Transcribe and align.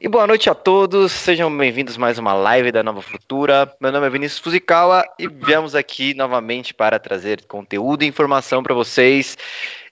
E 0.00 0.06
boa 0.06 0.28
noite 0.28 0.48
a 0.48 0.54
todos, 0.54 1.10
sejam 1.10 1.50
bem-vindos 1.58 1.96
mais 1.96 2.20
uma 2.20 2.32
live 2.32 2.70
da 2.70 2.84
Nova 2.84 3.02
Futura. 3.02 3.68
Meu 3.80 3.90
nome 3.90 4.06
é 4.06 4.10
Vinícius 4.10 4.38
Fuzikawa 4.38 5.04
e 5.18 5.26
viemos 5.26 5.74
aqui 5.74 6.14
novamente 6.14 6.72
para 6.72 7.00
trazer 7.00 7.44
conteúdo 7.46 8.04
e 8.04 8.06
informação 8.06 8.62
para 8.62 8.76
vocês. 8.76 9.36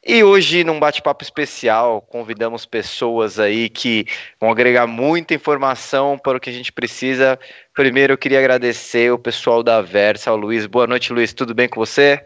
E 0.06 0.22
hoje, 0.22 0.62
num 0.62 0.78
bate-papo 0.78 1.24
especial, 1.24 2.00
convidamos 2.00 2.64
pessoas 2.64 3.40
aí 3.40 3.68
que 3.68 4.06
vão 4.40 4.48
agregar 4.48 4.86
muita 4.86 5.34
informação 5.34 6.16
para 6.16 6.36
o 6.38 6.40
que 6.40 6.50
a 6.50 6.52
gente 6.52 6.72
precisa. 6.72 7.36
Primeiro, 7.74 8.12
eu 8.12 8.18
queria 8.18 8.38
agradecer 8.38 9.12
o 9.12 9.18
pessoal 9.18 9.60
da 9.60 9.82
Versa, 9.82 10.32
o 10.32 10.36
Luiz. 10.36 10.66
Boa 10.66 10.86
noite, 10.86 11.12
Luiz, 11.12 11.34
tudo 11.34 11.52
bem 11.52 11.68
com 11.68 11.80
você? 11.80 12.24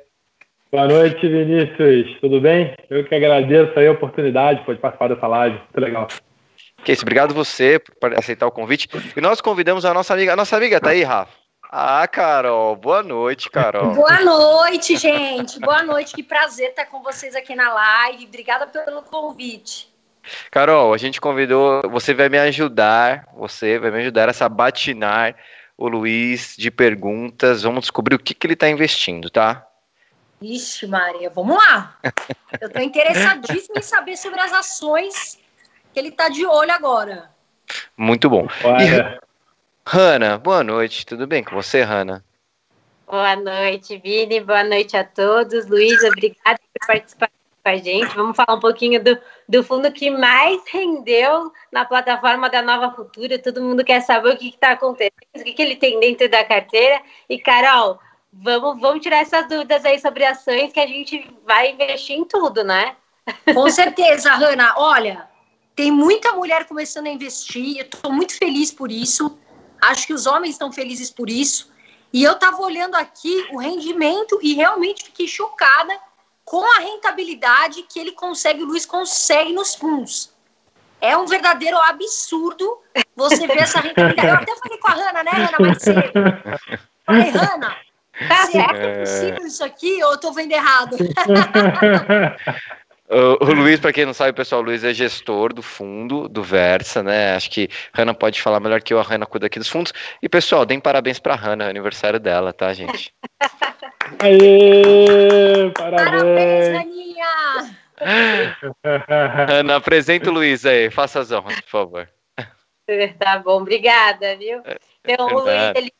Boa 0.70 0.86
noite, 0.86 1.26
Vinícius. 1.26 2.14
Tudo 2.20 2.42
bem? 2.42 2.74
Eu 2.90 3.04
que 3.04 3.14
agradeço 3.14 3.72
aí 3.78 3.86
a 3.86 3.92
oportunidade 3.92 4.60
de 4.60 4.66
participar 4.66 5.08
dessa 5.08 5.26
live. 5.26 5.56
Muito 5.56 5.80
legal. 5.80 6.08
Que 6.84 6.92
isso, 6.92 7.02
obrigado 7.02 7.34
você 7.34 7.78
por 7.78 8.18
aceitar 8.18 8.46
o 8.46 8.50
convite. 8.50 8.88
E 9.16 9.20
nós 9.20 9.40
convidamos 9.40 9.84
a 9.84 9.92
nossa 9.92 10.14
amiga. 10.14 10.32
A 10.32 10.36
nossa 10.36 10.56
amiga 10.56 10.80
tá 10.80 10.90
aí, 10.90 11.02
Rafa? 11.02 11.40
Ah, 11.72 12.08
Carol, 12.08 12.74
boa 12.74 13.02
noite, 13.02 13.48
Carol. 13.48 13.94
Boa 13.94 14.20
noite, 14.20 14.96
gente. 14.96 15.60
Boa 15.60 15.84
noite, 15.84 16.14
que 16.14 16.22
prazer 16.22 16.70
estar 16.70 16.86
com 16.86 17.00
vocês 17.00 17.36
aqui 17.36 17.54
na 17.54 17.72
live. 17.72 18.24
Obrigada 18.26 18.66
pelo 18.66 19.02
convite. 19.02 19.88
Carol, 20.50 20.92
a 20.92 20.98
gente 20.98 21.20
convidou, 21.20 21.82
você 21.88 22.12
vai 22.12 22.28
me 22.28 22.38
ajudar, 22.38 23.28
você 23.36 23.78
vai 23.78 23.90
me 23.90 23.98
ajudar 24.00 24.28
a 24.28 24.32
sabatinar 24.32 25.36
o 25.78 25.86
Luiz 25.86 26.56
de 26.58 26.70
perguntas. 26.70 27.62
Vamos 27.62 27.82
descobrir 27.82 28.16
o 28.16 28.18
que, 28.18 28.34
que 28.34 28.46
ele 28.46 28.54
está 28.54 28.68
investindo, 28.68 29.30
tá? 29.30 29.64
Ixi, 30.42 30.86
Maria, 30.86 31.30
vamos 31.30 31.56
lá. 31.56 31.96
Eu 32.60 32.66
estou 32.66 32.82
interessadíssima 32.82 33.78
em 33.78 33.82
saber 33.82 34.16
sobre 34.16 34.40
as 34.40 34.52
ações 34.52 35.39
que 35.92 35.98
ele 35.98 36.08
está 36.08 36.28
de 36.28 36.46
olho 36.46 36.72
agora. 36.72 37.30
Muito 37.96 38.28
bom. 38.28 38.46
E, 38.46 39.20
Hanna, 39.86 40.38
boa 40.38 40.62
noite. 40.62 41.04
Tudo 41.06 41.26
bem 41.26 41.42
com 41.42 41.54
você, 41.54 41.82
Hanna? 41.82 42.24
Boa 43.06 43.34
noite, 43.34 43.98
Vini. 43.98 44.40
Boa 44.40 44.62
noite 44.62 44.96
a 44.96 45.04
todos. 45.04 45.66
Luiz, 45.66 46.02
obrigada 46.04 46.60
por 46.72 46.86
participar 46.86 47.28
com 47.28 47.68
a 47.68 47.76
gente. 47.76 48.14
Vamos 48.14 48.36
falar 48.36 48.56
um 48.56 48.60
pouquinho 48.60 49.02
do, 49.02 49.18
do 49.48 49.64
fundo 49.64 49.90
que 49.90 50.10
mais 50.10 50.62
rendeu 50.72 51.52
na 51.72 51.84
plataforma 51.84 52.48
da 52.48 52.62
Nova 52.62 52.94
Futura. 52.94 53.38
Todo 53.38 53.62
mundo 53.62 53.84
quer 53.84 54.00
saber 54.00 54.34
o 54.34 54.36
que 54.36 54.50
está 54.50 54.72
acontecendo, 54.72 55.12
o 55.36 55.42
que, 55.42 55.52
que 55.52 55.62
ele 55.62 55.76
tem 55.76 55.98
dentro 55.98 56.28
da 56.28 56.44
carteira. 56.44 57.00
E, 57.28 57.38
Carol, 57.38 57.98
vamos, 58.32 58.80
vamos 58.80 59.02
tirar 59.02 59.18
essas 59.18 59.48
dúvidas 59.48 59.84
aí 59.84 59.98
sobre 59.98 60.24
ações 60.24 60.72
que 60.72 60.80
a 60.80 60.86
gente 60.86 61.28
vai 61.44 61.72
investir 61.72 62.16
em 62.16 62.24
tudo, 62.24 62.62
né? 62.62 62.94
Com 63.52 63.68
certeza, 63.70 64.32
Hanna. 64.34 64.74
Olha, 64.76 65.29
tem 65.74 65.90
muita 65.90 66.32
mulher 66.32 66.66
começando 66.66 67.06
a 67.06 67.10
investir, 67.10 67.78
eu 67.78 67.84
estou 67.84 68.12
muito 68.12 68.36
feliz 68.36 68.70
por 68.70 68.90
isso. 68.90 69.38
Acho 69.80 70.06
que 70.06 70.12
os 70.12 70.26
homens 70.26 70.52
estão 70.52 70.70
felizes 70.70 71.10
por 71.10 71.30
isso. 71.30 71.70
E 72.12 72.22
eu 72.22 72.32
estava 72.32 72.60
olhando 72.60 72.96
aqui 72.96 73.46
o 73.52 73.58
rendimento 73.58 74.38
e 74.42 74.54
realmente 74.54 75.04
fiquei 75.04 75.28
chocada 75.28 75.96
com 76.44 76.64
a 76.76 76.80
rentabilidade 76.80 77.82
que 77.84 77.98
ele 77.98 78.12
consegue, 78.12 78.62
o 78.62 78.66
Luiz 78.66 78.84
consegue 78.84 79.52
nos 79.52 79.74
fundos. 79.74 80.34
É 81.00 81.16
um 81.16 81.24
verdadeiro 81.24 81.78
absurdo 81.78 82.78
você 83.14 83.46
ver 83.46 83.58
essa 83.58 83.80
rentabilidade. 83.80 84.28
Eu 84.28 84.34
até 84.34 84.56
falei 84.56 84.78
com 84.78 84.88
a 84.88 84.94
Hanna, 84.94 85.22
né, 85.22 85.30
Hanna, 85.30 85.56
mais 85.60 85.82
cedo. 85.82 86.12
Falei, 87.06 87.30
Hanna, 87.30 87.76
será 88.50 88.74
que 88.74 88.82
é 88.82 88.98
possível 88.98 89.46
isso 89.46 89.64
aqui 89.64 90.02
ou 90.02 90.10
eu 90.10 90.14
estou 90.16 90.32
vendo 90.32 90.52
errado? 90.52 90.96
O, 93.10 93.44
o 93.44 93.52
Luiz, 93.52 93.80
para 93.80 93.92
quem 93.92 94.06
não 94.06 94.14
sabe, 94.14 94.32
pessoal, 94.32 94.60
o 94.60 94.64
Luiz 94.64 94.84
é 94.84 94.94
gestor 94.94 95.52
do 95.52 95.62
fundo 95.62 96.28
do 96.28 96.44
Versa, 96.44 97.02
né? 97.02 97.34
Acho 97.34 97.50
que 97.50 97.68
a 97.92 98.00
Hanna 98.00 98.14
pode 98.14 98.40
falar 98.40 98.60
melhor 98.60 98.80
que 98.80 98.94
eu, 98.94 99.00
a 99.00 99.02
Hanna 99.02 99.26
cuida 99.26 99.46
aqui 99.46 99.58
dos 99.58 99.68
fundos. 99.68 99.92
E, 100.22 100.28
pessoal, 100.28 100.64
deem 100.64 100.78
parabéns 100.78 101.18
para 101.18 101.34
a 101.34 101.36
Hanna, 101.36 101.64
é 101.64 101.70
aniversário 101.70 102.20
dela, 102.20 102.52
tá, 102.52 102.72
gente? 102.72 103.12
Aê, 104.22 105.70
parabéns! 105.76 106.12
Parabéns, 106.12 106.80
Aninha! 106.80 107.76
Hanna, 109.48 109.76
apresenta 109.76 110.30
o 110.30 110.32
Luiz 110.32 110.64
aí, 110.64 110.88
faça 110.88 111.18
as 111.18 111.32
honras, 111.32 111.60
por 111.62 111.70
favor. 111.70 112.08
Tá 113.20 113.38
bom, 113.38 113.60
obrigada, 113.60 114.36
viu? 114.36 114.62
Então, 115.04 115.28
o 115.28 115.44
Luiz, 115.44 115.72
ele 115.76 115.92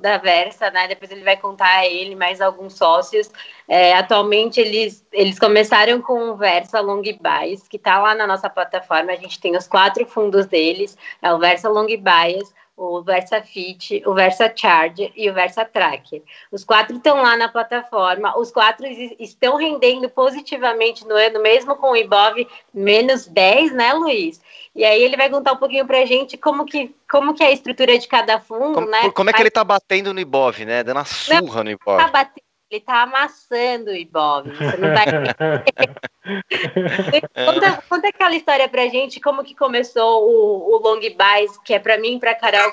da 0.00 0.18
Versa, 0.18 0.70
né? 0.70 0.88
Depois 0.88 1.10
ele 1.10 1.22
vai 1.22 1.36
contar 1.36 1.78
a 1.78 1.86
ele 1.86 2.16
mais 2.16 2.40
alguns 2.40 2.74
sócios. 2.74 3.30
É, 3.68 3.94
atualmente 3.94 4.60
eles, 4.60 5.06
eles 5.12 5.38
começaram 5.38 6.02
com 6.02 6.30
o 6.30 6.36
Versa 6.36 6.80
Long 6.80 7.02
Bias, 7.02 7.68
que 7.68 7.76
está 7.76 7.98
lá 7.98 8.14
na 8.14 8.26
nossa 8.26 8.50
plataforma. 8.50 9.12
A 9.12 9.16
gente 9.16 9.40
tem 9.40 9.56
os 9.56 9.68
quatro 9.68 10.04
fundos 10.06 10.46
deles: 10.46 10.98
é 11.22 11.32
o 11.32 11.38
Versa 11.38 11.68
Long 11.68 11.86
Bias, 11.86 12.52
o 12.76 13.02
Versa 13.02 13.40
Fit, 13.40 14.02
o 14.04 14.14
Versa 14.14 14.52
Charger 14.54 15.12
e 15.14 15.30
o 15.30 15.34
Versa 15.34 15.64
Tracker. 15.64 16.22
Os 16.50 16.64
quatro 16.64 16.96
estão 16.96 17.22
lá 17.22 17.36
na 17.36 17.48
plataforma, 17.48 18.36
os 18.36 18.50
quatro 18.50 18.86
estão 18.86 19.56
rendendo 19.56 20.08
positivamente 20.08 21.06
no 21.06 21.14
ano, 21.14 21.40
mesmo 21.40 21.76
com 21.76 21.92
o 21.92 21.96
Ibov 21.96 22.46
menos 22.72 23.26
10, 23.26 23.72
né, 23.72 23.92
Luiz? 23.92 24.40
E 24.74 24.84
aí 24.84 25.02
ele 25.02 25.16
vai 25.16 25.30
contar 25.30 25.52
um 25.52 25.56
pouquinho 25.56 25.86
pra 25.86 26.04
gente 26.04 26.36
como 26.36 26.64
que, 26.64 26.94
como 27.08 27.32
que 27.32 27.44
é 27.44 27.46
a 27.46 27.52
estrutura 27.52 27.96
de 27.96 28.08
cada 28.08 28.40
fundo, 28.40 28.74
como, 28.74 28.88
né? 28.88 29.10
Como 29.10 29.30
é 29.30 29.32
que 29.32 29.42
ele 29.42 29.50
tá 29.50 29.62
batendo 29.62 30.12
no 30.12 30.20
Ibov, 30.20 30.64
né? 30.64 30.82
Dando 30.82 30.96
uma 30.96 31.04
surra 31.04 31.58
não, 31.58 31.64
no 31.64 31.70
Ibov. 31.70 31.98
Tá 31.98 32.08
batendo, 32.08 32.44
ele 32.74 32.80
tá 32.80 33.02
amassando 33.02 33.90
o 33.90 33.94
Ibov. 33.94 34.48
Você 34.48 34.76
não 34.76 34.92
vai 34.92 35.06
conta, 37.46 37.82
conta 37.88 38.08
aquela 38.08 38.34
história 38.34 38.68
pra 38.68 38.88
gente, 38.88 39.20
como 39.20 39.44
que 39.44 39.54
começou 39.54 40.24
o, 40.24 40.74
o 40.74 40.78
Long 40.78 40.98
Buys, 41.00 41.56
que 41.64 41.74
é 41.74 41.78
pra 41.78 41.96
mim 41.98 42.16
e 42.16 42.20
pra 42.20 42.34
Carol 42.34 42.72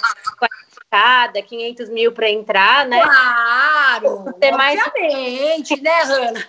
cada 0.91 1.41
500 1.41 1.89
mil 1.89 2.11
para 2.11 2.29
entrar, 2.29 2.85
né? 2.85 3.01
Claro! 3.01 4.33
Ter 4.39 4.51
mais... 4.51 4.77
Obviamente, 4.85 5.81
né, 5.81 6.03
Hanna? 6.03 6.45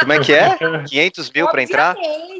Como 0.00 0.12
é 0.12 0.18
que 0.18 0.34
é? 0.34 0.56
500 0.88 1.30
mil 1.30 1.48
para 1.48 1.62
entrar? 1.62 1.96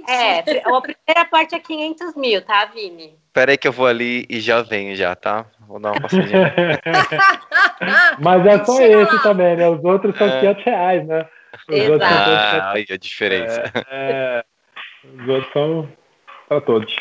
É, 0.09 0.41
a 0.41 0.81
primeira 0.81 1.25
parte 1.31 1.55
é 1.55 1.61
500 1.61 2.17
mil, 2.17 2.43
tá, 2.43 2.65
Vini? 2.67 3.17
Espera 3.29 3.53
aí 3.53 3.57
que 3.57 3.69
eu 3.69 3.73
vou 3.73 3.87
ali 3.87 4.27
e 4.29 4.41
já 4.41 4.61
venho 4.63 4.97
já, 4.97 5.15
tá? 5.15 5.47
Vou 5.69 5.79
dar 5.79 5.93
uma 5.93 6.01
passadinha. 6.01 6.53
Mas 8.19 8.47
é 8.47 8.65
só 8.65 8.77
Chega 8.77 9.03
esse 9.03 9.15
lá. 9.15 9.23
também, 9.23 9.57
né? 9.57 9.69
Os 9.69 9.85
outros 9.85 10.17
são 10.19 10.27
é. 10.27 10.41
500 10.41 10.65
reais, 10.65 11.07
né? 11.07 11.29
Os 11.69 11.77
Exato. 11.77 11.93
outros 11.93 12.11
são 12.11 12.61
ah, 12.61 12.73
aí 12.73 12.87
a 12.91 12.97
diferença. 12.97 13.73
É, 13.89 14.43
é, 14.43 14.45
os 15.05 15.29
outros 15.29 15.53
são 15.53 15.89
para 16.49 16.61
todos. 16.61 16.97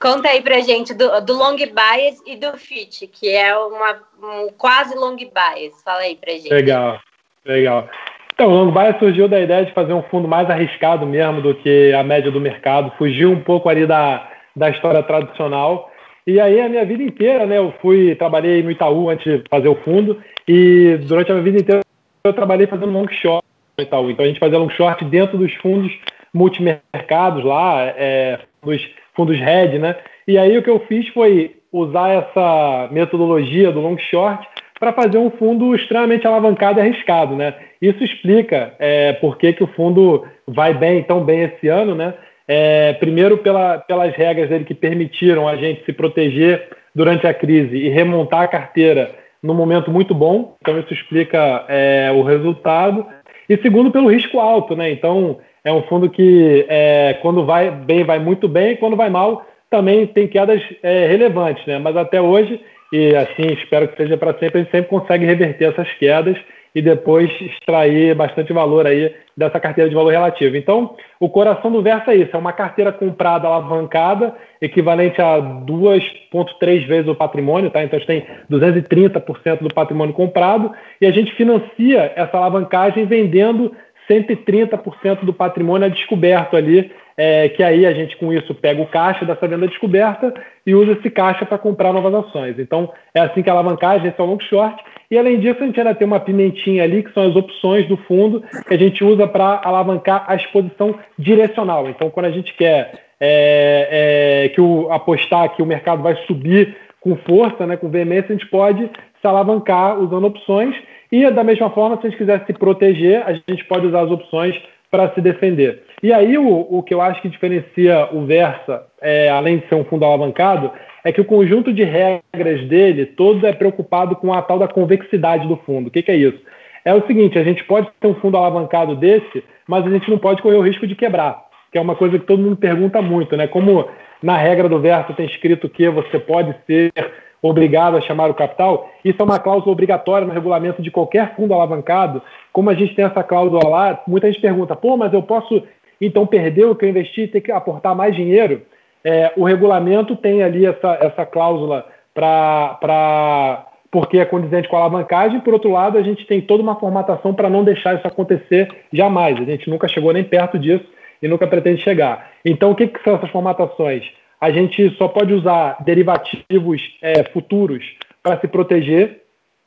Conta 0.00 0.28
aí 0.28 0.42
pra 0.42 0.60
gente 0.60 0.92
do, 0.92 1.20
do 1.22 1.34
long 1.34 1.56
bias 1.56 2.20
e 2.26 2.36
do 2.36 2.56
fit, 2.58 3.06
que 3.06 3.30
é 3.30 3.56
uma, 3.56 3.96
um 4.22 4.48
quase 4.56 4.94
long 4.94 5.16
bias. 5.16 5.82
Fala 5.82 6.00
aí 6.00 6.16
pra 6.16 6.32
gente. 6.32 6.50
Legal, 6.50 7.00
legal. 7.44 7.88
Então, 8.34 8.50
o 8.50 8.64
long 8.64 8.70
bias 8.70 8.98
surgiu 8.98 9.26
da 9.26 9.40
ideia 9.40 9.64
de 9.64 9.72
fazer 9.72 9.94
um 9.94 10.02
fundo 10.02 10.28
mais 10.28 10.50
arriscado 10.50 11.06
mesmo 11.06 11.40
do 11.40 11.54
que 11.54 11.92
a 11.94 12.02
média 12.02 12.30
do 12.30 12.40
mercado, 12.40 12.92
fugiu 12.98 13.30
um 13.30 13.40
pouco 13.40 13.68
ali 13.70 13.86
da, 13.86 14.30
da 14.54 14.68
história 14.68 15.02
tradicional. 15.02 15.90
E 16.26 16.38
aí, 16.38 16.60
a 16.60 16.68
minha 16.68 16.84
vida 16.84 17.02
inteira, 17.02 17.46
né, 17.46 17.56
eu 17.56 17.72
fui, 17.80 18.14
trabalhei 18.16 18.62
no 18.62 18.70
Itaú 18.70 19.08
antes 19.08 19.24
de 19.24 19.48
fazer 19.48 19.68
o 19.68 19.76
fundo, 19.76 20.22
e 20.46 20.98
durante 21.04 21.30
a 21.30 21.34
minha 21.34 21.44
vida 21.44 21.60
inteira 21.60 21.80
eu 22.24 22.32
trabalhei 22.34 22.66
fazendo 22.66 22.92
long 22.92 23.08
short 23.08 23.46
no 23.78 23.84
Itaú. 23.84 24.10
Então, 24.10 24.24
a 24.24 24.28
gente 24.28 24.40
fazia 24.40 24.58
long 24.58 24.68
short 24.68 25.02
dentro 25.06 25.38
dos 25.38 25.54
fundos 25.54 25.90
multimercados 26.34 27.42
lá, 27.42 27.84
é, 27.96 28.40
dos 28.62 28.86
fundos 29.16 29.40
hedge, 29.40 29.78
né? 29.78 29.96
E 30.28 30.38
aí 30.38 30.56
o 30.56 30.62
que 30.62 30.70
eu 30.70 30.80
fiz 30.80 31.08
foi 31.08 31.56
usar 31.72 32.10
essa 32.10 32.88
metodologia 32.92 33.72
do 33.72 33.80
long 33.80 33.98
short 33.98 34.46
para 34.78 34.92
fazer 34.92 35.18
um 35.18 35.30
fundo 35.30 35.74
extremamente 35.74 36.26
alavancado 36.26 36.78
e 36.78 36.82
arriscado, 36.82 37.34
né? 37.34 37.54
Isso 37.80 38.04
explica 38.04 38.74
é, 38.78 39.14
por 39.14 39.36
que, 39.38 39.52
que 39.54 39.64
o 39.64 39.68
fundo 39.68 40.24
vai 40.46 40.74
bem, 40.74 41.02
tão 41.02 41.24
bem 41.24 41.42
esse 41.42 41.68
ano, 41.68 41.94
né? 41.94 42.14
É, 42.46 42.92
primeiro 42.94 43.38
pela, 43.38 43.78
pelas 43.78 44.14
regras 44.14 44.48
dele 44.48 44.64
que 44.64 44.74
permitiram 44.74 45.48
a 45.48 45.56
gente 45.56 45.84
se 45.84 45.92
proteger 45.92 46.68
durante 46.94 47.26
a 47.26 47.34
crise 47.34 47.76
e 47.76 47.88
remontar 47.88 48.42
a 48.42 48.48
carteira 48.48 49.10
num 49.42 49.54
momento 49.54 49.90
muito 49.90 50.14
bom, 50.14 50.56
então 50.60 50.78
isso 50.78 50.92
explica 50.92 51.64
é, 51.68 52.10
o 52.12 52.22
resultado. 52.22 53.06
E 53.48 53.56
segundo 53.58 53.90
pelo 53.90 54.10
risco 54.10 54.40
alto, 54.40 54.74
né? 54.74 54.90
Então 54.90 55.38
é 55.66 55.72
um 55.72 55.82
fundo 55.82 56.08
que, 56.08 56.64
é, 56.68 57.14
quando 57.20 57.44
vai 57.44 57.72
bem, 57.72 58.04
vai 58.04 58.20
muito 58.20 58.46
bem, 58.46 58.70
e 58.70 58.76
quando 58.76 58.94
vai 58.94 59.10
mal, 59.10 59.44
também 59.68 60.06
tem 60.06 60.28
quedas 60.28 60.62
é, 60.80 61.08
relevantes, 61.08 61.66
né? 61.66 61.76
Mas 61.76 61.96
até 61.96 62.20
hoje, 62.20 62.60
e 62.92 63.12
assim 63.16 63.52
espero 63.52 63.88
que 63.88 63.96
seja 63.96 64.16
para 64.16 64.32
sempre, 64.34 64.60
a 64.60 64.62
gente 64.62 64.70
sempre 64.70 64.88
consegue 64.88 65.26
reverter 65.26 65.70
essas 65.72 65.92
quedas 65.94 66.38
e 66.72 66.80
depois 66.80 67.28
extrair 67.40 68.14
bastante 68.14 68.52
valor 68.52 68.86
aí 68.86 69.12
dessa 69.36 69.58
carteira 69.58 69.90
de 69.90 69.96
valor 69.96 70.10
relativo. 70.10 70.56
Então, 70.56 70.94
o 71.18 71.28
coração 71.28 71.72
do 71.72 71.82
verso 71.82 72.10
é 72.10 72.16
isso, 72.16 72.36
é 72.36 72.38
uma 72.38 72.52
carteira 72.52 72.92
comprada 72.92 73.48
alavancada, 73.48 74.34
equivalente 74.60 75.20
a 75.20 75.38
2,3 75.38 76.86
vezes 76.86 77.08
o 77.08 77.14
patrimônio, 77.14 77.70
tá? 77.70 77.82
Então, 77.82 77.96
a 77.96 77.98
gente 77.98 78.06
tem 78.06 78.26
230% 78.48 79.62
do 79.62 79.74
patrimônio 79.74 80.14
comprado 80.14 80.70
e 81.00 81.06
a 81.06 81.10
gente 81.10 81.32
financia 81.32 82.12
essa 82.14 82.36
alavancagem 82.36 83.04
vendendo 83.04 83.74
130% 84.08 85.24
do 85.24 85.32
patrimônio 85.32 85.86
é 85.86 85.90
descoberto 85.90 86.56
ali, 86.56 86.90
é, 87.16 87.48
que 87.48 87.62
aí 87.62 87.86
a 87.86 87.92
gente 87.92 88.16
com 88.16 88.32
isso 88.32 88.54
pega 88.54 88.82
o 88.82 88.86
caixa 88.86 89.24
dessa 89.24 89.48
venda 89.48 89.66
descoberta 89.66 90.34
e 90.66 90.74
usa 90.74 90.92
esse 90.92 91.10
caixa 91.10 91.46
para 91.46 91.58
comprar 91.58 91.92
novas 91.92 92.14
ações. 92.14 92.58
Então 92.58 92.92
é 93.14 93.20
assim 93.20 93.42
que 93.42 93.48
a 93.48 93.52
alavancagem, 93.52 94.08
esse 94.08 94.20
é 94.20 94.22
o 94.22 94.26
long 94.26 94.40
short. 94.40 94.82
E 95.10 95.16
além 95.16 95.38
disso, 95.38 95.62
a 95.62 95.66
gente 95.66 95.78
ainda 95.78 95.94
tem 95.94 96.06
uma 96.06 96.20
pimentinha 96.20 96.82
ali, 96.82 97.02
que 97.02 97.12
são 97.12 97.28
as 97.28 97.36
opções 97.36 97.86
do 97.86 97.96
fundo, 97.96 98.42
que 98.66 98.74
a 98.74 98.78
gente 98.78 99.04
usa 99.04 99.26
para 99.26 99.60
alavancar 99.64 100.24
a 100.26 100.34
exposição 100.34 100.98
direcional. 101.18 101.88
Então, 101.88 102.10
quando 102.10 102.26
a 102.26 102.30
gente 102.30 102.52
quer 102.54 103.06
é, 103.20 104.44
é, 104.46 104.48
que 104.50 104.60
o, 104.60 104.90
apostar 104.92 105.54
que 105.54 105.62
o 105.62 105.66
mercado 105.66 106.02
vai 106.02 106.16
subir 106.26 106.76
com 107.00 107.16
força, 107.16 107.66
né, 107.66 107.76
com 107.76 107.88
veemência, 107.88 108.34
a 108.34 108.38
gente 108.38 108.48
pode 108.48 108.90
se 109.20 109.26
alavancar 109.26 109.98
usando 109.98 110.26
opções. 110.26 110.74
E 111.10 111.30
da 111.30 111.44
mesma 111.44 111.70
forma, 111.70 111.96
se 111.96 112.06
a 112.06 112.10
gente 112.10 112.18
quiser 112.18 112.44
se 112.46 112.52
proteger, 112.52 113.22
a 113.26 113.32
gente 113.32 113.64
pode 113.66 113.86
usar 113.86 114.02
as 114.02 114.10
opções 114.10 114.56
para 114.90 115.12
se 115.14 115.20
defender. 115.20 115.82
E 116.02 116.12
aí 116.12 116.38
o, 116.38 116.66
o 116.70 116.82
que 116.82 116.94
eu 116.94 117.00
acho 117.00 117.20
que 117.20 117.28
diferencia 117.28 118.08
o 118.12 118.24
Versa, 118.24 118.84
é, 119.00 119.28
além 119.28 119.58
de 119.58 119.68
ser 119.68 119.74
um 119.74 119.84
fundo 119.84 120.04
alavancado, 120.04 120.70
é 121.04 121.12
que 121.12 121.20
o 121.20 121.24
conjunto 121.24 121.72
de 121.72 121.84
regras 121.84 122.66
dele 122.68 123.06
todo 123.06 123.46
é 123.46 123.52
preocupado 123.52 124.16
com 124.16 124.32
a 124.32 124.42
tal 124.42 124.58
da 124.58 124.68
convexidade 124.68 125.46
do 125.46 125.56
fundo. 125.58 125.88
O 125.88 125.90
que, 125.90 126.02
que 126.02 126.10
é 126.10 126.16
isso? 126.16 126.38
É 126.84 126.94
o 126.94 127.06
seguinte, 127.06 127.38
a 127.38 127.44
gente 127.44 127.64
pode 127.64 127.88
ter 128.00 128.08
um 128.08 128.14
fundo 128.14 128.36
alavancado 128.36 128.94
desse, 128.94 129.42
mas 129.66 129.86
a 129.86 129.90
gente 129.90 130.10
não 130.10 130.18
pode 130.18 130.42
correr 130.42 130.56
o 130.56 130.62
risco 130.62 130.86
de 130.86 130.94
quebrar, 130.94 131.44
que 131.70 131.78
é 131.78 131.80
uma 131.80 131.96
coisa 131.96 132.18
que 132.18 132.26
todo 132.26 132.42
mundo 132.42 132.56
pergunta 132.56 133.02
muito, 133.02 133.36
né? 133.36 133.46
Como 133.46 133.88
na 134.22 134.36
regra 134.36 134.68
do 134.68 134.80
Versa 134.80 135.12
tem 135.12 135.26
escrito 135.26 135.68
que 135.68 135.88
você 135.88 136.18
pode 136.18 136.54
ser 136.66 136.92
obrigado 137.42 137.96
a 137.96 138.00
chamar 138.00 138.30
o 138.30 138.34
capital, 138.34 138.88
isso 139.04 139.20
é 139.20 139.24
uma 139.24 139.38
cláusula 139.38 139.72
obrigatória 139.72 140.26
no 140.26 140.32
regulamento 140.32 140.82
de 140.82 140.90
qualquer 140.90 141.34
fundo 141.36 141.54
alavancado. 141.54 142.22
Como 142.52 142.70
a 142.70 142.74
gente 142.74 142.94
tem 142.94 143.04
essa 143.04 143.22
cláusula 143.22 143.68
lá, 143.68 144.02
muita 144.06 144.30
gente 144.30 144.40
pergunta, 144.40 144.74
pô, 144.74 144.96
mas 144.96 145.12
eu 145.12 145.22
posso 145.22 145.62
então 146.00 146.26
perder 146.26 146.66
o 146.66 146.74
que 146.74 146.84
eu 146.84 146.88
investi 146.88 147.22
e 147.22 147.28
ter 147.28 147.40
que 147.40 147.52
aportar 147.52 147.94
mais 147.94 148.14
dinheiro? 148.14 148.62
É, 149.04 149.32
o 149.36 149.44
regulamento 149.44 150.16
tem 150.16 150.42
ali 150.42 150.66
essa, 150.66 150.98
essa 151.00 151.24
cláusula 151.24 151.86
para 152.12 153.66
porque 153.90 154.18
é 154.18 154.24
condizente 154.24 154.68
com 154.68 154.76
a 154.76 154.80
alavancagem, 154.80 155.40
por 155.40 155.54
outro 155.54 155.70
lado, 155.70 155.96
a 155.96 156.02
gente 156.02 156.26
tem 156.26 156.42
toda 156.42 156.62
uma 156.62 156.78
formatação 156.78 157.32
para 157.32 157.48
não 157.48 157.64
deixar 157.64 157.96
isso 157.96 158.06
acontecer 158.06 158.68
jamais. 158.92 159.40
A 159.40 159.44
gente 159.44 159.70
nunca 159.70 159.88
chegou 159.88 160.12
nem 160.12 160.24
perto 160.24 160.58
disso 160.58 160.84
e 161.22 161.28
nunca 161.28 161.46
pretende 161.46 161.82
chegar. 161.82 162.30
Então, 162.44 162.72
o 162.72 162.74
que, 162.74 162.88
que 162.88 163.02
são 163.02 163.14
essas 163.14 163.30
formatações? 163.30 164.04
A 164.46 164.50
gente 164.52 164.94
só 164.96 165.08
pode 165.08 165.34
usar 165.34 165.82
derivativos 165.84 166.80
é, 167.02 167.24
futuros 167.24 167.84
para 168.22 168.38
se 168.38 168.46
proteger. 168.46 169.22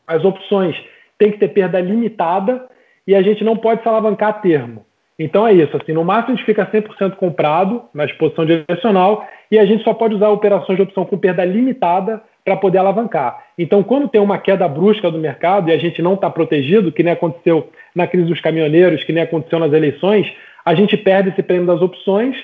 As 0.07 0.23
opções 0.23 0.73
têm 1.17 1.33
que 1.33 1.37
ter 1.37 1.49
perda 1.49 1.81
limitada 1.81 2.65
e 3.05 3.13
a 3.13 3.21
gente 3.21 3.43
não 3.43 3.57
pode 3.57 3.83
se 3.83 3.89
alavancar 3.89 4.41
termo. 4.41 4.85
Então 5.19 5.45
é 5.45 5.51
isso, 5.51 5.75
assim, 5.75 5.91
no 5.91 6.05
máximo 6.05 6.33
a 6.33 6.37
gente 6.37 6.45
fica 6.45 6.65
100% 6.65 7.15
comprado 7.15 7.83
na 7.93 8.05
exposição 8.05 8.45
direcional 8.45 9.27
e 9.51 9.59
a 9.59 9.65
gente 9.65 9.83
só 9.83 9.93
pode 9.93 10.15
usar 10.15 10.29
operações 10.29 10.77
de 10.77 10.83
opção 10.83 11.03
com 11.03 11.17
perda 11.17 11.43
limitada 11.43 12.21
para 12.45 12.55
poder 12.55 12.77
alavancar. 12.77 13.47
Então, 13.57 13.83
quando 13.83 14.07
tem 14.07 14.21
uma 14.21 14.37
queda 14.37 14.65
brusca 14.65 15.11
do 15.11 15.17
mercado 15.17 15.69
e 15.69 15.73
a 15.73 15.77
gente 15.77 16.01
não 16.01 16.13
está 16.13 16.29
protegido, 16.29 16.89
que 16.89 17.03
nem 17.03 17.11
aconteceu 17.11 17.69
na 17.93 18.07
crise 18.07 18.29
dos 18.29 18.39
caminhoneiros, 18.39 19.03
que 19.03 19.11
nem 19.11 19.23
aconteceu 19.23 19.59
nas 19.59 19.73
eleições, 19.73 20.31
a 20.63 20.73
gente 20.73 20.95
perde 20.95 21.31
esse 21.31 21.43
prêmio 21.43 21.67
das 21.67 21.81
opções 21.81 22.37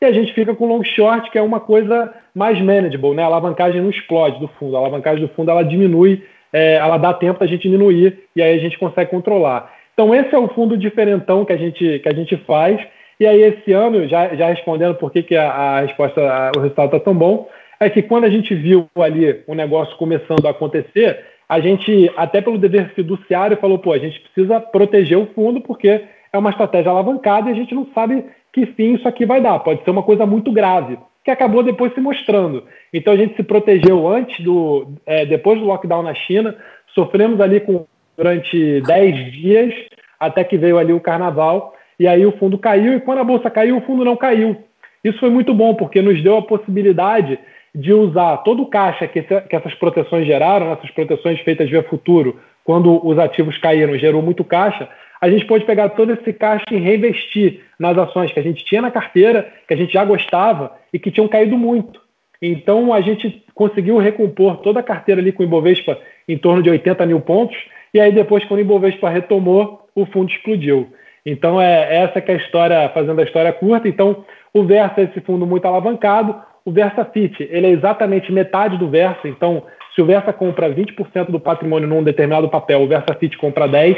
e 0.00 0.04
a 0.04 0.12
gente 0.12 0.32
fica 0.32 0.54
com 0.54 0.66
long 0.66 0.84
short, 0.84 1.30
que 1.30 1.38
é 1.38 1.42
uma 1.42 1.60
coisa 1.60 2.14
mais 2.34 2.60
manageable, 2.60 3.14
né? 3.14 3.22
A 3.22 3.26
alavancagem 3.26 3.80
não 3.80 3.90
explode 3.90 4.38
do 4.38 4.48
fundo, 4.58 4.76
a 4.76 4.80
alavancagem 4.80 5.26
do 5.26 5.32
fundo 5.34 5.50
ela 5.50 5.64
diminui, 5.64 6.22
é, 6.52 6.74
ela 6.74 6.96
dá 6.96 7.12
tempo 7.12 7.42
a 7.42 7.46
gente 7.46 7.62
diminuir 7.62 8.20
e 8.34 8.40
aí 8.40 8.56
a 8.56 8.60
gente 8.60 8.78
consegue 8.78 9.10
controlar. 9.10 9.72
Então 9.92 10.14
esse 10.14 10.32
é 10.32 10.38
o 10.38 10.48
fundo 10.48 10.76
diferentão 10.76 11.44
que 11.44 11.52
a 11.52 11.56
gente, 11.56 11.98
que 11.98 12.08
a 12.08 12.14
gente 12.14 12.36
faz. 12.38 12.80
E 13.18 13.26
aí 13.26 13.42
esse 13.42 13.72
ano, 13.72 14.06
já, 14.06 14.34
já 14.36 14.48
respondendo 14.48 14.94
por 14.94 15.10
que, 15.10 15.22
que 15.24 15.36
a, 15.36 15.50
a 15.50 15.80
resposta, 15.80 16.20
a, 16.20 16.52
o 16.56 16.60
resultado 16.60 16.86
está 16.86 17.00
tão 17.00 17.14
bom, 17.14 17.48
é 17.80 17.90
que 17.90 18.00
quando 18.00 18.24
a 18.24 18.30
gente 18.30 18.54
viu 18.54 18.88
ali 18.96 19.42
o 19.46 19.54
negócio 19.54 19.96
começando 19.96 20.46
a 20.46 20.50
acontecer, 20.50 21.24
a 21.48 21.58
gente, 21.58 22.10
até 22.16 22.40
pelo 22.40 22.58
dever 22.58 22.90
fiduciário, 22.94 23.56
falou, 23.56 23.78
pô, 23.78 23.92
a 23.92 23.98
gente 23.98 24.20
precisa 24.20 24.60
proteger 24.60 25.18
o 25.18 25.26
fundo 25.34 25.60
porque 25.60 26.02
é 26.32 26.38
uma 26.38 26.50
estratégia 26.50 26.90
alavancada 26.90 27.48
e 27.48 27.52
a 27.52 27.56
gente 27.56 27.74
não 27.74 27.86
sabe 27.94 28.24
que 28.66 28.82
isso 28.82 29.06
aqui 29.08 29.24
vai 29.24 29.40
dar. 29.40 29.58
Pode 29.60 29.82
ser 29.82 29.90
uma 29.90 30.02
coisa 30.02 30.26
muito 30.26 30.52
grave, 30.52 30.98
que 31.24 31.30
acabou 31.30 31.62
depois 31.62 31.92
se 31.94 32.00
mostrando. 32.00 32.64
Então 32.92 33.12
a 33.12 33.16
gente 33.16 33.36
se 33.36 33.42
protegeu 33.42 34.08
antes 34.08 34.42
do, 34.44 34.88
é, 35.06 35.24
depois 35.26 35.58
do 35.58 35.66
lockdown 35.66 36.02
na 36.02 36.14
China, 36.14 36.56
sofremos 36.94 37.40
ali 37.40 37.60
com, 37.60 37.86
durante 38.16 38.80
10 38.82 39.32
dias, 39.32 39.74
até 40.18 40.42
que 40.42 40.56
veio 40.56 40.78
ali 40.78 40.92
o 40.92 41.00
carnaval, 41.00 41.74
e 41.98 42.06
aí 42.06 42.24
o 42.24 42.32
fundo 42.32 42.58
caiu, 42.58 42.94
e 42.94 43.00
quando 43.00 43.18
a 43.18 43.24
bolsa 43.24 43.50
caiu, 43.50 43.78
o 43.78 43.82
fundo 43.82 44.04
não 44.04 44.16
caiu. 44.16 44.56
Isso 45.02 45.18
foi 45.18 45.30
muito 45.30 45.54
bom, 45.54 45.74
porque 45.74 46.02
nos 46.02 46.22
deu 46.22 46.36
a 46.36 46.42
possibilidade 46.42 47.38
de 47.74 47.92
usar 47.92 48.38
todo 48.38 48.62
o 48.62 48.66
caixa 48.66 49.06
que, 49.06 49.22
que 49.22 49.56
essas 49.56 49.74
proteções 49.74 50.26
geraram, 50.26 50.72
essas 50.72 50.90
proteções 50.90 51.38
feitas 51.40 51.70
via 51.70 51.82
futuro, 51.82 52.40
quando 52.64 53.06
os 53.06 53.18
ativos 53.18 53.56
caíram, 53.58 53.96
gerou 53.96 54.20
muito 54.20 54.44
caixa, 54.44 54.88
a 55.20 55.30
gente 55.30 55.46
pode 55.46 55.64
pegar 55.64 55.90
todo 55.90 56.12
esse 56.12 56.32
caixa 56.32 56.64
e 56.70 56.76
reinvestir 56.76 57.60
nas 57.78 57.96
ações 57.96 58.32
que 58.32 58.40
a 58.40 58.42
gente 58.42 58.64
tinha 58.64 58.82
na 58.82 58.90
carteira, 58.90 59.52
que 59.66 59.74
a 59.74 59.76
gente 59.76 59.92
já 59.92 60.04
gostava 60.04 60.72
e 60.92 60.98
que 60.98 61.10
tinham 61.10 61.28
caído 61.28 61.56
muito. 61.56 62.00
Então 62.40 62.92
a 62.92 63.00
gente 63.00 63.44
conseguiu 63.54 63.98
recompor 63.98 64.58
toda 64.58 64.80
a 64.80 64.82
carteira 64.82 65.20
ali 65.20 65.32
com 65.32 65.42
o 65.42 65.46
Ibovespa 65.46 65.98
em 66.28 66.38
torno 66.38 66.62
de 66.62 66.70
80 66.70 67.04
mil 67.06 67.20
pontos, 67.20 67.56
e 67.92 68.00
aí 68.00 68.12
depois, 68.12 68.44
quando 68.44 68.58
o 68.58 68.62
Ibovespa 68.62 69.08
retomou, 69.08 69.88
o 69.94 70.06
fundo 70.06 70.30
explodiu. 70.30 70.92
Então 71.26 71.60
é 71.60 72.02
essa 72.04 72.20
que 72.20 72.30
é 72.30 72.34
a 72.34 72.38
história, 72.38 72.88
fazendo 72.90 73.20
a 73.20 73.24
história 73.24 73.52
curta. 73.52 73.88
Então 73.88 74.24
o 74.54 74.64
Versa 74.64 75.00
é 75.00 75.04
esse 75.04 75.20
fundo 75.20 75.46
muito 75.46 75.66
alavancado, 75.66 76.34
o 76.64 76.70
Versa 76.70 77.04
Fit, 77.04 77.42
ele 77.50 77.66
é 77.66 77.70
exatamente 77.70 78.30
metade 78.30 78.76
do 78.76 78.90
Versa, 78.90 79.26
então 79.26 79.64
se 79.94 80.02
o 80.02 80.06
Versa 80.06 80.34
compra 80.34 80.68
20% 80.68 81.30
do 81.30 81.40
patrimônio 81.40 81.88
num 81.88 82.02
determinado 82.02 82.48
papel, 82.48 82.82
o 82.82 82.86
Versa 82.86 83.14
Fit 83.18 83.38
compra 83.38 83.66
10%, 83.66 83.96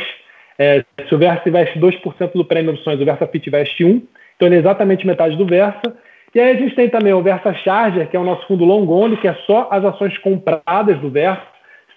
é, 0.61 0.85
se 1.09 1.15
o 1.15 1.17
Versa 1.17 1.49
investe 1.49 1.81
2% 1.81 2.33
do 2.35 2.45
prêmio 2.45 2.75
opções, 2.75 3.01
o 3.01 3.05
Versa 3.07 3.27
Fit 3.27 3.49
investe 3.49 3.83
1%, 3.83 4.03
então 4.37 4.47
ele 4.47 4.57
é 4.57 4.59
exatamente 4.59 5.07
metade 5.07 5.35
do 5.35 5.47
Versa. 5.47 5.97
E 6.35 6.39
aí 6.39 6.51
a 6.51 6.55
gente 6.55 6.75
tem 6.75 6.87
também 6.87 7.15
o 7.15 7.23
Versa 7.23 7.55
Charger, 7.55 8.07
que 8.09 8.15
é 8.15 8.21
o 8.21 8.25
nosso 8.25 8.47
fundo 8.47 8.67
long 8.67 8.87
only, 8.87 9.17
que 9.17 9.27
é 9.27 9.33
só 9.47 9.69
as 9.71 9.83
ações 9.83 10.19
compradas 10.19 10.99
do 10.99 11.09
Versa, 11.09 11.43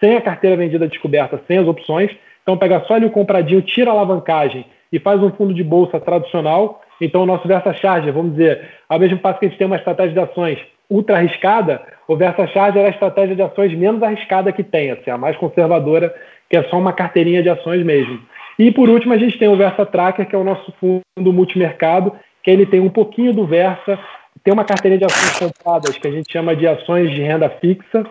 sem 0.02 0.16
a 0.16 0.22
carteira 0.22 0.56
vendida 0.56 0.88
descoberta, 0.88 1.42
sem 1.46 1.58
as 1.58 1.68
opções. 1.68 2.10
Então 2.42 2.58
pega 2.58 2.80
só 2.88 2.94
ali 2.94 3.06
o 3.06 3.12
compradinho, 3.12 3.62
tira 3.62 3.92
a 3.92 3.94
alavancagem 3.94 4.66
e 4.94 4.98
faz 4.98 5.22
um 5.22 5.32
fundo 5.32 5.54
de 5.54 5.64
bolsa 5.64 6.00
tradicional. 6.00 6.82
Então 7.02 7.24
o 7.24 7.26
nosso 7.26 7.46
Versa 7.46 7.74
Charger, 7.74 8.14
vamos 8.14 8.32
dizer, 8.32 8.62
ao 8.88 8.98
mesmo 8.98 9.18
passo 9.18 9.40
que 9.40 9.46
a 9.46 9.50
gente 9.50 9.58
tem 9.58 9.68
uma 9.68 9.76
estratégia 9.76 10.14
de 10.14 10.20
ações 10.20 10.58
ultra 10.90 11.18
arriscada, 11.18 11.82
o 12.08 12.16
Versa 12.16 12.48
Charger 12.48 12.84
é 12.84 12.86
a 12.86 12.92
estratégia 12.92 13.36
de 13.36 13.42
ações 13.42 13.78
menos 13.78 14.02
arriscada 14.02 14.54
que 14.54 14.64
tem, 14.64 14.92
assim, 14.92 15.12
a 15.12 15.18
mais 15.18 15.36
conservadora, 15.36 16.16
que 16.50 16.56
é 16.56 16.64
só 16.64 16.78
uma 16.78 16.94
carteirinha 16.94 17.44
de 17.44 17.50
ações 17.50 17.84
mesmo. 17.84 18.20
E 18.58 18.72
por 18.72 18.90
último, 18.90 19.14
a 19.14 19.18
gente 19.18 19.38
tem 19.38 19.48
o 19.48 19.58
Versa 19.58 19.86
Tracker, 19.86 20.28
que 20.28 20.36
é 20.36 20.38
o 20.38 20.44
nosso 20.44 20.72
fundo 20.80 21.34
multimercado, 21.34 22.14
que 22.44 22.52
ele 22.52 22.66
tem 22.66 22.80
um 22.80 22.90
pouquinho 22.90 23.34
do 23.34 23.46
Versa, 23.46 23.98
tem 24.44 24.54
uma 24.54 24.66
carteira 24.66 24.98
de 24.98 25.06
ações 25.06 25.40
compradas, 25.40 25.98
que 25.98 26.08
a 26.08 26.12
gente 26.12 26.32
chama 26.32 26.56
de 26.56 26.68
ações 26.68 27.12
de 27.12 27.22
renda 27.22 27.50
fixa, 27.50 28.06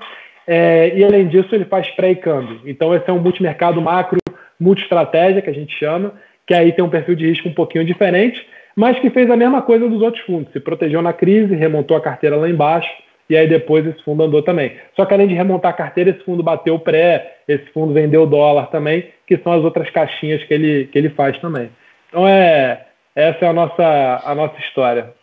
é, 0.46 0.92
e 0.96 1.04
além 1.04 1.28
disso, 1.28 1.54
ele 1.54 1.64
faz 1.64 1.88
pré 1.90 2.12
e 2.12 2.16
câmbio. 2.16 2.60
Então, 2.66 2.94
esse 2.94 3.08
é 3.08 3.12
um 3.12 3.20
multimercado 3.20 3.80
macro, 3.80 4.18
multi-estratégia, 4.58 5.42
que 5.42 5.50
a 5.50 5.54
gente 5.54 5.76
chama, 5.78 6.14
que 6.46 6.54
aí 6.54 6.72
tem 6.72 6.84
um 6.84 6.90
perfil 6.90 7.14
de 7.14 7.28
risco 7.28 7.48
um 7.48 7.54
pouquinho 7.54 7.84
diferente, 7.84 8.44
mas 8.74 8.98
que 8.98 9.10
fez 9.10 9.30
a 9.30 9.36
mesma 9.36 9.62
coisa 9.62 9.88
dos 9.88 10.00
outros 10.00 10.24
fundos. 10.24 10.52
Se 10.52 10.60
protegeu 10.60 11.02
na 11.02 11.12
crise, 11.12 11.54
remontou 11.54 11.96
a 11.96 12.00
carteira 12.00 12.36
lá 12.36 12.48
embaixo, 12.48 12.90
e 13.32 13.36
aí 13.36 13.48
depois 13.48 13.86
esse 13.86 14.02
fundo 14.04 14.22
andou 14.22 14.42
também. 14.42 14.76
Só 14.94 15.06
que 15.06 15.14
além 15.14 15.26
de 15.26 15.34
remontar 15.34 15.70
a 15.70 15.74
carteira, 15.74 16.10
esse 16.10 16.22
fundo 16.22 16.42
bateu 16.42 16.78
pré, 16.78 17.38
esse 17.48 17.64
fundo 17.72 17.94
vendeu 17.94 18.26
dólar 18.26 18.66
também, 18.66 19.10
que 19.26 19.38
são 19.38 19.52
as 19.52 19.64
outras 19.64 19.88
caixinhas 19.88 20.44
que 20.44 20.52
ele, 20.52 20.86
que 20.92 20.98
ele 20.98 21.08
faz 21.08 21.38
também. 21.40 21.70
Então 22.08 22.28
é 22.28 22.86
essa 23.16 23.46
é 23.46 23.48
a 23.48 23.52
nossa, 23.54 24.22
a 24.22 24.34
nossa 24.34 24.58
história. 24.60 25.14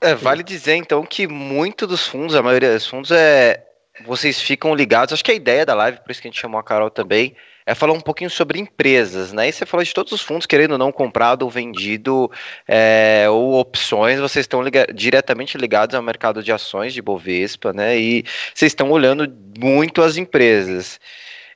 É, 0.00 0.14
vale 0.14 0.42
dizer 0.42 0.76
então 0.76 1.02
que 1.04 1.26
muito 1.26 1.86
dos 1.86 2.06
fundos, 2.06 2.34
a 2.34 2.42
maioria 2.42 2.72
dos 2.72 2.86
fundos 2.86 3.10
é 3.10 3.62
vocês 4.06 4.40
ficam 4.40 4.74
ligados. 4.74 5.12
Acho 5.12 5.24
que 5.24 5.32
a 5.32 5.34
ideia 5.34 5.66
da 5.66 5.74
live, 5.74 6.00
por 6.00 6.10
isso 6.10 6.22
que 6.22 6.28
a 6.28 6.30
gente 6.30 6.40
chamou 6.40 6.58
a 6.58 6.64
Carol 6.64 6.90
também, 6.90 7.36
é 7.66 7.74
falar 7.74 7.92
um 7.92 8.00
pouquinho 8.00 8.30
sobre 8.30 8.60
empresas, 8.60 9.32
né? 9.32 9.48
E 9.48 9.52
você 9.52 9.66
falou 9.66 9.82
de 9.82 9.92
todos 9.92 10.12
os 10.12 10.22
fundos 10.22 10.46
querendo 10.46 10.72
ou 10.72 10.78
não 10.78 10.92
comprado 10.92 11.42
ou 11.42 11.50
vendido, 11.50 12.30
é, 12.66 13.26
ou 13.28 13.58
opções, 13.58 14.20
vocês 14.20 14.44
estão 14.44 14.62
liga 14.62 14.86
diretamente 14.94 15.58
ligados 15.58 15.96
ao 15.96 16.02
mercado 16.02 16.42
de 16.42 16.52
ações 16.52 16.94
de 16.94 17.02
Bovespa, 17.02 17.72
né? 17.72 17.98
E 17.98 18.24
vocês 18.54 18.70
estão 18.70 18.90
olhando 18.90 19.30
muito 19.58 20.00
as 20.00 20.16
empresas. 20.16 21.00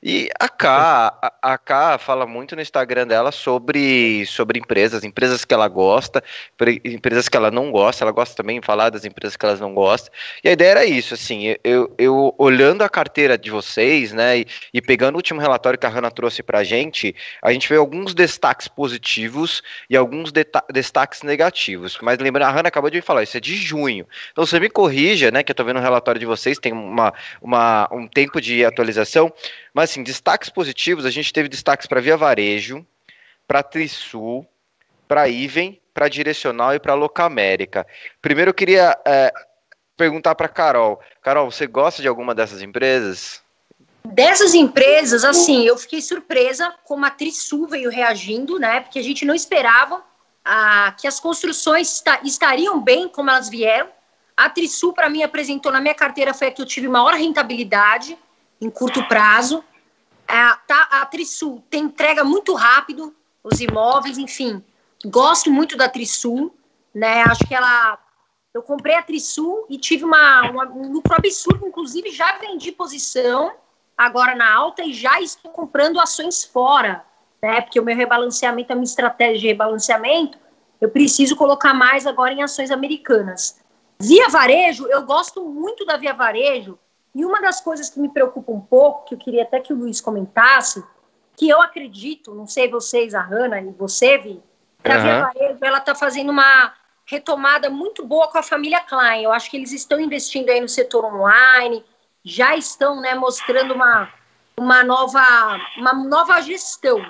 E 0.03 0.29
a 0.39 0.49
K, 0.49 0.67
a, 1.21 1.53
a 1.53 1.57
K 1.59 1.99
fala 1.99 2.25
muito 2.25 2.55
no 2.55 2.61
Instagram 2.61 3.05
dela 3.05 3.31
sobre, 3.31 4.25
sobre 4.25 4.57
empresas, 4.57 5.03
empresas 5.03 5.45
que 5.45 5.53
ela 5.53 5.67
gosta, 5.67 6.23
empresas 6.83 7.29
que 7.29 7.37
ela 7.37 7.51
não 7.51 7.71
gosta, 7.71 8.03
ela 8.03 8.11
gosta 8.11 8.35
também 8.35 8.59
de 8.59 8.65
falar 8.65 8.89
das 8.89 9.05
empresas 9.05 9.37
que 9.37 9.45
ela 9.45 9.55
não 9.57 9.75
gosta. 9.75 10.09
E 10.43 10.49
a 10.49 10.53
ideia 10.53 10.71
era 10.71 10.85
isso, 10.85 11.13
assim, 11.13 11.55
eu, 11.63 11.93
eu 11.99 12.33
olhando 12.39 12.81
a 12.81 12.89
carteira 12.89 13.37
de 13.37 13.51
vocês, 13.51 14.11
né, 14.11 14.39
e, 14.39 14.47
e 14.73 14.81
pegando 14.81 15.13
o 15.13 15.17
último 15.17 15.39
relatório 15.39 15.77
que 15.77 15.85
a 15.85 15.89
Hanna 15.89 16.09
trouxe 16.09 16.41
pra 16.41 16.63
gente, 16.63 17.15
a 17.39 17.53
gente 17.53 17.69
vê 17.69 17.75
alguns 17.75 18.15
destaques 18.15 18.67
positivos 18.67 19.61
e 19.87 19.95
alguns 19.95 20.31
destaques 20.73 21.21
negativos. 21.21 21.99
Mas 22.01 22.17
lembrando, 22.17 22.47
a 22.47 22.51
Hanna 22.51 22.69
acabou 22.69 22.89
de 22.89 23.01
falar, 23.01 23.21
isso 23.21 23.37
é 23.37 23.39
de 23.39 23.55
junho. 23.55 24.07
Então 24.31 24.47
você 24.47 24.59
me 24.59 24.69
corrija, 24.69 25.29
né, 25.29 25.43
que 25.43 25.51
eu 25.51 25.55
tô 25.55 25.63
vendo 25.63 25.77
o 25.77 25.83
relatório 25.83 26.17
de 26.17 26.25
vocês, 26.25 26.57
tem 26.57 26.73
uma, 26.73 27.13
uma, 27.39 27.87
um 27.91 28.07
tempo 28.07 28.41
de 28.41 28.65
atualização, 28.65 29.31
mas 29.73 29.90
assim, 29.91 30.03
destaques 30.03 30.49
positivos, 30.49 31.05
a 31.05 31.09
gente 31.09 31.33
teve 31.33 31.49
destaques 31.49 31.85
para 31.85 32.01
Via 32.01 32.15
Varejo, 32.15 32.85
para 33.47 33.61
Trisul, 33.61 34.47
para 35.07 35.27
Iven, 35.27 35.79
para 35.93 36.07
Direcional 36.07 36.73
e 36.73 36.79
para 36.79 36.93
Locamérica. 36.93 37.85
Primeiro 38.21 38.49
eu 38.49 38.53
queria 38.53 38.97
é, 39.05 39.33
perguntar 39.97 40.35
para 40.35 40.47
Carol. 40.47 40.99
Carol, 41.21 41.51
você 41.51 41.67
gosta 41.67 42.01
de 42.01 42.07
alguma 42.07 42.33
dessas 42.33 42.61
empresas? 42.61 43.41
Dessas 44.03 44.55
empresas, 44.55 45.23
assim, 45.23 45.63
eu 45.63 45.77
fiquei 45.77 46.01
surpresa 46.01 46.73
como 46.85 47.05
a 47.05 47.09
Trisul 47.11 47.67
veio 47.67 47.89
reagindo, 47.89 48.57
né? 48.57 48.79
Porque 48.79 48.97
a 48.97 49.03
gente 49.03 49.25
não 49.25 49.35
esperava 49.35 50.01
ah, 50.43 50.95
que 50.99 51.07
as 51.07 51.19
construções 51.19 52.01
estariam 52.23 52.81
bem 52.81 53.07
como 53.07 53.29
elas 53.29 53.47
vieram. 53.47 53.89
A 54.35 54.49
Trisul, 54.49 54.93
para 54.93 55.09
mim, 55.09 55.21
apresentou 55.21 55.71
na 55.71 55.81
minha 55.81 55.93
carteira 55.93 56.33
foi 56.33 56.47
a 56.47 56.51
que 56.51 56.61
eu 56.61 56.65
tive 56.65 56.87
maior 56.87 57.13
rentabilidade 57.13 58.17
em 58.59 58.69
curto 58.69 59.03
prazo. 59.07 59.63
A, 60.31 60.55
tá, 60.55 60.87
a 60.91 61.05
Trisul 61.05 61.61
tem 61.69 61.83
entrega 61.83 62.23
muito 62.23 62.53
rápido, 62.53 63.13
os 63.43 63.59
imóveis, 63.59 64.17
enfim. 64.17 64.63
Gosto 65.05 65.51
muito 65.51 65.75
da 65.75 65.89
Trisul, 65.89 66.55
né? 66.95 67.23
Acho 67.23 67.45
que 67.45 67.53
ela. 67.53 67.99
Eu 68.53 68.61
comprei 68.61 68.95
a 68.95 69.03
Trisul 69.03 69.65
e 69.69 69.77
tive 69.77 70.05
uma, 70.05 70.49
uma, 70.49 70.65
um 70.69 70.91
lucro 70.91 71.13
absurdo, 71.13 71.67
inclusive 71.67 72.11
já 72.11 72.37
vendi 72.37 72.71
posição 72.71 73.53
agora 73.97 74.33
na 74.33 74.53
alta 74.53 74.83
e 74.83 74.93
já 74.93 75.21
estou 75.21 75.51
comprando 75.51 75.99
ações 75.99 76.43
fora, 76.43 77.05
né? 77.41 77.61
Porque 77.61 77.79
o 77.79 77.83
meu 77.83 77.95
rebalanceamento, 77.95 78.71
a 78.71 78.75
minha 78.75 78.85
estratégia 78.85 79.39
de 79.39 79.47
rebalanceamento, 79.47 80.37
eu 80.79 80.89
preciso 80.89 81.35
colocar 81.35 81.73
mais 81.73 82.07
agora 82.07 82.33
em 82.33 82.41
ações 82.41 82.71
americanas. 82.71 83.59
Via 83.99 84.29
Varejo, 84.29 84.87
eu 84.87 85.03
gosto 85.03 85.43
muito 85.43 85.85
da 85.85 85.97
Via 85.97 86.13
Varejo, 86.13 86.79
e 87.13 87.25
uma 87.25 87.41
das 87.41 87.59
coisas 87.59 87.89
que 87.89 87.99
me 87.99 88.09
preocupa 88.09 88.51
um 88.51 88.61
pouco, 88.61 89.05
que 89.05 89.15
eu 89.15 89.19
queria 89.19 89.43
até 89.43 89.59
que 89.59 89.73
o 89.73 89.75
Luiz 89.75 89.99
comentasse, 89.99 90.83
que 91.35 91.49
eu 91.49 91.61
acredito, 91.61 92.33
não 92.33 92.47
sei 92.47 92.69
vocês, 92.69 93.13
a 93.13 93.21
Hanna 93.21 93.59
e 93.61 93.71
você, 93.71 94.17
Vi, 94.17 94.41
que 94.83 94.89
uhum. 94.89 94.95
a 94.95 94.99
Via 94.99 95.21
Varejo 95.21 95.59
ela 95.61 95.77
está 95.79 95.93
fazendo 95.93 96.29
uma 96.29 96.73
retomada 97.05 97.69
muito 97.69 98.05
boa 98.05 98.27
com 98.29 98.37
a 98.37 98.43
família 98.43 98.79
Klein. 98.79 99.23
Eu 99.23 99.31
acho 99.31 99.49
que 99.49 99.57
eles 99.57 99.71
estão 99.71 99.99
investindo 99.99 100.49
aí 100.49 100.61
no 100.61 100.69
setor 100.69 101.03
online, 101.03 101.83
já 102.23 102.55
estão 102.55 103.01
né, 103.01 103.13
mostrando 103.15 103.73
uma, 103.73 104.11
uma, 104.55 104.83
nova, 104.83 105.59
uma 105.77 105.93
nova 105.93 106.39
gestão. 106.41 107.03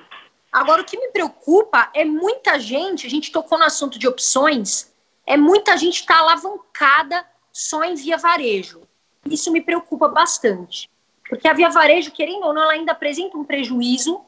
Agora, 0.51 0.81
o 0.81 0.85
que 0.85 0.97
me 0.97 1.09
preocupa 1.09 1.89
é 1.93 2.03
muita 2.03 2.59
gente, 2.59 3.05
a 3.05 3.09
gente 3.09 3.31
tocou 3.31 3.57
no 3.57 3.65
assunto 3.65 3.99
de 3.99 4.07
opções, 4.07 4.91
é 5.25 5.37
muita 5.37 5.77
gente 5.77 6.01
está 6.01 6.17
alavancada 6.17 7.25
só 7.53 7.83
em 7.83 7.95
via 7.95 8.17
varejo. 8.17 8.81
Isso 9.25 9.51
me 9.51 9.61
preocupa 9.61 10.07
bastante. 10.07 10.89
Porque 11.27 11.47
a 11.47 11.53
Via 11.53 11.69
Varejo, 11.69 12.11
querendo 12.11 12.43
ou 12.45 12.53
não, 12.53 12.63
ela 12.63 12.73
ainda 12.73 12.91
apresenta 12.91 13.37
um 13.37 13.43
prejuízo, 13.43 14.21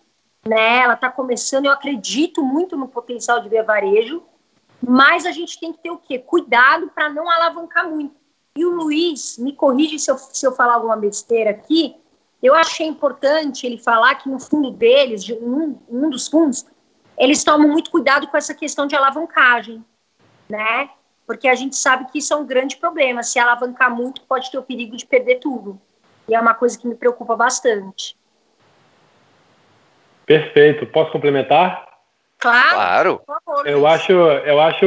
né? 0.45 0.79
Ela 0.79 0.93
está 0.93 1.09
começando, 1.09 1.65
eu 1.65 1.71
acredito 1.71 2.43
muito 2.43 2.77
no 2.77 2.88
potencial 2.88 3.41
de 3.41 3.50
Via 3.50 3.63
Varejo, 3.63 4.23
mas 4.81 5.25
a 5.25 5.31
gente 5.31 5.59
tem 5.59 5.71
que 5.71 5.79
ter 5.79 5.91
o 5.91 5.97
quê? 5.97 6.19
Cuidado 6.19 6.89
para 6.93 7.09
não 7.09 7.29
alavancar 7.29 7.89
muito. 7.89 8.15
E 8.55 8.65
o 8.65 8.69
Luiz, 8.69 9.38
me 9.38 9.53
corrige 9.53 9.97
se 9.97 10.12
eu, 10.12 10.17
se 10.17 10.45
eu 10.45 10.51
falar 10.51 10.75
alguma 10.75 10.95
besteira 10.95 11.50
aqui, 11.50 11.95
eu 12.41 12.53
achei 12.53 12.85
importante 12.85 13.65
ele 13.65 13.77
falar 13.77 14.15
que 14.15 14.29
no 14.29 14.39
fundo 14.39 14.69
deles, 14.69 15.23
de 15.23 15.33
um, 15.33 15.79
um 15.89 16.09
dos 16.09 16.27
fundos, 16.27 16.65
eles 17.17 17.43
tomam 17.43 17.69
muito 17.69 17.89
cuidado 17.89 18.27
com 18.27 18.38
essa 18.38 18.53
questão 18.53 18.85
de 18.85 18.95
alavancagem, 18.95 19.83
né? 20.50 20.89
Porque 21.25 21.48
a 21.48 21.56
gente 21.56 21.75
sabe 21.75 22.12
que 22.12 22.20
isso 22.20 22.34
é 22.34 22.38
um 22.38 22.46
grande 22.46 22.77
problema. 22.77 23.24
Se 23.24 23.39
alavancar 23.39 23.94
muito, 23.94 24.22
pode 24.22 24.51
ter 24.51 24.58
o 24.58 24.63
perigo 24.63 24.96
de 24.96 25.06
perder 25.06 25.36
tudo. 25.36 25.80
E 26.27 26.36
é 26.36 26.39
uma 26.39 26.53
coisa 26.53 26.77
que 26.80 26.88
me 26.88 26.96
preocupa 26.96 27.36
bastante. 27.36 28.15
Perfeito. 30.25 30.86
Posso 30.88 31.12
complementar? 31.12 31.88
Claro. 32.39 33.22
claro. 33.25 33.68
eu 33.68 33.88
acho, 33.88 34.12
eu 34.12 34.60
acho 34.60 34.86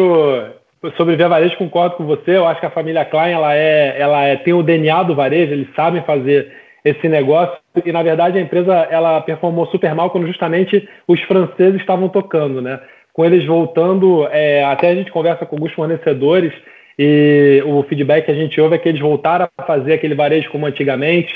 sobre 0.97 1.16
ver 1.16 1.28
varejo 1.28 1.57
concordo 1.57 1.97
com 1.97 2.07
você. 2.07 2.37
Eu 2.37 2.47
acho 2.47 2.61
que 2.61 2.66
a 2.66 2.71
família 2.71 3.05
Klein 3.05 3.33
ela 3.33 3.55
é, 3.55 3.99
ela 3.99 4.23
é, 4.25 4.37
tem 4.37 4.52
o 4.52 4.62
DNA 4.62 5.02
do 5.05 5.14
varejo. 5.14 5.52
Eles 5.52 5.75
sabem 5.75 6.02
fazer 6.05 6.52
esse 6.85 7.09
negócio 7.09 7.59
e 7.85 7.90
na 7.90 8.02
verdade 8.02 8.38
a 8.38 8.40
empresa 8.40 8.73
ela 8.90 9.21
performou 9.21 9.66
super 9.66 9.93
mal 9.93 10.11
quando 10.11 10.28
justamente 10.28 10.88
os 11.09 11.21
franceses 11.23 11.81
estavam 11.81 12.09
tocando, 12.09 12.62
né? 12.62 12.81
Com 13.16 13.25
eles 13.25 13.46
voltando, 13.46 14.28
é, 14.30 14.62
até 14.62 14.90
a 14.90 14.94
gente 14.94 15.11
conversa 15.11 15.46
com 15.46 15.56
alguns 15.56 15.73
fornecedores 15.73 16.52
e 16.99 17.62
o 17.64 17.82
feedback 17.85 18.26
que 18.26 18.30
a 18.30 18.35
gente 18.35 18.61
ouve 18.61 18.75
é 18.75 18.78
que 18.78 18.90
eles 18.90 19.00
voltaram 19.00 19.49
a 19.56 19.62
fazer 19.62 19.94
aquele 19.94 20.14
varejo 20.14 20.50
como 20.50 20.66
antigamente, 20.66 21.35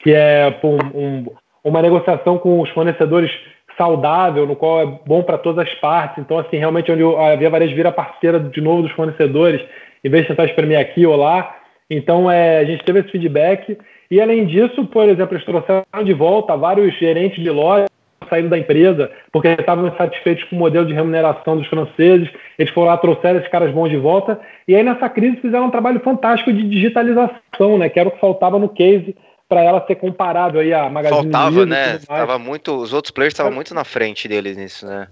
que 0.00 0.12
é 0.12 0.54
um, 0.62 0.98
um, 0.98 1.26
uma 1.64 1.80
negociação 1.80 2.36
com 2.36 2.60
os 2.60 2.68
fornecedores 2.68 3.30
saudável, 3.78 4.46
no 4.46 4.54
qual 4.54 4.82
é 4.82 4.86
bom 5.06 5.22
para 5.22 5.38
todas 5.38 5.66
as 5.66 5.74
partes. 5.76 6.18
Então, 6.18 6.38
assim, 6.38 6.58
realmente 6.58 6.92
onde 6.92 7.02
a 7.02 7.34
Via 7.34 7.48
Varejo 7.48 7.74
vira 7.74 7.90
parceira 7.90 8.38
de 8.38 8.60
novo 8.60 8.82
dos 8.82 8.92
fornecedores, 8.92 9.62
em 10.04 10.10
vez 10.10 10.24
de 10.24 10.28
tentar 10.28 10.44
espremer 10.44 10.78
aqui 10.78 11.06
ou 11.06 11.16
lá. 11.16 11.56
Então, 11.88 12.30
é, 12.30 12.58
a 12.58 12.64
gente 12.64 12.84
teve 12.84 13.00
esse 13.00 13.10
feedback. 13.10 13.78
E, 14.10 14.20
além 14.20 14.44
disso, 14.44 14.84
por 14.84 15.08
exemplo, 15.08 15.34
eles 15.34 15.46
trouxeram 15.46 15.82
de 16.04 16.12
volta 16.12 16.54
vários 16.58 16.94
gerentes 16.98 17.42
de 17.42 17.48
loja 17.48 17.86
saído 18.28 18.48
da 18.48 18.58
empresa 18.58 19.10
porque 19.30 19.48
estavam 19.48 19.88
insatisfeitos 19.88 20.44
com 20.44 20.56
o 20.56 20.58
modelo 20.58 20.86
de 20.86 20.92
remuneração 20.92 21.56
dos 21.56 21.66
franceses. 21.66 22.28
Eles 22.58 22.72
foram 22.72 22.88
lá, 22.88 22.96
trouxeram 22.96 23.38
esses 23.38 23.50
caras 23.50 23.72
bons 23.72 23.90
de 23.90 23.96
volta. 23.96 24.40
E 24.66 24.74
aí, 24.74 24.82
nessa 24.82 25.08
crise, 25.08 25.36
fizeram 25.36 25.66
um 25.66 25.70
trabalho 25.70 26.00
fantástico 26.00 26.52
de 26.52 26.62
digitalização, 26.62 27.78
né? 27.78 27.88
Que 27.88 28.00
era 28.00 28.08
o 28.08 28.12
que 28.12 28.20
faltava 28.20 28.58
no 28.58 28.68
case 28.68 29.14
para 29.48 29.62
ela 29.62 29.84
ser 29.86 29.96
comparado 29.96 30.58
aí 30.58 30.72
a 30.72 30.88
Magazine 30.88 31.22
Faltava, 31.22 31.50
Luiza, 31.50 31.66
né? 31.66 31.98
Tava 32.06 32.38
muito, 32.38 32.74
os 32.74 32.92
outros 32.94 33.10
players 33.10 33.34
estavam 33.34 33.52
muito 33.52 33.74
na 33.74 33.84
frente 33.84 34.26
deles 34.26 34.56
nisso, 34.56 34.86
né? 34.86 35.08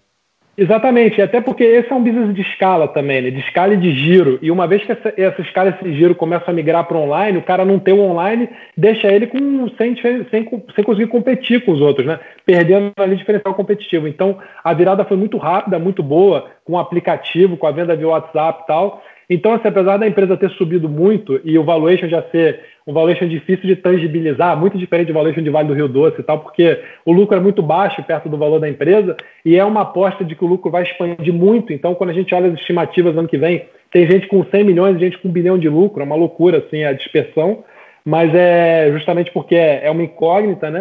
Exatamente, 0.61 1.23
até 1.23 1.41
porque 1.41 1.65
esse 1.65 1.91
é 1.91 1.95
um 1.95 2.03
business 2.03 2.35
de 2.35 2.43
escala 2.43 2.87
também, 2.89 3.23
né? 3.23 3.31
de 3.31 3.41
escala 3.41 3.73
e 3.73 3.79
de 3.79 3.93
giro. 3.93 4.39
E 4.43 4.51
uma 4.51 4.67
vez 4.67 4.85
que 4.85 4.93
essa, 4.93 5.15
essa 5.17 5.41
escala 5.41 5.71
e 5.71 5.73
esse 5.73 5.97
giro 5.97 6.15
começam 6.15 6.49
a 6.49 6.53
migrar 6.53 6.85
para 6.85 6.99
online, 6.99 7.39
o 7.39 7.43
cara 7.43 7.65
não 7.65 7.79
tem 7.79 7.95
o 7.95 8.01
online, 8.01 8.47
deixa 8.77 9.09
ele 9.09 9.27
com, 9.27 9.69
sem, 9.79 9.97
sem, 10.03 10.27
sem 10.31 10.85
conseguir 10.85 11.07
competir 11.07 11.65
com 11.65 11.73
os 11.73 11.81
outros, 11.81 12.07
né? 12.07 12.21
Perdendo 12.45 12.93
ali 12.97 13.17
diferencial 13.17 13.55
competitivo. 13.55 14.09
Então, 14.09 14.39
a 14.63 14.73
virada 14.75 15.05
foi 15.05 15.17
muito 15.17 15.37
rápida, 15.37 15.79
muito 15.79 16.03
boa, 16.03 16.47
com 16.65 16.75
o 16.75 16.79
aplicativo, 16.79 17.57
com 17.57 17.67
a 17.67 17.73
venda 17.73 17.97
via 17.97 18.09
WhatsApp 18.09 18.63
e 18.63 18.67
tal. 18.67 19.03
Então, 19.29 19.53
assim, 19.53 19.69
apesar 19.69 19.97
da 19.97 20.09
empresa 20.09 20.37
ter 20.37 20.51
subido 20.51 20.89
muito 20.89 21.41
e 21.45 21.57
o 21.57 21.63
valuation 21.63 22.09
já 22.09 22.21
ser 22.33 22.61
um 22.85 22.93
valuation 22.93 23.29
difícil 23.29 23.65
de 23.65 23.77
tangibilizar, 23.77 24.59
muito 24.59 24.77
diferente 24.77 25.07
do 25.07 25.15
valuation 25.15 25.43
de 25.43 25.51
Vale 25.51 25.69
do 25.69 25.75
Rio 25.75 25.87
Doce 25.87 26.21
e 26.21 26.25
tal, 26.25 26.41
porque 26.41 26.81
o 27.07 27.13
lucro 27.13 27.37
é 27.37 27.41
muito 27.41 27.63
baixo 27.63 28.03
perto 28.03 28.29
do 28.29 28.37
valor 28.37 28.59
da 28.59 28.69
empresa 28.69 29.17
e 29.45 29.57
é 29.57 29.65
uma 29.65 29.83
aposta 29.83 30.25
de 30.25 30.35
que 30.35 30.45
o 30.45 30.49
lucro 30.49 30.69
vai 30.69 30.83
expandir 30.83 31.33
muito. 31.33 31.73
Então, 31.73 31.95
quando 31.95 32.11
a 32.11 32.13
gente 32.13 32.35
olha 32.35 32.49
as 32.49 32.55
estimativas 32.55 33.17
ano 33.17 33.29
que 33.29 33.39
vem, 33.39 33.67
tem 33.93 34.11
gente 34.11 34.27
com 34.27 34.45
100 34.45 34.65
milhões 34.65 34.99
gente 34.99 35.17
com 35.19 35.29
um 35.29 35.33
bilhão 35.33 35.57
de 35.57 35.69
lucro, 35.69 36.03
é 36.03 36.05
uma 36.05 36.17
loucura 36.17 36.59
assim 36.59 36.83
a 36.83 36.93
dispersão, 36.93 37.63
mas 38.05 38.35
é 38.35 38.91
justamente 38.93 39.31
porque 39.31 39.55
é 39.55 39.89
uma 39.91 40.03
incógnita, 40.03 40.71
né? 40.71 40.81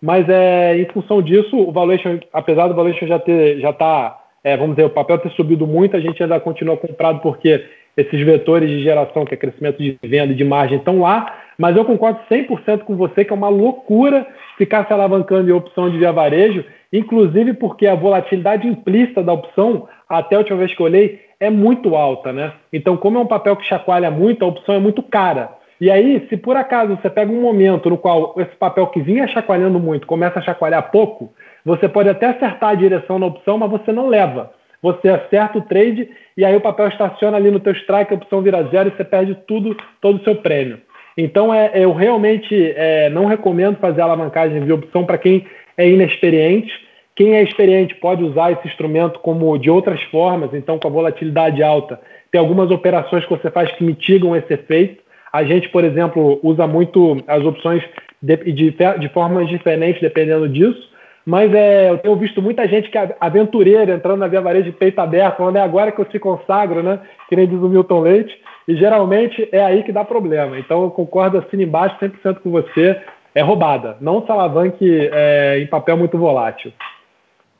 Mas 0.00 0.28
é 0.28 0.78
em 0.78 0.86
função 0.86 1.20
disso, 1.20 1.56
o 1.56 1.72
valuation, 1.72 2.18
apesar 2.32 2.68
do 2.68 2.74
valuation 2.74 3.06
já 3.06 3.18
ter 3.18 3.60
já 3.60 3.72
tá, 3.72 4.18
é, 4.44 4.56
vamos 4.56 4.76
dizer, 4.76 4.86
o 4.86 4.90
papel 4.90 5.18
ter 5.18 5.30
subido 5.32 5.66
muito, 5.66 5.96
a 5.96 6.00
gente 6.00 6.22
ainda 6.22 6.38
continua 6.38 6.76
comprado 6.76 7.20
porque 7.20 7.64
esses 7.96 8.24
vetores 8.24 8.70
de 8.70 8.80
geração, 8.80 9.24
que 9.24 9.34
é 9.34 9.36
crescimento 9.36 9.78
de 9.78 9.98
venda 10.02 10.32
e 10.32 10.36
de 10.36 10.44
margem, 10.44 10.78
estão 10.78 11.00
lá, 11.00 11.34
mas 11.58 11.76
eu 11.76 11.84
concordo 11.84 12.20
100% 12.30 12.84
com 12.84 12.96
você 12.96 13.24
que 13.24 13.32
é 13.32 13.36
uma 13.36 13.48
loucura 13.48 14.24
ficar 14.56 14.86
se 14.86 14.92
alavancando 14.92 15.50
em 15.50 15.52
opção 15.52 15.90
de 15.90 15.98
via 15.98 16.12
varejo, 16.12 16.64
inclusive 16.92 17.54
porque 17.54 17.86
a 17.86 17.96
volatilidade 17.96 18.68
implícita 18.68 19.22
da 19.22 19.32
opção, 19.32 19.88
até 20.08 20.36
a 20.36 20.38
última 20.38 20.58
vez 20.58 20.72
que 20.72 20.80
eu 20.80 20.86
olhei, 20.86 21.20
é 21.40 21.50
muito 21.50 21.96
alta, 21.96 22.32
né? 22.32 22.52
Então, 22.72 22.96
como 22.96 23.18
é 23.18 23.20
um 23.20 23.26
papel 23.26 23.56
que 23.56 23.66
chacoalha 23.66 24.10
muito, 24.10 24.44
a 24.44 24.48
opção 24.48 24.76
é 24.76 24.78
muito 24.78 25.02
cara. 25.02 25.50
E 25.80 25.90
aí, 25.90 26.26
se 26.28 26.36
por 26.36 26.56
acaso 26.56 26.96
você 26.96 27.08
pega 27.08 27.30
um 27.30 27.40
momento 27.40 27.88
no 27.88 27.98
qual 27.98 28.34
esse 28.38 28.54
papel 28.56 28.86
que 28.88 29.00
vinha 29.00 29.28
chacoalhando 29.28 29.78
muito 29.78 30.06
começa 30.06 30.38
a 30.38 30.42
chacoalhar 30.42 30.90
pouco, 30.90 31.32
você 31.64 31.88
pode 31.88 32.08
até 32.08 32.26
acertar 32.26 32.70
a 32.70 32.74
direção 32.74 33.18
na 33.18 33.26
opção, 33.26 33.58
mas 33.58 33.70
você 33.70 33.92
não 33.92 34.08
leva 34.08 34.50
você 34.82 35.08
acerta 35.08 35.58
o 35.58 35.62
trade 35.62 36.08
e 36.36 36.44
aí 36.44 36.54
o 36.56 36.60
papel 36.60 36.88
estaciona 36.88 37.36
ali 37.36 37.50
no 37.50 37.60
teu 37.60 37.72
strike, 37.72 38.12
a 38.12 38.16
opção 38.16 38.42
vira 38.42 38.62
zero 38.64 38.88
e 38.88 38.96
você 38.96 39.04
perde 39.04 39.36
tudo, 39.46 39.76
todo 40.00 40.20
o 40.20 40.24
seu 40.24 40.36
prêmio. 40.36 40.80
Então, 41.16 41.52
é, 41.52 41.72
eu 41.74 41.92
realmente 41.92 42.54
é, 42.76 43.10
não 43.10 43.26
recomendo 43.26 43.76
fazer 43.78 44.00
alavancagem 44.00 44.64
de 44.64 44.72
opção 44.72 45.04
para 45.04 45.18
quem 45.18 45.44
é 45.76 45.88
inexperiente. 45.88 46.70
Quem 47.16 47.34
é 47.34 47.42
experiente 47.42 47.96
pode 47.96 48.22
usar 48.22 48.52
esse 48.52 48.68
instrumento 48.68 49.18
como 49.18 49.58
de 49.58 49.68
outras 49.68 50.00
formas, 50.04 50.54
então 50.54 50.78
com 50.78 50.86
a 50.86 50.90
volatilidade 50.90 51.60
alta. 51.60 52.00
Tem 52.30 52.40
algumas 52.40 52.70
operações 52.70 53.24
que 53.24 53.30
você 53.30 53.50
faz 53.50 53.72
que 53.72 53.82
mitigam 53.82 54.36
esse 54.36 54.54
efeito. 54.54 55.02
A 55.32 55.44
gente, 55.44 55.68
por 55.68 55.84
exemplo, 55.84 56.40
usa 56.42 56.66
muito 56.66 57.22
as 57.26 57.44
opções 57.44 57.82
de, 58.22 58.36
de, 58.36 58.70
de 58.70 59.08
formas 59.10 59.48
diferentes 59.48 60.00
dependendo 60.00 60.48
disso. 60.48 60.88
Mas 61.24 61.52
é, 61.52 61.90
eu 61.90 61.98
tenho 61.98 62.16
visto 62.16 62.40
muita 62.40 62.66
gente 62.66 62.90
que 62.90 62.96
é 62.96 63.14
aventureira 63.20 63.94
entrando 63.94 64.20
na 64.20 64.28
Via 64.28 64.40
Varejo 64.40 64.64
de 64.64 64.72
peito 64.72 64.98
aberto, 64.98 65.36
falando 65.36 65.56
é 65.56 65.60
agora 65.60 65.92
que 65.92 66.00
eu 66.00 66.10
se 66.10 66.18
consagro, 66.18 66.82
né? 66.82 67.00
Que 67.28 67.36
nem 67.36 67.46
diz 67.46 67.58
o 67.58 67.68
Milton 67.68 68.00
Leite. 68.00 68.40
E 68.66 68.74
geralmente 68.74 69.46
é 69.52 69.62
aí 69.62 69.82
que 69.82 69.92
dá 69.92 70.04
problema. 70.04 70.58
Então 70.58 70.84
eu 70.84 70.90
concordo 70.90 71.36
assim 71.36 71.62
embaixo 71.62 71.98
100% 72.00 72.40
com 72.40 72.50
você. 72.50 72.98
É 73.34 73.42
roubada. 73.42 73.98
Não 74.00 74.24
se 74.24 74.32
alavanque 74.32 75.10
é, 75.12 75.58
em 75.60 75.66
papel 75.66 75.98
muito 75.98 76.16
volátil. 76.16 76.72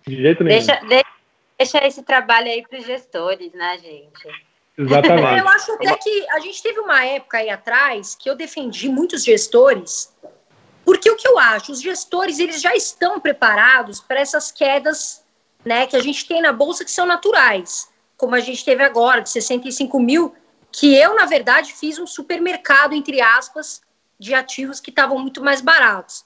De 0.06 0.16
jeito 0.16 0.42
nenhum. 0.42 0.64
Deixa, 0.64 0.80
deixa 1.58 1.86
esse 1.86 2.02
trabalho 2.02 2.46
aí 2.46 2.62
para 2.66 2.78
os 2.78 2.86
gestores, 2.86 3.52
né, 3.52 3.76
gente? 3.78 4.47
Exatamente. 4.78 5.40
Eu 5.40 5.48
acho 5.48 5.72
até 5.72 5.96
que 5.96 6.26
a 6.30 6.40
gente 6.40 6.62
teve 6.62 6.78
uma 6.78 7.04
época 7.04 7.38
aí 7.38 7.50
atrás 7.50 8.14
que 8.14 8.30
eu 8.30 8.36
defendi 8.36 8.88
muitos 8.88 9.24
gestores 9.24 10.14
porque 10.88 11.10
o 11.10 11.16
que 11.16 11.28
eu 11.28 11.38
acho, 11.38 11.70
os 11.70 11.82
gestores 11.82 12.38
eles 12.38 12.62
já 12.62 12.74
estão 12.74 13.20
preparados 13.20 14.00
para 14.00 14.20
essas 14.20 14.50
quedas 14.50 15.22
né, 15.62 15.86
que 15.86 15.94
a 15.94 16.00
gente 16.00 16.26
tem 16.26 16.40
na 16.40 16.50
bolsa 16.50 16.82
que 16.82 16.90
são 16.90 17.04
naturais, 17.04 17.90
como 18.16 18.34
a 18.34 18.40
gente 18.40 18.64
teve 18.64 18.82
agora, 18.82 19.20
de 19.20 19.28
65 19.28 20.00
mil, 20.00 20.34
que 20.72 20.96
eu, 20.96 21.14
na 21.14 21.26
verdade, 21.26 21.74
fiz 21.74 21.98
um 21.98 22.06
supermercado, 22.06 22.94
entre 22.94 23.20
aspas, 23.20 23.82
de 24.18 24.32
ativos 24.32 24.80
que 24.80 24.88
estavam 24.88 25.18
muito 25.18 25.44
mais 25.44 25.60
baratos. 25.60 26.24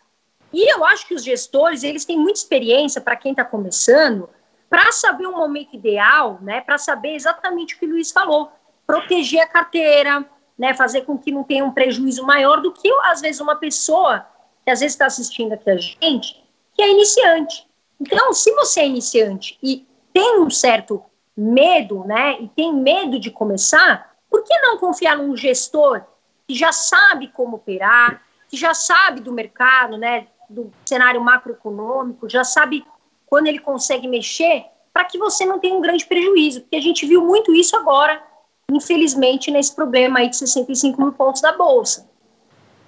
E 0.53 0.73
eu 0.73 0.85
acho 0.85 1.09
que 1.09 1.15
os 1.17 1.25
gestores, 1.25 1.83
eles 1.83 2.05
têm 2.05 2.17
muita 2.17 2.39
experiência 2.39 3.01
para 3.01 3.17
quem 3.17 3.33
está 3.33 3.45
começando, 3.45 4.31
para 4.73 4.91
saber 4.91 5.27
o 5.27 5.37
momento 5.37 5.77
ideal, 5.77 6.39
né, 6.41 6.63
para 6.63 6.79
saber 6.79 7.15
exatamente 7.15 7.75
o 7.75 7.79
que 7.79 7.85
o 7.85 7.91
Luiz 7.91 8.11
falou, 8.11 8.51
proteger 8.87 9.43
a 9.43 9.47
carteira, 9.47 10.25
né, 10.59 10.73
fazer 10.73 11.03
com 11.03 11.19
que 11.19 11.31
não 11.31 11.45
tenha 11.45 11.63
um 11.63 11.71
prejuízo 11.71 12.25
maior 12.25 12.63
do 12.63 12.73
que, 12.73 12.91
às 13.05 13.21
vezes, 13.21 13.39
uma 13.43 13.55
pessoa 13.55 14.27
que 14.65 14.71
às 14.71 14.81
vezes 14.81 14.95
está 14.95 15.05
assistindo 15.05 15.53
aqui 15.53 15.69
a 15.69 15.77
gente, 15.77 16.43
que 16.73 16.81
é 16.81 16.91
iniciante. 16.91 17.69
Então, 18.01 18.33
se 18.33 18.51
você 18.55 18.81
é 18.81 18.87
iniciante 18.87 19.59
e 19.63 19.87
tem 20.11 20.41
um 20.41 20.49
certo 20.49 21.05
medo, 21.37 22.05
né, 22.07 22.41
e 22.41 22.49
tem 22.49 22.73
medo 22.73 23.21
de 23.21 23.31
começar, 23.31 24.15
por 24.31 24.43
que 24.43 24.59
não 24.61 24.79
confiar 24.79 25.19
num 25.19 25.37
gestor 25.37 26.03
que 26.49 26.55
já 26.55 26.73
sabe 26.73 27.29
como 27.29 27.57
operar, 27.57 28.23
que 28.49 28.57
já 28.57 28.73
sabe 28.73 29.21
do 29.21 29.33
mercado, 29.33 29.99
né, 29.99 30.29
do 30.49 30.73
cenário 30.87 31.21
macroeconômico, 31.21 32.27
já 32.27 32.43
sabe 32.43 32.87
quando 33.33 33.47
ele 33.47 33.61
consegue 33.61 34.07
mexer, 34.07 34.63
para 34.93 35.07
que 35.07 35.17
você 35.17 35.47
não 35.47 35.59
tenha 35.59 35.75
um 35.75 35.81
grande 35.81 36.05
prejuízo, 36.05 36.61
porque 36.61 36.77
a 36.77 36.83
gente 36.83 37.07
viu 37.07 37.25
muito 37.25 37.55
isso 37.55 37.75
agora, 37.75 38.23
infelizmente, 38.71 39.51
nesse 39.51 39.75
problema 39.75 40.19
aí 40.19 40.29
de 40.29 40.37
65 40.37 41.01
mil 41.01 41.13
pontos 41.13 41.41
da 41.41 41.57
Bolsa, 41.57 42.07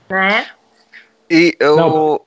né? 0.07 0.45
E 1.31 1.57
eu. 1.59 1.77
Não, 1.77 2.21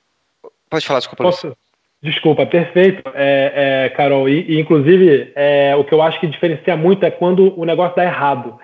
Pode 0.68 0.84
falar, 0.84 0.98
desculpa. 0.98 1.22
Posso... 1.22 1.56
Desculpa, 2.02 2.44
perfeito, 2.44 3.08
é, 3.14 3.84
é, 3.84 3.88
Carol. 3.90 4.28
E, 4.28 4.44
e 4.50 4.60
inclusive, 4.60 5.32
é, 5.36 5.76
o 5.76 5.84
que 5.84 5.94
eu 5.94 6.02
acho 6.02 6.18
que 6.18 6.26
diferencia 6.26 6.76
muito 6.76 7.06
é 7.06 7.12
quando 7.12 7.56
o 7.56 7.64
negócio 7.64 7.94
dá 7.94 8.02
errado. 8.02 8.58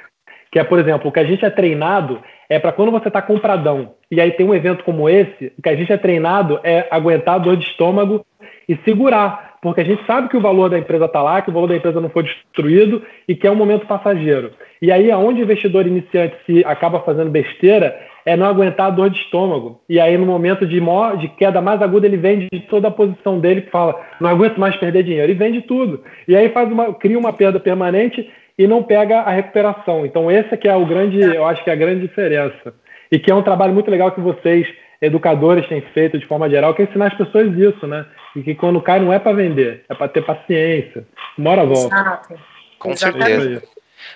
Que 0.51 0.59
é, 0.59 0.65
por 0.65 0.81
exemplo, 0.81 1.09
o 1.09 1.13
que 1.13 1.21
a 1.21 1.25
gente 1.25 1.45
é 1.45 1.51
treinado 1.51 2.21
é 2.49 2.59
para 2.59 2.73
quando 2.73 2.91
você 2.91 3.07
está 3.07 3.23
compradão 3.23 3.95
e 4.11 4.21
aí 4.21 4.31
tem 4.33 4.47
um 4.47 4.55
evento 4.55 4.85
como 4.85 5.09
esse, 5.09 5.53
o 5.59 5.63
que 5.63 5.69
a 5.69 5.75
gente 5.75 5.93
é 5.93 5.97
treinado 5.97 6.61
é 6.63 6.87
aguentar 6.91 7.35
a 7.35 7.39
dor 7.39 7.57
de 7.57 7.67
estômago 7.67 8.25
e 8.69 8.77
segurar, 8.85 9.55
porque 9.63 9.81
a 9.81 9.85
gente 9.85 10.05
sabe 10.07 10.29
que 10.29 10.37
o 10.37 10.41
valor 10.41 10.69
da 10.69 10.79
empresa 10.79 11.07
está 11.07 11.23
lá, 11.23 11.41
que 11.41 11.51
o 11.51 11.53
valor 11.53 11.69
da 11.69 11.77
empresa 11.77 12.01
não 12.01 12.11
foi 12.11 12.25
destruído 12.25 13.03
e 13.27 13.35
que 13.35 13.47
é 13.47 13.51
um 13.51 13.57
momento 13.57 13.87
passageiro. 13.87 14.51
E 14.81 14.93
aí, 14.93 15.11
aonde 15.11 15.41
o 15.41 15.45
investidor 15.45 15.87
iniciante 15.87 16.37
se 16.45 16.65
acaba 16.65 17.01
fazendo 17.01 17.31
besteira 17.31 17.99
é 18.27 18.37
não 18.37 18.47
aguentar 18.47 18.87
a 18.87 18.91
dor 18.91 19.11
de 19.11 19.19
estômago. 19.19 19.81
E 19.89 20.01
aí, 20.01 20.17
no 20.17 20.27
momento 20.27 20.67
de, 20.67 20.81
maior, 20.81 21.17
de 21.17 21.29
queda 21.29 21.61
mais 21.61 21.81
aguda, 21.83 22.07
ele 22.07 22.17
vende 22.17 22.49
toda 22.69 22.89
a 22.89 22.91
posição 22.91 23.39
dele 23.39 23.65
e 23.67 23.71
fala: 23.71 24.01
não 24.21 24.31
aguento 24.31 24.59
mais 24.59 24.77
perder 24.77 25.03
dinheiro. 25.03 25.31
E 25.31 25.35
vende 25.35 25.63
tudo. 25.63 26.03
E 26.27 26.35
aí 26.35 26.49
faz 26.51 26.71
uma, 26.71 26.95
cria 26.95 27.19
uma 27.19 27.33
perda 27.33 27.61
permanente 27.61 28.31
e 28.59 28.67
não 28.67 28.83
pega 28.83 29.21
a 29.21 29.31
recuperação. 29.31 30.07
Então, 30.07 30.31
esse 30.31 30.57
que 30.57 30.69
é 30.69 30.77
o 30.77 30.87
grande, 30.87 31.21
eu 31.21 31.45
acho 31.45 31.63
que 31.63 31.71
é 31.71 31.73
a 31.73 31.77
grande 31.77 32.03
diferença. 32.03 32.75
E 33.11 33.19
que 33.19 33.31
é 33.31 33.35
um 33.35 33.43
trabalho 33.43 33.75
muito 33.75 33.91
legal 33.91 34.11
que 34.13 34.21
vocês, 34.21 34.67
educadores, 35.01 35.67
têm 35.69 35.81
feito 35.93 36.19
de 36.19 36.27
forma 36.27 36.49
geral, 36.49 36.75
que 36.75 36.83
é 36.83 36.85
ensinar 36.85 37.09
as 37.09 37.15
pessoas 37.15 37.57
isso, 37.57 37.87
né? 37.87 38.05
E 38.37 38.43
que 38.43 38.55
quando 38.55 38.81
cai 38.81 39.01
não 39.01 39.13
é 39.13 39.19
para 39.19 39.37
vender, 39.37 39.85
é 39.89 39.95
para 39.95 40.09
ter 40.09 40.23
paciência. 40.23 41.07
Mora 41.39 41.65
volta. 41.65 41.95
Exato. 41.95 42.35
Com 42.79 42.97
certeza. 42.97 43.63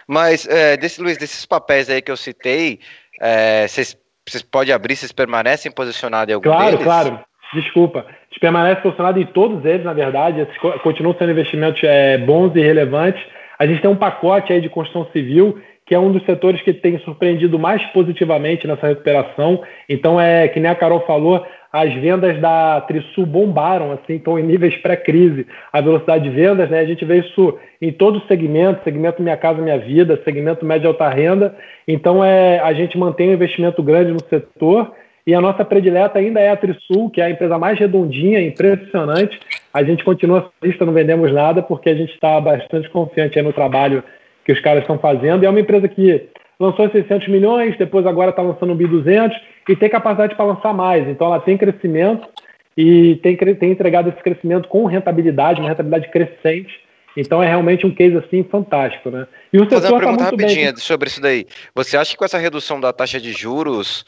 Mas, 0.06 0.46
é, 0.46 0.76
desse, 0.76 1.00
Luiz, 1.00 1.16
desses 1.16 1.46
papéis 1.46 1.88
aí 1.88 2.02
que 2.02 2.10
eu 2.10 2.16
citei, 2.16 2.80
é, 3.20 3.66
vocês, 3.66 3.96
vocês 4.26 4.42
podem 4.42 4.74
abrir, 4.74 4.96
vocês 4.96 5.12
permanecem 5.12 5.72
posicionados 5.72 6.30
em 6.30 6.34
algum 6.34 6.48
claro, 6.48 6.70
deles? 6.70 6.84
Claro, 6.84 7.10
claro. 7.10 7.24
Desculpa. 7.54 8.00
A 8.00 8.12
gente 8.28 8.40
permanece 8.40 8.82
posicionado 8.82 9.18
em 9.18 9.26
todos 9.26 9.64
eles, 9.64 9.84
na 9.84 9.92
verdade. 9.92 10.40
Esses 10.40 10.56
continuam 10.82 11.16
sendo 11.18 11.32
investimentos 11.32 11.80
é, 11.82 12.18
bons 12.18 12.54
e 12.54 12.60
relevantes. 12.60 13.22
A 13.58 13.66
gente 13.66 13.80
tem 13.80 13.90
um 13.90 13.96
pacote 13.96 14.52
aí 14.52 14.60
de 14.60 14.68
construção 14.68 15.10
civil 15.12 15.60
que 15.88 15.94
é 15.94 15.98
um 15.98 16.12
dos 16.12 16.22
setores 16.26 16.60
que 16.60 16.74
tem 16.74 16.98
surpreendido 16.98 17.58
mais 17.58 17.82
positivamente 17.86 18.66
nessa 18.66 18.88
recuperação. 18.88 19.62
Então, 19.88 20.20
é 20.20 20.46
que 20.46 20.60
nem 20.60 20.70
a 20.70 20.74
Carol 20.74 21.00
falou, 21.06 21.42
as 21.72 21.90
vendas 21.94 22.38
da 22.42 22.82
Trisul 22.82 23.24
bombaram, 23.24 23.92
assim, 23.92 24.16
estão 24.16 24.38
em 24.38 24.42
níveis 24.42 24.76
pré-crise. 24.76 25.46
A 25.72 25.80
velocidade 25.80 26.24
de 26.24 26.30
vendas, 26.30 26.68
né? 26.68 26.80
A 26.80 26.84
gente 26.84 27.06
vê 27.06 27.20
isso 27.20 27.58
em 27.80 27.90
todos 27.90 28.20
os 28.20 28.28
segmentos, 28.28 28.84
segmento 28.84 29.22
Minha 29.22 29.38
Casa 29.38 29.62
Minha 29.62 29.78
Vida, 29.78 30.20
segmento 30.24 30.66
média 30.66 30.88
alta 30.88 31.08
renda. 31.08 31.56
Então, 31.86 32.22
é, 32.22 32.58
a 32.58 32.74
gente 32.74 32.98
mantém 32.98 33.30
um 33.30 33.34
investimento 33.34 33.82
grande 33.82 34.12
no 34.12 34.20
setor 34.28 34.92
e 35.26 35.34
a 35.34 35.40
nossa 35.40 35.64
predileta 35.64 36.18
ainda 36.18 36.38
é 36.38 36.50
a 36.50 36.56
Trisul, 36.56 37.08
que 37.08 37.22
é 37.22 37.24
a 37.24 37.30
empresa 37.30 37.58
mais 37.58 37.78
redondinha, 37.78 38.42
impressionante. 38.42 39.40
A 39.72 39.82
gente 39.82 40.04
continua 40.04 40.50
lista, 40.62 40.84
não 40.84 40.92
vendemos 40.92 41.32
nada, 41.32 41.62
porque 41.62 41.88
a 41.88 41.94
gente 41.94 42.12
está 42.12 42.38
bastante 42.40 42.90
confiante 42.90 43.40
no 43.40 43.54
trabalho 43.54 44.04
que 44.48 44.52
os 44.52 44.60
caras 44.60 44.80
estão 44.80 44.98
fazendo. 44.98 45.42
E 45.42 45.46
é 45.46 45.50
uma 45.50 45.60
empresa 45.60 45.86
que 45.86 46.26
lançou 46.58 46.88
600 46.88 47.28
milhões, 47.28 47.76
depois 47.76 48.06
agora 48.06 48.30
está 48.30 48.40
lançando 48.40 48.72
um 48.72 48.76
bi 48.76 48.86
200 48.86 49.38
e 49.68 49.76
tem 49.76 49.90
capacidade 49.90 50.34
para 50.34 50.46
lançar 50.46 50.72
mais. 50.72 51.06
Então 51.06 51.26
ela 51.26 51.38
tem 51.38 51.58
crescimento 51.58 52.26
e 52.74 53.16
tem, 53.16 53.36
tem 53.36 53.70
entregado 53.70 54.08
esse 54.08 54.22
crescimento 54.22 54.66
com 54.66 54.86
rentabilidade, 54.86 55.60
uma 55.60 55.68
rentabilidade 55.68 56.10
crescente. 56.10 56.80
Então 57.14 57.42
é 57.42 57.46
realmente 57.46 57.86
um 57.86 57.94
case 57.94 58.16
assim 58.16 58.42
fantástico, 58.42 59.10
né? 59.10 59.26
E 59.52 59.58
o 59.58 59.66
Vou 59.66 59.70
fazer 59.70 59.88
uma 59.88 60.00
tá 60.00 60.06
pergunta 60.06 60.24
tá 60.24 60.30
rapidinha 60.30 60.72
bem... 60.72 60.76
sobre 60.78 61.10
isso 61.10 61.20
daí. 61.20 61.44
Você 61.74 61.98
acha 61.98 62.12
que 62.12 62.16
com 62.16 62.24
essa 62.24 62.38
redução 62.38 62.80
da 62.80 62.90
taxa 62.90 63.20
de 63.20 63.32
juros 63.32 64.06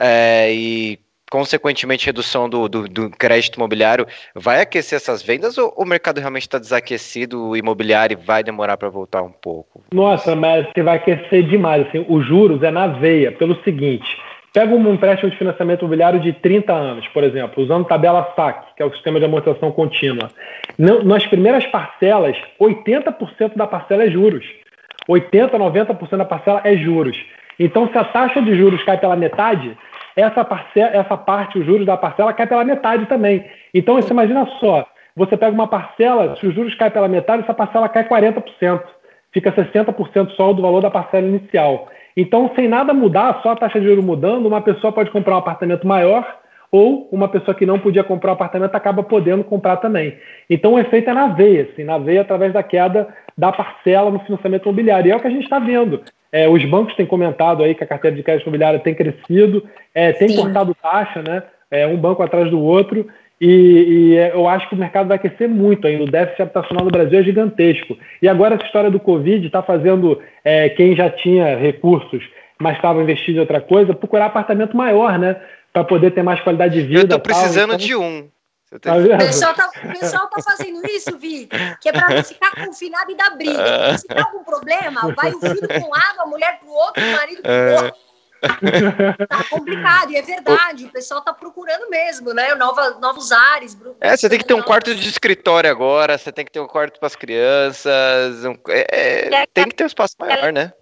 é, 0.00 0.54
e 0.54 0.98
consequentemente 1.32 2.04
redução 2.04 2.46
do, 2.46 2.68
do, 2.68 2.86
do, 2.86 3.08
crédito 3.08 3.56
imobiliário, 3.56 4.06
vai 4.34 4.60
aquecer 4.60 4.96
essas 4.96 5.22
vendas 5.22 5.56
ou 5.56 5.72
o 5.78 5.84
mercado 5.86 6.18
realmente 6.18 6.42
está 6.42 6.58
desaquecido, 6.58 7.48
o 7.48 7.56
imobiliário 7.56 8.18
vai 8.18 8.44
demorar 8.44 8.76
para 8.76 8.90
voltar 8.90 9.22
um 9.22 9.32
pouco? 9.32 9.82
Nossa, 9.94 10.36
mas 10.36 10.66
você 10.66 10.82
vai 10.82 10.98
aquecer 10.98 11.44
demais. 11.44 11.86
Assim, 11.86 12.04
os 12.06 12.26
juros 12.26 12.62
é 12.62 12.70
na 12.70 12.86
veia, 12.86 13.32
pelo 13.32 13.56
seguinte. 13.64 14.04
Pega 14.52 14.74
um 14.74 14.92
empréstimo 14.92 15.30
de 15.30 15.38
financiamento 15.38 15.80
imobiliário 15.80 16.20
de 16.20 16.34
30 16.34 16.70
anos, 16.70 17.08
por 17.08 17.24
exemplo, 17.24 17.64
usando 17.64 17.86
tabela 17.86 18.30
SAC, 18.36 18.76
que 18.76 18.82
é 18.82 18.84
o 18.84 18.92
sistema 18.92 19.18
de 19.18 19.24
amortização 19.24 19.72
contínua. 19.72 20.28
Nas 20.76 21.26
primeiras 21.26 21.64
parcelas, 21.64 22.36
80% 22.60 23.56
da 23.56 23.66
parcela 23.66 24.04
é 24.04 24.10
juros. 24.10 24.44
80%, 25.08 25.52
90% 25.52 26.16
da 26.18 26.26
parcela 26.26 26.60
é 26.62 26.76
juros. 26.76 27.16
Então, 27.58 27.88
se 27.90 27.96
a 27.96 28.04
taxa 28.04 28.42
de 28.42 28.54
juros 28.54 28.82
cai 28.82 28.98
pela 28.98 29.16
metade, 29.16 29.74
essa, 30.16 30.44
parcela, 30.44 30.90
essa 30.94 31.16
parte, 31.16 31.58
os 31.58 31.66
juros 31.66 31.86
da 31.86 31.96
parcela, 31.96 32.32
cai 32.32 32.46
pela 32.46 32.64
metade 32.64 33.06
também. 33.06 33.44
Então, 33.72 33.96
você 33.96 34.12
imagina 34.12 34.46
só, 34.60 34.86
você 35.16 35.36
pega 35.36 35.52
uma 35.52 35.68
parcela, 35.68 36.36
se 36.36 36.46
os 36.46 36.54
juros 36.54 36.74
caem 36.74 36.90
pela 36.90 37.08
metade, 37.08 37.42
essa 37.42 37.54
parcela 37.54 37.88
cai 37.88 38.04
40%. 38.08 38.82
Fica 39.32 39.50
60% 39.50 40.30
só 40.36 40.52
do 40.52 40.62
valor 40.62 40.82
da 40.82 40.90
parcela 40.90 41.26
inicial. 41.26 41.88
Então, 42.16 42.50
sem 42.54 42.68
nada 42.68 42.92
mudar, 42.92 43.40
só 43.42 43.52
a 43.52 43.56
taxa 43.56 43.80
de 43.80 43.86
juros 43.86 44.04
mudando, 44.04 44.46
uma 44.46 44.60
pessoa 44.60 44.92
pode 44.92 45.10
comprar 45.10 45.34
um 45.34 45.38
apartamento 45.38 45.86
maior 45.86 46.41
ou 46.72 47.06
uma 47.12 47.28
pessoa 47.28 47.54
que 47.54 47.66
não 47.66 47.78
podia 47.78 48.02
comprar 48.02 48.30
um 48.30 48.34
apartamento 48.34 48.74
acaba 48.74 49.02
podendo 49.02 49.44
comprar 49.44 49.76
também. 49.76 50.16
Então, 50.48 50.72
o 50.72 50.78
efeito 50.78 51.10
é 51.10 51.12
na 51.12 51.28
veia, 51.28 51.68
assim, 51.70 51.84
na 51.84 51.98
veia 51.98 52.22
através 52.22 52.50
da 52.54 52.62
queda 52.62 53.06
da 53.36 53.52
parcela 53.52 54.10
no 54.10 54.18
financiamento 54.20 54.64
imobiliário. 54.64 55.08
E 55.08 55.12
é 55.12 55.16
o 55.16 55.20
que 55.20 55.26
a 55.26 55.30
gente 55.30 55.44
está 55.44 55.58
vendo. 55.58 56.00
É, 56.32 56.48
os 56.48 56.64
bancos 56.64 56.96
têm 56.96 57.04
comentado 57.04 57.62
aí 57.62 57.74
que 57.74 57.84
a 57.84 57.86
carteira 57.86 58.16
de 58.16 58.22
crédito 58.22 58.44
imobiliário 58.44 58.80
tem 58.80 58.94
crescido, 58.94 59.62
é, 59.94 60.12
tem 60.12 60.30
Sim. 60.30 60.36
cortado 60.36 60.74
taxa, 60.74 61.22
né? 61.22 61.42
É, 61.70 61.86
um 61.86 61.96
banco 61.98 62.22
atrás 62.22 62.50
do 62.50 62.58
outro. 62.58 63.06
E, 63.38 63.46
e, 63.46 64.16
é, 64.16 64.32
eu 64.32 64.48
acho 64.48 64.66
que 64.68 64.74
o 64.74 64.78
mercado 64.78 65.08
vai 65.08 65.18
aquecer 65.18 65.48
muito 65.50 65.86
ainda. 65.86 66.04
O 66.04 66.10
déficit 66.10 66.40
habitacional 66.40 66.86
no 66.86 66.90
Brasil 66.90 67.18
é 67.18 67.22
gigantesco. 67.22 67.98
E 68.22 68.28
agora 68.28 68.54
essa 68.54 68.64
história 68.64 68.90
do 68.90 69.00
Covid 69.00 69.46
está 69.46 69.62
fazendo 69.62 70.18
é, 70.42 70.70
quem 70.70 70.96
já 70.96 71.10
tinha 71.10 71.54
recursos 71.54 72.24
mas 72.62 72.76
estava 72.76 73.02
investido 73.02 73.38
em 73.38 73.40
outra 73.40 73.60
coisa, 73.60 73.92
procurar 73.92 74.26
apartamento 74.26 74.76
maior, 74.76 75.18
né? 75.18 75.36
Para 75.72 75.84
poder 75.84 76.12
ter 76.12 76.22
mais 76.22 76.40
qualidade 76.42 76.74
de 76.74 76.86
vida. 76.86 77.00
Eu 77.00 77.08
tô 77.08 77.20
precisando 77.20 77.74
então... 77.74 77.86
de 77.86 77.96
um. 77.96 78.30
Tá 78.80 78.96
o, 78.96 79.18
pessoal 79.18 79.54
tá, 79.54 79.70
o 79.84 79.98
pessoal 79.98 80.26
tá 80.28 80.42
fazendo 80.42 80.80
isso, 80.86 81.18
Vi, 81.18 81.46
que 81.80 81.90
é 81.90 81.92
para 81.92 82.08
não 82.08 82.24
ficar 82.24 82.52
confinado 82.52 83.10
e 83.10 83.14
dar 83.14 83.36
briga. 83.36 83.98
Se 83.98 84.06
tem 84.06 84.22
algum 84.22 84.42
problema, 84.42 85.12
vai 85.14 85.30
o 85.30 85.40
filho 85.40 85.68
para 85.68 85.78
um 85.78 85.90
lado, 85.90 86.20
a 86.20 86.26
mulher 86.26 86.58
para 86.58 86.68
o 86.68 86.72
outro, 86.72 87.02
o 87.02 87.12
marido 87.12 87.42
para 87.42 87.50
o 87.50 87.54
é. 87.54 87.82
outro. 87.82 88.00
tá 89.28 89.44
complicado, 89.50 90.10
e 90.10 90.16
é 90.16 90.22
verdade, 90.22 90.86
o 90.86 90.88
pessoal 90.88 91.20
tá 91.20 91.32
procurando 91.32 91.88
mesmo, 91.90 92.32
né? 92.32 92.54
Nova, 92.54 92.98
novos 92.98 93.30
ares. 93.30 93.76
É, 94.00 94.16
você 94.16 94.28
tem 94.28 94.38
que 94.38 94.44
ter 94.44 94.54
um 94.54 94.62
quarto 94.62 94.94
de 94.94 95.08
escritório 95.08 95.70
agora, 95.70 96.18
você 96.18 96.32
tem 96.32 96.44
que 96.44 96.50
ter 96.50 96.60
um 96.60 96.66
quarto 96.66 96.98
para 96.98 97.06
as 97.06 97.14
crianças, 97.14 98.44
um, 98.44 98.56
é, 98.68 99.30
é, 99.32 99.46
tem 99.52 99.68
que 99.68 99.74
ter 99.74 99.84
um 99.84 99.86
espaço 99.86 100.16
maior, 100.18 100.52
né? 100.52 100.72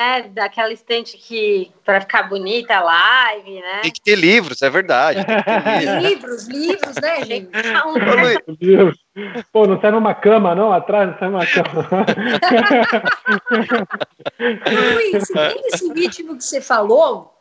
É, 0.00 0.22
daquela 0.22 0.72
estante 0.72 1.18
que 1.18 1.70
para 1.84 2.00
ficar 2.00 2.22
bonita 2.22 2.74
a 2.74 2.80
live, 2.80 3.60
né? 3.60 3.80
Tem 3.82 3.92
que 3.92 4.00
ter 4.00 4.16
livros, 4.16 4.62
é 4.62 4.70
verdade. 4.70 5.18
livros, 6.00 6.48
livros, 6.48 6.96
né, 6.96 7.22
gente? 7.22 7.50
livros. 8.58 8.98
Pô, 9.52 9.66
não 9.66 9.78
serve 9.78 9.98
uma 9.98 10.14
cama, 10.14 10.54
não? 10.54 10.72
Atrás 10.72 11.10
não 11.10 11.18
serve 11.18 11.34
uma 11.34 11.46
cama. 11.46 12.06
Luiz, 14.94 15.28
esse 15.66 15.92
ritmo 15.92 16.38
que 16.38 16.44
você 16.44 16.62
falou, 16.62 17.36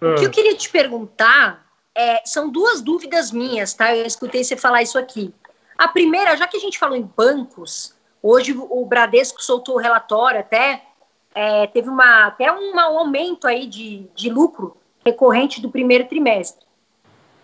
o 0.00 0.14
que 0.14 0.26
eu 0.26 0.30
queria 0.30 0.54
te 0.54 0.70
perguntar 0.70 1.66
é, 1.92 2.22
são 2.24 2.52
duas 2.52 2.82
dúvidas 2.82 3.32
minhas, 3.32 3.74
tá? 3.74 3.96
Eu 3.96 4.06
escutei 4.06 4.44
você 4.44 4.56
falar 4.56 4.82
isso 4.82 4.96
aqui. 4.96 5.34
A 5.76 5.88
primeira, 5.88 6.36
já 6.36 6.46
que 6.46 6.56
a 6.56 6.60
gente 6.60 6.78
falou 6.78 6.96
em 6.96 7.10
bancos, 7.16 7.96
hoje 8.22 8.54
o 8.56 8.86
Bradesco 8.86 9.42
soltou 9.42 9.74
o 9.74 9.80
relatório 9.80 10.38
até 10.38 10.93
é, 11.34 11.66
teve 11.66 11.88
uma, 11.88 12.26
até 12.26 12.50
um 12.52 12.78
aumento 12.78 13.46
aí 13.46 13.66
de, 13.66 14.06
de 14.14 14.30
lucro 14.30 14.76
recorrente 15.04 15.60
do 15.60 15.70
primeiro 15.70 16.06
trimestre. 16.06 16.64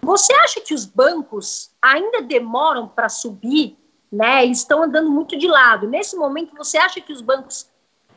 Você 0.00 0.32
acha 0.32 0.60
que 0.60 0.72
os 0.72 0.86
bancos 0.86 1.72
ainda 1.82 2.22
demoram 2.22 2.88
para 2.88 3.08
subir? 3.08 3.76
Né? 4.10 4.44
Eles 4.44 4.58
estão 4.58 4.82
andando 4.82 5.10
muito 5.10 5.36
de 5.36 5.46
lado. 5.46 5.88
Nesse 5.88 6.16
momento, 6.16 6.56
você 6.56 6.78
acha 6.78 7.00
que 7.00 7.12
os 7.12 7.20
bancos 7.20 7.68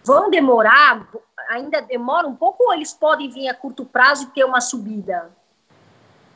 vão 0.04 0.30
demorar, 0.30 1.08
ainda 1.50 1.82
demoram 1.82 2.30
um 2.30 2.36
pouco, 2.36 2.64
ou 2.64 2.74
eles 2.74 2.94
podem 2.94 3.30
vir 3.30 3.48
a 3.50 3.54
curto 3.54 3.86
prazo 3.86 4.26
e 4.26 4.28
ter 4.28 4.44
uma 4.44 4.62
subida? 4.62 5.30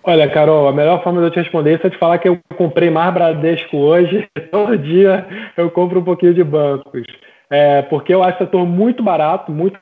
Olha, 0.04 0.30
Carol, 0.32 0.68
a 0.68 0.72
melhor 0.72 1.04
forma 1.04 1.20
de 1.20 1.28
eu 1.28 1.32
te 1.32 1.40
responder 1.40 1.76
isso 1.76 1.88
é 1.88 1.90
te 1.90 1.98
falar 1.98 2.18
que 2.18 2.30
eu 2.30 2.40
comprei 2.58 2.90
mais 2.90 3.14
Bradesco 3.14 3.78
hoje. 3.78 4.30
Todo 4.52 4.78
dia 4.78 5.28
eu 5.58 5.70
compro 5.72 6.00
um 6.00 6.04
pouquinho 6.04 6.34
de 6.34 6.44
bancos 6.44 7.04
é, 7.50 7.82
porque 7.84 8.14
eu 8.14 8.24
acho 8.24 8.36
o 8.36 8.46
setor 8.46 8.66
muito 8.66 9.02
barato, 9.02 9.52
muito 9.52 9.80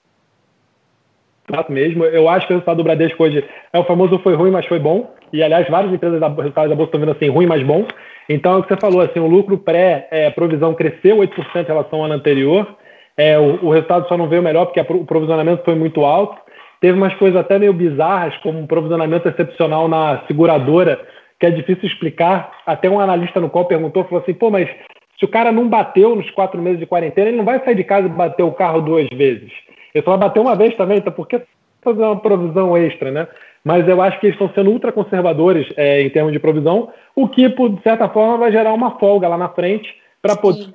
barato 1.49 1.71
mesmo. 1.71 2.03
Eu 2.05 2.29
acho 2.29 2.47
que 2.47 2.53
o 2.53 2.55
resultado 2.55 2.77
do 2.77 2.83
Bradesco 2.83 3.23
hoje 3.23 3.43
é 3.71 3.79
o 3.79 3.85
famoso 3.85 4.19
foi 4.19 4.35
ruim, 4.35 4.51
mas 4.51 4.65
foi 4.65 4.79
bom. 4.79 5.13
E, 5.33 5.43
aliás, 5.43 5.67
várias 5.69 5.93
empresas 5.93 6.19
da 6.19 6.27
resultados 6.27 6.69
da 6.69 6.75
Bolsa 6.75 6.95
estão 6.95 7.11
assim, 7.11 7.29
ruim, 7.29 7.45
mas 7.45 7.63
bom. 7.63 7.85
Então, 8.29 8.53
é 8.53 8.57
o 8.57 8.63
que 8.63 8.73
você 8.73 8.79
falou, 8.79 9.01
assim, 9.01 9.19
o 9.19 9.27
lucro 9.27 9.57
pré-provisão 9.57 10.71
é, 10.71 10.75
cresceu 10.75 11.17
8% 11.17 11.63
em 11.63 11.63
relação 11.63 11.99
ao 11.99 12.05
ano 12.05 12.15
anterior. 12.15 12.75
É, 13.17 13.37
o, 13.37 13.65
o, 13.65 13.69
resultado 13.69 14.07
só 14.07 14.17
não 14.17 14.27
veio 14.27 14.41
melhor 14.41 14.65
porque 14.65 14.79
o 14.79 15.05
provisionamento 15.05 15.63
foi 15.63 15.75
muito 15.75 16.03
alto. 16.03 16.37
Teve 16.81 16.97
umas 16.97 17.13
coisas 17.15 17.39
até 17.39 17.57
meio 17.57 17.73
bizarras, 17.73 18.35
como 18.37 18.59
um 18.59 18.67
provisionamento 18.67 19.27
excepcional 19.27 19.87
na 19.87 20.23
seguradora, 20.27 20.99
que 21.39 21.45
é 21.45 21.49
difícil 21.49 21.87
explicar. 21.87 22.51
Até 22.65 22.89
um 22.89 22.99
analista 22.99 23.39
no 23.39 23.49
qual 23.49 23.65
perguntou, 23.65 24.03
falou 24.03 24.21
assim, 24.21 24.33
pô, 24.33 24.49
mas 24.49 24.69
se 25.17 25.25
o 25.25 25.27
cara 25.29 25.51
não 25.51 25.67
bateu 25.67 26.15
nos 26.15 26.29
quatro 26.31 26.61
meses 26.61 26.79
de 26.79 26.85
quarentena, 26.85 27.29
ele 27.29 27.37
não 27.37 27.45
vai 27.45 27.63
sair 27.63 27.75
de 27.75 27.83
casa 27.83 28.07
e 28.07 28.09
bater 28.09 28.43
o 28.43 28.51
carro 28.51 28.81
duas 28.81 29.07
vezes. 29.09 29.51
Ele 29.93 30.03
só 30.03 30.11
vai 30.11 30.27
bater 30.27 30.39
uma 30.39 30.55
vez 30.55 30.75
também, 30.75 30.97
então 30.97 31.13
por 31.13 31.27
que 31.27 31.41
fazer 31.81 32.01
uma 32.01 32.19
provisão 32.19 32.75
extra, 32.75 33.11
né? 33.11 33.27
Mas 33.63 33.87
eu 33.87 34.01
acho 34.01 34.19
que 34.19 34.27
eles 34.27 34.35
estão 34.35 34.53
sendo 34.53 34.71
ultra 34.71 34.91
conservadores 34.91 35.67
é, 35.77 36.01
em 36.01 36.09
termos 36.09 36.33
de 36.33 36.39
provisão, 36.39 36.89
o 37.15 37.27
que, 37.27 37.47
de 37.47 37.81
certa 37.81 38.09
forma, 38.09 38.37
vai 38.37 38.51
gerar 38.51 38.73
uma 38.73 38.99
folga 38.99 39.27
lá 39.27 39.37
na 39.37 39.49
frente 39.49 39.87
para 40.21 40.35
poder 40.35 40.73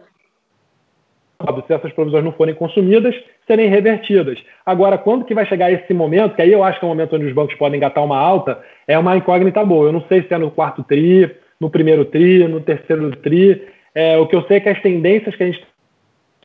se 1.67 1.73
essas 1.73 1.93
provisões 1.93 2.23
não 2.23 2.33
forem 2.33 2.55
consumidas, 2.55 3.15
serem 3.47 3.69
revertidas. 3.69 4.39
Agora, 4.65 4.99
quando 4.99 5.25
que 5.25 5.35
vai 5.35 5.47
chegar 5.47 5.73
esse 5.73 5.93
momento, 5.95 6.37
que 6.37 6.43
aí 6.43 6.53
eu 6.53 6.63
acho 6.63 6.79
que 6.79 6.85
é 6.85 6.87
o 6.87 6.91
momento 6.91 7.17
onde 7.17 7.27
os 7.27 7.33
bancos 7.33 7.55
podem 7.57 7.79
engatar 7.79 8.05
uma 8.05 8.19
alta, 8.19 8.61
é 8.87 8.99
uma 8.99 9.17
incógnita 9.17 9.65
boa. 9.65 9.87
Eu 9.89 9.93
não 9.93 10.03
sei 10.03 10.23
se 10.23 10.35
é 10.35 10.39
no 10.39 10.51
quarto 10.51 10.85
TRI, 10.85 11.31
no 11.59 11.71
primeiro 11.71 12.05
TRI, 12.05 12.47
no 12.47 12.61
terceiro 12.61 13.11
TRI. 13.17 13.63
É, 13.95 14.17
o 14.19 14.27
que 14.27 14.37
eu 14.37 14.43
sei 14.43 14.59
é 14.59 14.61
que 14.61 14.69
as 14.69 14.81
tendências 14.81 15.35
que 15.35 15.43
a 15.43 15.47
gente 15.47 15.65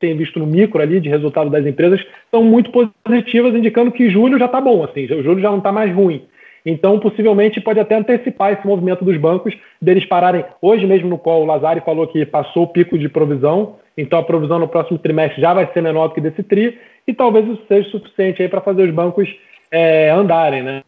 tem 0.00 0.16
visto 0.16 0.38
no 0.38 0.46
micro 0.46 0.80
ali 0.80 1.00
de 1.00 1.08
resultado 1.08 1.48
das 1.50 1.64
empresas 1.64 2.04
são 2.30 2.44
muito 2.44 2.70
positivas, 2.70 3.54
indicando 3.54 3.90
que 3.90 4.10
julho 4.10 4.38
já 4.38 4.46
está 4.46 4.60
bom, 4.60 4.84
assim, 4.84 5.06
julho 5.06 5.40
já 5.40 5.50
não 5.50 5.58
está 5.58 5.72
mais 5.72 5.94
ruim. 5.94 6.22
Então, 6.64 6.98
possivelmente, 6.98 7.60
pode 7.60 7.78
até 7.78 7.94
antecipar 7.94 8.52
esse 8.52 8.66
movimento 8.66 9.04
dos 9.04 9.16
bancos, 9.16 9.56
deles 9.80 10.04
pararem. 10.04 10.44
Hoje 10.60 10.84
mesmo 10.84 11.08
no 11.08 11.16
qual 11.16 11.40
o 11.40 11.46
Lazari 11.46 11.80
falou 11.80 12.08
que 12.08 12.26
passou 12.26 12.64
o 12.64 12.68
pico 12.68 12.98
de 12.98 13.08
provisão, 13.08 13.76
então 13.96 14.18
a 14.18 14.22
provisão 14.22 14.58
no 14.58 14.66
próximo 14.66 14.98
trimestre 14.98 15.40
já 15.40 15.54
vai 15.54 15.70
ser 15.72 15.80
menor 15.80 16.08
do 16.08 16.14
que 16.14 16.20
desse 16.20 16.42
TRI, 16.42 16.76
e 17.06 17.14
talvez 17.14 17.46
isso 17.46 17.62
seja 17.68 17.88
suficiente 17.90 18.46
para 18.48 18.60
fazer 18.60 18.82
os 18.82 18.92
bancos 18.92 19.32
é, 19.70 20.10
andarem, 20.10 20.62
né? 20.62 20.82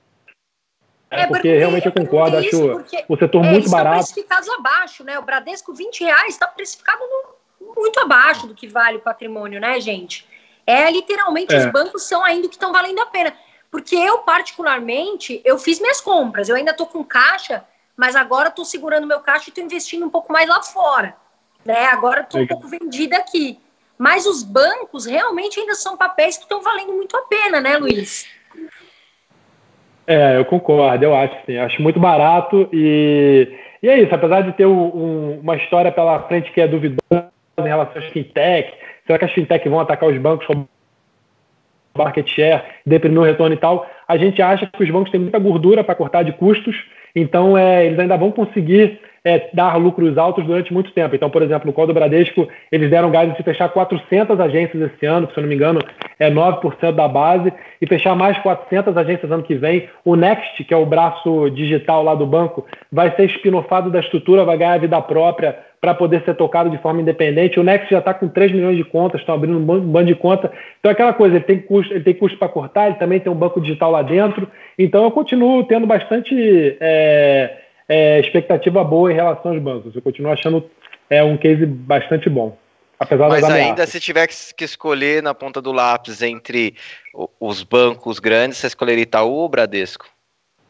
É, 1.10 1.26
porque, 1.26 1.34
porque 1.34 1.56
realmente 1.56 1.86
eu 1.86 1.92
concordo, 1.92 2.36
acho 2.36 2.84
o 3.08 3.16
setor 3.16 3.44
é, 3.44 3.50
muito 3.50 3.70
barato. 3.70 4.00
Estão 4.00 4.14
precificados 4.14 4.48
abaixo, 4.50 5.04
né? 5.04 5.18
O 5.18 5.22
Bradesco, 5.22 5.72
20 5.72 6.04
reais, 6.04 6.34
está 6.34 6.46
precificado 6.46 7.00
no, 7.00 7.74
muito 7.74 7.98
abaixo 8.00 8.46
do 8.46 8.54
que 8.54 8.68
vale 8.68 8.98
o 8.98 9.00
patrimônio, 9.00 9.60
né, 9.60 9.80
gente? 9.80 10.26
É 10.66 10.90
literalmente 10.90 11.54
é. 11.54 11.58
os 11.58 11.66
bancos 11.66 12.02
são 12.02 12.22
ainda 12.22 12.46
o 12.46 12.50
que 12.50 12.56
estão 12.56 12.72
valendo 12.72 13.00
a 13.00 13.06
pena. 13.06 13.34
Porque 13.70 13.96
eu, 13.96 14.18
particularmente, 14.18 15.40
eu 15.44 15.58
fiz 15.58 15.80
minhas 15.80 16.00
compras, 16.00 16.48
eu 16.48 16.56
ainda 16.56 16.72
estou 16.72 16.86
com 16.86 17.04
caixa, 17.04 17.64
mas 17.96 18.14
agora 18.16 18.48
estou 18.48 18.64
segurando 18.64 19.06
meu 19.06 19.20
caixa 19.20 19.48
e 19.48 19.50
estou 19.50 19.64
investindo 19.64 20.04
um 20.04 20.10
pouco 20.10 20.32
mais 20.32 20.48
lá 20.48 20.62
fora. 20.62 21.16
Né? 21.64 21.86
Agora 21.86 22.20
estou 22.20 22.40
um 22.40 22.46
pouco 22.46 22.68
vendida 22.68 23.16
aqui. 23.16 23.58
Mas 23.96 24.26
os 24.26 24.42
bancos 24.42 25.06
realmente 25.06 25.58
ainda 25.58 25.74
são 25.74 25.96
papéis 25.96 26.36
que 26.36 26.44
estão 26.44 26.62
valendo 26.62 26.92
muito 26.92 27.16
a 27.16 27.22
pena, 27.22 27.60
né, 27.60 27.76
Luiz? 27.76 28.26
É, 30.10 30.38
eu 30.38 30.44
concordo, 30.46 31.04
eu 31.04 31.14
acho 31.14 31.36
sim. 31.44 31.58
Acho 31.58 31.82
muito 31.82 32.00
barato 32.00 32.66
e, 32.72 33.46
e 33.82 33.88
é 33.90 34.00
isso, 34.00 34.14
apesar 34.14 34.40
de 34.40 34.52
ter 34.52 34.64
um, 34.64 34.86
um, 34.86 35.40
uma 35.42 35.54
história 35.56 35.92
pela 35.92 36.22
frente 36.22 36.50
que 36.50 36.62
é 36.62 36.66
duvidosa 36.66 37.30
em 37.58 37.62
relação 37.62 38.00
às 38.00 38.08
fintech, 38.08 38.72
será 39.06 39.18
que 39.18 39.26
as 39.26 39.32
fintech 39.32 39.68
vão 39.68 39.80
atacar 39.80 40.08
os 40.08 40.16
bancos 40.16 40.46
com 40.46 40.66
market 41.94 42.26
share, 42.26 42.62
deprimir 42.86 43.20
o 43.20 43.24
retorno 43.24 43.54
e 43.54 43.58
tal, 43.58 43.86
a 44.06 44.16
gente 44.16 44.40
acha 44.40 44.66
que 44.66 44.82
os 44.82 44.90
bancos 44.90 45.10
têm 45.10 45.20
muita 45.20 45.38
gordura 45.38 45.84
para 45.84 45.94
cortar 45.94 46.22
de 46.22 46.32
custos, 46.32 46.74
então 47.14 47.58
é, 47.58 47.84
eles 47.84 47.98
ainda 47.98 48.16
vão 48.16 48.30
conseguir 48.30 48.98
é, 49.28 49.50
dar 49.52 49.76
lucros 49.76 50.16
altos 50.16 50.46
durante 50.46 50.72
muito 50.72 50.90
tempo. 50.92 51.14
Então, 51.14 51.28
por 51.28 51.42
exemplo, 51.42 51.66
no 51.66 51.72
Call 51.74 51.86
do 51.86 51.92
Bradesco, 51.92 52.48
eles 52.72 52.88
deram 52.88 53.10
gás 53.10 53.36
de 53.36 53.42
fechar 53.42 53.68
400 53.68 54.40
agências 54.40 54.90
esse 54.90 55.04
ano, 55.04 55.26
que, 55.26 55.34
se 55.34 55.38
eu 55.38 55.42
não 55.42 55.48
me 55.48 55.54
engano, 55.54 55.80
é 56.18 56.30
9% 56.30 56.92
da 56.92 57.06
base, 57.06 57.52
e 57.80 57.86
fechar 57.86 58.16
mais 58.16 58.38
400 58.38 58.96
agências 58.96 59.30
ano 59.30 59.42
que 59.42 59.54
vem. 59.54 59.86
O 60.02 60.16
Next, 60.16 60.64
que 60.64 60.72
é 60.72 60.76
o 60.76 60.86
braço 60.86 61.50
digital 61.50 62.02
lá 62.02 62.14
do 62.14 62.24
banco, 62.24 62.64
vai 62.90 63.14
ser 63.16 63.24
espinofado 63.26 63.90
da 63.90 64.00
estrutura, 64.00 64.46
vai 64.46 64.56
ganhar 64.56 64.78
vida 64.78 65.00
própria 65.02 65.58
para 65.78 65.94
poder 65.94 66.22
ser 66.24 66.34
tocado 66.34 66.70
de 66.70 66.78
forma 66.78 67.02
independente. 67.02 67.60
O 67.60 67.62
Next 67.62 67.90
já 67.90 67.98
está 67.98 68.14
com 68.14 68.28
3 68.28 68.50
milhões 68.50 68.78
de 68.78 68.84
contas, 68.84 69.20
estão 69.20 69.34
abrindo 69.34 69.58
um 69.58 69.64
bando 69.64 70.06
de 70.06 70.14
conta. 70.14 70.50
Então, 70.80 70.90
é 70.90 70.92
aquela 70.92 71.12
coisa, 71.12 71.36
ele 71.36 71.44
tem 71.44 71.60
custo, 71.60 71.92
ele 71.92 72.02
tem 72.02 72.14
custo 72.14 72.38
para 72.38 72.48
cortar, 72.48 72.86
ele 72.86 72.96
também 72.96 73.20
tem 73.20 73.30
um 73.30 73.36
banco 73.36 73.60
digital 73.60 73.90
lá 73.90 74.00
dentro. 74.00 74.48
Então, 74.78 75.04
eu 75.04 75.10
continuo 75.10 75.64
tendo 75.64 75.86
bastante 75.86 76.34
é, 76.80 77.67
é, 77.88 78.20
expectativa 78.20 78.84
boa 78.84 79.10
em 79.10 79.14
relação 79.14 79.52
aos 79.52 79.62
bancos. 79.62 79.94
Eu 79.94 80.02
continuo 80.02 80.32
achando 80.32 80.68
é, 81.08 81.22
um 81.22 81.36
case 81.36 81.64
bastante 81.64 82.28
bom. 82.28 82.56
Apesar 83.00 83.28
Mas 83.28 83.44
ainda 83.44 83.86
se 83.86 84.00
tiver 84.00 84.26
que 84.26 84.64
escolher 84.64 85.22
na 85.22 85.32
ponta 85.32 85.62
do 85.62 85.70
lápis 85.70 86.20
entre 86.20 86.74
os 87.38 87.62
bancos 87.62 88.18
grandes, 88.18 88.58
você 88.58 88.66
escolheria 88.66 89.04
Itaú 89.04 89.30
ou 89.30 89.48
Bradesco? 89.48 90.06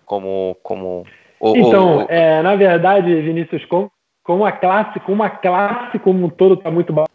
Como, 0.04 0.56
como 0.62 1.06
então, 1.40 2.06
É, 2.08 2.42
na 2.42 2.56
verdade, 2.56 3.14
Vinícius, 3.22 3.64
como, 3.66 3.90
como 4.24 4.44
a 4.44 4.52
classe, 4.52 4.98
como 5.00 5.22
a 5.22 5.30
classe 5.30 5.98
como 5.98 6.26
um 6.26 6.30
todo 6.30 6.54
está 6.54 6.70
muito 6.70 6.92
baixa, 6.92 7.08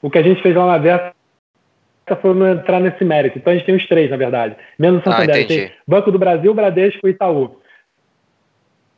o 0.00 0.10
que 0.10 0.18
a 0.18 0.22
gente 0.22 0.42
fez 0.42 0.54
lá 0.54 0.66
na 0.66 0.78
Versa 0.78 1.12
foi 2.22 2.34
não 2.34 2.50
entrar 2.50 2.80
nesse 2.80 3.04
mérito. 3.04 3.38
Então 3.38 3.52
a 3.52 3.56
gente 3.56 3.66
tem 3.66 3.76
os 3.76 3.86
três, 3.86 4.10
na 4.10 4.16
verdade. 4.16 4.56
Menos 4.78 5.04
o 5.04 5.08
ah, 5.08 5.12
Santander. 5.12 5.44
Ah, 5.44 5.46
tem 5.46 5.70
Banco 5.86 6.10
do 6.10 6.18
Brasil, 6.18 6.54
Bradesco 6.54 7.06
e 7.06 7.10
Itaú. 7.10 7.60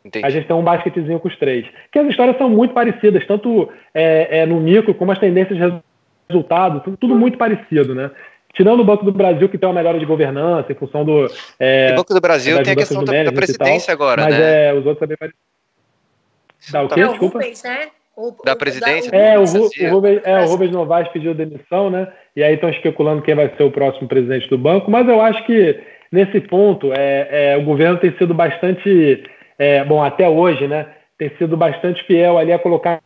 Entendi. 0.04 0.24
A 0.24 0.30
gente 0.30 0.46
tem 0.46 0.56
um 0.56 0.62
basquetezinho 0.62 1.20
com 1.20 1.28
os 1.28 1.36
três. 1.36 1.66
Que 1.92 1.98
as 1.98 2.08
histórias 2.08 2.38
são 2.38 2.48
muito 2.48 2.72
parecidas, 2.72 3.26
tanto 3.26 3.68
é, 3.92 4.40
é, 4.40 4.46
no 4.46 4.58
micro 4.60 4.94
como 4.94 5.12
as 5.12 5.18
tendências 5.18 5.58
de 5.58 5.82
resultado, 6.28 6.80
tudo, 6.80 6.96
tudo, 6.96 7.14
muito 7.14 7.36
parecido, 7.36 7.94
né? 7.94 8.10
Tirando 8.54 8.80
o 8.80 8.84
Banco 8.84 9.04
do 9.04 9.12
Brasil, 9.12 9.48
que 9.48 9.58
tem 9.58 9.68
uma 9.68 9.74
melhora 9.74 9.98
de 9.98 10.06
governança 10.06 10.72
em 10.72 10.74
função 10.74 11.04
do. 11.04 11.26
É, 11.58 11.90
o 11.92 11.96
Banco 11.96 12.14
do 12.14 12.20
Brasil 12.20 12.62
tem 12.62 12.72
a 12.72 12.76
questão 12.76 13.04
da, 13.04 13.24
da 13.24 13.32
presidência 13.32 13.96
tal, 13.96 14.06
agora, 14.06 14.24
mas 14.24 14.38
né? 14.38 14.68
é, 14.68 14.72
os 14.72 14.86
outros 14.86 14.98
também 14.98 15.16
parecidos. 15.16 15.50
Dá 16.70 16.82
o 16.82 16.88
quê? 16.88 17.00
É, 17.00 17.08
Desculpa. 17.08 17.38
Rubens, 17.38 17.62
né? 17.62 17.88
O, 18.16 18.34
da 18.44 18.56
presidência? 18.56 19.10
É, 19.14 19.38
o, 19.38 19.42
o, 19.42 19.90
Rubens, 19.90 20.20
é, 20.24 20.40
o 20.40 20.46
Rubens 20.46 20.70
Novaes 20.72 21.08
pediu 21.08 21.34
demissão, 21.34 21.90
né? 21.90 22.08
E 22.36 22.42
aí 22.42 22.54
estão 22.54 22.68
especulando 22.68 23.22
quem 23.22 23.34
vai 23.34 23.50
ser 23.56 23.62
o 23.62 23.70
próximo 23.70 24.08
presidente 24.08 24.48
do 24.50 24.58
banco. 24.58 24.90
Mas 24.90 25.08
eu 25.08 25.20
acho 25.22 25.44
que 25.46 25.80
nesse 26.12 26.40
ponto 26.40 26.92
é, 26.92 27.54
é 27.54 27.56
o 27.56 27.64
governo 27.64 27.98
tem 27.98 28.14
sido 28.18 28.34
bastante, 28.34 29.24
é, 29.60 29.84
bom, 29.84 30.02
até 30.02 30.26
hoje, 30.26 30.66
né? 30.66 30.90
Tem 31.18 31.36
sido 31.36 31.54
bastante 31.54 32.02
fiel 32.04 32.38
ali 32.38 32.50
a 32.50 32.58
colocar 32.58 33.02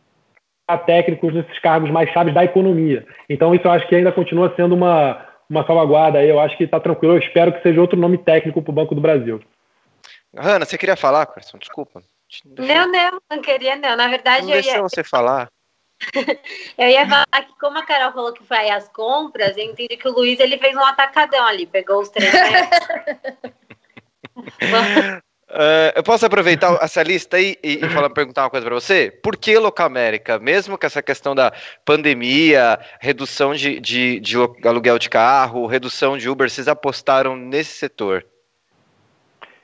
técnicos 0.85 1.33
nesses 1.33 1.59
cargos 1.59 1.91
mais 1.91 2.09
chaves 2.11 2.33
da 2.33 2.45
economia. 2.45 3.05
Então 3.29 3.53
isso 3.53 3.67
eu 3.67 3.71
acho 3.71 3.85
que 3.89 3.95
ainda 3.95 4.09
continua 4.09 4.53
sendo 4.55 4.73
uma, 4.73 5.27
uma 5.49 5.67
salvaguarda 5.67 6.19
aí. 6.19 6.29
Eu 6.29 6.39
acho 6.39 6.55
que 6.55 6.63
está 6.63 6.79
tranquilo. 6.79 7.15
Eu 7.15 7.19
espero 7.19 7.51
que 7.51 7.61
seja 7.61 7.81
outro 7.81 7.99
nome 7.99 8.17
técnico 8.17 8.61
para 8.61 8.71
o 8.71 8.73
Banco 8.73 8.95
do 8.95 9.01
Brasil. 9.01 9.43
Hanna, 10.33 10.63
você 10.63 10.77
queria 10.77 10.95
falar, 10.95 11.25
Carson? 11.25 11.57
Desculpa. 11.57 12.01
Não, 12.57 12.89
não, 12.89 13.19
não 13.29 13.41
queria 13.41 13.75
não. 13.75 13.97
Na 13.97 14.07
verdade, 14.07 14.47
não 14.47 14.53
eu 14.53 14.61
ia... 14.61 14.81
você 14.81 15.03
falar. 15.03 15.49
eu 16.77 16.87
ia 16.87 17.05
falar 17.05 17.45
que 17.45 17.59
como 17.59 17.77
a 17.77 17.85
Carol 17.85 18.13
falou 18.13 18.31
que 18.31 18.45
foi 18.45 18.69
as 18.69 18.87
compras, 18.87 19.57
eu 19.57 19.65
entendi 19.65 19.97
que 19.97 20.07
o 20.07 20.13
Luiz 20.13 20.39
ele 20.39 20.57
fez 20.57 20.73
um 20.73 20.85
atacadão 20.85 21.45
ali, 21.45 21.65
pegou 21.65 21.99
os 21.99 22.07
três. 22.07 22.31
Uh, 25.55 25.95
eu 25.95 26.03
posso 26.03 26.25
aproveitar 26.25 26.77
essa 26.81 27.01
lista 27.01 27.37
aí 27.37 27.55
e, 27.63 27.75
e 27.75 27.89
falar, 27.89 28.09
perguntar 28.09 28.43
uma 28.43 28.49
coisa 28.49 28.65
para 28.65 28.75
você? 28.75 29.09
Por 29.23 29.37
que 29.37 29.57
Locamérica? 29.57 30.37
Mesmo 30.37 30.77
com 30.77 30.85
essa 30.85 31.01
questão 31.01 31.33
da 31.33 31.53
pandemia, 31.85 32.77
redução 32.99 33.55
de, 33.55 33.79
de, 33.79 34.19
de 34.19 34.35
aluguel 34.65 34.99
de 34.99 35.09
carro, 35.09 35.65
redução 35.65 36.17
de 36.17 36.29
Uber, 36.29 36.49
vocês 36.49 36.67
apostaram 36.67 37.37
nesse 37.37 37.71
setor? 37.71 38.25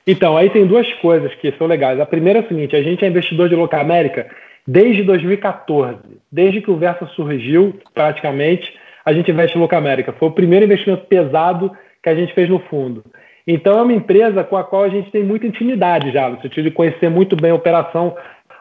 Então, 0.06 0.34
aí 0.34 0.48
tem 0.48 0.66
duas 0.66 0.90
coisas 0.94 1.34
que 1.34 1.52
são 1.58 1.66
legais. 1.66 2.00
A 2.00 2.06
primeira 2.06 2.38
é 2.38 2.42
o 2.42 2.48
seguinte: 2.48 2.74
a 2.74 2.82
gente 2.82 3.04
é 3.04 3.08
investidor 3.08 3.50
de 3.50 3.54
Locamérica 3.54 4.30
desde 4.66 5.02
2014. 5.02 5.98
Desde 6.30 6.62
que 6.62 6.70
o 6.70 6.76
Versa 6.78 7.06
surgiu, 7.14 7.78
praticamente, 7.92 8.74
a 9.04 9.12
gente 9.12 9.30
investe 9.30 9.58
em 9.58 9.60
Locamérica. 9.60 10.14
Foi 10.14 10.28
o 10.28 10.32
primeiro 10.32 10.64
investimento 10.64 11.04
pesado 11.04 11.70
que 12.02 12.08
a 12.08 12.14
gente 12.14 12.32
fez 12.32 12.48
no 12.48 12.60
fundo. 12.60 13.04
Então, 13.46 13.78
é 13.78 13.82
uma 13.82 13.92
empresa 13.92 14.44
com 14.44 14.56
a 14.56 14.64
qual 14.64 14.84
a 14.84 14.88
gente 14.88 15.10
tem 15.10 15.24
muita 15.24 15.46
intimidade 15.46 16.10
já, 16.12 16.28
no 16.28 16.40
sentido 16.40 16.64
de 16.64 16.70
conhecer 16.70 17.10
muito 17.10 17.34
bem 17.34 17.50
a 17.50 17.56
operação. 17.56 18.16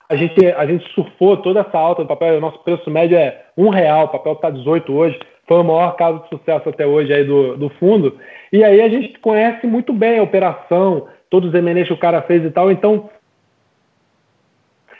A 0.09 0.15
gente, 0.15 0.45
a 0.45 0.65
gente 0.65 0.87
surfou 0.93 1.37
toda 1.37 1.61
essa 1.61 1.77
alta 1.77 2.03
do 2.03 2.07
papel, 2.07 2.37
o 2.37 2.41
nosso 2.41 2.59
preço 2.63 2.89
médio 2.89 3.17
é 3.17 3.45
um 3.57 3.69
real, 3.69 4.05
o 4.05 4.09
papel 4.09 4.33
está 4.33 4.49
18 4.49 4.91
hoje, 4.91 5.19
foi 5.47 5.57
o 5.57 5.63
maior 5.63 5.95
caso 5.95 6.23
de 6.23 6.29
sucesso 6.29 6.69
até 6.69 6.85
hoje 6.85 7.13
aí 7.13 7.23
do, 7.23 7.55
do 7.57 7.69
fundo. 7.71 8.17
E 8.51 8.63
aí 8.63 8.81
a 8.81 8.89
gente 8.89 9.19
conhece 9.19 9.67
muito 9.67 9.93
bem 9.93 10.19
a 10.19 10.23
operação, 10.23 11.07
todos 11.29 11.49
os 11.49 11.55
M&As 11.55 11.87
que 11.87 11.93
o 11.93 11.97
cara 11.97 12.21
fez 12.23 12.43
e 12.43 12.51
tal. 12.51 12.71
Então, 12.71 13.09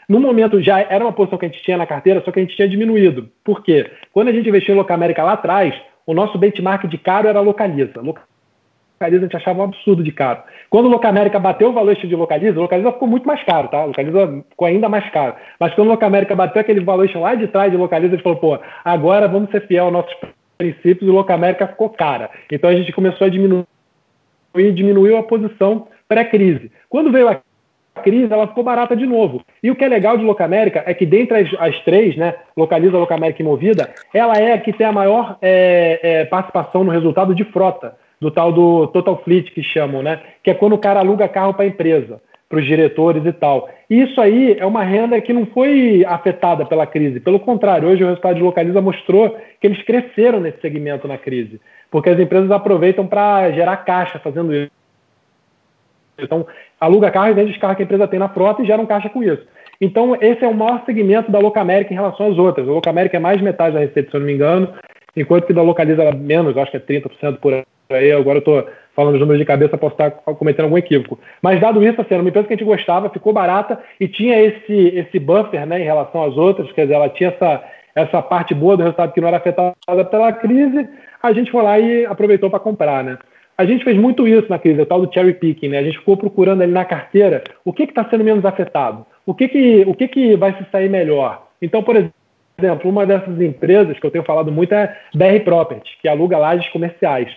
no 0.08 0.20
momento 0.20 0.60
já 0.60 0.80
era 0.80 1.04
uma 1.04 1.12
posição 1.12 1.38
que 1.38 1.46
a 1.46 1.48
gente 1.48 1.62
tinha 1.62 1.76
na 1.76 1.86
carteira, 1.86 2.22
só 2.24 2.30
que 2.30 2.38
a 2.38 2.42
gente 2.42 2.56
tinha 2.56 2.68
diminuído. 2.68 3.28
Por 3.44 3.62
quê? 3.62 3.90
Quando 4.12 4.28
a 4.28 4.32
gente 4.32 4.48
investiu 4.48 4.74
em 4.74 4.78
Locamérica 4.78 5.22
lá 5.24 5.32
atrás, 5.32 5.74
o 6.06 6.14
nosso 6.14 6.38
benchmark 6.38 6.86
de 6.86 6.98
caro 6.98 7.28
era 7.28 7.40
Localiza. 7.40 8.02
Localiza 9.02 9.24
a 9.24 9.28
gente 9.28 9.36
achava 9.36 9.60
um 9.60 9.64
absurdo 9.64 10.02
de 10.02 10.12
caro. 10.12 10.42
Quando 10.70 10.86
o 10.86 10.88
Locamérica 10.88 11.38
bateu 11.40 11.70
o 11.70 11.72
valor 11.72 11.94
de 11.94 12.14
Localiza, 12.14 12.58
o 12.58 12.62
Localiza 12.62 12.92
ficou 12.92 13.08
muito 13.08 13.26
mais 13.26 13.42
caro, 13.42 13.68
tá? 13.68 13.82
O 13.82 13.88
Localiza 13.88 14.44
ficou 14.48 14.68
ainda 14.68 14.88
mais 14.88 15.10
caro. 15.10 15.34
Mas 15.58 15.74
quando 15.74 15.88
o 15.88 15.90
Locamérica 15.90 16.36
bateu 16.36 16.60
aquele 16.60 16.80
valor 16.80 17.08
lá 17.16 17.34
de 17.34 17.48
trás 17.48 17.72
de 17.72 17.76
Localiza, 17.76 18.14
gente 18.14 18.22
falou, 18.22 18.38
pô, 18.38 18.58
agora 18.84 19.26
vamos 19.26 19.50
ser 19.50 19.66
fiel 19.66 19.86
aos 19.86 19.92
nossos 19.92 20.14
princípios 20.56 21.10
o 21.10 21.12
Locamérica 21.12 21.66
ficou 21.66 21.90
cara. 21.90 22.30
Então 22.50 22.70
a 22.70 22.74
gente 22.74 22.92
começou 22.92 23.26
a 23.26 23.30
diminuir, 23.30 23.66
diminuiu 24.54 25.16
a 25.16 25.22
posição 25.24 25.88
pré-crise. 26.06 26.70
Quando 26.88 27.10
veio 27.10 27.28
a 27.28 27.40
crise, 28.02 28.32
ela 28.32 28.46
ficou 28.46 28.62
barata 28.62 28.96
de 28.96 29.06
novo. 29.06 29.42
E 29.62 29.70
o 29.70 29.76
que 29.76 29.84
é 29.84 29.88
legal 29.88 30.16
de 30.16 30.24
Locamérica 30.24 30.82
é 30.86 30.94
que 30.94 31.04
dentre 31.04 31.38
as, 31.38 31.50
as 31.58 31.78
três, 31.80 32.16
né, 32.16 32.34
Localiza, 32.56 32.96
Locamérica 32.96 33.42
e 33.42 33.44
Movida, 33.44 33.90
ela 34.14 34.34
é 34.34 34.52
a 34.52 34.58
que 34.58 34.72
tem 34.72 34.86
a 34.86 34.92
maior 34.92 35.36
é, 35.42 36.00
é, 36.02 36.24
participação 36.26 36.84
no 36.84 36.90
resultado 36.90 37.34
de 37.34 37.44
frota, 37.44 37.96
do 38.22 38.30
tal 38.30 38.52
do 38.52 38.86
Total 38.86 39.20
Fleet 39.24 39.50
que 39.50 39.62
chamam, 39.64 40.00
né, 40.00 40.20
que 40.44 40.50
é 40.50 40.54
quando 40.54 40.74
o 40.74 40.78
cara 40.78 41.00
aluga 41.00 41.28
carro 41.28 41.52
para 41.52 41.64
a 41.64 41.68
empresa, 41.68 42.22
para 42.48 42.60
os 42.60 42.64
diretores 42.64 43.26
e 43.26 43.32
tal. 43.32 43.68
E 43.90 44.00
isso 44.00 44.20
aí 44.20 44.56
é 44.58 44.64
uma 44.64 44.84
renda 44.84 45.20
que 45.20 45.32
não 45.32 45.44
foi 45.46 46.04
afetada 46.06 46.64
pela 46.64 46.86
crise. 46.86 47.18
Pelo 47.18 47.40
contrário, 47.40 47.88
hoje 47.88 48.04
o 48.04 48.06
resultado 48.06 48.36
de 48.36 48.42
Localiza 48.42 48.80
mostrou 48.80 49.36
que 49.60 49.66
eles 49.66 49.82
cresceram 49.82 50.38
nesse 50.38 50.60
segmento 50.60 51.08
na 51.08 51.18
crise, 51.18 51.60
porque 51.90 52.10
as 52.10 52.20
empresas 52.20 52.50
aproveitam 52.52 53.06
para 53.08 53.50
gerar 53.50 53.78
caixa 53.78 54.20
fazendo 54.20 54.54
isso. 54.54 54.70
Então, 56.16 56.46
aluga 56.80 57.10
carro 57.10 57.30
e 57.30 57.34
vende 57.34 57.50
os 57.50 57.58
carros 57.58 57.76
que 57.76 57.82
a 57.82 57.86
empresa 57.86 58.06
tem 58.06 58.20
na 58.20 58.28
frota 58.28 58.62
e 58.62 58.66
gera 58.66 58.80
um 58.80 58.86
caixa 58.86 59.08
com 59.08 59.22
isso. 59.22 59.42
Então, 59.80 60.16
esse 60.20 60.44
é 60.44 60.48
o 60.48 60.54
maior 60.54 60.84
segmento 60.86 61.32
da 61.32 61.40
Locamérica 61.40 61.92
em 61.92 61.96
relação 61.96 62.30
às 62.30 62.38
outras. 62.38 62.68
A 62.68 62.72
Locamérica 62.72 63.16
é 63.16 63.20
mais 63.20 63.40
metade 63.40 63.74
da 63.74 63.80
receita, 63.80 64.10
se 64.10 64.16
eu 64.16 64.20
não 64.20 64.26
me 64.28 64.34
engano, 64.34 64.72
enquanto 65.16 65.46
que 65.46 65.52
da 65.52 65.62
Localiza 65.62 66.02
era 66.02 66.14
menos, 66.14 66.56
acho 66.56 66.70
que 66.70 66.76
é 66.76 66.80
30% 66.80 67.38
por 67.38 67.64
aí. 67.90 68.12
Agora 68.12 68.36
eu 68.36 68.40
estou 68.40 68.66
falando 68.94 69.14
os 69.14 69.20
números 69.20 69.40
de 69.40 69.46
cabeça, 69.46 69.78
posso 69.78 69.94
estar 69.94 70.10
cometendo 70.10 70.64
algum 70.64 70.78
equívoco. 70.78 71.18
Mas 71.40 71.60
dado 71.60 71.82
isso, 71.82 72.00
assim, 72.00 72.14
era 72.14 72.22
uma 72.22 72.28
empresa 72.28 72.46
que 72.46 72.54
a 72.54 72.56
gente 72.56 72.66
gostava, 72.66 73.08
ficou 73.10 73.32
barata 73.32 73.78
e 73.98 74.06
tinha 74.06 74.40
esse, 74.40 74.72
esse 74.72 75.18
buffer 75.18 75.66
né, 75.66 75.80
em 75.80 75.84
relação 75.84 76.22
às 76.24 76.36
outras, 76.36 76.70
quer 76.72 76.82
dizer, 76.82 76.94
ela 76.94 77.08
tinha 77.08 77.30
essa, 77.30 77.64
essa 77.94 78.22
parte 78.22 78.54
boa 78.54 78.76
do 78.76 78.82
resultado 78.82 79.12
que 79.12 79.20
não 79.20 79.28
era 79.28 79.38
afetada 79.38 80.04
pela 80.10 80.32
crise, 80.32 80.88
a 81.22 81.32
gente 81.32 81.50
foi 81.50 81.62
lá 81.62 81.78
e 81.78 82.04
aproveitou 82.04 82.50
para 82.50 82.60
comprar, 82.60 83.04
né? 83.04 83.18
A 83.56 83.64
gente 83.64 83.84
fez 83.84 83.96
muito 83.96 84.26
isso 84.26 84.48
na 84.48 84.58
crise, 84.58 84.80
o 84.80 84.86
tal 84.86 85.04
do 85.04 85.12
cherry 85.12 85.34
picking, 85.34 85.68
né? 85.68 85.78
A 85.78 85.82
gente 85.82 85.98
ficou 85.98 86.16
procurando 86.16 86.62
ali 86.62 86.72
na 86.72 86.84
carteira 86.84 87.44
o 87.64 87.72
que 87.72 87.84
está 87.84 88.04
sendo 88.08 88.24
menos 88.24 88.44
afetado, 88.44 89.06
o 89.24 89.34
que, 89.34 89.46
que, 89.46 89.84
o 89.86 89.94
que, 89.94 90.08
que 90.08 90.36
vai 90.36 90.52
se 90.54 90.64
sair 90.70 90.88
melhor. 90.88 91.46
Então, 91.60 91.82
por 91.82 91.94
exemplo, 92.58 92.90
uma 92.90 93.06
dessas 93.06 93.40
empresas 93.40 93.98
que 93.98 94.06
eu 94.06 94.10
tenho 94.10 94.24
falado 94.24 94.50
muito 94.50 94.74
é 94.74 94.96
BR 95.14 95.40
Property, 95.44 95.98
que 96.00 96.08
aluga 96.08 96.38
lajes 96.38 96.68
comerciais. 96.70 97.30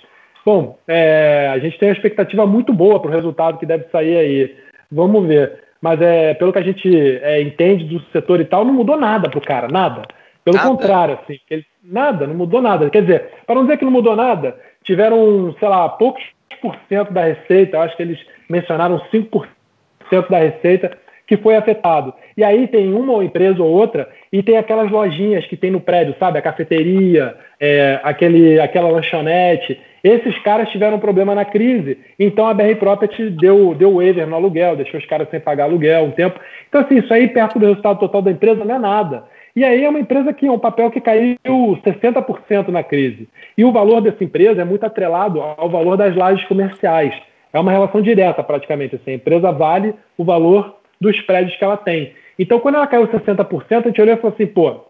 Bom, 0.45 0.77
é, 0.87 1.49
a 1.51 1.57
gente 1.57 1.79
tem 1.79 1.89
uma 1.89 1.95
expectativa 1.95 2.45
muito 2.45 2.71
boa 2.71 2.99
para 2.99 3.09
o 3.09 3.13
resultado 3.13 3.57
que 3.57 3.65
deve 3.65 3.85
sair 3.91 4.15
aí. 4.15 4.55
Vamos 4.91 5.27
ver. 5.27 5.63
Mas 5.81 5.99
é, 6.01 6.33
pelo 6.35 6.53
que 6.53 6.59
a 6.59 6.63
gente 6.63 6.87
é, 7.21 7.41
entende 7.41 7.85
do 7.85 7.99
setor 8.11 8.39
e 8.39 8.45
tal, 8.45 8.63
não 8.63 8.73
mudou 8.73 8.97
nada 8.97 9.29
para 9.29 9.39
o 9.39 9.41
cara, 9.41 9.67
nada. 9.67 10.03
Pelo 10.43 10.57
nada. 10.57 10.69
contrário, 10.69 11.19
assim, 11.21 11.39
ele, 11.49 11.65
nada, 11.83 12.27
não 12.27 12.35
mudou 12.35 12.61
nada. 12.61 12.89
Quer 12.89 13.01
dizer, 13.01 13.25
para 13.47 13.55
não 13.55 13.63
dizer 13.63 13.77
que 13.77 13.85
não 13.85 13.91
mudou 13.91 14.15
nada, 14.15 14.55
tiveram, 14.83 15.55
sei 15.59 15.67
lá, 15.67 15.89
poucos 15.89 16.23
por 16.61 16.75
cento 16.87 17.11
da 17.11 17.23
receita, 17.23 17.79
acho 17.79 17.97
que 17.97 18.03
eles 18.03 18.19
mencionaram 18.49 19.01
5% 19.11 20.29
da 20.29 20.37
receita 20.37 20.97
que 21.27 21.37
foi 21.37 21.55
afetado. 21.55 22.13
E 22.37 22.43
aí 22.43 22.67
tem 22.67 22.93
uma 22.93 23.23
empresa 23.23 23.61
ou 23.61 23.69
outra 23.69 24.07
e 24.31 24.43
tem 24.43 24.57
aquelas 24.57 24.91
lojinhas 24.91 25.45
que 25.47 25.57
tem 25.57 25.71
no 25.71 25.81
prédio, 25.81 26.15
sabe? 26.19 26.37
A 26.37 26.41
cafeteria, 26.41 27.35
é, 27.59 27.99
aquele, 28.03 28.59
aquela 28.59 28.89
lanchonete. 28.89 29.79
Esses 30.05 30.37
caras 30.43 30.69
tiveram 30.69 30.99
problema 30.99 31.33
na 31.33 31.43
crise. 31.43 31.97
Então 32.19 32.45
a 32.45 32.53
BR 32.53 32.75
Property 32.77 33.27
deu, 33.31 33.73
deu 33.73 33.95
waiver 33.95 34.27
no 34.27 34.35
aluguel, 34.35 34.75
deixou 34.75 34.99
os 34.99 35.05
caras 35.07 35.27
sem 35.31 35.39
pagar 35.39 35.63
aluguel 35.63 36.03
um 36.03 36.11
tempo. 36.11 36.39
Então, 36.69 36.81
assim, 36.81 36.99
isso 36.99 37.11
aí 37.11 37.27
perto 37.27 37.57
do 37.57 37.65
resultado 37.65 37.97
total 37.97 38.21
da 38.21 38.29
empresa 38.29 38.63
não 38.63 38.75
é 38.75 38.77
nada. 38.77 39.23
E 39.55 39.63
aí 39.63 39.83
é 39.83 39.89
uma 39.89 39.99
empresa 39.99 40.31
que 40.31 40.45
é 40.45 40.51
um 40.51 40.59
papel 40.59 40.91
que 40.91 41.01
caiu 41.01 41.35
60% 41.43 42.67
na 42.67 42.83
crise. 42.83 43.27
E 43.57 43.65
o 43.65 43.71
valor 43.71 43.99
dessa 43.99 44.23
empresa 44.23 44.61
é 44.61 44.63
muito 44.63 44.85
atrelado 44.85 45.41
ao 45.41 45.71
valor 45.71 45.97
das 45.97 46.15
lajes 46.15 46.47
comerciais. 46.47 47.15
É 47.51 47.59
uma 47.59 47.71
relação 47.71 47.99
direta, 47.99 48.43
praticamente. 48.43 48.97
Assim. 48.97 49.09
A 49.09 49.15
empresa 49.15 49.51
vale 49.51 49.95
o 50.15 50.23
valor 50.23 50.75
dos 51.01 51.19
prédios 51.21 51.57
que 51.57 51.63
ela 51.63 51.77
tem. 51.77 52.13
Então, 52.37 52.59
quando 52.59 52.75
ela 52.75 52.85
caiu 52.85 53.07
60%, 53.07 53.65
a 53.71 53.81
gente 53.87 53.99
olhou 53.99 54.13
e 54.13 54.17
falou 54.17 54.35
assim, 54.35 54.45
pô, 54.45 54.85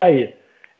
aí, 0.00 0.32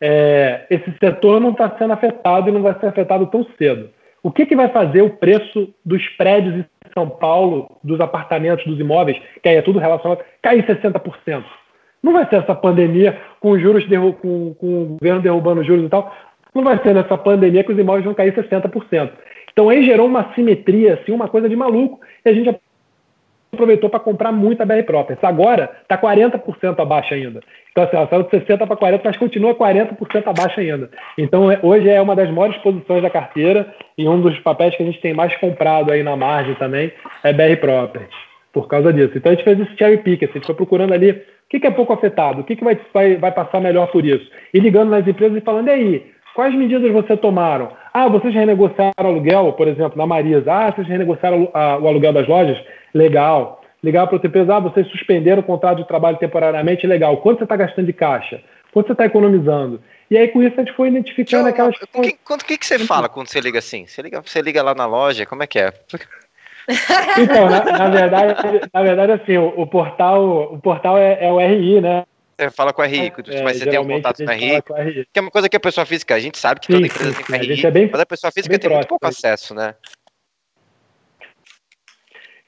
é, 0.07 0.67
esse 0.69 0.93
setor 0.99 1.41
não 1.41 1.53
está 1.53 1.79
sendo 1.79 1.95
afetado 1.95 2.51
e 2.51 2.53
não 2.53 2.61
vai 2.61 2.79
ser 2.79 2.89
afetado 2.89 3.27
tão 3.29 3.47
cedo. 3.57 3.89
O 4.23 4.31
que, 4.31 4.45
que 4.45 4.55
vai 4.55 4.69
fazer 4.69 5.01
o 5.01 5.09
preço 5.09 5.73
dos 5.83 6.07
prédios 6.11 6.57
em 6.57 6.65
São 6.93 7.09
Paulo, 7.09 7.79
dos 7.83 7.99
apartamentos, 8.03 8.67
dos 8.67 8.79
imóveis, 8.79 9.17
que 9.43 9.49
aí 9.49 9.57
é 9.57 9.63
tudo 9.63 9.79
relacionado, 9.79 10.23
cair 10.43 10.63
60%? 10.63 11.43
Não 12.03 12.13
vai 12.13 12.29
ser 12.29 12.37
essa 12.37 12.55
pandemia 12.55 13.19
com 13.41 13.59
juros 13.59 13.87
com, 14.21 14.53
com 14.53 14.83
o 14.83 14.87
governo 14.99 15.23
derrubando 15.23 15.65
juros 15.65 15.87
e 15.87 15.89
tal. 15.89 16.15
Não 16.55 16.63
vai 16.63 16.79
ser 16.83 16.95
nessa 16.95 17.17
pandemia 17.17 17.65
que 17.65 17.73
os 17.73 17.79
imóveis 17.79 18.05
vão 18.05 18.13
cair 18.13 18.35
60%. 18.35 19.11
Então 19.55 19.71
aí 19.71 19.87
gerou 19.87 20.07
uma 20.07 20.35
simetria, 20.35 20.95
assim, 21.01 21.13
uma 21.13 21.29
coisa 21.29 21.49
de 21.49 21.57
maluco, 21.57 21.99
e 22.23 22.29
a 22.29 22.35
gente 22.35 22.55
aproveitou 23.55 23.89
para 23.89 24.01
comprar 24.01 24.31
muita 24.31 24.65
BR 24.65 24.83
Properties. 24.85 25.25
Agora 25.25 25.71
está 25.83 25.97
40% 25.97 26.79
abaixo 26.79 27.15
ainda. 27.15 27.41
Então, 27.71 27.85
assim, 27.85 27.97
ela 27.97 28.07
saiu 28.09 28.23
de 28.23 28.31
60% 28.31 28.67
para 28.67 28.77
40%, 28.77 29.01
mas 29.05 29.17
continua 29.17 29.55
40% 29.55 30.27
abaixo 30.27 30.61
ainda. 30.61 30.91
Então, 31.19 31.51
é, 31.51 31.59
hoje 31.63 31.89
é 31.89 32.01
uma 32.01 32.15
das 32.15 32.31
maiores 32.31 32.57
posições 32.59 33.03
da 33.03 33.11
carteira 33.11 33.75
e 33.97 34.09
um 34.09 34.21
dos 34.21 34.39
papéis 34.41 34.77
que 34.77 34.83
a 34.83 34.87
gente 34.87 35.01
tem 35.01 35.15
mais 35.15 35.35
comprado 35.37 35.91
aí 35.91 36.03
na 36.03 36.17
margem 36.17 36.55
também 36.55 36.93
é 37.23 37.33
BR 37.33 37.57
Properties, 37.61 38.15
por 38.53 38.69
causa 38.69 38.93
disso. 38.93 39.13
Então, 39.17 39.33
a 39.33 39.35
gente 39.35 39.45
fez 39.45 39.59
esse 39.59 39.77
cherry 39.77 39.99
pick, 39.99 40.23
assim, 40.23 40.33
a 40.33 40.37
gente 40.37 40.47
foi 40.47 40.55
procurando 40.55 40.93
ali 40.93 41.11
o 41.11 41.49
que, 41.49 41.61
que 41.61 41.67
é 41.67 41.71
pouco 41.71 41.93
afetado? 41.93 42.41
O 42.41 42.45
que, 42.45 42.57
que 42.57 42.65
vai, 42.65 42.79
vai, 42.93 43.17
vai 43.17 43.33
passar 43.33 43.61
melhor 43.61 43.89
por 43.89 44.05
isso? 44.05 44.29
E 44.53 44.59
ligando 44.59 44.91
nas 44.91 45.07
empresas 45.07 45.37
e 45.37 45.41
falando, 45.41 45.69
e 45.69 45.71
aí, 45.71 46.07
quais 46.35 46.55
medidas 46.55 46.91
vocês 46.91 47.21
tomaram? 47.21 47.71
Ah, 47.93 48.09
vocês 48.09 48.35
renegociaram 48.35 48.93
aluguel, 48.99 49.53
por 49.53 49.69
exemplo, 49.69 49.97
na 49.97 50.07
Marisa. 50.07 50.53
Ah, 50.53 50.73
vocês 50.73 50.89
renegociaram 50.89 51.49
o 51.55 51.89
aluguel 51.89 52.13
das 52.13 52.27
lojas? 52.27 52.59
Legal. 52.95 53.61
Ligava 53.83 54.07
para 54.07 54.17
outra 54.17 54.29
empresa, 54.29 54.57
ah, 54.57 54.61
vocês 54.61 54.87
suspenderam 54.89 55.41
o 55.41 55.45
contrato 55.45 55.79
de 55.79 55.87
trabalho 55.87 56.17
temporariamente, 56.17 56.87
legal. 56.87 57.19
Quanto 57.19 57.39
você 57.39 57.45
está 57.45 57.57
gastando 57.57 57.87
de 57.87 57.93
caixa? 57.93 58.41
Quanto 58.73 58.87
você 58.87 58.93
está 58.93 59.05
economizando? 59.05 59.83
E 60.11 60.17
aí, 60.17 60.29
com 60.29 60.43
isso, 60.43 60.55
a 60.59 60.65
gente 60.65 60.75
foi 60.75 60.89
identificando 60.89 61.49
aquelas 61.49 61.77
coisas. 61.77 62.13
O 62.31 62.39
que, 62.39 62.57
que, 62.57 62.67
você 62.67 62.79
fala 62.79 63.09
quando 63.09 63.29
você 63.29 63.41
liga 63.41 63.59
assim? 63.59 63.87
Você 63.87 64.01
liga, 64.01 64.23
você 64.23 64.41
liga 64.41 64.63
lá 64.63 64.75
na 64.75 64.87
loja, 64.87 65.27
como 65.27 65.43
é 65.43 65.47
que 65.47 65.59
é? 65.59 65.73
Então, 67.19 67.47
na, 67.51 67.63
na 67.63 67.89
verdade, 67.91 68.35
na 68.73 68.83
verdade, 68.83 69.13
assim, 69.13 69.37
o, 69.37 69.49
o 69.49 69.67
portal, 69.67 70.55
o 70.55 70.59
portal 70.59 70.97
é, 70.97 71.19
é, 71.21 71.31
o 71.31 71.39
RI, 71.39 71.83
né? 71.83 72.05
Você 72.39 72.51
fala 72.51 72.73
com 72.73 72.81
o 72.81 72.85
RI, 72.87 73.13
é, 73.29 73.43
mas 73.43 73.59
você 73.59 73.67
tem 73.67 73.79
um 73.79 73.87
contato 73.87 74.25
com 74.25 74.31
o 74.31 74.33
RI, 74.33 74.63
RI, 74.83 75.09
que 75.13 75.19
é 75.19 75.21
uma 75.21 75.31
coisa 75.31 75.47
que 75.47 75.57
a 75.57 75.61
pessoa 75.61 75.85
física, 75.85 76.15
a 76.15 76.19
gente 76.19 76.39
sabe 76.39 76.61
que 76.61 76.67
sim, 76.67 76.73
toda 76.73 76.87
empresa 76.87 77.13
sim, 77.13 77.23
tem 77.25 77.55
RI, 77.55 77.67
é 77.67 77.71
bem, 77.71 77.91
mas 77.93 78.01
a 78.01 78.07
pessoa 78.07 78.33
física 78.33 78.59
tem 78.59 78.71
próximo, 78.71 78.77
muito 78.77 78.89
pouco 78.89 79.07
acesso, 79.07 79.55
né? 79.55 79.75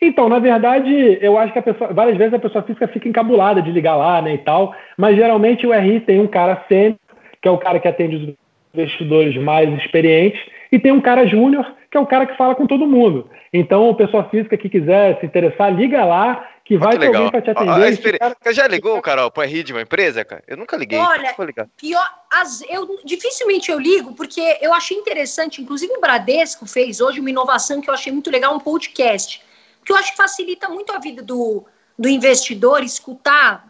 Então, 0.06 0.28
na 0.28 0.38
verdade, 0.38 1.18
eu 1.20 1.36
acho 1.36 1.52
que 1.52 1.58
a 1.58 1.62
pessoa, 1.62 1.92
várias 1.92 2.16
vezes 2.16 2.34
a 2.34 2.38
pessoa 2.38 2.62
física 2.62 2.86
fica 2.88 3.08
encabulada 3.08 3.60
de 3.60 3.72
ligar 3.72 3.96
lá, 3.96 4.22
né, 4.22 4.34
e 4.34 4.38
tal, 4.38 4.74
mas 4.96 5.16
geralmente 5.16 5.66
o 5.66 5.72
RI 5.72 6.00
tem 6.00 6.20
um 6.20 6.26
cara 6.26 6.64
sênior, 6.68 6.96
que 7.42 7.48
é 7.48 7.50
o 7.50 7.58
cara 7.58 7.80
que 7.80 7.88
atende 7.88 8.16
os 8.16 8.34
investidores 8.74 9.36
mais 9.36 9.72
experientes, 9.78 10.40
e 10.70 10.78
tem 10.78 10.92
um 10.92 11.00
cara 11.00 11.26
júnior, 11.26 11.66
que 11.90 11.96
é 11.96 12.00
o 12.00 12.06
cara 12.06 12.26
que 12.26 12.36
fala 12.36 12.54
com 12.54 12.66
todo 12.66 12.86
mundo. 12.86 13.28
Então, 13.52 13.94
pessoa 13.94 14.24
física 14.24 14.56
que 14.56 14.68
quiser 14.68 15.18
se 15.18 15.26
interessar, 15.26 15.74
liga 15.74 16.04
lá, 16.04 16.46
que 16.64 16.76
vai 16.76 16.98
ter 16.98 17.06
alguém 17.06 17.30
para 17.30 17.40
te 17.40 17.50
atender. 17.50 17.70
Ah, 17.70 17.88
experi... 17.88 18.18
cara... 18.18 18.36
Você 18.42 18.52
já 18.52 18.66
ligou, 18.66 19.00
Carol, 19.00 19.30
para 19.30 19.46
RI 19.46 19.62
de 19.62 19.72
uma 19.72 19.82
empresa, 19.82 20.24
cara? 20.24 20.42
Eu 20.46 20.56
nunca 20.56 20.76
liguei. 20.76 20.98
Olha, 20.98 21.34
pior, 21.76 22.06
as, 22.30 22.62
eu, 22.68 22.98
dificilmente 23.04 23.70
eu 23.70 23.78
ligo, 23.78 24.14
porque 24.14 24.58
eu 24.60 24.74
achei 24.74 24.96
interessante, 24.96 25.62
inclusive 25.62 25.92
o 25.94 26.00
Bradesco 26.00 26.66
fez 26.66 27.00
hoje 27.00 27.20
uma 27.20 27.30
inovação 27.30 27.80
que 27.80 27.88
eu 27.88 27.94
achei 27.94 28.12
muito 28.12 28.30
legal, 28.30 28.54
um 28.54 28.60
podcast 28.60 29.40
que 29.86 29.92
eu 29.92 29.96
acho 29.96 30.10
que 30.10 30.16
facilita 30.16 30.68
muito 30.68 30.92
a 30.92 30.98
vida 30.98 31.22
do, 31.22 31.64
do 31.96 32.08
investidor 32.08 32.82
escutar 32.82 33.68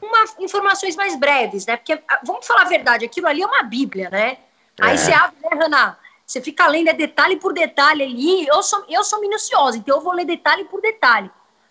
uma, 0.00 0.24
informações 0.38 0.94
mais 0.94 1.18
breves, 1.18 1.64
né? 1.64 1.78
Porque, 1.78 1.94
ah, 1.94 2.20
vamos 2.22 2.46
falar 2.46 2.62
a 2.62 2.68
verdade, 2.68 3.06
aquilo 3.06 3.26
ali 3.26 3.40
é 3.40 3.46
uma 3.46 3.62
bíblia, 3.62 4.10
né? 4.10 4.32
É. 4.32 4.38
Aí 4.82 4.98
você 4.98 5.12
abre, 5.12 5.36
né, 5.42 5.48
Rana? 5.52 5.98
Você 6.26 6.40
fica 6.42 6.66
lendo 6.66 6.88
é 6.88 6.92
detalhe 6.92 7.36
por 7.36 7.54
detalhe 7.54 8.02
ali. 8.02 8.46
Eu 8.46 8.62
sou, 8.62 8.84
eu 8.88 9.02
sou 9.02 9.20
minuciosa, 9.20 9.78
então 9.78 9.96
eu 9.96 10.02
vou 10.02 10.12
ler 10.12 10.26
detalhe 10.26 10.64
por 10.64 10.82
detalhe. 10.82 11.30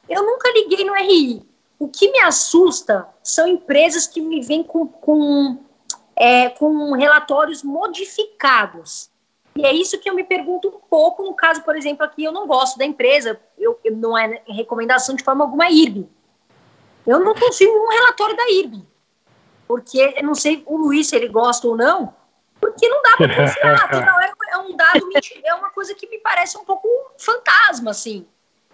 Eu 0.09 0.23
nunca 0.23 0.49
liguei 0.51 0.83
no 0.83 0.93
RI. 0.95 1.47
O 1.77 1.87
que 1.87 2.11
me 2.11 2.19
assusta 2.19 3.07
são 3.21 3.47
empresas 3.47 4.07
que 4.07 4.21
me 4.21 4.41
vêm 4.41 4.63
com, 4.63 4.87
com, 4.87 5.59
é, 6.15 6.49
com 6.49 6.93
relatórios 6.93 7.61
modificados. 7.61 9.09
E 9.55 9.65
é 9.65 9.73
isso 9.73 9.99
que 9.99 10.09
eu 10.09 10.15
me 10.15 10.23
pergunto 10.23 10.67
um 10.67 10.79
pouco 10.89 11.23
no 11.23 11.33
caso, 11.33 11.61
por 11.63 11.75
exemplo, 11.75 12.03
aqui 12.03 12.23
eu 12.23 12.31
não 12.31 12.47
gosto 12.47 12.77
da 12.77 12.85
empresa, 12.85 13.39
eu, 13.57 13.79
eu 13.83 13.95
não 13.95 14.17
é 14.17 14.41
recomendação 14.47 15.15
de 15.15 15.23
forma 15.23 15.43
alguma 15.43 15.69
IRB. 15.69 16.07
Eu 17.05 17.19
não 17.19 17.35
confio 17.35 17.69
em 17.69 17.77
um 17.77 17.89
relatório 17.89 18.35
da 18.35 18.49
IRB. 18.49 18.83
Porque 19.67 20.13
eu 20.17 20.23
não 20.23 20.35
sei 20.35 20.63
o 20.65 20.77
Luiz 20.77 21.07
se 21.07 21.15
ele 21.15 21.27
gosta 21.27 21.67
ou 21.67 21.77
não, 21.77 22.13
porque 22.59 22.87
não 22.87 23.01
dá 23.01 23.17
para 23.17 23.35
confiar. 23.35 23.75
Afinal, 23.75 24.19
é, 24.21 24.31
é 24.51 24.57
um 24.57 24.75
dado, 24.75 25.09
é 25.43 25.53
uma 25.53 25.69
coisa 25.69 25.93
que 25.93 26.07
me 26.09 26.17
parece 26.19 26.57
um 26.57 26.65
pouco 26.65 26.87
fantasma, 27.17 27.91
assim. 27.91 28.25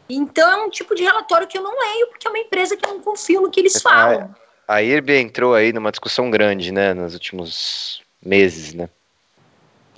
Então 0.09 0.49
é 0.49 0.65
um 0.65 0.69
tipo 0.69 0.95
de 0.95 1.03
relatório 1.03 1.47
que 1.47 1.57
eu 1.57 1.61
não 1.61 1.77
leio, 1.77 2.07
porque 2.07 2.27
é 2.27 2.29
uma 2.29 2.39
empresa 2.39 2.75
que 2.75 2.85
eu 2.87 2.93
não 2.93 3.01
confio 3.01 3.41
no 3.41 3.51
que 3.51 3.59
eles 3.59 3.81
falam. 3.81 4.33
A, 4.67 4.75
a 4.75 4.83
IRB 4.83 5.19
entrou 5.19 5.53
aí 5.53 5.71
numa 5.71 5.91
discussão 5.91 6.31
grande, 6.31 6.71
né, 6.71 6.93
nos 6.93 7.13
últimos 7.13 8.01
meses, 8.23 8.73
né? 8.73 8.89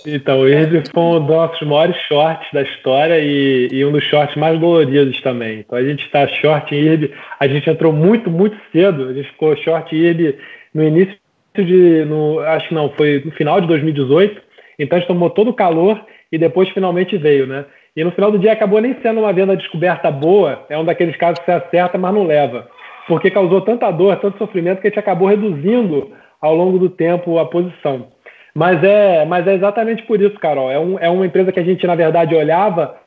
Então, 0.06 0.40
o 0.40 0.46
foi 0.92 1.02
um 1.02 1.26
dos 1.26 1.60
maiores 1.62 1.96
shorts 2.08 2.48
da 2.52 2.62
história 2.62 3.20
e, 3.20 3.68
e, 3.70 3.84
um 3.84 3.92
dos 3.92 4.02
shorts 4.04 4.36
mais 4.36 4.58
doloridos 4.58 5.20
também. 5.20 5.60
Então, 5.60 5.78
a 5.78 5.84
gente 5.84 6.04
está 6.04 6.26
short 6.26 6.74
em 6.74 6.78
Irby. 6.78 7.12
A 7.38 7.46
gente 7.46 7.70
entrou 7.70 7.92
muito, 7.92 8.30
muito 8.30 8.56
cedo. 8.72 9.08
A 9.08 9.12
gente 9.12 9.30
ficou 9.30 9.56
short 9.56 9.94
Irby 9.94 10.36
no 10.74 10.82
início 10.82 11.16
de. 11.56 12.04
No, 12.04 12.40
acho 12.40 12.68
que 12.68 12.74
não, 12.74 12.90
foi 12.90 13.22
no 13.24 13.30
final 13.32 13.60
de 13.60 13.66
2018. 13.68 14.40
Então, 14.78 14.96
a 14.96 15.00
gente 15.00 15.08
tomou 15.08 15.30
todo 15.30 15.50
o 15.50 15.54
calor 15.54 16.04
e 16.30 16.38
depois 16.38 16.68
finalmente 16.70 17.16
veio, 17.16 17.46
né? 17.46 17.64
E 17.94 18.02
no 18.02 18.10
final 18.10 18.32
do 18.32 18.38
dia 18.38 18.52
acabou 18.52 18.80
nem 18.80 18.96
sendo 19.02 19.20
uma 19.20 19.32
venda 19.32 19.56
descoberta 19.56 20.10
boa. 20.10 20.64
É 20.68 20.76
um 20.78 20.84
daqueles 20.84 21.16
casos 21.16 21.38
que 21.40 21.44
você 21.44 21.52
acerta, 21.52 21.98
mas 21.98 22.14
não 22.14 22.24
leva. 22.24 22.66
Porque 23.06 23.30
causou 23.30 23.60
tanta 23.60 23.90
dor, 23.90 24.16
tanto 24.16 24.38
sofrimento 24.38 24.80
que 24.80 24.86
a 24.86 24.90
gente 24.90 24.98
acabou 24.98 25.28
reduzindo 25.28 26.10
ao 26.40 26.54
longo 26.56 26.78
do 26.78 26.88
tempo 26.88 27.38
a 27.38 27.46
posição. 27.46 28.08
Mas 28.54 28.82
é, 28.84 29.24
mas 29.24 29.46
é 29.46 29.54
exatamente 29.54 30.02
por 30.02 30.20
isso, 30.20 30.38
Carol. 30.38 30.70
É, 30.70 30.78
um, 30.78 30.98
é 30.98 31.08
uma 31.08 31.26
empresa 31.26 31.52
que 31.52 31.60
a 31.60 31.64
gente, 31.64 31.86
na 31.86 31.94
verdade, 31.94 32.34
olhava 32.34 33.00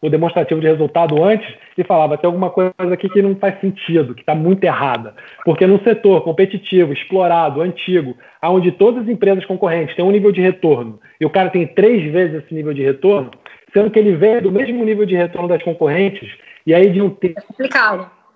o 0.00 0.08
demonstrativo 0.08 0.60
de 0.60 0.66
resultado 0.66 1.22
antes 1.22 1.48
e 1.76 1.84
falava: 1.84 2.16
tem 2.16 2.26
alguma 2.26 2.50
coisa 2.50 2.72
aqui 2.92 3.08
que 3.08 3.20
não 3.20 3.36
faz 3.36 3.60
sentido, 3.60 4.14
que 4.14 4.20
está 4.20 4.34
muito 4.34 4.64
errada. 4.64 5.14
Porque 5.44 5.66
num 5.66 5.78
setor 5.80 6.22
competitivo, 6.22 6.92
explorado, 6.92 7.60
antigo, 7.60 8.16
onde 8.42 8.72
todas 8.72 9.02
as 9.02 9.08
empresas 9.08 9.44
concorrentes 9.44 9.94
têm 9.94 10.04
um 10.04 10.12
nível 10.12 10.32
de 10.32 10.40
retorno 10.40 10.98
e 11.20 11.26
o 11.26 11.30
cara 11.30 11.50
tem 11.50 11.66
três 11.66 12.10
vezes 12.10 12.44
esse 12.44 12.54
nível 12.54 12.72
de 12.72 12.82
retorno, 12.82 13.30
sendo 13.72 13.90
que 13.90 13.98
ele 13.98 14.16
veio 14.16 14.42
do 14.42 14.52
mesmo 14.52 14.84
nível 14.84 15.04
de 15.04 15.16
retorno 15.16 15.48
das 15.48 15.62
concorrentes, 15.62 16.30
e 16.66 16.72
aí 16.74 16.90
de 16.90 17.02
um 17.02 17.10
tempo, 17.10 17.42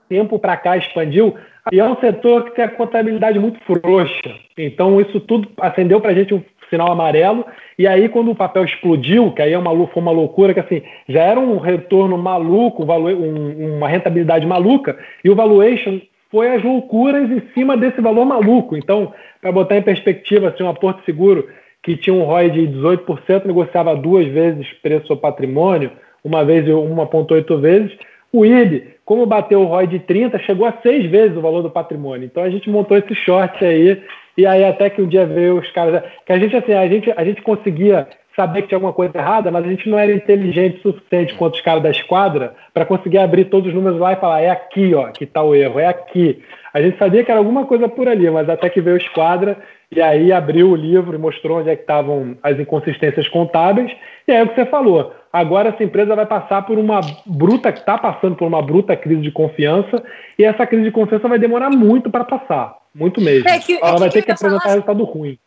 tempo 0.08 0.38
para 0.38 0.56
cá 0.56 0.76
expandiu, 0.76 1.34
e 1.70 1.78
é 1.78 1.84
um 1.84 1.96
setor 1.96 2.44
que 2.44 2.56
tem 2.56 2.64
a 2.64 2.68
contabilidade 2.68 3.38
muito 3.38 3.60
frouxa. 3.60 4.34
Então, 4.58 5.00
isso 5.00 5.20
tudo 5.20 5.48
acendeu 5.60 6.00
para 6.00 6.10
a 6.10 6.14
gente 6.14 6.34
um 6.34 6.42
sinal 6.68 6.90
amarelo. 6.90 7.44
E 7.78 7.86
aí, 7.86 8.08
quando 8.08 8.30
o 8.30 8.34
papel 8.34 8.64
explodiu, 8.64 9.30
que 9.32 9.42
aí 9.42 9.52
é 9.52 9.58
uma, 9.58 9.70
foi 9.88 10.02
uma 10.02 10.10
loucura, 10.10 10.54
que 10.54 10.60
assim, 10.60 10.82
já 11.08 11.22
era 11.22 11.38
um 11.38 11.58
retorno 11.58 12.18
maluco, 12.18 12.82
um, 12.82 13.76
uma 13.76 13.88
rentabilidade 13.88 14.46
maluca, 14.46 14.98
e 15.22 15.30
o 15.30 15.36
valuation 15.36 16.00
foi 16.30 16.48
as 16.48 16.62
loucuras 16.64 17.30
em 17.30 17.42
cima 17.54 17.76
desse 17.76 18.00
valor 18.00 18.24
maluco. 18.24 18.76
Então, 18.76 19.12
para 19.40 19.52
botar 19.52 19.76
em 19.76 19.82
perspectiva, 19.82 20.48
assim, 20.48 20.62
uma 20.62 20.74
Porto 20.74 21.04
Seguro 21.04 21.46
que 21.82 21.96
tinha 21.96 22.14
um 22.14 22.22
ROI 22.22 22.50
de 22.50 22.68
18%, 22.68 23.44
negociava 23.44 23.94
duas 23.96 24.26
vezes 24.28 24.72
preço 24.82 25.12
ao 25.12 25.18
patrimônio, 25.18 25.90
uma 26.24 26.44
vez 26.44 26.64
1,8 26.64 27.60
vezes. 27.60 27.92
O 28.32 28.46
IRB, 28.46 28.91
como 29.12 29.26
bateu 29.26 29.60
o 29.60 29.66
ROI 29.66 29.88
de 29.88 29.98
30, 29.98 30.38
chegou 30.38 30.66
a 30.66 30.72
seis 30.82 31.04
vezes 31.10 31.36
o 31.36 31.42
valor 31.42 31.60
do 31.60 31.68
patrimônio. 31.68 32.24
Então 32.24 32.42
a 32.42 32.48
gente 32.48 32.70
montou 32.70 32.96
esse 32.96 33.14
short 33.14 33.62
aí, 33.62 34.02
e 34.38 34.46
aí 34.46 34.64
até 34.64 34.88
que 34.88 35.02
um 35.02 35.06
dia 35.06 35.26
veio 35.26 35.58
os 35.58 35.70
caras. 35.72 36.02
Que 36.24 36.32
a 36.32 36.38
gente, 36.38 36.56
assim, 36.56 36.72
a 36.72 36.88
gente, 36.88 37.12
a 37.14 37.22
gente 37.22 37.42
conseguia 37.42 38.08
saber 38.34 38.62
que 38.62 38.68
tinha 38.68 38.78
alguma 38.78 38.94
coisa 38.94 39.12
errada, 39.18 39.50
mas 39.50 39.66
a 39.66 39.68
gente 39.68 39.86
não 39.86 39.98
era 39.98 40.10
inteligente 40.14 40.78
o 40.78 40.92
suficiente 40.92 41.34
quanto 41.34 41.56
os 41.56 41.60
caras 41.60 41.82
da 41.82 41.90
esquadra 41.90 42.54
para 42.72 42.86
conseguir 42.86 43.18
abrir 43.18 43.50
todos 43.50 43.68
os 43.68 43.74
números 43.74 44.00
lá 44.00 44.14
e 44.14 44.16
falar, 44.16 44.40
é 44.40 44.48
aqui, 44.48 44.94
ó, 44.94 45.08
que 45.08 45.26
tá 45.26 45.42
o 45.42 45.54
erro, 45.54 45.78
é 45.78 45.88
aqui. 45.88 46.42
A 46.72 46.80
gente 46.80 46.96
sabia 46.96 47.22
que 47.22 47.30
era 47.30 47.38
alguma 47.38 47.66
coisa 47.66 47.90
por 47.90 48.08
ali, 48.08 48.30
mas 48.30 48.48
até 48.48 48.70
que 48.70 48.80
veio 48.80 48.96
o 48.96 48.98
esquadra 48.98 49.58
e 49.94 50.00
aí 50.00 50.32
abriu 50.32 50.70
o 50.70 50.76
livro 50.76 51.14
e 51.14 51.18
mostrou 51.18 51.58
onde 51.58 51.68
é 51.68 51.76
que 51.76 51.82
estavam 51.82 52.36
as 52.42 52.58
inconsistências 52.58 53.28
contábeis. 53.28 53.92
E 54.26 54.32
aí 54.32 54.38
é 54.38 54.42
o 54.42 54.48
que 54.48 54.54
você 54.54 54.64
falou. 54.64 55.14
Agora 55.30 55.68
essa 55.68 55.84
empresa 55.84 56.16
vai 56.16 56.24
passar 56.24 56.62
por 56.62 56.78
uma 56.78 57.00
bruta, 57.26 57.68
está 57.68 57.98
passando 57.98 58.34
por 58.34 58.46
uma 58.46 58.62
bruta 58.62 58.96
crise 58.96 59.20
de 59.20 59.30
confiança, 59.30 60.02
e 60.38 60.44
essa 60.44 60.66
crise 60.66 60.84
de 60.84 60.90
confiança 60.90 61.28
vai 61.28 61.38
demorar 61.38 61.68
muito 61.68 62.10
para 62.10 62.24
passar. 62.24 62.74
Muito 62.94 63.20
mesmo. 63.20 63.46
É 63.46 63.58
que, 63.58 63.74
Ela 63.82 63.96
é 63.96 63.98
vai 63.98 64.10
ter 64.10 64.22
que 64.22 64.30
apresentar 64.30 64.62
falar... 64.62 64.74
resultado 64.74 65.04
ruim 65.04 65.38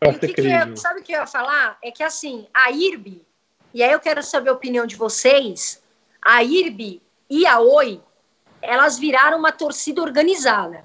para 0.00 0.12
ser 0.14 0.26
que 0.26 0.34
crise. 0.34 0.48
Que 0.48 0.76
sabe 0.76 1.00
o 1.00 1.02
que 1.04 1.12
eu 1.12 1.20
ia 1.20 1.26
falar? 1.26 1.78
É 1.82 1.92
que 1.92 2.02
assim, 2.02 2.46
a 2.52 2.72
IRB, 2.72 3.22
e 3.72 3.84
aí 3.84 3.92
eu 3.92 4.00
quero 4.00 4.20
saber 4.20 4.50
a 4.50 4.52
opinião 4.52 4.84
de 4.84 4.96
vocês, 4.96 5.80
a 6.20 6.42
IRB 6.42 7.00
e 7.30 7.46
a 7.46 7.60
Oi, 7.60 8.00
elas 8.60 8.98
viraram 8.98 9.38
uma 9.38 9.52
torcida 9.52 10.02
organizada. 10.02 10.84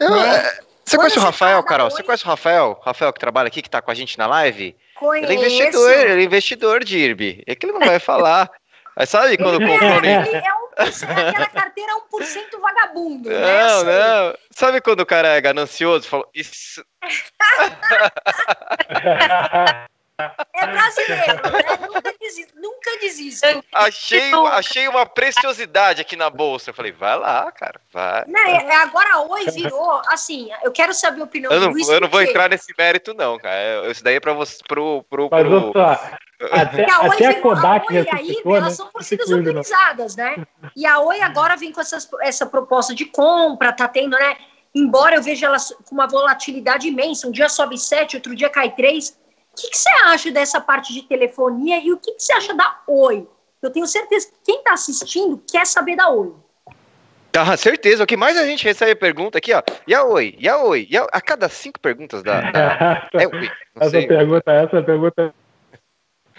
Eu, 0.00 0.10
né? 0.10 0.42
É, 0.88 0.90
você 0.90 0.96
Quando 0.96 1.00
conhece 1.00 1.18
o 1.18 1.22
Rafael, 1.22 1.62
Carol? 1.62 1.90
Você 1.90 2.02
conhece 2.02 2.24
o 2.24 2.28
Rafael? 2.28 2.80
Rafael 2.82 3.12
que 3.12 3.20
trabalha 3.20 3.48
aqui, 3.48 3.60
que 3.60 3.68
está 3.68 3.82
com 3.82 3.90
a 3.90 3.94
gente 3.94 4.16
na 4.16 4.26
live? 4.26 4.74
Conheço. 4.94 5.30
Ele 5.30 5.34
é 5.34 5.36
investidor, 5.36 5.92
ele 5.92 6.22
é 6.22 6.24
investidor 6.24 6.82
de 6.82 6.96
IRB. 6.98 7.44
É 7.46 7.54
que 7.54 7.66
ele 7.66 7.74
não 7.74 7.86
vai 7.86 7.98
falar. 7.98 8.50
Mas 8.96 9.10
sabe 9.10 9.36
quando 9.36 9.60
comprou... 9.60 9.98
Ele 9.98 10.08
é, 10.08 10.18
um, 10.18 10.24
é 10.78 11.28
aquela 11.28 11.46
carteira 11.46 11.92
1% 12.10 12.58
vagabundo, 12.60 13.28
né? 13.28 13.38
Não, 13.38 13.84
né? 13.84 13.98
não. 13.98 14.34
Sabe 14.50 14.80
quando 14.80 15.00
o 15.00 15.06
cara 15.06 15.28
é 15.28 15.38
ganancioso? 15.40 16.08
Falou, 16.08 16.28
isso... 16.34 16.82
É 20.20 20.66
brasileiro, 20.66 21.42
né? 21.52 21.86
Nunca 21.86 22.14
desisto. 22.20 22.52
Nunca 22.60 22.98
desisto. 23.00 23.46
Achei, 23.72 24.32
achei 24.52 24.88
uma 24.88 25.06
preciosidade 25.06 26.00
aqui 26.00 26.16
na 26.16 26.28
bolsa. 26.28 26.70
Eu 26.70 26.74
falei, 26.74 26.90
vai 26.90 27.16
lá, 27.16 27.50
cara, 27.52 27.80
vai. 27.92 28.24
Não, 28.26 28.40
é, 28.40 28.64
é, 28.64 28.76
agora 28.76 29.14
a 29.14 29.20
Oi 29.22 29.44
virou, 29.50 30.02
assim, 30.08 30.50
eu 30.64 30.72
quero 30.72 30.92
saber 30.92 31.20
a 31.20 31.24
opinião 31.24 31.52
eu 31.52 31.60
não, 31.60 31.68
do 31.68 31.74
Luiz. 31.74 31.88
Eu 31.88 32.00
não 32.00 32.08
vou 32.08 32.20
entrar 32.20 32.50
nesse 32.50 32.74
mérito, 32.76 33.14
não, 33.14 33.38
cara. 33.38 33.88
Isso 33.90 34.02
daí 34.02 34.16
é 34.16 34.20
pra 34.20 34.32
você, 34.32 34.58
pro... 34.66 35.04
pro, 35.04 35.28
pro... 35.28 35.30
Mas, 35.30 35.46
pro... 35.46 35.72
Até, 36.52 36.90
a, 36.90 36.96
até 37.06 37.26
a 37.26 37.40
Kodak 37.40 37.86
a 37.86 38.00
Oi 38.00 38.04
e 38.04 38.10
a 38.10 38.22
IRB, 38.22 38.48
né? 38.48 38.56
elas 38.58 38.74
são 38.74 38.86
torcidas 38.88 39.30
organizadas, 39.30 40.16
né? 40.16 40.36
E 40.76 40.86
a 40.86 40.98
Oi 41.00 41.20
agora 41.20 41.56
vem 41.56 41.72
com 41.72 41.80
essas, 41.80 42.08
essa 42.20 42.46
proposta 42.46 42.94
de 42.94 43.04
compra, 43.04 43.72
tá 43.72 43.86
tendo, 43.86 44.16
né? 44.16 44.36
Embora 44.74 45.16
eu 45.16 45.22
veja 45.22 45.46
elas 45.46 45.72
com 45.84 45.94
uma 45.94 46.06
volatilidade 46.06 46.88
imensa, 46.88 47.26
um 47.26 47.32
dia 47.32 47.48
sobe 47.48 47.78
7, 47.78 48.16
outro 48.16 48.36
dia 48.36 48.50
cai 48.50 48.70
3, 48.70 49.10
o 49.10 49.27
que, 49.60 49.70
que, 49.70 49.76
você 49.76 49.90
acha 50.04 50.30
dessa 50.30 50.60
parte 50.60 50.92
de 50.92 51.02
telefonia 51.02 51.78
e 51.78 51.92
o 51.92 51.98
que, 51.98 52.12
que 52.12 52.22
você 52.22 52.32
acha 52.32 52.54
da 52.54 52.80
Oi? 52.86 53.26
Eu 53.60 53.70
tenho 53.70 53.86
certeza 53.86 54.28
que 54.28 54.34
quem 54.44 54.58
está 54.58 54.72
assistindo 54.72 55.42
quer 55.50 55.66
saber 55.66 55.96
da 55.96 56.08
Oi. 56.08 56.32
Ah, 57.36 57.56
certeza. 57.56 58.02
O 58.02 58.06
que 58.06 58.16
mais 58.16 58.36
a 58.36 58.46
gente 58.46 58.64
recebe 58.64 58.94
pergunta 58.94 59.38
aqui, 59.38 59.52
ó. 59.52 59.62
E 59.86 59.94
a 59.94 60.02
oi, 60.04 60.34
e 60.38 60.48
a 60.48 60.58
oi, 60.58 60.88
e 60.90 60.96
a... 60.96 61.04
a 61.12 61.20
cada 61.20 61.48
cinco 61.48 61.78
perguntas 61.78 62.22
da. 62.22 62.40
da... 62.50 63.08
é, 63.14 63.26
oi, 63.26 63.50
essa 63.80 63.90
sei. 63.90 64.06
pergunta, 64.06 64.50
essa 64.50 64.82
pergunta 64.82 65.34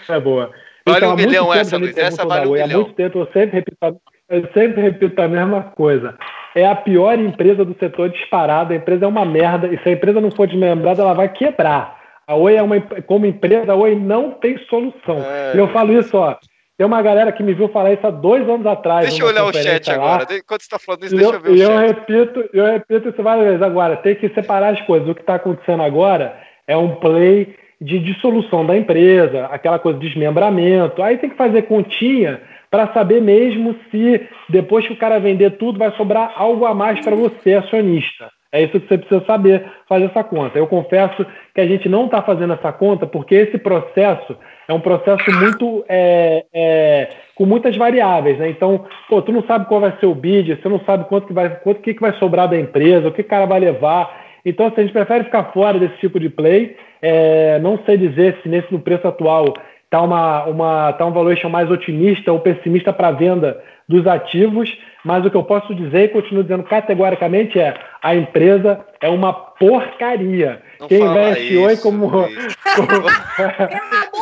é 0.08 0.20
boa. 0.20 0.50
Vale 0.86 0.98
então, 0.98 1.12
um 1.12 1.16
milhão 1.16 1.54
essa, 1.54 1.76
Luiz. 1.76 1.96
Essa 1.96 2.26
vale 2.26 2.46
um 2.46 2.52
milhão. 2.52 2.66
Há 2.66 2.84
muito 2.84 2.92
tempo 2.94 3.18
eu 3.18 3.26
sempre 3.32 3.58
repito, 3.58 4.00
eu 4.28 4.52
sempre 4.52 4.82
repito 4.82 5.22
a 5.22 5.28
mesma 5.28 5.62
coisa. 5.62 6.18
É 6.54 6.66
a 6.66 6.74
pior 6.74 7.18
empresa 7.18 7.64
do 7.64 7.76
setor 7.78 8.10
disparada. 8.10 8.74
A 8.74 8.76
empresa 8.76 9.04
é 9.04 9.08
uma 9.08 9.24
merda. 9.24 9.68
E 9.68 9.78
se 9.82 9.88
a 9.88 9.92
empresa 9.92 10.20
não 10.20 10.30
for 10.30 10.46
desmembrada, 10.46 11.02
ela 11.02 11.14
vai 11.14 11.28
quebrar. 11.28 11.99
A 12.30 12.36
Oi 12.36 12.54
é 12.54 12.62
uma 12.62 12.80
como 13.08 13.26
empresa, 13.26 13.72
a 13.72 13.74
Oi 13.74 13.96
não 13.96 14.30
tem 14.30 14.56
solução. 14.68 15.18
É... 15.18 15.56
E 15.56 15.58
eu 15.58 15.66
falo 15.72 15.92
isso, 15.92 16.16
ó. 16.16 16.36
Tem 16.78 16.86
uma 16.86 17.02
galera 17.02 17.32
que 17.32 17.42
me 17.42 17.52
viu 17.52 17.68
falar 17.70 17.92
isso 17.92 18.06
há 18.06 18.10
dois 18.10 18.48
anos 18.48 18.64
atrás. 18.66 19.08
Deixa 19.08 19.24
eu 19.24 19.26
olhar 19.26 19.44
o 19.44 19.52
chat 19.52 19.88
lá. 19.88 19.94
agora. 19.94 20.22
Enquanto 20.30 20.60
você 20.60 20.66
está 20.66 20.78
falando 20.78 21.04
isso, 21.04 21.16
deixa 21.16 21.28
eu, 21.28 21.34
eu 21.34 21.40
ver 21.40 21.50
o 21.50 21.56
chat. 21.56 21.68
Eu 21.68 21.78
repito, 21.78 22.50
eu 22.52 22.66
repito 22.66 23.08
isso 23.08 23.20
várias 23.20 23.46
vezes. 23.46 23.62
Agora, 23.62 23.96
tem 23.96 24.14
que 24.14 24.28
separar 24.28 24.72
as 24.72 24.80
coisas. 24.82 25.08
O 25.08 25.14
que 25.14 25.22
está 25.22 25.34
acontecendo 25.34 25.82
agora 25.82 26.40
é 26.68 26.76
um 26.76 26.94
play 26.94 27.56
de 27.80 27.98
dissolução 27.98 28.64
da 28.64 28.76
empresa, 28.76 29.46
aquela 29.46 29.80
coisa 29.80 29.98
de 29.98 30.06
desmembramento. 30.06 31.02
Aí 31.02 31.18
tem 31.18 31.30
que 31.30 31.36
fazer 31.36 31.62
continha 31.62 32.40
para 32.70 32.92
saber 32.92 33.20
mesmo 33.20 33.74
se 33.90 34.24
depois 34.48 34.86
que 34.86 34.92
o 34.92 34.98
cara 34.98 35.18
vender 35.18 35.58
tudo 35.58 35.80
vai 35.80 35.90
sobrar 35.96 36.32
algo 36.36 36.64
a 36.64 36.72
mais 36.72 37.04
para 37.04 37.16
você, 37.16 37.54
acionista. 37.54 38.30
É 38.52 38.62
isso 38.62 38.80
que 38.80 38.88
você 38.88 38.98
precisa 38.98 39.24
saber 39.26 39.64
fazer 39.88 40.06
essa 40.06 40.24
conta. 40.24 40.58
Eu 40.58 40.66
confesso 40.66 41.24
que 41.54 41.60
a 41.60 41.66
gente 41.66 41.88
não 41.88 42.06
está 42.06 42.20
fazendo 42.20 42.52
essa 42.52 42.72
conta 42.72 43.06
porque 43.06 43.34
esse 43.34 43.58
processo 43.58 44.36
é 44.66 44.72
um 44.72 44.80
processo 44.80 45.24
muito 45.38 45.84
é, 45.88 46.44
é, 46.52 47.08
com 47.36 47.46
muitas 47.46 47.76
variáveis, 47.76 48.38
né? 48.38 48.50
Então, 48.50 48.84
pô, 49.08 49.22
tu 49.22 49.30
não 49.30 49.42
sabe 49.44 49.66
qual 49.66 49.80
vai 49.80 49.96
ser 50.00 50.06
o 50.06 50.14
bid, 50.14 50.56
você 50.56 50.68
não 50.68 50.80
sabe 50.80 51.04
quanto 51.04 51.28
que 51.28 51.32
vai, 51.32 51.48
quanto 51.60 51.80
que, 51.80 51.94
que 51.94 52.00
vai 52.00 52.12
sobrar 52.18 52.48
da 52.48 52.58
empresa, 52.58 53.08
o 53.08 53.12
que 53.12 53.20
o 53.20 53.24
cara 53.24 53.46
vai 53.46 53.60
levar. 53.60 54.20
Então, 54.44 54.66
assim, 54.66 54.80
a 54.80 54.82
gente 54.82 54.92
prefere 54.92 55.24
ficar 55.24 55.52
fora 55.52 55.78
desse 55.78 55.96
tipo 55.98 56.18
de 56.18 56.28
play. 56.28 56.76
É, 57.00 57.58
não 57.60 57.78
sei 57.86 57.96
dizer 57.96 58.38
se 58.42 58.48
nesse 58.48 58.72
no 58.72 58.80
preço 58.80 59.06
atual 59.06 59.54
está 59.84 60.02
uma, 60.02 60.44
uma, 60.44 60.92
tá 60.92 61.06
um 61.06 61.12
valuation 61.12 61.48
mais 61.48 61.70
otimista 61.70 62.32
ou 62.32 62.40
pessimista 62.40 62.92
para 62.92 63.10
venda 63.10 63.60
dos 63.90 64.06
ativos, 64.06 64.70
mas 65.04 65.26
o 65.26 65.30
que 65.30 65.36
eu 65.36 65.42
posso 65.42 65.74
dizer 65.74 66.04
e 66.04 66.08
continuo 66.08 66.44
dizendo 66.44 66.62
categoricamente 66.62 67.58
é 67.58 67.74
a 68.00 68.14
empresa 68.14 68.86
é 69.00 69.08
uma 69.08 69.32
porcaria. 69.32 70.62
Não 70.78 70.86
Quem 70.86 71.02
investe 71.02 71.56
hoje 71.56 71.82
como. 71.82 72.08
como... 72.08 72.28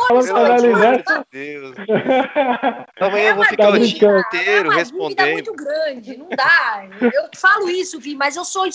Pelo 0.07 0.37
amor 0.37 0.55
de 0.57 0.73
Deus. 1.31 1.75
Amanhã 2.99 3.29
eu 3.29 3.35
vou 3.35 3.45
ficar 3.45 3.69
o 3.69 3.77
dia 3.79 4.19
inteiro 4.19 4.71
é 4.71 4.75
respondendo. 4.75 5.19
É 5.19 5.33
muito 5.33 5.53
grande, 5.53 6.17
não 6.17 6.29
dá. 6.29 6.87
Eu 6.99 7.29
falo 7.35 7.69
isso, 7.69 7.99
Vi, 7.99 8.15
mas 8.15 8.35
eu 8.35 8.43
sou. 8.43 8.67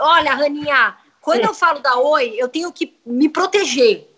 Olha, 0.00 0.34
Raninha, 0.34 0.94
quando 1.20 1.44
eu 1.44 1.54
falo 1.54 1.80
da 1.80 1.96
Oi, 1.98 2.34
eu 2.38 2.48
tenho 2.48 2.72
que 2.72 2.94
me 3.04 3.28
proteger. 3.28 4.08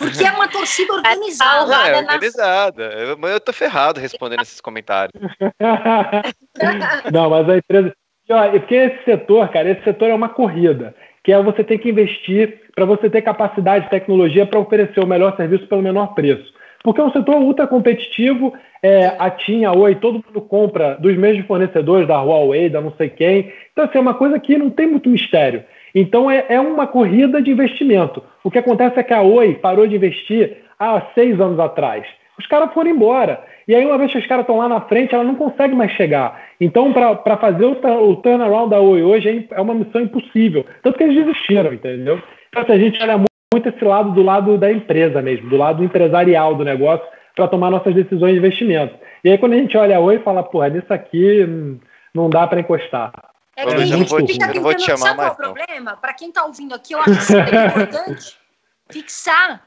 Porque 0.00 0.24
é 0.24 0.32
uma 0.32 0.48
torcida 0.48 0.94
organizada. 0.94 1.74
É, 1.74 1.98
organizada. 1.98 2.84
Eu, 2.84 3.28
eu 3.28 3.40
tô 3.40 3.52
ferrado 3.52 4.00
respondendo 4.00 4.40
esses 4.40 4.60
comentários. 4.60 5.12
Não, 7.12 7.28
mas 7.28 7.48
a 7.48 7.58
empresa. 7.58 7.94
Porque 8.26 8.74
esse 8.74 9.04
setor, 9.04 9.48
cara, 9.50 9.70
esse 9.70 9.84
setor 9.84 10.08
é 10.08 10.14
uma 10.14 10.30
corrida, 10.30 10.94
que 11.22 11.32
é 11.32 11.42
você 11.42 11.62
ter 11.62 11.78
que 11.78 11.90
investir 11.90 12.60
para 12.74 12.86
você 12.86 13.10
ter 13.10 13.22
capacidade 13.22 13.86
e 13.86 13.90
tecnologia 13.90 14.46
para 14.46 14.58
oferecer 14.58 15.00
o 15.00 15.06
melhor 15.06 15.36
serviço 15.36 15.66
pelo 15.66 15.82
menor 15.82 16.14
preço. 16.14 16.50
Porque 16.82 17.00
é 17.00 17.04
um 17.04 17.12
setor 17.12 17.36
ultra 17.36 17.66
competitivo, 17.66 18.54
é, 18.82 19.14
a 19.18 19.28
TIM, 19.28 19.64
a 19.64 19.72
Oi, 19.72 19.96
todo 19.96 20.24
mundo 20.24 20.40
compra 20.40 20.94
dos 20.94 21.14
mesmos 21.16 21.46
fornecedores, 21.46 22.08
da 22.08 22.22
Huawei, 22.22 22.70
da 22.70 22.80
não 22.80 22.94
sei 22.96 23.10
quem. 23.10 23.52
Então, 23.72 23.84
assim, 23.84 23.98
é 23.98 24.00
uma 24.00 24.14
coisa 24.14 24.40
que 24.40 24.56
não 24.56 24.70
tem 24.70 24.86
muito 24.86 25.10
mistério. 25.10 25.62
Então 25.94 26.30
é, 26.30 26.46
é 26.48 26.60
uma 26.60 26.86
corrida 26.86 27.40
de 27.42 27.50
investimento. 27.50 28.22
O 28.44 28.50
que 28.50 28.58
acontece 28.58 28.98
é 28.98 29.02
que 29.02 29.12
a 29.12 29.22
Oi 29.22 29.54
parou 29.54 29.86
de 29.86 29.96
investir 29.96 30.58
há 30.78 31.02
seis 31.14 31.40
anos 31.40 31.58
atrás. 31.58 32.06
Os 32.38 32.46
caras 32.46 32.72
foram 32.72 32.90
embora. 32.90 33.44
E 33.68 33.74
aí, 33.74 33.84
uma 33.84 33.98
vez 33.98 34.10
que 34.10 34.18
os 34.18 34.26
caras 34.26 34.44
estão 34.44 34.56
lá 34.56 34.68
na 34.68 34.80
frente, 34.80 35.14
ela 35.14 35.22
não 35.22 35.34
consegue 35.34 35.74
mais 35.74 35.92
chegar. 35.92 36.42
Então, 36.58 36.90
para 36.92 37.36
fazer 37.36 37.66
o, 37.66 37.72
o 38.08 38.16
turnaround 38.16 38.70
da 38.70 38.80
Oi 38.80 39.02
hoje 39.02 39.46
é, 39.52 39.58
é 39.58 39.60
uma 39.60 39.74
missão 39.74 40.00
impossível. 40.00 40.64
Tanto 40.82 40.96
que 40.96 41.04
eles 41.04 41.24
desistiram, 41.24 41.72
entendeu? 41.72 42.20
Então, 42.48 42.62
assim, 42.62 42.72
a 42.72 42.78
gente 42.78 43.02
olha 43.02 43.18
muito 43.18 43.68
esse 43.68 43.84
lado 43.84 44.12
do 44.12 44.22
lado 44.22 44.56
da 44.56 44.72
empresa 44.72 45.20
mesmo, 45.20 45.50
do 45.50 45.56
lado 45.56 45.84
empresarial 45.84 46.54
do 46.54 46.64
negócio, 46.64 47.06
para 47.36 47.46
tomar 47.46 47.70
nossas 47.70 47.94
decisões 47.94 48.32
de 48.32 48.38
investimento. 48.38 48.94
E 49.22 49.30
aí, 49.30 49.36
quando 49.36 49.52
a 49.52 49.56
gente 49.56 49.76
olha 49.76 49.98
a 49.98 50.00
Oi, 50.00 50.18
fala, 50.20 50.42
porra, 50.42 50.70
nisso 50.70 50.92
aqui 50.92 51.44
hum, 51.44 51.78
não 52.14 52.30
dá 52.30 52.46
para 52.46 52.60
encostar. 52.60 53.12
É 53.60 53.66
que 53.66 53.82
a 53.82 53.86
gente 53.86 54.08
vou, 54.08 54.26
fica 54.26 54.46
tentando, 54.46 54.62
vou 54.62 54.74
te 54.74 54.84
chamar 54.84 54.98
sabe 54.98 55.16
mais, 55.16 55.36
qual 55.36 55.48
é 55.48 55.50
o 55.50 55.54
problema? 55.54 55.96
Para 55.96 56.14
quem 56.14 56.28
está 56.28 56.44
ouvindo 56.44 56.74
aqui, 56.74 56.94
eu 56.94 57.00
acho 57.00 57.26
que 57.26 57.34
é 57.34 57.66
importante 57.66 58.38
fixar 58.90 59.62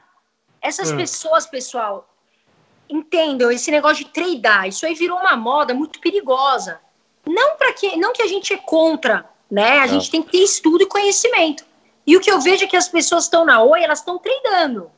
essas 0.60 0.90
hum. 0.90 0.96
pessoas, 0.96 1.46
pessoal. 1.46 2.08
Entendam, 2.88 3.50
esse 3.50 3.70
negócio 3.70 4.04
de 4.04 4.10
tradar, 4.10 4.68
isso 4.68 4.84
aí 4.84 4.94
virou 4.94 5.18
uma 5.18 5.36
moda 5.36 5.72
muito 5.74 6.00
perigosa. 6.00 6.80
Não 7.26 7.56
para 7.56 7.72
que, 7.72 7.96
não 7.96 8.12
que 8.12 8.22
a 8.22 8.26
gente 8.26 8.52
é 8.52 8.56
contra, 8.56 9.28
né? 9.50 9.78
A 9.78 9.86
gente 9.86 10.10
tem 10.10 10.22
que 10.22 10.32
ter 10.32 10.42
estudo 10.42 10.82
e 10.82 10.86
conhecimento. 10.86 11.64
E 12.06 12.16
o 12.16 12.20
que 12.20 12.30
eu 12.30 12.40
vejo 12.40 12.64
é 12.64 12.66
que 12.66 12.76
as 12.76 12.88
pessoas 12.88 13.24
estão 13.24 13.44
na 13.44 13.62
Oi, 13.62 13.82
elas 13.82 14.00
estão 14.00 14.18
tradando. 14.18 14.90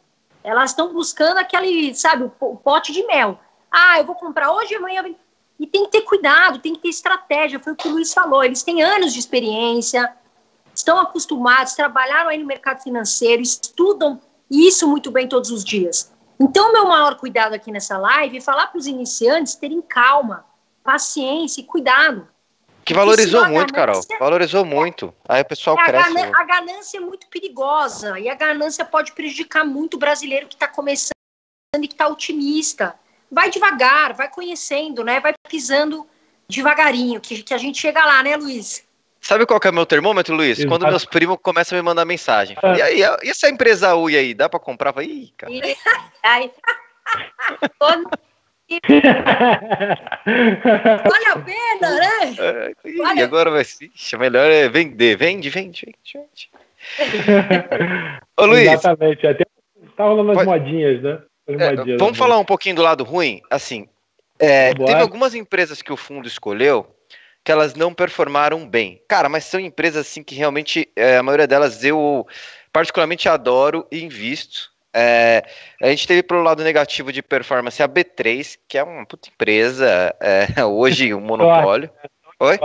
Elas 0.43 0.71
estão 0.71 0.93
buscando 0.93 1.39
aquele, 1.39 1.95
sabe, 1.95 2.31
o 2.41 2.57
pote 2.57 2.93
de 2.93 3.05
mel. 3.05 3.39
Ah, 3.71 3.99
eu 3.99 4.05
vou 4.05 4.15
comprar 4.15 4.53
hoje, 4.53 4.75
amanhã 4.75 5.03
e 5.59 5.67
tem 5.67 5.85
que 5.85 5.93
ter 5.93 6.03
cuidado, 6.03 6.59
tem 6.59 6.75
que 6.75 6.81
ter 6.81 6.89
estratégia, 6.89 7.59
foi 7.59 7.73
o 7.73 7.77
que 7.77 7.89
o 7.89 7.93
Luiz 7.93 8.13
falou. 8.13 8.45
Eles 8.45 8.63
têm 8.63 8.83
anos 8.83 9.13
de 9.13 9.19
experiência, 9.19 10.15
estão 10.75 10.99
acostumados, 10.99 11.75
trabalharam 11.75 12.29
aí 12.29 12.39
no 12.39 12.47
mercado 12.47 12.83
financeiro, 12.83 13.41
estudam 13.41 14.21
isso 14.51 14.87
muito 14.87 15.11
bem 15.11 15.29
todos 15.29 15.51
os 15.51 15.65
dias. 15.65 16.13
Então, 16.39 16.73
meu 16.73 16.87
maior 16.87 17.17
cuidado 17.17 17.55
aqui 17.55 17.73
nessa 17.73 17.97
live 17.97 18.37
é 18.37 18.41
falar 18.41 18.67
para 18.67 18.79
os 18.79 18.87
iniciantes 18.87 19.55
terem 19.55 19.81
calma, 19.81 20.45
paciência 20.85 21.63
e 21.63 21.65
cuidado. 21.65 22.29
Que 22.85 22.95
valorizou 22.95 23.49
muito, 23.49 23.73
Carol. 23.73 24.01
Valorizou 24.21 24.65
muito. 24.65 25.13
Aí 25.29 25.43
o 25.43 25.45
pessoal 25.45 25.77
é, 25.81 25.85
cresce. 25.85 26.19
A, 26.19 26.41
a 26.41 26.45
ganância 26.45 26.99
é 26.99 27.01
muito 27.01 27.27
perigosa. 27.29 28.21
E 28.21 28.29
a 28.29 28.35
ganância 28.37 28.85
pode 28.85 29.11
prejudicar 29.11 29.65
muito 29.65 29.95
o 29.95 29.99
brasileiro 29.99 30.47
que 30.47 30.55
está 30.55 30.69
começando 30.69 31.11
e 31.75 31.89
que 31.89 31.95
está 31.95 32.07
otimista 32.07 32.95
vai 33.31 33.51
devagar, 33.51 34.15
vai 34.15 34.29
conhecendo, 34.29 35.05
né? 35.05 35.21
Vai 35.21 35.35
pisando 35.49 36.07
devagarinho, 36.49 37.21
que, 37.21 37.43
que 37.43 37.55
a 37.55 37.59
gente 37.59 37.79
chega 37.79 38.05
lá, 38.05 38.23
né, 38.23 38.37
Luiz? 38.37 38.87
Sabe 39.21 39.45
qual 39.45 39.59
que 39.59 39.67
é 39.67 39.71
o 39.71 39.75
meu 39.75 39.87
termômetro, 39.87 40.37
Luiz? 40.37 40.65
Quando 40.65 40.87
meus 40.87 41.05
primos 41.05 41.37
começam 41.43 41.77
a 41.77 41.83
me 41.83 41.85
mandar 41.85 42.05
mensagem. 42.05 42.57
É. 42.63 42.77
E 42.77 42.83
aí, 42.83 43.01
e 43.25 43.31
essa 43.31 43.49
empresa 43.49 43.97
UI 43.97 44.17
aí, 44.17 44.35
dá 44.35 44.49
pra 44.49 44.61
comprar? 44.61 44.93
Falei, 44.93 45.09
Ih, 45.09 45.33
cara. 45.37 45.53
Vale 51.09 51.27
a 51.27 51.39
pena, 51.39 51.91
né? 52.01 52.35
É, 52.39 52.73
e 52.85 52.97
vale 52.97 53.23
agora 53.23 53.49
vai 53.49 53.63
ser. 53.65 53.93
Melhor 54.19 54.51
é 54.51 54.69
vender. 54.69 55.17
Vende, 55.17 55.49
vende, 55.49 55.87
vende, 55.87 55.97
vende. 56.13 56.51
Ô, 58.37 58.47
Luiz. 58.47 58.67
Exatamente. 58.67 59.25
Até 59.27 59.45
tá 59.97 60.05
rolando 60.05 60.33
as 60.33 60.39
Pode... 60.39 60.49
modinhas, 60.49 61.01
né? 61.03 61.23
É, 61.49 61.97
vamos 61.97 62.19
falar 62.19 62.39
um 62.39 62.45
pouquinho 62.45 62.77
do 62.77 62.83
lado 62.83 63.05
ruim? 63.05 63.41
Assim, 63.51 63.89
é, 64.39 64.75
teve 64.75 65.01
algumas 65.01 65.35
empresas 65.35 65.81
que 65.81 65.93
o 65.93 65.97
fundo 65.97 66.27
escolheu 66.27 66.87
que 67.47 67.53
elas 67.53 67.77
não 67.77 67.95
performaram 67.95 68.69
bem. 68.69 69.01
Cara, 69.09 69.29
mas 69.29 69.45
são 69.45 69.61
empresas 69.61 70.05
assim 70.05 70.21
que 70.21 70.35
realmente 70.35 70.91
é, 70.97 71.17
a 71.17 71.23
maioria 71.23 71.47
delas 71.47 71.85
eu 71.85 72.27
particularmente 72.73 73.29
adoro 73.29 73.87
e 73.91 74.03
invisto. 74.03 74.73
É, 74.93 75.45
a 75.81 75.87
gente 75.87 76.09
teve 76.09 76.25
pelo 76.25 76.43
lado 76.43 76.65
negativo 76.65 77.13
de 77.13 77.23
performance 77.23 77.81
a 77.81 77.89
B3, 77.89 78.59
que 78.69 78.77
é 78.77 78.83
uma 78.83 79.07
puta 79.07 79.29
empresa, 79.29 80.13
é, 80.21 80.47
hoje 80.67 81.15
um 81.15 81.21
monopólio. 81.21 81.89
Oi? 82.41 82.59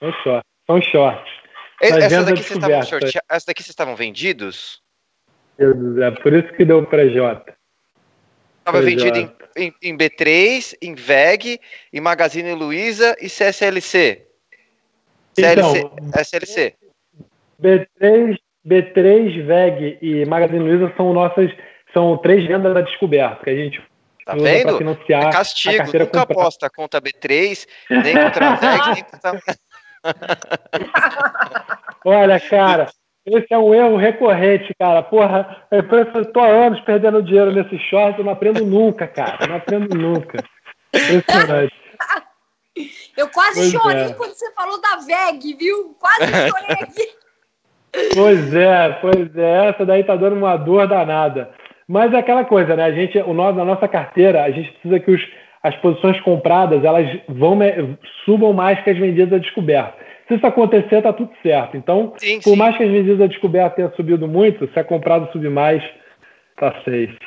São 0.00 0.12
short. 0.24 0.46
São 0.66 0.80
short. 0.80 1.30
Essa 1.82 2.24
daqui, 2.24 2.42
vocês 2.42 2.50
estavam 2.50 2.78
essa 2.78 3.46
daqui 3.46 3.62
vocês 3.62 3.70
estavam 3.70 3.94
vendidos? 3.94 4.80
É 5.58 6.10
por 6.22 6.32
isso 6.32 6.50
que 6.54 6.64
deu 6.64 6.84
para 6.86 7.08
J. 7.10 7.57
Estava 8.68 8.84
vendido 8.84 9.18
em, 9.18 9.30
em, 9.56 9.74
em, 9.82 9.96
B3, 9.96 10.74
em 10.82 10.94
VEG, 10.94 11.60
em 11.92 12.00
Magazine 12.00 12.52
Luiza 12.52 13.16
e 13.20 13.26
CSLC. 13.26 14.26
CLC, 15.34 15.78
então, 15.78 16.20
SLC. 16.20 16.74
B3, 17.62 18.36
B3, 18.66 19.46
VEG 19.46 19.98
e 20.02 20.24
Magazine 20.26 20.60
Luiza 20.60 20.92
são 20.96 21.12
nossas 21.12 21.50
são 21.94 22.18
três 22.18 22.46
vendas 22.46 22.74
da 22.74 22.82
descoberta 22.82 23.42
que 23.42 23.50
a 23.50 23.56
gente 23.56 23.80
Tá 24.28 24.34
vendo? 24.34 24.78
É 25.08 25.30
castigo, 25.30 25.84
nunca 25.84 26.04
comprada. 26.04 26.32
aposta 26.34 26.68
contra 26.68 27.00
B3, 27.00 27.66
nem 27.88 28.14
contra 28.14 28.50
a 28.50 28.56
VEG, 28.56 28.94
nem 28.94 29.04
contra. 29.04 29.40
Olha, 32.04 32.38
cara, 32.38 32.90
esse 33.36 33.52
é 33.52 33.58
um 33.58 33.74
erro 33.74 33.96
recorrente, 33.96 34.74
cara. 34.78 35.02
Porra, 35.02 35.64
eu 35.70 36.32
tô 36.32 36.40
há 36.40 36.48
anos 36.48 36.80
perdendo 36.80 37.22
dinheiro 37.22 37.52
nesse 37.52 37.78
short, 37.90 38.18
eu 38.18 38.24
não 38.24 38.32
aprendo 38.32 38.64
nunca, 38.64 39.06
cara. 39.06 39.38
Eu 39.42 39.48
não 39.48 39.56
aprendo 39.56 39.96
nunca. 39.96 40.38
Impressionante. 40.94 41.74
Eu 43.16 43.28
quase 43.28 43.60
pois 43.60 43.72
chorei 43.72 44.04
é. 44.04 44.14
quando 44.14 44.34
você 44.34 44.52
falou 44.52 44.80
da 44.80 44.96
VEG, 44.98 45.54
viu? 45.54 45.96
Quase 45.98 46.26
chorei 46.26 46.76
aqui. 46.82 47.08
Pois 48.14 48.54
é, 48.54 48.90
pois 49.00 49.34
é, 49.34 49.68
essa 49.70 49.84
daí 49.86 50.04
tá 50.04 50.14
dando 50.14 50.36
uma 50.36 50.58
dor 50.58 50.86
danada. 50.86 51.50
Mas 51.88 52.12
é 52.12 52.18
aquela 52.18 52.44
coisa, 52.44 52.76
né? 52.76 52.84
A 52.84 52.92
gente, 52.92 53.18
o 53.18 53.32
nosso, 53.32 53.56
na 53.56 53.64
nossa 53.64 53.88
carteira, 53.88 54.44
a 54.44 54.50
gente 54.50 54.70
precisa 54.72 55.00
que 55.00 55.10
os, 55.10 55.20
as 55.62 55.74
posições 55.76 56.20
compradas 56.20 56.84
elas 56.84 57.08
vão 57.26 57.58
subam 58.26 58.52
mais 58.52 58.78
que 58.84 58.90
as 58.90 58.98
vendidas 58.98 59.32
a 59.32 59.42
descoberto. 59.42 59.96
Se 60.28 60.34
isso 60.34 60.46
acontecer, 60.46 61.02
tá 61.02 61.12
tudo 61.12 61.30
certo. 61.42 61.76
Então, 61.76 62.12
sim, 62.18 62.38
por 62.40 62.50
sim. 62.50 62.56
mais 62.56 62.76
que 62.76 62.84
as 62.84 62.90
vendidas 62.90 63.22
a 63.22 63.26
descoberto 63.26 63.76
tenham 63.76 63.90
subido 63.92 64.28
muito, 64.28 64.70
se 64.70 64.78
a 64.78 64.84
comprada 64.84 65.32
subir 65.32 65.50
mais, 65.50 65.82
tá 66.56 66.70
safe. 66.84 67.18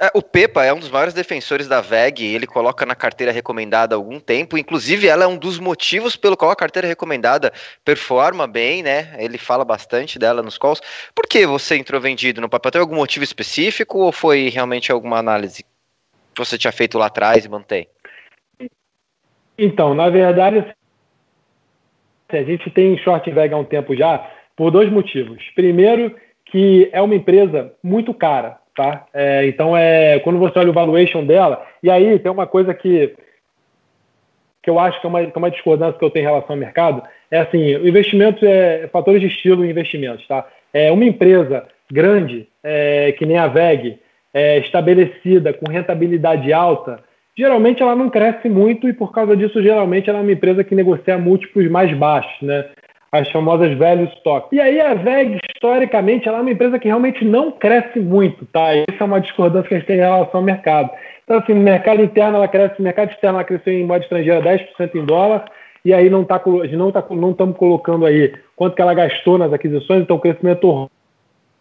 É, 0.00 0.10
o 0.12 0.20
Pepa 0.22 0.64
é 0.64 0.72
um 0.72 0.80
dos 0.80 0.90
maiores 0.90 1.14
defensores 1.14 1.68
da 1.68 1.80
VEG, 1.80 2.24
ele 2.24 2.48
coloca 2.48 2.84
na 2.84 2.96
carteira 2.96 3.30
recomendada 3.30 3.94
há 3.94 3.96
algum 3.96 4.18
tempo, 4.18 4.58
inclusive 4.58 5.06
ela 5.06 5.24
é 5.24 5.26
um 5.26 5.36
dos 5.36 5.60
motivos 5.60 6.16
pelo 6.16 6.36
qual 6.36 6.50
a 6.50 6.56
carteira 6.56 6.88
recomendada 6.88 7.52
performa 7.84 8.46
bem, 8.46 8.82
né? 8.82 9.14
Ele 9.18 9.38
fala 9.38 9.64
bastante 9.64 10.18
dela 10.18 10.42
nos 10.42 10.58
calls. 10.58 10.80
Por 11.14 11.26
que 11.28 11.46
você 11.46 11.76
entrou 11.76 12.00
vendido 12.00 12.40
no 12.40 12.48
papel? 12.48 12.72
Tem 12.72 12.80
algum 12.80 12.96
motivo 12.96 13.22
específico 13.22 13.98
ou 13.98 14.10
foi 14.10 14.48
realmente 14.48 14.90
alguma 14.90 15.18
análise 15.18 15.62
que 15.62 16.38
você 16.38 16.58
tinha 16.58 16.72
feito 16.72 16.98
lá 16.98 17.06
atrás 17.06 17.44
e 17.44 17.48
mantém? 17.48 17.86
Então, 19.56 19.94
na 19.94 20.10
verdade, 20.10 20.74
a 22.30 22.42
gente 22.42 22.70
tem 22.70 22.96
short 22.98 23.30
VEG 23.30 23.54
há 23.54 23.56
um 23.56 23.64
tempo 23.64 23.94
já, 23.94 24.26
por 24.56 24.70
dois 24.70 24.90
motivos. 24.90 25.42
Primeiro, 25.54 26.14
que 26.44 26.88
é 26.92 27.00
uma 27.00 27.14
empresa 27.14 27.72
muito 27.82 28.12
cara 28.14 28.58
tá? 28.74 29.06
É, 29.14 29.46
então, 29.46 29.76
é, 29.76 30.18
quando 30.20 30.38
você 30.38 30.58
olha 30.58 30.70
o 30.70 30.74
valuation 30.74 31.24
dela, 31.24 31.64
e 31.82 31.90
aí 31.90 32.18
tem 32.18 32.30
uma 32.30 32.46
coisa 32.46 32.74
que, 32.74 33.14
que 34.62 34.68
eu 34.68 34.78
acho 34.78 35.00
que 35.00 35.06
é, 35.06 35.08
uma, 35.08 35.24
que 35.24 35.32
é 35.34 35.38
uma 35.38 35.50
discordância 35.50 35.98
que 35.98 36.04
eu 36.04 36.10
tenho 36.10 36.24
em 36.24 36.28
relação 36.28 36.54
ao 36.54 36.60
mercado, 36.60 37.02
é 37.30 37.38
assim, 37.38 37.76
o 37.76 37.86
investimento 37.86 38.44
é 38.44 38.88
fatores 38.88 39.20
de 39.20 39.28
estilo 39.28 39.64
e 39.64 39.70
investimentos, 39.70 40.26
tá? 40.26 40.46
É 40.72 40.90
uma 40.90 41.04
empresa 41.04 41.66
grande, 41.90 42.48
é, 42.62 43.12
que 43.12 43.24
nem 43.24 43.38
a 43.38 43.46
VEG, 43.46 43.98
é, 44.32 44.58
estabelecida 44.58 45.52
com 45.52 45.70
rentabilidade 45.70 46.52
alta, 46.52 46.98
geralmente 47.36 47.82
ela 47.82 47.94
não 47.94 48.08
cresce 48.10 48.48
muito 48.48 48.88
e 48.88 48.92
por 48.92 49.12
causa 49.12 49.36
disso, 49.36 49.62
geralmente 49.62 50.08
ela 50.08 50.20
é 50.20 50.22
uma 50.22 50.32
empresa 50.32 50.64
que 50.64 50.74
negocia 50.74 51.18
múltiplos 51.18 51.70
mais 51.70 51.92
baixos, 51.96 52.42
né? 52.42 52.64
as 53.14 53.30
famosas 53.30 53.72
velhos 53.78 54.12
stocks. 54.14 54.50
E 54.50 54.60
aí 54.60 54.80
a 54.80 54.94
VEG, 54.94 55.38
historicamente, 55.54 56.28
ela 56.28 56.38
é 56.38 56.40
uma 56.40 56.50
empresa 56.50 56.80
que 56.80 56.88
realmente 56.88 57.24
não 57.24 57.52
cresce 57.52 58.00
muito, 58.00 58.44
tá? 58.46 58.74
Isso 58.74 59.00
é 59.00 59.04
uma 59.04 59.20
discordância 59.20 59.68
que 59.68 59.74
a 59.74 59.78
gente 59.78 59.86
tem 59.86 59.96
em 59.96 60.00
relação 60.00 60.40
ao 60.40 60.44
mercado. 60.44 60.90
Então, 61.22 61.38
assim, 61.38 61.54
no 61.54 61.60
mercado 61.60 62.02
interno 62.02 62.36
ela 62.36 62.48
cresce, 62.48 62.74
no 62.78 62.84
mercado 62.84 63.12
externo 63.12 63.38
ela 63.38 63.44
cresceu 63.44 63.72
em 63.72 63.86
moeda 63.86 64.02
estrangeira 64.02 64.42
10% 64.42 64.96
em 64.96 65.04
dólar, 65.04 65.44
e 65.84 65.94
aí 65.94 66.10
não 66.10 66.24
tá, 66.24 66.42
não 66.72 66.90
tá, 66.90 67.04
não 67.10 67.30
estamos 67.30 67.56
colocando 67.56 68.04
aí 68.04 68.34
quanto 68.56 68.74
que 68.74 68.82
ela 68.82 68.94
gastou 68.94 69.38
nas 69.38 69.52
aquisições, 69.52 70.02
então 70.02 70.16
o 70.16 70.20
crescimento 70.20 70.90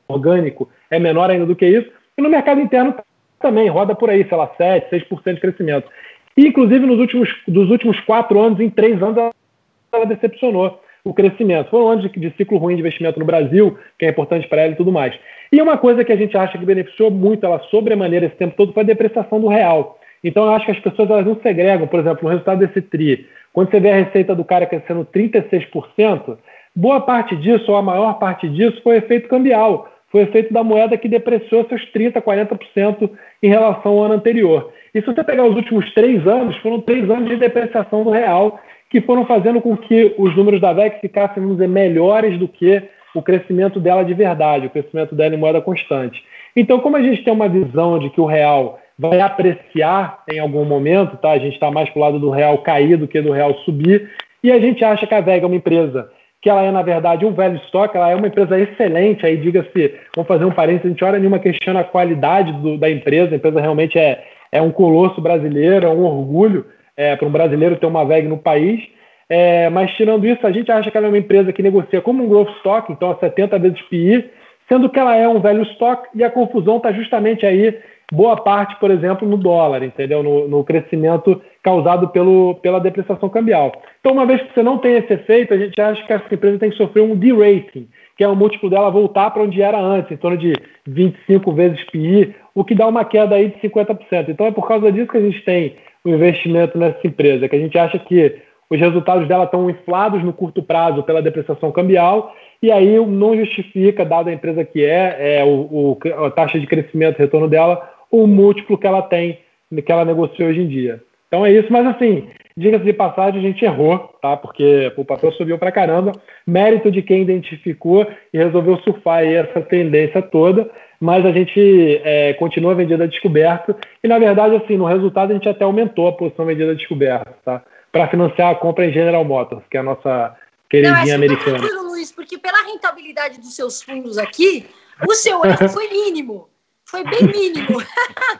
orgânico 0.08 0.68
é 0.90 0.98
menor 0.98 1.30
ainda 1.30 1.46
do 1.46 1.56
que 1.56 1.68
isso. 1.68 1.90
E 2.18 2.22
no 2.22 2.30
mercado 2.30 2.62
interno 2.62 2.96
também 3.44 3.68
roda 3.68 3.94
por 3.94 4.10
aí, 4.10 4.26
sei 4.28 4.36
lá, 4.36 4.50
7, 4.58 4.90
6% 4.90 5.36
de 5.36 5.42
crescimento. 5.42 5.88
E, 6.36 6.48
inclusive, 6.48 6.86
nos 6.86 6.98
últimos, 6.98 7.30
dos 7.48 7.70
últimos 7.70 8.00
quatro 8.00 8.40
anos, 8.40 8.60
em 8.60 8.70
três 8.70 9.02
anos, 9.04 9.18
ela, 9.18 10.06
decepcionou 10.06 10.80
o 11.04 11.14
crescimento. 11.14 11.70
Foram 11.70 11.90
anos 11.90 12.12
de, 12.12 12.20
de, 12.20 12.36
ciclo 12.36 12.58
ruim 12.58 12.74
de 12.74 12.80
investimento 12.80 13.20
no 13.20 13.26
Brasil, 13.26 13.78
que 14.00 14.06
é 14.06 14.10
importante 14.10 14.48
para 14.48 14.62
ela 14.62 14.72
e 14.72 14.76
tudo 14.76 14.92
mais. 14.92 15.14
E 15.52 15.62
uma 15.62 15.78
coisa 15.78 16.04
que 16.04 16.12
a 16.12 16.16
gente 16.16 16.36
acha 16.36 16.58
que 16.58 16.66
beneficiou 16.66 17.12
muito 17.12 17.46
ela 17.46 17.60
sobremaneira 17.70 18.26
esse 18.26 18.36
tempo 18.36 18.56
todo 18.56 18.74
foi 18.74 18.82
a 18.82 18.86
depreciação 18.86 19.40
do 19.40 19.48
real. 19.48 20.00
Então 20.24 20.46
eu 20.46 20.52
acho 20.54 20.66
que 20.66 20.72
as 20.72 20.80
pessoas 20.80 21.10
elas 21.10 21.26
não 21.26 21.40
segregam, 21.42 21.86
por 21.86 22.00
exemplo, 22.00 22.26
o 22.26 22.30
resultado 22.30 22.66
desse 22.66 22.82
TRI. 22.82 23.28
Quando 23.52 23.70
você 23.70 23.80
vê 23.80 23.92
a 23.92 24.04
receita 24.04 24.34
do 24.34 24.44
cara 24.44 24.66
crescendo 24.66 25.06
36%, 25.14 26.38
boa 26.76 27.02
parte 27.02 27.36
disso, 27.36 27.72
ou 27.72 27.78
a 27.78 27.84
maior 27.84 28.14
parte 28.18 28.50
disso, 28.50 28.82
foi 28.82 28.98
efeito 28.98 29.28
cambial. 29.28 29.93
Foi 30.14 30.22
efeito 30.22 30.54
da 30.54 30.64
moeda 30.64 30.96
que 30.96 31.08
depreciou 31.08 31.66
seus 31.68 31.82
30%, 31.92 32.22
40% 32.22 33.10
em 33.42 33.50
relação 33.50 33.94
ao 33.94 34.04
ano 34.04 34.14
anterior. 34.14 34.72
E 34.94 35.02
se 35.02 35.08
você 35.08 35.24
pegar 35.24 35.44
os 35.44 35.56
últimos 35.56 35.92
três 35.96 36.26
anos, 36.28 36.56
foram 36.58 36.80
três 36.82 37.10
anos 37.10 37.28
de 37.30 37.36
depreciação 37.36 38.04
do 38.04 38.12
real 38.12 38.60
que 38.92 39.02
foram 39.02 39.26
fazendo 39.26 39.60
com 39.60 39.76
que 39.76 40.14
os 40.20 40.38
números 40.38 40.62
da 40.62 40.72
VEX 40.72 41.00
ficassem, 41.02 41.42
vamos 41.42 41.58
dizer, 41.58 41.68
melhores 41.68 42.38
do 42.38 42.48
que 42.48 42.80
o 43.16 43.24
crescimento 43.24 43.80
dela 43.80 44.06
de 44.06 44.14
verdade, 44.14 44.68
o 44.68 44.70
crescimento 44.70 45.16
dela 45.16 45.34
em 45.34 45.40
moeda 45.40 45.60
constante. 45.60 46.24
Então, 46.56 46.80
como 46.80 46.96
a 46.96 47.02
gente 47.02 47.24
tem 47.24 47.34
uma 47.34 47.50
visão 47.50 47.98
de 47.98 48.12
que 48.12 48.22
o 48.22 48.28
real 48.28 48.80
vai 49.00 49.20
apreciar 49.20 50.22
em 50.32 50.38
algum 50.38 50.64
momento, 50.64 51.18
tá? 51.18 51.32
A 51.32 51.40
gente 51.40 51.56
está 51.56 51.72
mais 51.72 51.90
para 51.90 52.00
o 52.00 52.04
lado 52.04 52.20
do 52.20 52.30
real 52.30 52.60
cair 52.60 52.98
do 52.98 53.08
que 53.08 53.20
do 53.20 53.32
real 53.32 53.56
subir, 53.66 54.12
e 54.44 54.52
a 54.52 54.60
gente 54.60 54.86
acha 54.86 55.08
que 55.08 55.16
a 55.16 55.22
VEG 55.22 55.44
é 55.44 55.48
uma 55.48 55.56
empresa 55.56 56.08
que 56.44 56.50
ela 56.50 56.62
é, 56.62 56.70
na 56.72 56.82
verdade, 56.82 57.26
um 57.26 57.32
velho 57.32 57.56
estoque, 57.56 57.96
ela 57.96 58.12
é 58.12 58.16
uma 58.16 58.28
empresa 58.28 58.60
excelente, 58.60 59.26
aí 59.26 59.38
diga-se, 59.38 59.96
vamos 60.14 60.28
fazer 60.28 60.44
um 60.44 60.52
parênteses, 60.52 60.88
a 60.88 60.90
gente 60.90 61.04
olha 61.06 61.18
nenhuma 61.18 61.40
questiona 61.40 61.80
a 61.80 61.86
qualidade 61.86 62.52
do, 62.52 62.78
da 62.78 62.92
empresa, 62.92 63.34
a 63.34 63.38
empresa 63.38 63.62
realmente 63.62 63.98
é, 63.98 64.22
é 64.52 64.62
um 64.62 64.70
colosso 64.70 65.22
brasileiro, 65.22 65.86
é 65.86 65.90
um 65.90 66.04
orgulho, 66.04 66.66
é, 66.98 67.16
para 67.16 67.26
um 67.26 67.32
brasileiro 67.32 67.78
ter 67.78 67.86
uma 67.86 68.04
VEG 68.04 68.28
no 68.28 68.38
país. 68.38 68.84
É, 69.30 69.70
mas 69.70 69.92
tirando 69.94 70.28
isso, 70.28 70.46
a 70.46 70.52
gente 70.52 70.70
acha 70.70 70.92
que 70.92 70.98
ela 70.98 71.08
é 71.08 71.10
uma 71.10 71.18
empresa 71.18 71.54
que 71.54 71.64
negocia 71.64 72.02
como 72.02 72.22
um 72.22 72.28
growth 72.28 72.50
stock, 72.58 72.92
então 72.92 73.12
a 73.12 73.16
70 73.16 73.58
vezes 73.60 73.82
PI, 73.84 74.30
sendo 74.68 74.90
que 74.90 75.00
ela 75.00 75.16
é 75.16 75.26
um 75.26 75.40
velho 75.40 75.64
stock 75.64 76.10
e 76.14 76.26
a 76.26 76.30
confusão 76.30 76.76
está 76.76 76.92
justamente 76.92 77.46
aí, 77.46 77.80
boa 78.14 78.38
parte, 78.38 78.80
por 78.80 78.92
exemplo, 78.92 79.28
no 79.28 79.38
dólar, 79.38 79.84
entendeu? 79.84 80.22
No, 80.22 80.48
no, 80.48 80.64
crescimento 80.64 81.42
causado 81.64 82.10
pelo, 82.10 82.56
pela 82.62 82.80
depreciação 82.80 83.28
cambial. 83.28 83.72
Então, 84.00 84.14
uma 84.14 84.26
vez 84.26 84.42
que 84.42 84.54
você 84.54 84.62
não 84.62 84.78
tem 84.78 84.98
esse 84.98 85.12
efeito, 85.12 85.54
a 85.54 85.58
gente 85.58 85.80
acha 85.82 86.06
que 86.06 86.14
essa 86.14 86.34
empresa 86.34 86.60
tem 86.60 86.70
que 86.70 86.78
sofrer 86.78 87.02
um 87.02 87.16
de-rating, 87.16 87.88
que 88.16 88.24
é 88.24 88.28
o 88.28 88.36
múltiplo 88.36 88.70
dela 88.70 88.92
voltar 88.92 89.32
para 89.32 89.42
onde 89.42 89.62
era 89.62 89.80
antes, 89.80 90.12
em 90.12 90.18
torno 90.18 90.38
de 90.38 90.54
25 90.86 91.52
vezes 91.54 91.84
PI, 91.86 92.36
o 92.54 92.64
que 92.64 92.76
dá 92.76 92.88
uma 92.88 93.04
queda 93.04 93.36
aí 93.36 93.50
de 93.50 93.60
50%. 93.68 94.30
Então, 94.30 94.46
é 94.46 94.52
por 94.52 94.68
causa 94.68 94.92
disso 94.92 95.12
que 95.12 95.18
a 95.18 95.22
gente 95.22 95.44
tem 95.44 95.76
o 96.06 96.10
investimento 96.10 96.78
nessa 96.78 97.06
empresa, 97.06 97.50
que 97.50 97.56
a 97.56 97.60
gente 97.60 97.78
acha 97.78 97.98
que 97.98 98.36
os 98.70 98.80
resultados 98.80 99.28
dela 99.28 99.46
estão 99.46 99.70
inflados 99.70 100.24
no 100.24 100.34
curto 100.34 100.62
prazo 100.62 101.04
pela 101.04 101.22
depreciação 101.22 101.72
cambial, 101.72 102.36
e 102.62 102.72
aí 102.72 102.96
não 103.06 103.36
justifica, 103.36 104.06
dada 104.06 104.30
a 104.30 104.34
empresa 104.34 104.64
que 104.64 104.84
é, 104.86 105.40
é 105.40 105.44
o, 105.44 105.50
o, 105.50 106.26
a 106.26 106.32
taxa 106.32 106.60
de 106.60 106.66
crescimento, 106.66 107.20
retorno 107.20 107.48
dela, 107.48 107.93
o 108.22 108.28
múltiplo 108.28 108.78
que 108.78 108.88
ela 108.88 109.02
tem, 109.02 109.40
que 109.86 109.92
ela 109.92 110.06
negocia 110.06 110.48
hoje 110.48 110.62
em 110.62 110.68
dia. 110.68 111.02
Então 111.28 111.46
é 111.46 111.52
isso, 111.52 111.72
mas 111.72 111.86
assim, 111.88 112.30
diga-se 112.56 112.86
de 112.86 112.94
passagem, 112.94 113.40
a 113.40 113.44
gente 113.44 113.66
errou, 113.66 113.98
tá? 114.22 114.38
Porque 114.38 114.92
o 114.96 115.04
papel 115.04 115.32
subiu 115.32 115.58
para 115.58 115.72
caramba. 115.72 116.12
Mérito 116.46 116.92
de 116.92 117.02
quem 117.02 117.24
identificou 117.24 118.06
e 118.32 118.38
resolveu 118.38 118.78
surfar 118.78 119.20
aí 119.20 119.34
essa 119.34 119.62
tendência 119.62 120.22
toda 120.22 120.70
mas 121.04 121.26
a 121.26 121.34
gente 121.34 122.02
é, 122.02 122.34
continua 122.36 122.74
vendida 122.74 123.06
descoberto 123.06 123.76
e, 124.02 124.08
na 124.08 124.18
verdade, 124.18 124.56
assim, 124.56 124.78
no 124.78 124.86
resultado 124.86 125.32
a 125.32 125.34
gente 125.34 125.50
até 125.50 125.66
aumentou 125.66 126.08
a 126.08 126.14
posição 126.14 126.46
vendida 126.46 126.74
descoberto, 126.74 127.30
tá? 127.44 127.62
Para 127.92 128.08
financiar 128.08 128.52
a 128.52 128.56
compra 128.56 128.86
em 128.86 128.94
General 128.94 129.26
Motors, 129.26 129.64
que 129.70 129.76
é 129.76 129.82
a 129.82 129.84
nossa 129.84 130.34
queridinha 130.70 131.06
Não, 131.08 131.16
americana. 131.16 131.60
Tranquilo, 131.60 131.90
Luiz, 131.90 132.10
porque 132.10 132.38
pela 132.38 132.64
rentabilidade 132.64 133.38
dos 133.42 133.54
seus 133.54 133.84
fundos 133.84 134.18
aqui, 134.18 134.66
o 135.06 135.14
seu 135.14 135.44
erro 135.44 135.68
foi 135.68 135.90
mínimo. 135.90 136.48
Foi 136.94 137.04
bem 137.04 137.24
mínimo. 137.24 137.82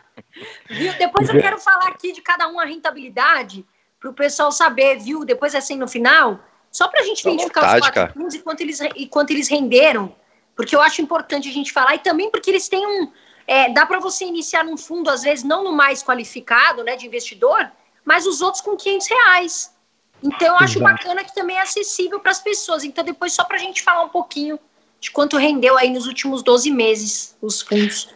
viu? 0.70 0.94
Depois 0.94 1.28
eu 1.28 1.42
quero 1.42 1.58
falar 1.58 1.88
aqui 1.88 2.12
de 2.12 2.22
cada 2.22 2.48
um 2.48 2.60
a 2.60 2.66
rentabilidade, 2.66 3.66
para 4.00 4.12
o 4.12 4.14
pessoal 4.14 4.52
saber, 4.52 5.00
viu? 5.00 5.26
Depois 5.26 5.56
assim 5.56 5.76
no 5.76 5.88
final, 5.88 6.40
só 6.72 6.88
para 6.88 7.00
a 7.00 7.04
gente 7.04 7.22
identificar 7.22 7.62
vontade, 7.62 7.82
os 7.82 7.90
quatro 7.90 8.14
fundos 8.14 8.36
e 8.36 8.40
quanto 8.40 8.62
eles, 8.62 8.80
e 8.96 9.08
quanto 9.08 9.32
eles 9.32 9.48
renderam 9.48 10.16
porque 10.56 10.76
eu 10.76 10.82
acho 10.82 11.02
importante 11.02 11.50
a 11.50 11.52
gente 11.52 11.72
falar, 11.72 11.96
e 11.96 12.00
também 12.00 12.30
porque 12.30 12.52
eles 12.52 12.68
têm 12.68 12.86
um. 12.86 13.12
É, 13.48 13.74
dá 13.74 13.88
para 13.88 14.00
você 14.00 14.24
iniciar 14.24 14.64
num 14.64 14.78
fundo, 14.78 15.10
às 15.10 15.24
vezes, 15.24 15.44
não 15.44 15.64
no 15.64 15.74
mais 15.74 16.04
qualificado, 16.04 16.84
né, 16.84 16.96
de 16.96 17.08
investidor, 17.08 17.72
mas 18.06 18.28
os 18.28 18.40
outros 18.40 18.62
com 18.62 18.78
500 18.78 19.08
reais. 19.08 19.74
Então, 20.22 20.50
eu 20.50 20.56
acho 20.56 20.78
Exato. 20.78 20.94
bacana 20.94 21.24
que 21.24 21.36
também 21.36 21.58
é 21.58 21.62
acessível 21.62 22.20
para 22.20 22.32
as 22.32 22.40
pessoas. 22.40 22.84
Então, 22.84 23.04
depois, 23.04 23.34
só 23.34 23.44
para 23.44 23.58
a 23.58 23.60
gente 23.60 23.82
falar 23.82 24.04
um 24.04 24.10
pouquinho 24.10 24.58
de 25.00 25.12
quanto 25.12 25.36
rendeu 25.36 25.78
aí 25.78 25.90
nos 25.90 26.08
últimos 26.08 26.42
12 26.42 26.72
meses 26.72 27.36
os 27.42 27.62
fundos. 27.62 28.08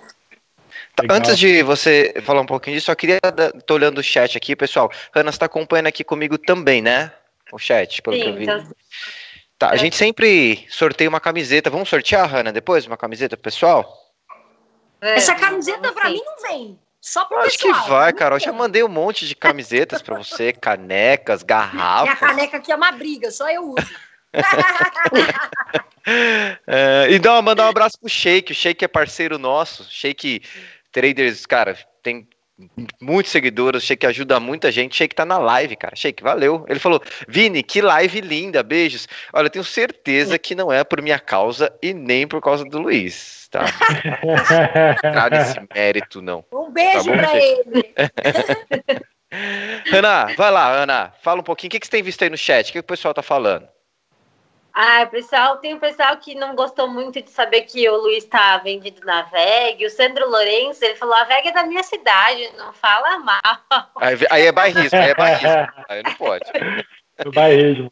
Tá, 0.97 1.03
antes 1.11 1.37
de 1.37 1.61
você 1.61 2.11
falar 2.23 2.41
um 2.41 2.45
pouquinho 2.45 2.75
disso, 2.75 2.87
só 2.87 2.95
queria. 2.95 3.19
Tô 3.67 3.75
olhando 3.75 3.99
o 3.99 4.03
chat 4.03 4.35
aqui, 4.35 4.55
pessoal. 4.55 4.91
Ana, 5.13 5.31
você 5.31 5.35
está 5.35 5.45
acompanhando 5.45 5.85
aqui 5.85 6.03
comigo 6.03 6.39
também, 6.39 6.81
né? 6.81 7.11
O 7.51 7.59
chat, 7.59 8.01
pelo 8.01 8.15
Sim, 8.15 8.23
que 8.23 8.29
eu 8.29 8.35
vi. 8.35 8.43
Então... 8.43 8.71
Tá, 9.59 9.71
a 9.71 9.75
é. 9.75 9.77
gente 9.77 9.95
sempre 9.95 10.65
sorteia 10.69 11.07
uma 11.07 11.19
camiseta. 11.19 11.69
Vamos 11.69 11.87
sortear, 11.87 12.27
Hanna, 12.27 12.51
depois 12.51 12.87
uma 12.87 12.97
camiseta 12.97 13.37
pessoal? 13.37 13.95
É, 14.99 15.17
Essa 15.17 15.35
camiseta 15.35 15.91
para 15.91 16.09
mim 16.09 16.21
não 16.25 16.49
vem. 16.49 16.79
Só 16.99 17.25
pro 17.25 17.37
Acho 17.41 17.59
pessoal. 17.59 17.83
que 17.83 17.89
vai, 17.89 18.11
Carol. 18.11 18.37
Eu 18.37 18.43
já 18.43 18.51
mandei 18.51 18.83
um 18.83 18.89
monte 18.89 19.27
de 19.27 19.35
camisetas 19.35 20.01
para 20.01 20.17
você, 20.17 20.51
canecas, 20.59 21.43
garrafas. 21.43 22.05
Minha 22.05 22.15
caneca 22.15 22.57
aqui 22.57 22.71
é 22.71 22.75
uma 22.75 22.91
briga, 22.91 23.29
só 23.29 23.47
eu 23.51 23.69
uso. 23.69 23.87
é, 26.67 27.07
e 27.11 27.19
não, 27.19 27.41
mandar 27.41 27.67
um 27.67 27.69
abraço 27.69 27.99
pro 27.99 28.09
Shake. 28.09 28.51
O 28.51 28.55
Shake 28.55 28.83
é 28.83 28.87
parceiro 28.87 29.37
nosso. 29.37 29.85
Shake 29.89 30.41
Traders, 30.97 31.45
cara, 31.45 31.77
tem 32.01 32.27
muitos 32.99 33.31
seguidores, 33.31 33.83
Sheik 33.83 34.03
ajuda 34.07 34.39
muita 34.39 34.71
gente. 34.71 34.95
Sheik 34.95 35.13
tá 35.13 35.23
na 35.23 35.37
live, 35.37 35.75
cara. 35.75 35.95
Sheik, 35.95 36.23
valeu. 36.23 36.65
Ele 36.67 36.79
falou: 36.79 36.99
Vini, 37.27 37.61
que 37.61 37.83
live 37.83 38.19
linda, 38.21 38.63
beijos. 38.63 39.07
Olha, 39.31 39.45
eu 39.45 39.51
tenho 39.51 39.63
certeza 39.63 40.39
que 40.39 40.55
não 40.55 40.73
é 40.73 40.83
por 40.83 40.99
minha 40.99 41.19
causa 41.19 41.71
e 41.83 41.93
nem 41.93 42.27
por 42.27 42.41
causa 42.41 42.65
do 42.65 42.79
Luiz, 42.79 43.47
tá? 43.51 43.65
Nada 45.03 45.37
desse 45.37 45.59
mérito, 45.75 46.19
não. 46.19 46.43
Um 46.51 46.71
beijo 46.71 47.11
tá 47.11 47.17
pra 47.17 47.35
ele. 47.37 47.93
Ana, 49.93 50.33
vai 50.35 50.49
lá, 50.49 50.71
Ana. 50.71 51.13
Fala 51.21 51.41
um 51.41 51.43
pouquinho. 51.43 51.69
O 51.69 51.71
que, 51.73 51.79
que 51.79 51.85
você 51.85 51.91
tem 51.91 52.01
visto 52.01 52.23
aí 52.23 52.29
no 52.31 52.37
chat? 52.37 52.63
O 52.63 52.67
que, 52.67 52.73
que 52.73 52.79
o 52.79 52.83
pessoal 52.83 53.13
tá 53.13 53.21
falando? 53.21 53.67
Ah, 54.79 55.07
pessoal, 55.07 55.57
tem 55.57 55.73
um 55.73 55.79
pessoal 55.79 56.15
que 56.17 56.35
não 56.35 56.55
gostou 56.55 56.87
muito 56.87 57.19
de 57.19 57.31
saber 57.31 57.61
que 57.61 57.89
o 57.89 57.97
Luiz 57.97 58.23
está 58.23 58.59
vendido 58.59 59.03
na 59.03 59.23
VEG. 59.23 59.83
O 59.83 59.89
Sandro 59.89 60.29
Lourenço, 60.29 60.85
ele 60.85 60.93
falou: 60.93 61.15
a 61.15 61.23
VEG 61.23 61.47
é 61.47 61.51
da 61.51 61.63
minha 61.65 61.81
cidade, 61.81 62.47
não 62.55 62.71
fala 62.71 63.17
mal. 63.17 63.41
Aí, 63.99 64.15
aí 64.29 64.45
é 64.45 64.51
bairrismo, 64.51 64.99
aí 64.99 65.09
é 65.09 65.15
bairrismo. 65.15 65.67
Aí 65.89 66.03
não 66.03 66.13
pode. 66.13 66.45
É 67.17 67.25
bairrismo. 67.31 67.91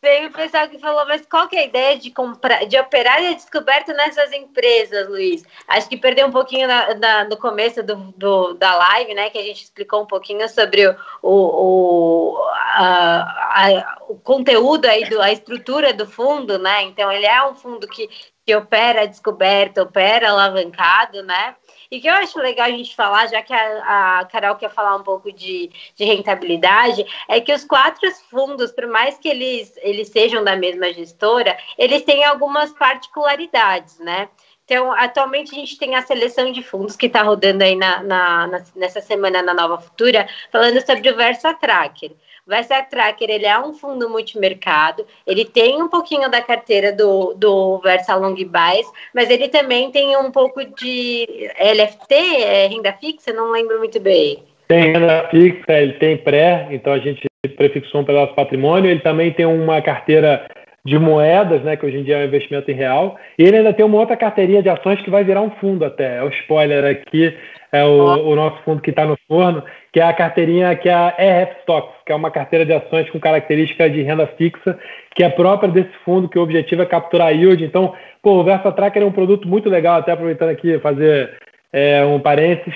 Tem 0.00 0.24
o 0.24 0.32
pessoal 0.32 0.66
que 0.66 0.78
falou, 0.78 1.04
mas 1.06 1.26
qual 1.26 1.46
que 1.46 1.56
é 1.56 1.60
a 1.60 1.66
ideia 1.66 1.98
de 1.98 2.10
comprar, 2.10 2.64
de 2.66 2.78
operar 2.78 3.22
e 3.22 3.34
descoberto 3.34 3.92
nessas 3.92 4.32
empresas, 4.32 5.06
Luiz? 5.06 5.44
Acho 5.68 5.90
que 5.90 5.96
perdeu 5.98 6.26
um 6.26 6.30
pouquinho 6.30 6.66
na, 6.66 6.94
na, 6.94 7.24
no 7.24 7.36
começo 7.36 7.82
do, 7.82 7.96
do, 8.16 8.54
da 8.54 8.74
live, 8.76 9.12
né? 9.12 9.28
Que 9.28 9.36
a 9.36 9.42
gente 9.42 9.62
explicou 9.64 10.02
um 10.02 10.06
pouquinho 10.06 10.48
sobre 10.48 10.88
o, 10.88 10.96
o, 11.22 12.34
a, 12.48 13.66
a, 13.66 13.98
o 14.08 14.18
conteúdo 14.18 14.86
aí, 14.86 15.06
do, 15.06 15.20
a 15.20 15.30
estrutura 15.32 15.92
do 15.92 16.06
fundo, 16.06 16.58
né? 16.58 16.82
Então, 16.84 17.12
ele 17.12 17.26
é 17.26 17.46
um 17.46 17.54
fundo 17.54 17.86
que, 17.86 18.08
que 18.46 18.56
opera 18.56 19.06
descoberto, 19.06 19.82
opera 19.82 20.30
alavancado, 20.30 21.22
né? 21.22 21.56
E 21.90 22.00
que 22.00 22.08
eu 22.08 22.14
acho 22.14 22.38
legal 22.38 22.66
a 22.66 22.70
gente 22.70 22.94
falar, 22.94 23.26
já 23.26 23.42
que 23.42 23.52
a, 23.52 24.20
a 24.20 24.24
Carol 24.26 24.54
quer 24.54 24.70
falar 24.70 24.94
um 24.94 25.02
pouco 25.02 25.32
de, 25.32 25.70
de, 25.96 26.04
rentabilidade, 26.04 27.04
é 27.28 27.40
que 27.40 27.52
os 27.52 27.64
quatro 27.64 28.08
fundos, 28.30 28.70
por 28.70 28.86
mais 28.86 29.18
que 29.18 29.28
eles, 29.28 29.76
eles 29.78 30.08
sejam 30.08 30.44
da 30.44 30.54
mesma 30.54 30.92
gestora, 30.92 31.58
eles 31.76 32.02
têm 32.02 32.22
algumas 32.24 32.72
particularidades, 32.72 33.98
né? 33.98 34.28
Então, 34.64 34.92
atualmente 34.92 35.50
a 35.50 35.56
gente 35.56 35.76
tem 35.76 35.96
a 35.96 36.02
seleção 36.02 36.52
de 36.52 36.62
fundos 36.62 36.94
que 36.94 37.06
está 37.06 37.22
rodando 37.22 37.64
aí 37.64 37.74
na, 37.74 38.04
na, 38.04 38.62
nessa 38.76 39.00
semana 39.00 39.42
na 39.42 39.52
Nova 39.52 39.80
Futura, 39.80 40.28
falando 40.52 40.80
sobre 40.86 41.10
o 41.10 41.16
Versa 41.16 41.52
Tracker. 41.54 42.12
O 42.50 42.52
Versa 42.52 42.82
Tracker 42.82 43.30
ele 43.30 43.46
é 43.46 43.56
um 43.60 43.72
fundo 43.72 44.10
multimercado, 44.10 45.06
ele 45.24 45.44
tem 45.44 45.80
um 45.80 45.88
pouquinho 45.88 46.28
da 46.28 46.42
carteira 46.42 46.92
do, 46.92 47.32
do 47.34 47.78
Versa 47.78 48.16
Long 48.16 48.34
Buys, 48.34 48.90
mas 49.14 49.30
ele 49.30 49.46
também 49.46 49.92
tem 49.92 50.16
um 50.16 50.32
pouco 50.32 50.64
de 50.64 51.28
LFT, 51.56 52.12
é, 52.12 52.66
renda 52.66 52.92
fixa, 52.94 53.32
não 53.32 53.52
lembro 53.52 53.78
muito 53.78 54.00
bem. 54.00 54.42
Tem 54.66 54.92
renda 54.92 55.28
fixa, 55.30 55.80
ele 55.80 55.92
tem 55.92 56.16
pré, 56.16 56.66
então 56.72 56.92
a 56.92 56.98
gente 56.98 57.24
prefixou 57.56 58.00
um 58.00 58.04
pedaço 58.04 58.34
patrimônio, 58.34 58.90
ele 58.90 59.00
também 59.00 59.32
tem 59.32 59.46
uma 59.46 59.80
carteira 59.80 60.44
de 60.84 60.98
moedas, 60.98 61.62
né, 61.62 61.76
que 61.76 61.86
hoje 61.86 61.98
em 61.98 62.02
dia 62.02 62.16
é 62.16 62.22
um 62.24 62.26
investimento 62.26 62.68
em 62.68 62.74
real, 62.74 63.16
e 63.38 63.44
ele 63.44 63.58
ainda 63.58 63.72
tem 63.72 63.86
uma 63.86 63.98
outra 63.98 64.16
carteirinha 64.16 64.60
de 64.60 64.68
ações 64.68 65.00
que 65.02 65.10
vai 65.10 65.22
virar 65.22 65.42
um 65.42 65.52
fundo 65.52 65.84
até. 65.84 66.16
É 66.16 66.22
o 66.24 66.28
spoiler 66.30 66.84
aqui, 66.84 67.32
é 67.70 67.84
o, 67.84 68.28
o 68.28 68.34
nosso 68.34 68.60
fundo 68.64 68.82
que 68.82 68.90
está 68.90 69.04
no 69.04 69.16
forno, 69.28 69.62
que 69.92 70.00
é 70.00 70.02
a 70.02 70.12
carteirinha 70.12 70.74
que 70.76 70.88
é 70.88 70.94
a 70.94 71.14
EF 71.18 71.60
Stocks, 71.60 71.94
que 72.06 72.12
é 72.12 72.14
uma 72.14 72.30
carteira 72.30 72.64
de 72.64 72.72
ações 72.72 73.10
com 73.10 73.18
característica 73.18 73.90
de 73.90 74.02
renda 74.02 74.26
fixa, 74.26 74.78
que 75.14 75.24
é 75.24 75.28
própria 75.28 75.70
desse 75.70 75.92
fundo, 76.04 76.28
que 76.28 76.38
o 76.38 76.42
objetivo 76.42 76.82
é 76.82 76.86
capturar 76.86 77.34
yield. 77.34 77.64
Então, 77.64 77.94
pô, 78.22 78.40
o 78.40 78.44
Versa 78.44 78.70
Tracker 78.70 79.02
é 79.02 79.06
um 79.06 79.12
produto 79.12 79.48
muito 79.48 79.68
legal, 79.68 79.98
até 79.98 80.12
aproveitando 80.12 80.50
aqui 80.50 80.78
fazer 80.78 81.30
é, 81.72 82.04
um 82.04 82.20
parênteses, 82.20 82.74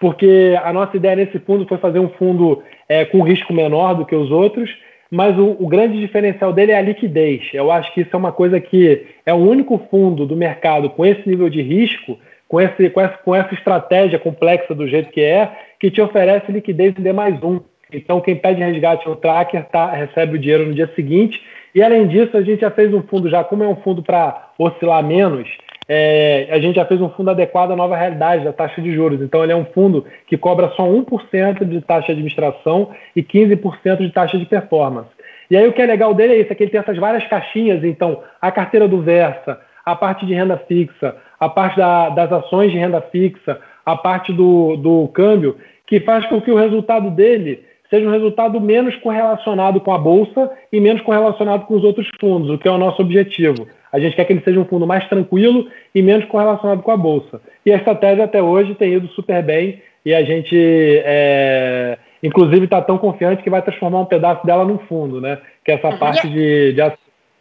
porque 0.00 0.58
a 0.62 0.72
nossa 0.72 0.96
ideia 0.96 1.16
nesse 1.16 1.38
fundo 1.40 1.66
foi 1.66 1.78
fazer 1.78 2.00
um 2.00 2.08
fundo 2.10 2.62
é, 2.88 3.04
com 3.04 3.22
risco 3.22 3.52
menor 3.52 3.94
do 3.94 4.04
que 4.04 4.14
os 4.14 4.30
outros, 4.30 4.70
mas 5.10 5.38
o, 5.38 5.56
o, 5.58 5.68
grande 5.68 6.00
diferencial 6.00 6.52
dele 6.52 6.72
é 6.72 6.78
a 6.78 6.82
liquidez. 6.82 7.48
Eu 7.54 7.70
acho 7.70 7.92
que 7.94 8.00
isso 8.00 8.10
é 8.12 8.16
uma 8.16 8.32
coisa 8.32 8.60
que 8.60 9.06
é 9.24 9.32
o 9.32 9.36
único 9.36 9.78
fundo 9.90 10.26
do 10.26 10.36
mercado 10.36 10.90
com 10.90 11.06
esse 11.06 11.28
nível 11.28 11.48
de 11.48 11.62
risco, 11.62 12.18
com, 12.48 12.60
esse, 12.60 12.90
com, 12.90 13.00
essa, 13.00 13.18
com 13.18 13.34
essa 13.34 13.54
estratégia 13.54 14.18
complexa 14.18 14.74
do 14.74 14.86
jeito 14.86 15.10
que 15.10 15.20
é, 15.20 15.50
que 15.80 15.90
te 15.90 16.00
oferece 16.00 16.50
liquidez 16.50 16.94
em 16.98 17.02
D 17.02 17.12
mais 17.12 17.42
um. 17.42 17.60
Então, 17.92 18.20
quem 18.20 18.36
pede 18.36 18.62
resgate 18.62 19.08
no 19.08 19.16
tracker 19.16 19.64
tá, 19.66 19.90
recebe 19.90 20.36
o 20.36 20.38
dinheiro 20.38 20.66
no 20.66 20.74
dia 20.74 20.90
seguinte. 20.94 21.40
E, 21.74 21.82
além 21.82 22.06
disso, 22.06 22.36
a 22.36 22.42
gente 22.42 22.60
já 22.60 22.70
fez 22.70 22.92
um 22.92 23.02
fundo, 23.02 23.28
já 23.28 23.44
como 23.44 23.62
é 23.62 23.68
um 23.68 23.76
fundo 23.76 24.02
para 24.02 24.50
oscilar 24.58 25.04
menos, 25.04 25.48
é, 25.88 26.48
a 26.50 26.58
gente 26.58 26.76
já 26.76 26.84
fez 26.84 27.00
um 27.00 27.10
fundo 27.10 27.30
adequado 27.30 27.70
à 27.70 27.76
nova 27.76 27.96
realidade 27.96 28.44
da 28.44 28.52
taxa 28.52 28.80
de 28.82 28.92
juros. 28.92 29.20
Então, 29.20 29.42
ele 29.42 29.52
é 29.52 29.56
um 29.56 29.66
fundo 29.66 30.04
que 30.26 30.36
cobra 30.36 30.68
só 30.70 30.84
1% 30.84 31.64
de 31.64 31.80
taxa 31.82 32.06
de 32.06 32.12
administração 32.12 32.90
e 33.14 33.22
15% 33.22 33.98
de 33.98 34.10
taxa 34.10 34.36
de 34.36 34.46
performance. 34.46 35.10
E 35.48 35.56
aí, 35.56 35.66
o 35.68 35.72
que 35.72 35.80
é 35.80 35.86
legal 35.86 36.12
dele 36.12 36.34
é 36.34 36.40
isso: 36.40 36.52
é 36.52 36.56
que 36.56 36.64
ele 36.64 36.70
tem 36.70 36.80
essas 36.80 36.96
várias 36.96 37.26
caixinhas. 37.28 37.84
Então, 37.84 38.22
a 38.40 38.50
carteira 38.50 38.88
do 38.88 39.00
Versa, 39.00 39.60
a 39.84 39.94
parte 39.94 40.26
de 40.26 40.34
renda 40.34 40.56
fixa, 40.66 41.14
a 41.38 41.48
parte 41.48 41.76
da, 41.76 42.08
das 42.10 42.32
ações 42.32 42.72
de 42.72 42.78
renda 42.78 43.00
fixa, 43.00 43.60
a 43.84 43.96
parte 43.96 44.32
do, 44.32 44.76
do 44.76 45.08
câmbio, 45.08 45.56
que 45.86 46.00
faz 46.00 46.26
com 46.26 46.40
que 46.40 46.50
o 46.50 46.56
resultado 46.56 47.10
dele 47.10 47.64
seja 47.88 48.08
um 48.08 48.12
resultado 48.12 48.60
menos 48.60 48.96
correlacionado 48.96 49.80
com 49.80 49.92
a 49.92 49.98
bolsa 49.98 50.50
e 50.72 50.80
menos 50.80 51.02
correlacionado 51.02 51.66
com 51.66 51.74
os 51.74 51.84
outros 51.84 52.08
fundos, 52.18 52.50
o 52.50 52.58
que 52.58 52.66
é 52.66 52.70
o 52.70 52.78
nosso 52.78 53.00
objetivo. 53.00 53.68
A 53.92 54.00
gente 54.00 54.16
quer 54.16 54.24
que 54.24 54.32
ele 54.32 54.42
seja 54.42 54.58
um 54.58 54.64
fundo 54.64 54.86
mais 54.86 55.08
tranquilo 55.08 55.68
e 55.94 56.02
menos 56.02 56.26
correlacionado 56.26 56.82
com 56.82 56.90
a 56.90 56.96
bolsa. 56.96 57.40
E 57.64 57.72
a 57.72 57.76
estratégia 57.76 58.24
até 58.24 58.42
hoje 58.42 58.74
tem 58.74 58.94
ido 58.94 59.06
super 59.08 59.42
bem 59.42 59.80
e 60.04 60.14
a 60.14 60.22
gente, 60.22 60.56
é, 61.04 61.98
inclusive, 62.22 62.64
está 62.64 62.82
tão 62.82 62.98
confiante 62.98 63.42
que 63.42 63.50
vai 63.50 63.62
transformar 63.62 64.00
um 64.00 64.04
pedaço 64.04 64.44
dela 64.46 64.64
num 64.64 64.78
fundo, 64.78 65.20
né? 65.20 65.38
Que 65.64 65.72
é 65.72 65.74
essa 65.74 65.88
uhum. 65.88 65.98
parte 65.98 66.28
de, 66.28 66.72
de, 66.72 66.92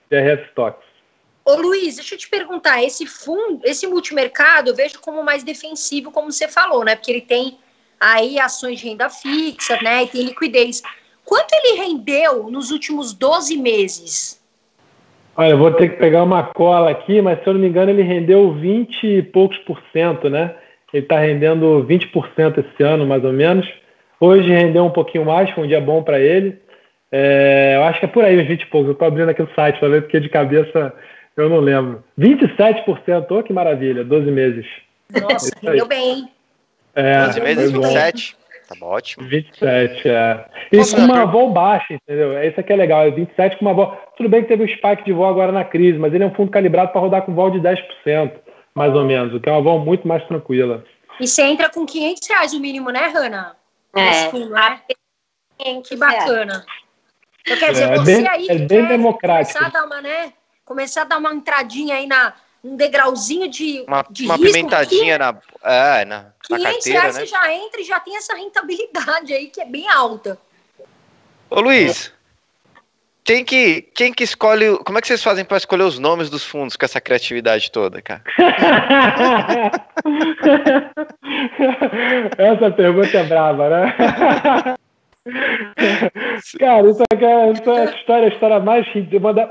de 0.09 0.19
RS 0.19 0.47
Stocks. 0.49 0.84
Ô 1.45 1.53
Luiz, 1.57 1.97
deixa 1.97 2.15
eu 2.15 2.17
te 2.17 2.27
perguntar, 2.27 2.83
esse 2.83 3.05
fundo, 3.05 3.61
esse 3.63 3.85
multimercado 3.85 4.71
eu 4.71 4.75
vejo 4.75 4.99
como 4.99 5.23
mais 5.23 5.43
defensivo, 5.43 6.11
como 6.11 6.31
você 6.31 6.47
falou, 6.47 6.83
né? 6.83 6.95
Porque 6.95 7.11
ele 7.11 7.21
tem 7.21 7.59
aí 7.99 8.39
ações 8.39 8.79
de 8.79 8.87
renda 8.87 9.09
fixa, 9.09 9.79
né? 9.83 10.03
E 10.03 10.07
tem 10.07 10.23
liquidez. 10.23 10.81
Quanto 11.23 11.53
ele 11.53 11.81
rendeu 11.81 12.49
nos 12.49 12.71
últimos 12.71 13.13
12 13.13 13.57
meses? 13.57 14.43
Olha, 15.37 15.51
eu 15.51 15.57
vou 15.57 15.71
ter 15.71 15.89
que 15.89 15.97
pegar 15.97 16.23
uma 16.23 16.43
cola 16.45 16.89
aqui, 16.89 17.21
mas 17.21 17.39
se 17.39 17.47
eu 17.47 17.53
não 17.53 17.61
me 17.61 17.67
engano, 17.67 17.91
ele 17.91 18.01
rendeu 18.01 18.51
20 18.53 19.03
e 19.03 19.21
poucos 19.21 19.57
por 19.59 19.79
cento, 19.93 20.29
né? 20.29 20.55
Ele 20.91 21.03
está 21.03 21.19
rendendo 21.19 21.85
20% 21.87 22.57
esse 22.57 22.83
ano, 22.83 23.05
mais 23.05 23.23
ou 23.23 23.33
menos. 23.33 23.67
Hoje 24.19 24.49
rendeu 24.49 24.85
um 24.85 24.91
pouquinho 24.91 25.25
mais, 25.25 25.49
foi 25.51 25.65
um 25.65 25.67
dia 25.67 25.81
bom 25.81 26.01
para 26.01 26.19
ele. 26.19 26.57
É, 27.11 27.73
eu 27.75 27.83
acho 27.83 27.99
que 27.99 28.05
é 28.05 28.09
por 28.09 28.23
aí, 28.23 28.41
uns 28.41 28.47
20 28.47 28.61
e 28.61 28.65
poucos. 28.67 28.87
Eu 28.87 28.93
estou 28.93 29.07
abrindo 29.07 29.29
aqui 29.29 29.43
o 29.43 29.49
site 29.53 29.77
para 29.77 29.89
ver, 29.89 30.01
porque 30.01 30.19
de 30.19 30.29
cabeça 30.29 30.93
eu 31.37 31.49
não 31.49 31.59
lembro. 31.59 32.03
27%, 32.19 33.27
oh, 33.29 33.43
que 33.43 33.53
maravilha, 33.53 34.03
12 34.03 34.31
meses. 34.31 34.65
Nossa, 35.21 35.51
rendeu 35.61 35.85
bem. 35.85 36.31
É, 36.95 37.25
12 37.25 37.41
meses, 37.41 37.71
27. 37.71 38.37
Tá 38.67 38.75
ótimo. 38.85 39.27
27, 39.27 40.09
é. 40.09 40.45
E 40.71 40.77
Nossa, 40.77 40.95
com 40.95 41.03
uma 41.03 41.25
vol 41.25 41.51
baixa, 41.51 41.93
entendeu? 41.93 42.41
Isso 42.43 42.59
aqui 42.59 42.73
é 42.73 42.75
legal. 42.75 43.05
É 43.05 43.11
27 43.11 43.57
com 43.57 43.65
uma 43.65 43.73
vol. 43.73 43.95
Tudo 44.17 44.29
bem 44.29 44.41
que 44.41 44.47
teve 44.47 44.63
o 44.63 44.65
um 44.65 44.69
spike 44.69 45.05
de 45.05 45.13
vol 45.13 45.27
agora 45.27 45.51
na 45.51 45.63
crise, 45.63 45.99
mas 45.99 46.13
ele 46.13 46.23
é 46.23 46.27
um 46.27 46.33
fundo 46.33 46.49
calibrado 46.49 46.91
para 46.91 47.01
rodar 47.01 47.21
com 47.21 47.35
vol 47.35 47.51
de 47.51 47.59
10%, 47.59 48.31
mais 48.73 48.93
ou 48.95 49.05
menos, 49.05 49.33
o 49.33 49.39
que 49.39 49.47
é 49.47 49.51
uma 49.51 49.61
vol 49.61 49.79
muito 49.79 50.07
mais 50.07 50.25
tranquila. 50.25 50.83
E 51.19 51.27
você 51.27 51.43
entra 51.43 51.69
com 51.69 51.85
500 51.85 52.27
reais 52.27 52.53
o 52.53 52.59
mínimo, 52.59 52.89
né, 52.89 53.07
Hanna? 53.13 53.55
É. 53.95 54.29
Fundo, 54.29 54.49
né? 54.49 54.81
Que 55.87 55.95
bacana. 55.95 56.65
Então, 57.41 57.57
quer 57.57 57.71
dizer, 57.71 57.91
é, 57.91 57.97
você 57.97 58.15
bem, 58.17 58.27
aí 58.27 58.47
é 58.49 58.57
bem 58.57 58.85
democrático. 58.87 59.57
Começar 59.57 59.77
a 59.77 59.81
dar 59.81 59.85
uma, 59.85 60.01
né? 60.01 60.33
Começar 60.65 61.03
a 61.03 61.05
dar 61.05 61.19
uma 61.19 61.33
entradinha 61.33 61.95
aí 61.95 62.07
na, 62.07 62.33
um 62.63 62.75
degrauzinho 62.75 63.47
de, 63.47 63.85
uma, 63.87 64.03
de 64.09 64.25
uma 64.25 64.35
risco, 64.35 64.51
pimentadinha 64.51 65.19
na, 65.19 65.37
é, 65.63 66.03
na, 66.03 66.33
500 66.41 66.49
na 66.49 66.59
carteira, 66.71 66.99
reais 66.99 67.15
né? 67.15 67.21
você 67.21 67.27
já 67.27 67.53
entra 67.53 67.79
e 67.79 67.83
já 67.83 67.99
tem 67.99 68.17
essa 68.17 68.33
rentabilidade 68.33 69.31
aí 69.31 69.47
que 69.47 69.61
é 69.61 69.65
bem 69.65 69.87
alta. 69.87 70.39
Ô 71.51 71.61
Luiz, 71.61 72.11
quem 73.23 73.45
que, 73.45 73.83
quem 73.93 74.11
que 74.11 74.23
escolhe, 74.23 74.79
como 74.79 74.97
é 74.97 75.01
que 75.01 75.07
vocês 75.07 75.23
fazem 75.23 75.45
para 75.45 75.57
escolher 75.57 75.83
os 75.83 75.99
nomes 75.99 76.31
dos 76.31 76.43
fundos 76.43 76.75
com 76.75 76.85
essa 76.85 76.99
criatividade 76.99 77.71
toda, 77.71 78.01
cara? 78.01 78.23
essa 82.37 82.71
pergunta 82.71 83.17
é 83.17 83.23
brava, 83.23 83.69
né? 83.69 83.95
Cara, 86.59 86.87
isso 86.87 87.03
aqui 87.11 87.25
é, 87.25 87.51
isso 87.51 87.69
é 87.69 87.81
a 87.81 87.85
história, 87.85 88.25
a 88.25 88.29
história 88.29 88.59
mais 88.59 88.85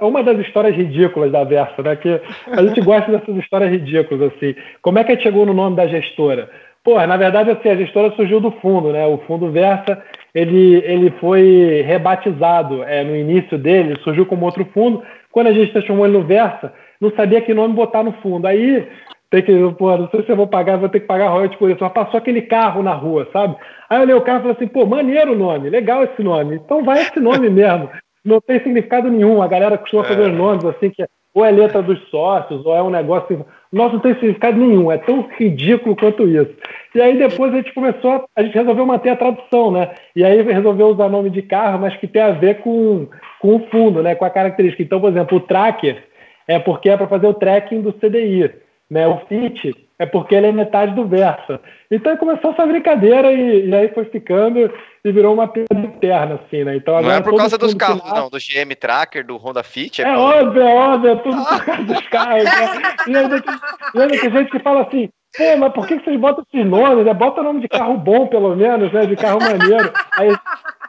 uma 0.00 0.22
das 0.22 0.38
histórias 0.38 0.76
ridículas 0.76 1.32
da 1.32 1.42
Versa, 1.42 1.82
né? 1.82 1.96
Que 1.96 2.20
a 2.46 2.62
gente 2.62 2.80
gosta 2.80 3.10
dessas 3.10 3.36
histórias 3.36 3.72
ridículas, 3.72 4.32
assim. 4.32 4.54
Como 4.80 4.98
é 4.98 5.04
que 5.04 5.20
chegou 5.20 5.44
no 5.44 5.52
nome 5.52 5.76
da 5.76 5.88
gestora? 5.88 6.48
Pô, 6.84 7.04
na 7.04 7.16
verdade, 7.16 7.50
assim, 7.50 7.68
a 7.70 7.76
gestora 7.76 8.14
surgiu 8.14 8.40
do 8.40 8.52
fundo, 8.52 8.92
né? 8.92 9.04
O 9.06 9.18
fundo 9.26 9.50
Versa, 9.50 10.00
ele, 10.34 10.76
ele 10.84 11.10
foi 11.18 11.82
rebatizado 11.84 12.84
é, 12.84 13.02
no 13.02 13.16
início 13.16 13.58
dele, 13.58 13.98
surgiu 14.04 14.26
como 14.26 14.44
outro 14.44 14.64
fundo. 14.72 15.02
Quando 15.32 15.48
a 15.48 15.52
gente 15.52 15.72
transformou 15.72 16.06
ele 16.06 16.18
no 16.18 16.24
Versa, 16.24 16.72
não 17.00 17.10
sabia 17.16 17.40
que 17.40 17.52
nome 17.52 17.74
botar 17.74 18.04
no 18.04 18.12
fundo. 18.14 18.46
Aí 18.46 18.86
tem 19.34 19.42
que, 19.42 19.74
pô, 19.74 19.96
não 19.96 20.08
sei 20.10 20.22
se 20.22 20.30
eu 20.30 20.36
vou 20.36 20.46
pagar, 20.46 20.76
vou 20.76 20.88
ter 20.88 21.00
que 21.00 21.06
pagar 21.06 21.28
royalties 21.28 21.58
por 21.58 21.68
isso. 21.68 21.82
Mas 21.82 21.92
passou 21.92 22.18
aquele 22.18 22.42
carro 22.42 22.84
na 22.84 22.92
rua, 22.92 23.28
sabe? 23.32 23.56
Aí 23.90 23.98
eu 23.98 24.02
olhei 24.02 24.14
o 24.14 24.20
carro 24.20 24.38
e 24.38 24.42
falei 24.42 24.56
assim, 24.56 24.68
pô, 24.68 24.86
maneiro 24.86 25.32
o 25.32 25.36
nome, 25.36 25.68
legal 25.68 26.04
esse 26.04 26.22
nome. 26.22 26.54
Então 26.54 26.84
vai 26.84 27.02
esse 27.02 27.18
nome 27.18 27.50
mesmo. 27.50 27.90
Não 28.24 28.40
tem 28.40 28.60
significado 28.60 29.10
nenhum. 29.10 29.42
A 29.42 29.48
galera 29.48 29.76
costuma 29.76 30.04
fazer 30.04 30.28
é. 30.28 30.32
nomes 30.32 30.64
assim 30.64 30.88
que 30.88 31.04
ou 31.34 31.44
é 31.44 31.50
letra 31.50 31.82
dos 31.82 31.98
sócios, 32.10 32.64
ou 32.64 32.76
é 32.76 32.80
um 32.80 32.90
negócio. 32.90 33.44
Nossa, 33.72 33.94
não 33.94 34.00
tem 34.00 34.14
significado 34.14 34.56
nenhum, 34.56 34.92
é 34.92 34.98
tão 34.98 35.28
ridículo 35.36 35.96
quanto 35.96 36.28
isso. 36.28 36.54
E 36.94 37.02
aí 37.02 37.18
depois 37.18 37.52
a 37.52 37.56
gente 37.56 37.74
começou, 37.74 38.24
a 38.36 38.42
gente 38.44 38.54
resolveu 38.54 38.86
manter 38.86 39.10
a 39.10 39.16
tradução, 39.16 39.72
né? 39.72 39.90
E 40.14 40.22
aí 40.22 40.42
resolveu 40.42 40.86
usar 40.86 41.08
nome 41.08 41.30
de 41.30 41.42
carro, 41.42 41.80
mas 41.80 41.96
que 41.96 42.06
tem 42.06 42.22
a 42.22 42.30
ver 42.30 42.60
com, 42.60 43.08
com 43.40 43.56
o 43.56 43.66
fundo, 43.68 44.00
né? 44.00 44.14
Com 44.14 44.24
a 44.24 44.30
característica. 44.30 44.84
Então, 44.84 45.00
por 45.00 45.10
exemplo, 45.10 45.38
o 45.38 45.40
tracker 45.40 46.04
é 46.46 46.60
porque 46.60 46.88
é 46.88 46.96
para 46.96 47.08
fazer 47.08 47.26
o 47.26 47.34
tracking 47.34 47.80
do 47.80 47.92
CDI. 47.92 48.63
Né? 48.90 49.06
O 49.06 49.18
fit 49.26 49.74
é 49.98 50.06
porque 50.06 50.34
ele 50.34 50.48
é 50.48 50.52
metade 50.52 50.94
do 50.94 51.06
Versa. 51.06 51.60
Então 51.90 52.16
começou 52.16 52.52
essa 52.52 52.66
brincadeira 52.66 53.32
e, 53.32 53.68
e, 53.68 53.74
aí 53.74 53.88
foi 53.94 54.04
ficando 54.06 54.58
e 55.04 55.12
virou 55.12 55.34
uma 55.34 55.46
piada 55.46 55.74
interna, 55.74 56.40
assim, 56.44 56.64
né? 56.64 56.76
Então, 56.76 57.00
não 57.00 57.10
é 57.10 57.20
por 57.20 57.36
causa 57.36 57.56
dos 57.56 57.74
carros, 57.74 58.02
final... 58.02 58.16
não, 58.16 58.30
do 58.30 58.38
GM 58.38 58.74
Tracker, 58.78 59.24
do 59.24 59.36
Honda 59.36 59.62
Fit. 59.62 60.02
É, 60.02 60.08
é 60.08 60.16
óbvio, 60.16 60.62
é 60.62 60.74
óbvio, 60.74 61.10
é 61.10 61.16
tudo 61.16 61.44
por 61.44 61.64
causa 61.64 61.82
dos 61.82 62.08
carros. 62.08 62.44
Né? 62.44 62.82
E 63.06 63.16
ainda, 63.16 63.40
tem, 63.40 63.54
e 63.94 64.00
ainda 64.00 64.20
tem 64.20 64.30
gente 64.30 64.50
que 64.50 64.58
fala 64.58 64.82
assim, 64.82 65.08
Pô, 65.36 65.56
mas 65.56 65.72
por 65.72 65.86
que 65.86 65.98
vocês 65.98 66.18
botam 66.18 66.44
esses 66.52 66.66
nomes? 66.66 67.04
Né? 67.04 67.12
Bota 67.12 67.42
nome 67.42 67.60
de 67.60 67.68
carro 67.68 67.96
bom, 67.96 68.28
pelo 68.28 68.54
menos, 68.54 68.92
né? 68.92 69.04
De 69.04 69.16
carro 69.16 69.40
maneiro. 69.40 69.92
Aí, 70.12 70.28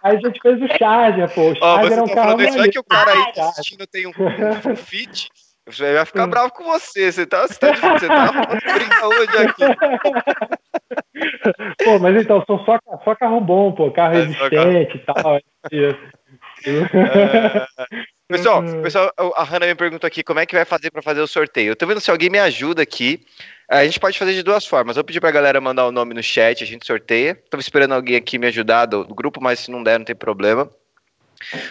aí 0.03 0.17
a 0.17 0.19
gente 0.19 0.39
fez 0.39 0.61
o 0.61 0.67
Charger, 0.77 1.33
pô. 1.33 1.49
O 1.49 1.55
Charger 1.55 1.97
oh, 1.97 2.01
é 2.01 2.03
um 2.03 2.07
tá 2.07 2.13
carro 2.13 2.37
maneiro. 2.37 2.63
É 2.63 2.69
que 2.69 2.77
o 2.77 2.83
cara 2.83 3.11
aí 3.11 3.31
assistindo 3.39 3.87
tem 3.87 4.05
um, 4.05 4.11
um 4.11 4.75
Fit 4.75 5.29
você 5.66 5.93
vai 5.93 6.05
ficar 6.05 6.28
bravo 6.28 6.51
com 6.51 6.63
você. 6.63 7.11
Você 7.11 7.26
tá, 7.26 7.47
você 7.47 7.59
tá, 7.59 7.74
você 7.74 8.07
tá 8.07 8.32
brinca 8.74 9.07
hoje 9.07 9.38
aqui. 9.38 9.63
Pô, 11.84 11.99
mas 11.99 12.16
então, 12.22 12.43
são 12.45 12.63
só, 12.66 12.78
só 13.03 13.16
carro 13.16 13.41
bom, 13.41 13.72
pô. 13.72 13.89
Carro 13.91 14.16
é, 14.16 14.24
resistente 14.24 14.97
e 14.97 14.99
tal. 14.99 15.38
É, 15.38 15.41
pessoal, 18.28 18.63
pessoal, 18.82 19.11
a 19.36 19.43
Hanna 19.43 19.66
me 19.66 19.76
perguntou 19.76 20.07
aqui 20.07 20.24
como 20.24 20.39
é 20.39 20.45
que 20.45 20.55
vai 20.55 20.66
fazer 20.66 20.91
para 20.91 21.01
fazer 21.01 21.22
o 21.22 21.28
sorteio. 21.28 21.72
Eu 21.72 21.76
tô 21.76 21.86
vendo 21.86 21.99
se 21.99 22.11
alguém 22.11 22.30
me 22.30 22.39
ajuda 22.39 22.82
aqui. 22.82 23.26
A 23.68 23.84
gente 23.84 23.99
pode 23.99 24.20
fazer 24.20 24.34
de 24.34 24.43
duas 24.43 24.66
formas. 24.66 24.95
Eu 24.95 25.03
pedi 25.03 25.20
pra 25.20 25.32
galera 25.32 25.59
mandar 25.59 25.88
o 25.88 25.91
nome 25.91 26.13
no 26.13 26.22
chat, 26.22 26.63
a 26.63 26.68
gente 26.68 26.86
sorteia. 26.86 27.36
Tava 27.49 27.61
esperando 27.61 27.93
alguém 27.93 28.16
aqui 28.16 28.38
me 28.38 28.47
ajudar 28.47 28.86
do, 28.86 29.03
do 29.03 29.16
grupo, 29.16 29.41
mas 29.41 29.59
se 29.59 29.72
não 29.72 29.82
der, 29.82 29.97
não 29.97 30.05
tem 30.05 30.16
problema. 30.16 30.70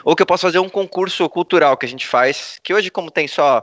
Ou 0.04 0.14
que 0.14 0.22
eu 0.22 0.26
posso 0.26 0.42
fazer 0.42 0.58
um 0.58 0.68
concurso 0.68 1.28
cultural 1.28 1.76
que 1.76 1.86
a 1.86 1.88
gente 1.88 2.06
faz, 2.06 2.58
que 2.62 2.72
hoje, 2.74 2.90
como 2.90 3.10
tem 3.10 3.26
só 3.26 3.62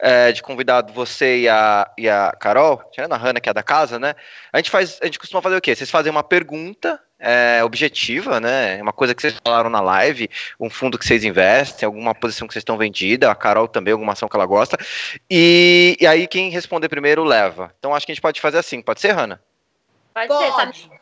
é, 0.00 0.32
de 0.32 0.42
convidado 0.42 0.92
você 0.92 1.40
e 1.40 1.48
a, 1.48 1.88
e 1.96 2.08
a 2.08 2.32
Carol, 2.38 2.82
tirando 2.90 3.12
a 3.12 3.16
Hanna, 3.16 3.40
que 3.40 3.48
é 3.48 3.52
da 3.52 3.62
casa, 3.62 3.98
né? 3.98 4.14
A 4.52 4.58
gente 4.58 4.70
faz, 4.70 4.98
a 5.00 5.04
gente 5.04 5.18
costuma 5.18 5.40
fazer 5.40 5.56
o 5.56 5.60
quê? 5.60 5.74
Vocês 5.74 5.90
fazem 5.90 6.10
uma 6.10 6.24
pergunta 6.24 7.00
é, 7.20 7.62
objetiva, 7.62 8.40
né? 8.40 8.82
Uma 8.82 8.92
coisa 8.92 9.14
que 9.14 9.22
vocês 9.22 9.36
falaram 9.44 9.70
na 9.70 9.80
live, 9.80 10.28
um 10.58 10.68
fundo 10.68 10.98
que 10.98 11.06
vocês 11.06 11.22
investem, 11.22 11.86
alguma 11.86 12.12
posição 12.14 12.48
que 12.48 12.52
vocês 12.52 12.62
estão 12.62 12.76
vendida, 12.76 13.30
a 13.30 13.34
Carol 13.34 13.68
também, 13.68 13.92
alguma 13.92 14.12
ação 14.12 14.28
que 14.28 14.36
ela 14.36 14.44
gosta. 14.44 14.76
E, 15.30 15.96
e 16.00 16.06
aí 16.06 16.26
quem 16.26 16.50
responder 16.50 16.88
primeiro 16.88 17.22
leva. 17.22 17.72
Então 17.78 17.94
acho 17.94 18.04
que 18.04 18.10
a 18.10 18.14
gente 18.14 18.22
pode 18.22 18.40
fazer 18.40 18.58
assim, 18.58 18.82
pode 18.82 19.00
ser, 19.00 19.12
Hanna? 19.12 19.40
Pode, 20.12 20.26
pode. 20.26 20.78
ser, 20.78 20.88
tá? 20.88 20.92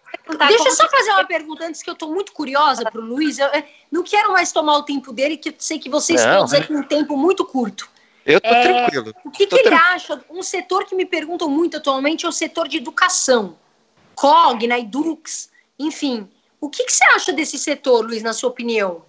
Deixa 0.48 0.68
eu 0.68 0.72
só 0.72 0.88
fazer 0.88 1.11
uma 1.11 1.24
pergunta 1.24 1.66
antes 1.66 1.82
que 1.82 1.90
eu 1.90 1.94
estou 1.94 2.12
muito 2.12 2.32
curiosa 2.32 2.88
para 2.90 3.00
o 3.00 3.04
Luiz. 3.04 3.38
Eu 3.38 3.48
não 3.90 4.02
quero 4.02 4.32
mais 4.32 4.52
tomar 4.52 4.76
o 4.76 4.82
tempo 4.82 5.12
dele, 5.12 5.36
que 5.36 5.50
eu 5.50 5.54
sei 5.58 5.78
que 5.78 5.88
vocês 5.88 6.24
não, 6.24 6.38
todos 6.38 6.54
aqui 6.54 6.72
um 6.72 6.82
tempo 6.82 7.16
muito 7.16 7.44
curto. 7.44 7.88
Eu 8.24 8.40
tô 8.40 8.48
é, 8.48 8.62
tranquilo. 8.62 9.14
O 9.24 9.30
que, 9.30 9.46
que 9.46 9.56
ele 9.56 9.74
acha? 9.74 10.20
Um 10.30 10.42
setor 10.42 10.84
que 10.84 10.94
me 10.94 11.04
perguntam 11.04 11.48
muito 11.48 11.76
atualmente 11.76 12.26
é 12.26 12.28
o 12.28 12.32
setor 12.32 12.68
de 12.68 12.76
educação. 12.76 13.56
COG, 14.14 14.66
né, 14.66 14.80
Edux, 14.80 15.50
enfim. 15.78 16.28
O 16.61 16.68
que, 16.68 16.84
que 16.84 16.92
você 16.92 17.04
acha 17.06 17.32
desse 17.32 17.58
setor, 17.58 18.04
Luiz, 18.04 18.22
na 18.22 18.32
sua 18.32 18.50
opinião? 18.50 19.02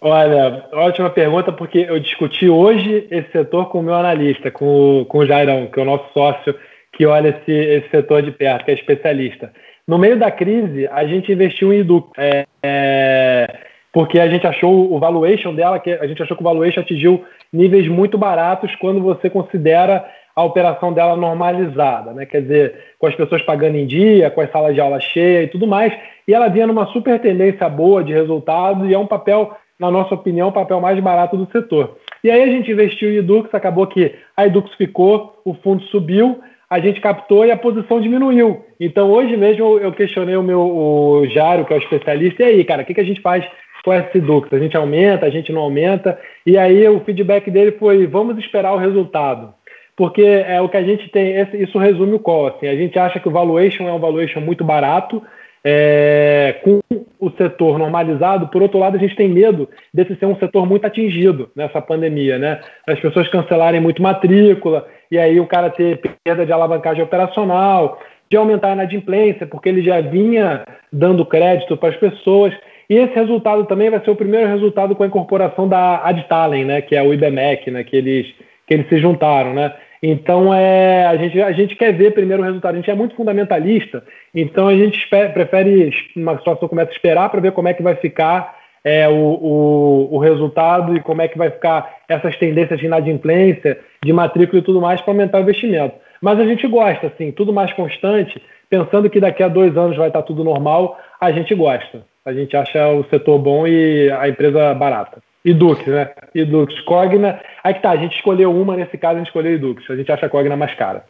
Olha, 0.00 0.68
ótima 0.72 1.10
pergunta, 1.10 1.50
porque 1.50 1.78
eu 1.78 1.98
discuti 1.98 2.48
hoje 2.48 3.08
esse 3.10 3.32
setor 3.32 3.70
com 3.70 3.80
o 3.80 3.82
meu 3.82 3.94
analista, 3.94 4.50
com, 4.50 5.04
com 5.08 5.18
o 5.18 5.26
Jairão, 5.26 5.66
que 5.66 5.80
é 5.80 5.82
o 5.82 5.86
nosso 5.86 6.12
sócio 6.12 6.54
que 6.92 7.06
olha 7.06 7.30
esse, 7.30 7.50
esse 7.50 7.88
setor 7.90 8.22
de 8.22 8.30
perto, 8.30 8.64
que 8.64 8.70
é 8.70 8.74
especialista. 8.74 9.52
No 9.86 9.98
meio 9.98 10.18
da 10.18 10.30
crise, 10.30 10.88
a 10.88 11.06
gente 11.06 11.30
investiu 11.30 11.72
em 11.72 11.80
Edu, 11.80 12.08
é, 12.16 12.46
é, 12.62 13.58
porque 13.92 14.18
a 14.18 14.26
gente 14.28 14.46
achou 14.46 14.92
o 14.92 14.98
valuation 14.98 15.54
dela, 15.54 15.78
que 15.78 15.92
a 15.92 16.06
gente 16.06 16.22
achou 16.22 16.36
que 16.36 16.42
o 16.42 16.44
valuation 16.44 16.80
atingiu 16.80 17.22
níveis 17.52 17.86
muito 17.86 18.16
baratos 18.16 18.74
quando 18.76 19.02
você 19.02 19.28
considera 19.28 20.04
a 20.34 20.42
operação 20.42 20.92
dela 20.92 21.14
normalizada, 21.16 22.12
né? 22.12 22.26
Quer 22.26 22.42
dizer, 22.42 22.74
com 22.98 23.06
as 23.06 23.14
pessoas 23.14 23.42
pagando 23.42 23.76
em 23.76 23.86
dia, 23.86 24.30
com 24.30 24.40
as 24.40 24.50
salas 24.50 24.74
de 24.74 24.80
aula 24.80 24.98
cheias 24.98 25.44
e 25.44 25.48
tudo 25.48 25.66
mais. 25.66 25.92
E 26.26 26.34
ela 26.34 26.48
vinha 26.48 26.66
numa 26.66 26.86
super 26.86 27.20
tendência 27.20 27.68
boa 27.68 28.02
de 28.02 28.12
resultado 28.12 28.86
e 28.86 28.94
é 28.94 28.98
um 28.98 29.06
papel, 29.06 29.54
na 29.78 29.90
nossa 29.90 30.14
opinião, 30.14 30.48
o 30.48 30.52
papel 30.52 30.80
mais 30.80 30.98
barato 30.98 31.36
do 31.36 31.48
setor. 31.52 31.98
E 32.24 32.30
aí 32.30 32.42
a 32.42 32.46
gente 32.46 32.72
investiu 32.72 33.12
em 33.12 33.18
Edux, 33.18 33.54
acabou 33.54 33.86
que 33.86 34.14
a 34.36 34.46
Edux 34.46 34.72
ficou, 34.74 35.40
o 35.44 35.54
fundo 35.54 35.84
subiu, 35.84 36.40
a 36.74 36.80
gente 36.80 37.00
captou 37.00 37.46
e 37.46 37.52
a 37.52 37.56
posição 37.56 38.00
diminuiu. 38.00 38.64
Então 38.80 39.08
hoje 39.12 39.36
mesmo 39.36 39.78
eu 39.78 39.92
questionei 39.92 40.34
o 40.34 40.42
meu 40.42 40.60
o 40.60 41.24
Jário, 41.28 41.64
que 41.64 41.72
é 41.72 41.76
o 41.76 41.78
especialista, 41.78 42.42
e 42.42 42.46
aí, 42.46 42.64
cara, 42.64 42.82
o 42.82 42.84
que, 42.84 42.94
que 42.94 43.00
a 43.00 43.04
gente 43.04 43.20
faz 43.20 43.44
com 43.84 43.94
esse 43.94 44.20
Dux? 44.20 44.52
A 44.52 44.58
gente 44.58 44.76
aumenta, 44.76 45.24
a 45.24 45.30
gente 45.30 45.52
não 45.52 45.60
aumenta? 45.60 46.18
E 46.44 46.58
aí 46.58 46.88
o 46.88 46.98
feedback 46.98 47.48
dele 47.48 47.72
foi: 47.78 48.08
vamos 48.08 48.36
esperar 48.38 48.74
o 48.74 48.78
resultado. 48.78 49.54
Porque 49.96 50.22
é 50.22 50.60
o 50.60 50.68
que 50.68 50.76
a 50.76 50.82
gente 50.82 51.08
tem, 51.10 51.36
isso 51.62 51.78
resume 51.78 52.14
o 52.14 52.18
qual. 52.18 52.48
Assim, 52.48 52.66
a 52.66 52.74
gente 52.74 52.98
acha 52.98 53.20
que 53.20 53.28
o 53.28 53.30
valuation 53.30 53.86
é 53.86 53.92
um 53.92 54.00
valuation 54.00 54.40
muito 54.40 54.64
barato, 54.64 55.22
é, 55.64 56.56
com 56.62 56.80
o 57.18 57.30
setor 57.30 57.78
normalizado, 57.78 58.48
por 58.48 58.60
outro 58.60 58.78
lado, 58.78 58.96
a 58.96 59.00
gente 59.00 59.16
tem 59.16 59.28
medo 59.28 59.68
desse 59.92 60.14
ser 60.16 60.26
um 60.26 60.36
setor 60.36 60.66
muito 60.66 60.86
atingido 60.86 61.50
nessa 61.56 61.80
pandemia, 61.80 62.38
né? 62.38 62.60
As 62.86 63.00
pessoas 63.00 63.28
cancelarem 63.28 63.80
muito 63.80 64.02
matrícula, 64.02 64.86
e 65.10 65.18
aí 65.18 65.40
o 65.40 65.46
cara 65.46 65.70
ter 65.70 66.00
perda 66.22 66.44
de 66.44 66.52
alavancagem 66.52 67.02
operacional, 67.02 67.98
de 68.30 68.36
aumentar 68.36 68.68
a 68.68 68.72
inadimplência, 68.72 69.46
porque 69.46 69.70
ele 69.70 69.82
já 69.82 70.00
vinha 70.02 70.64
dando 70.92 71.24
crédito 71.24 71.76
para 71.76 71.90
as 71.90 71.96
pessoas. 71.96 72.52
E 72.90 72.96
esse 72.96 73.14
resultado 73.14 73.64
também 73.64 73.88
vai 73.88 74.00
ser 74.04 74.10
o 74.10 74.16
primeiro 74.16 74.48
resultado 74.48 74.94
com 74.94 75.02
a 75.02 75.06
incorporação 75.06 75.66
da 75.66 76.04
Adtalem, 76.04 76.64
né, 76.64 76.82
que 76.82 76.94
é 76.94 77.02
o 77.02 77.14
IBMEC, 77.14 77.70
né, 77.70 77.84
que 77.84 77.96
eles, 77.96 78.26
que 78.66 78.74
eles 78.74 78.88
se 78.88 78.98
juntaram, 78.98 79.54
né? 79.54 79.72
Então, 80.06 80.52
é, 80.52 81.06
a, 81.06 81.16
gente, 81.16 81.40
a 81.40 81.50
gente 81.52 81.74
quer 81.76 81.90
ver 81.90 82.12
primeiro 82.12 82.42
o 82.42 82.44
resultado. 82.44 82.74
A 82.74 82.76
gente 82.76 82.90
é 82.90 82.94
muito 82.94 83.16
fundamentalista, 83.16 84.04
então 84.34 84.68
a 84.68 84.76
gente 84.76 84.98
espera, 84.98 85.30
prefere 85.30 85.90
uma 86.14 86.36
situação 86.36 86.68
começa 86.68 86.90
a 86.90 86.92
esperar 86.92 87.30
para 87.30 87.40
ver 87.40 87.52
como 87.52 87.68
é 87.68 87.72
que 87.72 87.82
vai 87.82 87.96
ficar 87.96 88.54
é, 88.84 89.08
o, 89.08 89.14
o, 89.14 90.14
o, 90.14 90.18
resultado 90.18 90.94
e 90.94 91.00
como 91.00 91.22
é 91.22 91.28
que 91.28 91.38
vai 91.38 91.50
ficar 91.50 92.00
essas 92.06 92.36
tendências 92.36 92.78
de 92.78 92.84
inadimplência, 92.84 93.78
de 94.04 94.12
matrícula 94.12 94.58
e 94.58 94.62
tudo 94.62 94.78
mais 94.78 95.00
para 95.00 95.10
aumentar 95.10 95.38
o 95.38 95.40
investimento. 95.40 95.94
Mas 96.20 96.38
a 96.38 96.44
gente 96.44 96.66
gosta, 96.66 97.06
assim, 97.06 97.32
tudo 97.32 97.50
mais 97.50 97.72
constante, 97.72 98.42
pensando 98.68 99.08
que 99.08 99.18
daqui 99.18 99.42
a 99.42 99.48
dois 99.48 99.74
anos 99.74 99.96
vai 99.96 100.08
estar 100.08 100.20
tudo 100.20 100.44
normal, 100.44 100.98
a 101.18 101.32
gente 101.32 101.54
gosta. 101.54 102.04
A 102.26 102.32
gente 102.34 102.54
acha 102.54 102.90
o 102.90 103.04
setor 103.04 103.38
bom 103.38 103.66
e 103.66 104.10
a 104.10 104.28
empresa 104.28 104.74
barata. 104.74 105.22
Edux, 105.44 105.86
né? 105.86 106.14
Edux. 106.34 106.80
Cogna. 106.82 107.40
Aí 107.62 107.74
que 107.74 107.80
tá, 107.80 107.90
a 107.90 107.96
gente 107.96 108.16
escolheu 108.16 108.50
uma, 108.50 108.76
nesse 108.76 108.96
caso 108.96 109.16
a 109.16 109.18
gente 109.18 109.26
escolheu 109.26 109.52
Edux. 109.52 109.88
A 109.90 109.96
gente 109.96 110.10
acha 110.10 110.26
a 110.26 110.28
Cogna 110.28 110.56
mais 110.56 110.74
cara. 110.74 111.04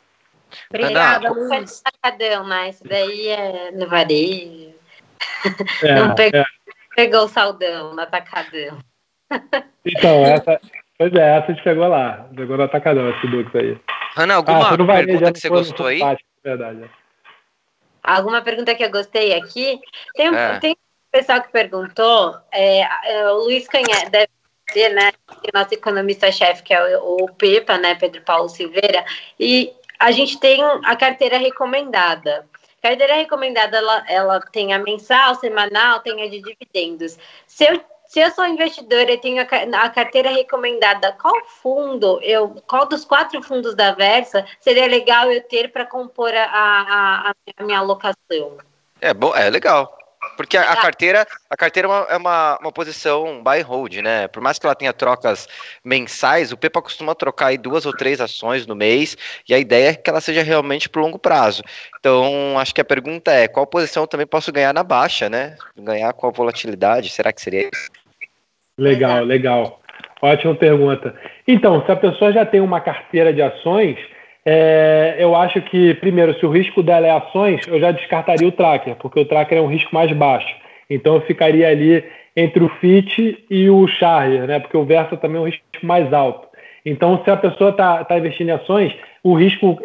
Obrigada, 0.70 1.30
Luiz. 1.30 1.82
Sacadão, 1.82 2.45
mas 2.45 2.80
daí 2.82 3.28
é 3.28 3.70
no 3.72 3.89
varejo. 3.89 4.74
É, 5.82 5.95
Não 5.95 6.14
pegou, 6.14 6.41
é. 6.41 6.45
pegou 6.97 7.24
o 7.24 7.28
saldão 7.28 7.95
no 7.95 8.01
atacadão. 8.01 8.78
Então, 9.85 10.24
essa, 10.24 10.61
pois 10.99 11.12
é, 11.12 11.37
essa 11.37 11.53
a 11.53 11.55
gente 11.55 11.62
pegou 11.62 11.87
lá. 11.87 12.28
Pegou 12.35 12.57
no 12.57 12.62
atacadão 12.64 13.11
esse 13.11 13.26
Edux 13.26 13.55
aí. 13.55 13.78
Ana, 14.16 14.35
alguma 14.35 14.68
ah, 14.68 14.76
pergunta 14.76 15.32
que 15.32 15.41
você 15.41 15.49
gostou 15.49 15.87
aí? 15.87 16.01
Verdade. 16.43 16.91
Alguma 18.03 18.43
pergunta 18.43 18.74
que 18.74 18.85
eu 18.85 18.91
gostei 18.91 19.35
aqui? 19.35 19.80
Tem, 20.14 20.35
é. 20.35 20.59
tem 20.59 20.76
pessoal 21.15 21.41
que 21.41 21.53
perguntou, 21.53 22.37
é, 22.51 22.81
é, 23.05 23.31
o 23.31 23.45
Luiz 23.45 23.69
Canhete 23.69 24.11
deve 24.11 24.29
ser, 24.73 24.89
né, 24.89 25.12
nosso 25.55 25.73
economista-chefe, 25.73 26.65
que 26.65 26.75
é 26.75 26.99
o, 26.99 27.19
o 27.23 27.33
Pepa, 27.35 27.79
né, 27.79 27.95
Pedro 27.95 28.21
Paulo 28.23 28.49
Silveira, 28.49 29.05
e 29.39 29.73
a 30.01 30.11
gente 30.11 30.41
tem 30.41 30.61
a 30.61 30.97
carteira 30.97 31.39
recomendada. 31.39 32.49
Carteira 32.83 33.15
recomendada, 33.15 33.77
ela, 33.77 34.05
ela 34.09 34.41
tem 34.41 34.73
a 34.73 34.79
mensal, 34.81 35.37
semanal, 35.37 36.01
tem 36.01 36.21
a 36.21 36.29
de 36.29 36.43
dividendos. 36.43 37.17
Se 37.47 37.65
eu, 37.65 37.81
se 38.09 38.19
eu 38.19 38.33
sou 38.33 38.45
investidora 38.45 39.12
e 39.12 39.19
tenho 39.19 39.41
a, 39.41 39.85
a 39.85 39.91
carteira 39.91 40.31
recomendada, 40.31 41.12
qual 41.12 41.47
fundo, 41.47 42.21
eu, 42.23 42.61
qual 42.67 42.87
dos 42.87 43.05
quatro 43.05 43.41
fundos 43.41 43.77
da 43.77 43.93
Versa 43.93 44.45
seria 44.59 44.89
legal 44.89 45.31
eu 45.31 45.41
ter 45.45 45.71
para 45.71 45.87
compor 45.87 46.35
a, 46.35 46.45
a, 46.45 47.35
a 47.57 47.62
minha 47.62 47.79
alocação? 47.79 48.59
É 49.01 49.15
bom, 49.15 49.33
é 49.33 49.49
legal. 49.49 50.03
Porque 50.37 50.57
a, 50.57 50.72
a 50.72 50.77
carteira, 50.77 51.27
a 51.49 51.57
carteira 51.57 51.89
é, 51.89 51.91
uma, 51.91 52.07
é 52.11 52.16
uma, 52.16 52.59
uma, 52.61 52.72
posição 52.72 53.43
buy 53.43 53.61
hold, 53.61 53.97
né? 53.97 54.29
Por 54.29 54.43
mais 54.43 54.59
que 54.59 54.66
ela 54.66 54.75
tenha 54.75 54.93
trocas 54.93 55.49
mensais, 55.85 56.53
o 56.53 56.57
Pepa 56.57 56.83
costuma 56.83 57.14
trocar 57.14 57.47
aí 57.49 57.59
duas 57.59 57.87
ou 57.87 57.93
três 57.93 58.20
ações 58.20 58.66
no 58.66 58.75
mês, 58.75 59.16
e 59.49 59.55
a 59.55 59.59
ideia 59.59 59.91
é 59.91 59.95
que 59.95 60.09
ela 60.09 60.20
seja 60.20 60.43
realmente 60.43 60.89
por 60.89 61.01
longo 61.01 61.18
prazo. 61.18 61.62
Então, 61.99 62.59
acho 62.59 62.75
que 62.75 62.81
a 62.81 62.85
pergunta 62.85 63.31
é: 63.31 63.49
qual 63.49 63.66
posição 63.66 64.05
eu 64.05 64.09
também 64.09 64.27
posso 64.27 64.53
ganhar 64.53 64.75
na 64.75 64.83
baixa, 64.83 65.29
né? 65.29 65.57
Ganhar 65.77 66.12
com 66.12 66.27
a 66.27 66.31
volatilidade? 66.31 67.11
Será 67.11 67.33
que 67.33 67.41
seria 67.41 67.68
isso? 67.72 67.91
Legal, 68.79 69.25
legal. 69.25 69.81
Ótima 70.20 70.55
pergunta. 70.55 71.14
Então, 71.47 71.85
se 71.85 71.93
a 71.93 71.97
pessoa 71.97 72.33
já 72.33 72.47
tem 72.47 72.61
uma 72.61 72.81
carteira 72.81 73.33
de 73.33 73.43
ações, 73.43 73.99
é, 74.47 75.16
eu 75.18 75.34
acho 75.34 75.61
que, 75.62 75.95
primeiro, 75.95 76.38
se 76.38 76.45
o 76.45 76.51
risco 76.51 76.82
dela 76.82 77.07
é 77.07 77.11
ações, 77.11 77.66
eu 77.66 77.80
já 77.80 77.92
descartaria 77.92 78.47
o 78.47 78.53
tracker, 78.53 78.95
porque 78.97 79.20
o 79.20 79.24
tracker 79.24 79.59
é 79.59 79.61
um 79.61 79.66
risco 79.66 79.95
mais 79.95 80.12
baixo. 80.12 80.55
Então, 80.90 81.14
eu 81.14 81.22
ficaria 81.22 81.68
ali 81.68 82.05
entre 82.36 82.62
o 82.62 82.68
FIT 82.68 83.47
e 83.49 83.70
o 83.70 83.86
Charger, 83.86 84.47
né? 84.47 84.59
porque 84.59 84.76
o 84.76 84.84
Versa 84.84 85.16
também 85.16 85.38
é 85.38 85.40
um 85.40 85.47
risco 85.47 85.62
mais 85.82 86.12
alto. 86.12 86.49
Então, 86.84 87.22
se 87.24 87.30
a 87.30 87.36
pessoa 87.36 87.70
está 87.70 88.05
tá 88.05 88.18
investindo 88.18 88.49
em 88.51 88.53
ações, 88.53 88.95
o 89.22 89.34
risco 89.34 89.80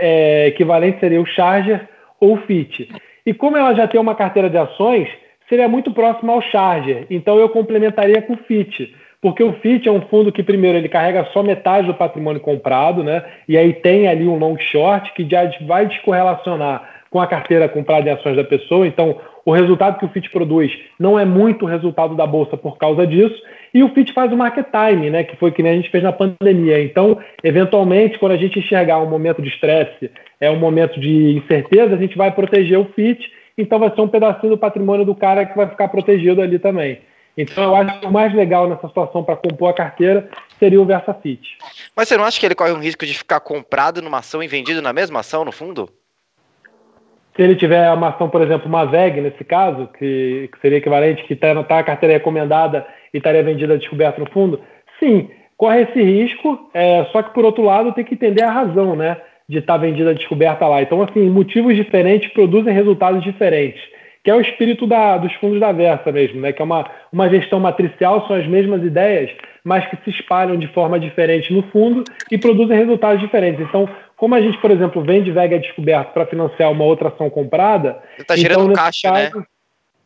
é, 0.00 0.46
equivalente 0.46 1.00
seria 1.00 1.20
o 1.20 1.26
Charger 1.26 1.88
ou 2.20 2.34
o 2.34 2.42
FIT. 2.42 2.88
E 3.24 3.34
como 3.34 3.56
ela 3.56 3.74
já 3.74 3.88
tem 3.88 4.00
uma 4.00 4.14
carteira 4.14 4.48
de 4.48 4.56
ações, 4.56 5.08
seria 5.48 5.66
muito 5.66 5.90
próximo 5.90 6.30
ao 6.30 6.40
Charger. 6.40 7.06
Então, 7.10 7.38
eu 7.40 7.48
complementaria 7.48 8.22
com 8.22 8.34
o 8.34 8.38
FIT 8.38 8.94
porque 9.20 9.42
o 9.42 9.54
FIT 9.54 9.88
é 9.88 9.92
um 9.92 10.02
fundo 10.02 10.30
que, 10.30 10.42
primeiro, 10.42 10.78
ele 10.78 10.88
carrega 10.88 11.28
só 11.32 11.42
metade 11.42 11.86
do 11.86 11.94
patrimônio 11.94 12.40
comprado, 12.40 13.02
né? 13.02 13.24
E 13.48 13.56
aí 13.56 13.72
tem 13.72 14.08
ali 14.08 14.26
um 14.26 14.38
long 14.38 14.56
short 14.58 15.12
que 15.14 15.28
já 15.28 15.50
vai 15.66 15.86
descorrelacionar 15.86 16.96
com 17.10 17.20
a 17.20 17.26
carteira 17.26 17.68
comprada 17.68 18.08
em 18.08 18.12
ações 18.12 18.36
da 18.36 18.44
pessoa. 18.44 18.86
Então, 18.86 19.18
o 19.44 19.52
resultado 19.52 19.98
que 19.98 20.04
o 20.04 20.08
FIT 20.08 20.30
produz 20.30 20.72
não 20.98 21.18
é 21.18 21.24
muito 21.24 21.64
o 21.64 21.68
resultado 21.68 22.14
da 22.14 22.26
bolsa 22.26 22.56
por 22.56 22.76
causa 22.76 23.06
disso. 23.06 23.40
E 23.72 23.82
o 23.82 23.88
FIT 23.88 24.12
faz 24.12 24.32
o 24.32 24.36
market 24.36 24.66
time, 24.70 25.08
né? 25.08 25.24
Que 25.24 25.36
foi 25.36 25.50
que 25.50 25.62
a 25.62 25.74
gente 25.74 25.90
fez 25.90 26.02
na 26.02 26.12
pandemia. 26.12 26.82
Então, 26.82 27.18
eventualmente, 27.42 28.18
quando 28.18 28.32
a 28.32 28.36
gente 28.36 28.58
enxergar 28.58 28.98
um 28.98 29.08
momento 29.08 29.40
de 29.40 29.48
estresse, 29.48 30.10
é 30.40 30.50
um 30.50 30.58
momento 30.58 31.00
de 31.00 31.38
incerteza, 31.38 31.94
a 31.94 31.98
gente 31.98 32.16
vai 32.16 32.30
proteger 32.32 32.78
o 32.78 32.86
FIT. 32.86 33.30
Então, 33.56 33.78
vai 33.78 33.94
ser 33.94 34.00
um 34.00 34.08
pedacinho 34.08 34.52
do 34.52 34.58
patrimônio 34.58 35.06
do 35.06 35.14
cara 35.14 35.46
que 35.46 35.56
vai 35.56 35.68
ficar 35.68 35.88
protegido 35.88 36.42
ali 36.42 36.58
também. 36.58 36.98
Então 37.36 37.64
eu 37.64 37.76
acho 37.76 38.00
que 38.00 38.06
o 38.06 38.10
mais 38.10 38.34
legal 38.34 38.68
nessa 38.68 38.88
situação 38.88 39.22
para 39.22 39.36
compor 39.36 39.70
a 39.70 39.74
carteira 39.74 40.28
seria 40.58 40.80
o 40.80 40.86
VersaFit. 40.86 41.58
Mas 41.94 42.08
você 42.08 42.16
não 42.16 42.24
acha 42.24 42.40
que 42.40 42.46
ele 42.46 42.54
corre 42.54 42.72
um 42.72 42.80
risco 42.80 43.04
de 43.04 43.12
ficar 43.12 43.40
comprado 43.40 44.00
numa 44.00 44.18
ação 44.18 44.42
e 44.42 44.48
vendido 44.48 44.80
na 44.80 44.92
mesma 44.92 45.20
ação, 45.20 45.44
no 45.44 45.52
fundo? 45.52 45.88
Se 47.34 47.42
ele 47.42 47.54
tiver 47.54 47.92
uma 47.92 48.08
ação, 48.08 48.30
por 48.30 48.40
exemplo, 48.40 48.66
uma 48.66 48.86
VEG, 48.86 49.20
nesse 49.20 49.44
caso, 49.44 49.86
que, 49.98 50.48
que 50.50 50.60
seria 50.60 50.78
equivalente, 50.78 51.24
que 51.24 51.34
está 51.34 51.62
tá 51.64 51.78
a 51.80 51.84
carteira 51.84 52.14
recomendada 52.14 52.86
e 53.12 53.18
estaria 53.18 53.42
vendida 53.42 53.76
descoberta 53.76 54.18
no 54.18 54.30
fundo, 54.30 54.58
sim, 54.98 55.28
corre 55.58 55.82
esse 55.82 56.02
risco, 56.02 56.70
é, 56.72 57.04
só 57.12 57.22
que 57.22 57.34
por 57.34 57.44
outro 57.44 57.62
lado 57.62 57.92
tem 57.92 58.04
que 58.04 58.14
entender 58.14 58.42
a 58.42 58.50
razão, 58.50 58.96
né? 58.96 59.18
De 59.46 59.58
estar 59.58 59.74
tá 59.74 59.78
vendida 59.78 60.14
descoberta 60.14 60.66
lá. 60.66 60.80
Então, 60.80 61.02
assim, 61.02 61.28
motivos 61.28 61.76
diferentes 61.76 62.32
produzem 62.32 62.72
resultados 62.72 63.22
diferentes 63.22 63.82
que 64.26 64.30
é 64.30 64.34
o 64.34 64.40
espírito 64.40 64.88
da, 64.88 65.18
dos 65.18 65.32
fundos 65.34 65.60
da 65.60 65.70
Versa 65.70 66.10
mesmo, 66.10 66.40
né? 66.40 66.52
que 66.52 66.60
é 66.60 66.64
uma, 66.64 66.84
uma 67.12 67.28
gestão 67.28 67.60
matricial, 67.60 68.26
são 68.26 68.34
as 68.34 68.44
mesmas 68.44 68.82
ideias, 68.82 69.30
mas 69.62 69.86
que 69.86 69.96
se 70.02 70.10
espalham 70.10 70.58
de 70.58 70.66
forma 70.66 70.98
diferente 70.98 71.52
no 71.52 71.62
fundo 71.70 72.02
e 72.28 72.36
produzem 72.36 72.76
resultados 72.76 73.20
diferentes. 73.20 73.60
Então, 73.60 73.88
como 74.16 74.34
a 74.34 74.40
gente, 74.40 74.58
por 74.58 74.72
exemplo, 74.72 75.00
vende 75.00 75.30
Vega 75.30 75.60
descoberto 75.60 76.12
para 76.12 76.26
financiar 76.26 76.72
uma 76.72 76.82
outra 76.82 77.06
ação 77.06 77.30
comprada... 77.30 78.02
Você 78.16 78.22
está 78.22 78.34
então, 78.34 78.36
gerando 78.36 78.72
caixa, 78.72 79.12
né? 79.12 79.26
caso, 79.26 79.38
né? 79.38 79.46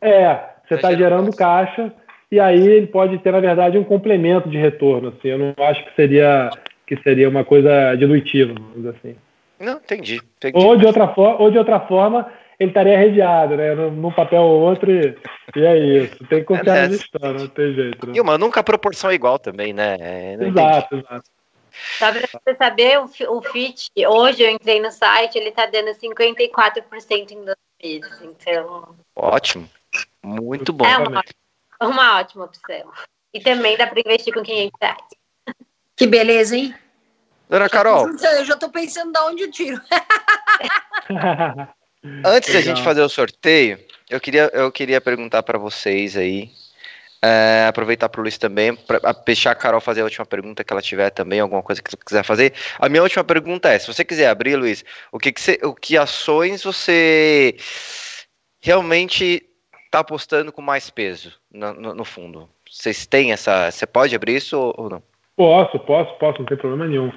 É, 0.01 0.39
você 0.67 0.75
está 0.75 0.89
tá 0.89 0.95
gerando 0.95 1.35
caixa. 1.35 1.81
caixa 1.81 1.93
e 2.31 2.39
aí 2.39 2.63
ele 2.63 2.85
pode 2.85 3.17
ter, 3.17 3.31
na 3.31 3.39
verdade, 3.39 3.79
um 3.79 3.83
complemento 3.83 4.47
de 4.47 4.57
retorno. 4.59 5.15
Assim. 5.17 5.29
Eu 5.29 5.39
não 5.39 5.65
acho 5.65 5.83
que 5.83 5.95
seria, 5.95 6.51
que 6.85 6.95
seria 6.97 7.27
uma 7.27 7.43
coisa 7.43 7.95
dilutiva, 7.95 8.53
assim. 8.87 9.15
Não, 9.59 9.77
entendi. 9.77 10.21
entendi. 10.37 10.63
Ou, 10.63 10.77
de 10.77 10.85
outra 10.85 11.11
ou 11.17 11.49
de 11.49 11.57
outra 11.57 11.79
forma, 11.79 12.27
ele 12.61 12.69
estaria 12.69 12.97
redeado, 12.97 13.57
né? 13.57 13.73
Num, 13.73 14.11
papel 14.11 14.43
ou 14.43 14.61
outro 14.61 14.91
e, 14.91 15.17
e 15.55 15.65
é 15.65 15.77
isso. 15.79 16.17
Tem 16.27 16.41
que 16.41 16.45
confiar 16.45 16.77
é, 16.77 16.81
na 16.83 16.89
gestão, 16.89 17.33
não 17.33 17.47
tem 17.47 17.73
jeito. 17.73 18.05
Né? 18.05 18.13
E 18.15 18.21
uma, 18.21 18.37
nunca 18.37 18.59
a 18.59 18.63
proporção 18.63 19.09
é 19.09 19.15
igual 19.15 19.39
também, 19.39 19.73
né? 19.73 19.97
É, 19.99 20.33
exato, 20.33 20.95
entendi. 20.95 21.07
exato. 21.07 21.31
Só 21.97 22.11
para 22.11 22.27
você 22.27 22.55
saber, 22.55 22.99
o, 22.99 23.05
o 23.05 23.41
FIT, 23.41 23.89
hoje 24.05 24.43
eu 24.43 24.51
entrei 24.51 24.79
no 24.79 24.91
site, 24.91 25.39
ele 25.39 25.49
está 25.49 25.65
dando 25.65 25.89
54% 25.89 27.31
em 27.31 27.43
dois 27.43 27.57
meses. 27.81 28.21
Então. 28.21 28.95
Ótimo. 29.15 29.67
Muito 30.21 30.71
bom. 30.71 30.85
É 30.85 30.97
uma, 30.99 31.23
uma 31.81 32.19
ótima 32.19 32.45
opção. 32.45 32.91
E 33.33 33.39
também 33.39 33.75
dá 33.75 33.87
para 33.87 34.01
investir 34.01 34.31
com 34.33 34.43
500 34.43 34.71
reais. 34.79 35.03
Que 35.95 36.05
beleza, 36.05 36.55
hein? 36.55 36.75
Dona 37.49 37.67
Carol. 37.67 38.07
Eu 38.07 38.45
já 38.45 38.53
estou 38.53 38.69
pensando 38.69 39.11
de 39.11 39.19
onde 39.19 39.43
eu 39.43 39.51
tiro. 39.51 39.81
Antes 42.25 42.53
da 42.53 42.61
gente 42.61 42.81
fazer 42.81 43.01
o 43.01 43.09
sorteio, 43.09 43.77
eu 44.09 44.19
queria, 44.19 44.49
eu 44.53 44.71
queria 44.71 44.99
perguntar 44.99 45.43
para 45.43 45.59
vocês 45.59 46.17
aí, 46.17 46.49
é, 47.21 47.65
aproveitar 47.67 48.09
para 48.09 48.19
o 48.19 48.23
Luiz 48.23 48.37
também, 48.39 48.75
para 48.75 48.99
deixar 49.23 49.51
a 49.51 49.55
Carol 49.55 49.79
fazer 49.79 50.01
a 50.01 50.05
última 50.05 50.25
pergunta 50.25 50.63
que 50.63 50.73
ela 50.73 50.81
tiver 50.81 51.11
também, 51.11 51.39
alguma 51.39 51.61
coisa 51.61 51.81
que 51.81 51.91
você 51.91 51.97
quiser 51.97 52.23
fazer. 52.23 52.53
A 52.79 52.89
minha 52.89 53.03
última 53.03 53.23
pergunta 53.23 53.69
é: 53.69 53.77
se 53.77 53.87
você 53.87 54.03
quiser 54.03 54.27
abrir, 54.27 54.55
Luiz, 54.55 54.83
o 55.11 55.19
que, 55.19 55.31
que, 55.31 55.39
você, 55.39 55.59
o 55.63 55.75
que 55.75 55.95
ações 55.95 56.63
você 56.63 57.55
realmente 58.59 59.43
está 59.85 59.99
apostando 59.99 60.51
com 60.51 60.61
mais 60.61 60.89
peso 60.89 61.31
no, 61.51 61.73
no, 61.73 61.93
no, 61.93 62.05
fundo? 62.05 62.49
Vocês 62.67 63.05
têm 63.05 63.31
essa. 63.31 63.69
Você 63.69 63.85
pode 63.85 64.15
abrir 64.15 64.37
isso 64.37 64.59
ou, 64.59 64.73
ou 64.75 64.89
não? 64.89 65.03
Posso, 65.37 65.77
posso, 65.79 66.11
posso, 66.17 66.39
não 66.39 66.47
tem 66.47 66.57
problema 66.57 66.87
nenhum. 66.87 67.11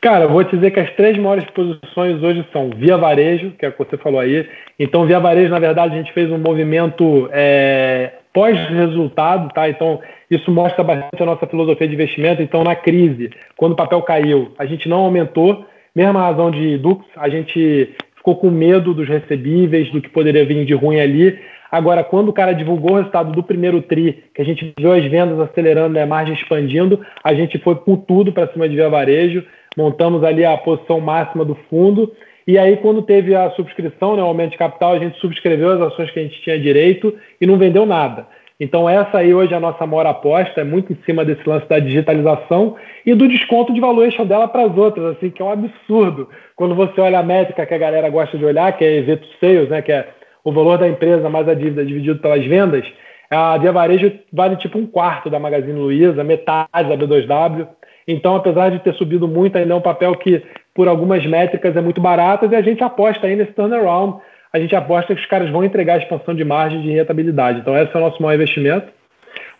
Cara, 0.00 0.28
vou 0.28 0.44
te 0.44 0.54
dizer 0.54 0.70
que 0.70 0.78
as 0.78 0.90
três 0.94 1.18
maiores 1.18 1.44
posições 1.50 2.22
hoje 2.22 2.46
são 2.52 2.70
Via 2.70 2.96
Varejo, 2.96 3.50
que 3.58 3.66
é 3.66 3.68
o 3.68 3.72
que 3.72 3.78
você 3.78 3.96
falou 3.96 4.20
aí. 4.20 4.48
Então, 4.78 5.04
Via 5.04 5.18
Varejo, 5.18 5.50
na 5.50 5.58
verdade, 5.58 5.94
a 5.94 5.98
gente 5.98 6.12
fez 6.12 6.30
um 6.30 6.38
movimento 6.38 7.28
é, 7.32 8.12
pós-resultado, 8.32 9.52
tá? 9.52 9.68
Então, 9.68 10.00
isso 10.30 10.52
mostra 10.52 10.84
bastante 10.84 11.20
a 11.20 11.26
nossa 11.26 11.48
filosofia 11.48 11.88
de 11.88 11.94
investimento. 11.94 12.40
Então, 12.40 12.62
na 12.62 12.76
crise, 12.76 13.30
quando 13.56 13.72
o 13.72 13.76
papel 13.76 14.00
caiu, 14.02 14.52
a 14.56 14.66
gente 14.66 14.88
não 14.88 14.98
aumentou, 14.98 15.66
mesma 15.92 16.20
razão 16.20 16.52
de 16.52 16.78
Dux, 16.78 17.04
a 17.16 17.28
gente 17.28 17.92
ficou 18.14 18.36
com 18.36 18.50
medo 18.50 18.94
dos 18.94 19.08
recebíveis, 19.08 19.90
do 19.90 20.00
que 20.00 20.08
poderia 20.08 20.44
vir 20.44 20.64
de 20.64 20.74
ruim 20.74 21.00
ali. 21.00 21.36
Agora, 21.72 22.04
quando 22.04 22.28
o 22.28 22.32
cara 22.32 22.52
divulgou 22.52 22.92
o 22.92 22.96
resultado 22.98 23.32
do 23.32 23.42
primeiro 23.42 23.82
TRI, 23.82 24.22
que 24.32 24.40
a 24.40 24.44
gente 24.44 24.72
viu 24.78 24.92
as 24.92 25.04
vendas 25.06 25.40
acelerando, 25.40 25.94
né, 25.94 26.02
a 26.02 26.06
margem 26.06 26.34
expandindo, 26.34 27.04
a 27.24 27.34
gente 27.34 27.58
foi 27.58 27.74
com 27.74 27.96
tudo 27.96 28.32
para 28.32 28.46
cima 28.52 28.68
de 28.68 28.76
Via 28.76 28.88
Varejo 28.88 29.44
montamos 29.78 30.24
ali 30.24 30.44
a 30.44 30.58
posição 30.58 31.00
máxima 31.00 31.44
do 31.44 31.54
fundo. 31.70 32.12
E 32.48 32.58
aí, 32.58 32.78
quando 32.78 33.00
teve 33.00 33.36
a 33.36 33.50
subscrição, 33.52 34.16
né, 34.16 34.22
o 34.22 34.26
aumento 34.26 34.50
de 34.50 34.58
capital, 34.58 34.94
a 34.94 34.98
gente 34.98 35.16
subscreveu 35.20 35.70
as 35.70 35.92
ações 35.92 36.10
que 36.10 36.18
a 36.18 36.22
gente 36.24 36.42
tinha 36.42 36.58
direito 36.58 37.14
e 37.40 37.46
não 37.46 37.56
vendeu 37.56 37.86
nada. 37.86 38.26
Então, 38.58 38.88
essa 38.88 39.18
aí 39.18 39.32
hoje 39.32 39.54
é 39.54 39.56
a 39.56 39.60
nossa 39.60 39.86
maior 39.86 40.06
aposta, 40.06 40.62
é 40.62 40.64
muito 40.64 40.92
em 40.92 40.98
cima 41.06 41.24
desse 41.24 41.48
lance 41.48 41.68
da 41.68 41.78
digitalização 41.78 42.74
e 43.06 43.14
do 43.14 43.28
desconto 43.28 43.72
de 43.72 43.80
valuation 43.80 44.26
dela 44.26 44.48
para 44.48 44.64
as 44.64 44.76
outras, 44.76 45.16
assim, 45.16 45.30
que 45.30 45.40
é 45.40 45.44
um 45.44 45.52
absurdo. 45.52 46.28
Quando 46.56 46.74
você 46.74 47.00
olha 47.00 47.20
a 47.20 47.22
métrica 47.22 47.64
que 47.64 47.74
a 47.74 47.78
galera 47.78 48.10
gosta 48.10 48.36
de 48.36 48.44
olhar, 48.44 48.76
que 48.76 48.84
é 48.84 48.96
EV 48.96 49.18
to 49.18 49.28
Sales, 49.38 49.68
né, 49.68 49.80
que 49.80 49.92
é 49.92 50.08
o 50.42 50.50
valor 50.50 50.76
da 50.76 50.88
empresa 50.88 51.30
mais 51.30 51.48
a 51.48 51.54
dívida 51.54 51.84
dividido 51.84 52.18
pelas 52.18 52.44
vendas, 52.44 52.84
a 53.30 53.58
Via 53.58 53.70
Varejo 53.70 54.10
vale 54.32 54.56
tipo 54.56 54.76
um 54.76 54.86
quarto 54.86 55.30
da 55.30 55.38
Magazine 55.38 55.78
Luiza, 55.78 56.24
metade 56.24 56.88
da 56.88 56.96
B2W. 56.96 57.68
Então, 58.08 58.34
apesar 58.34 58.70
de 58.70 58.78
ter 58.78 58.94
subido 58.94 59.28
muito, 59.28 59.58
ainda 59.58 59.74
é 59.74 59.76
um 59.76 59.82
papel 59.82 60.14
que, 60.14 60.42
por 60.74 60.88
algumas 60.88 61.24
métricas, 61.26 61.76
é 61.76 61.80
muito 61.82 62.00
barato 62.00 62.46
e 62.46 62.56
a 62.56 62.62
gente 62.62 62.82
aposta 62.82 63.26
aí 63.26 63.36
nesse 63.36 63.52
turnaround. 63.52 64.18
A 64.50 64.58
gente 64.58 64.74
aposta 64.74 65.14
que 65.14 65.20
os 65.20 65.26
caras 65.26 65.50
vão 65.50 65.62
entregar 65.62 65.96
a 65.96 65.98
expansão 65.98 66.34
de 66.34 66.42
margem 66.42 66.80
de 66.80 66.90
rentabilidade. 66.90 67.60
Então, 67.60 67.76
esse 67.76 67.94
é 67.94 67.98
o 67.98 68.00
nosso 68.00 68.22
maior 68.22 68.36
investimento. 68.36 68.88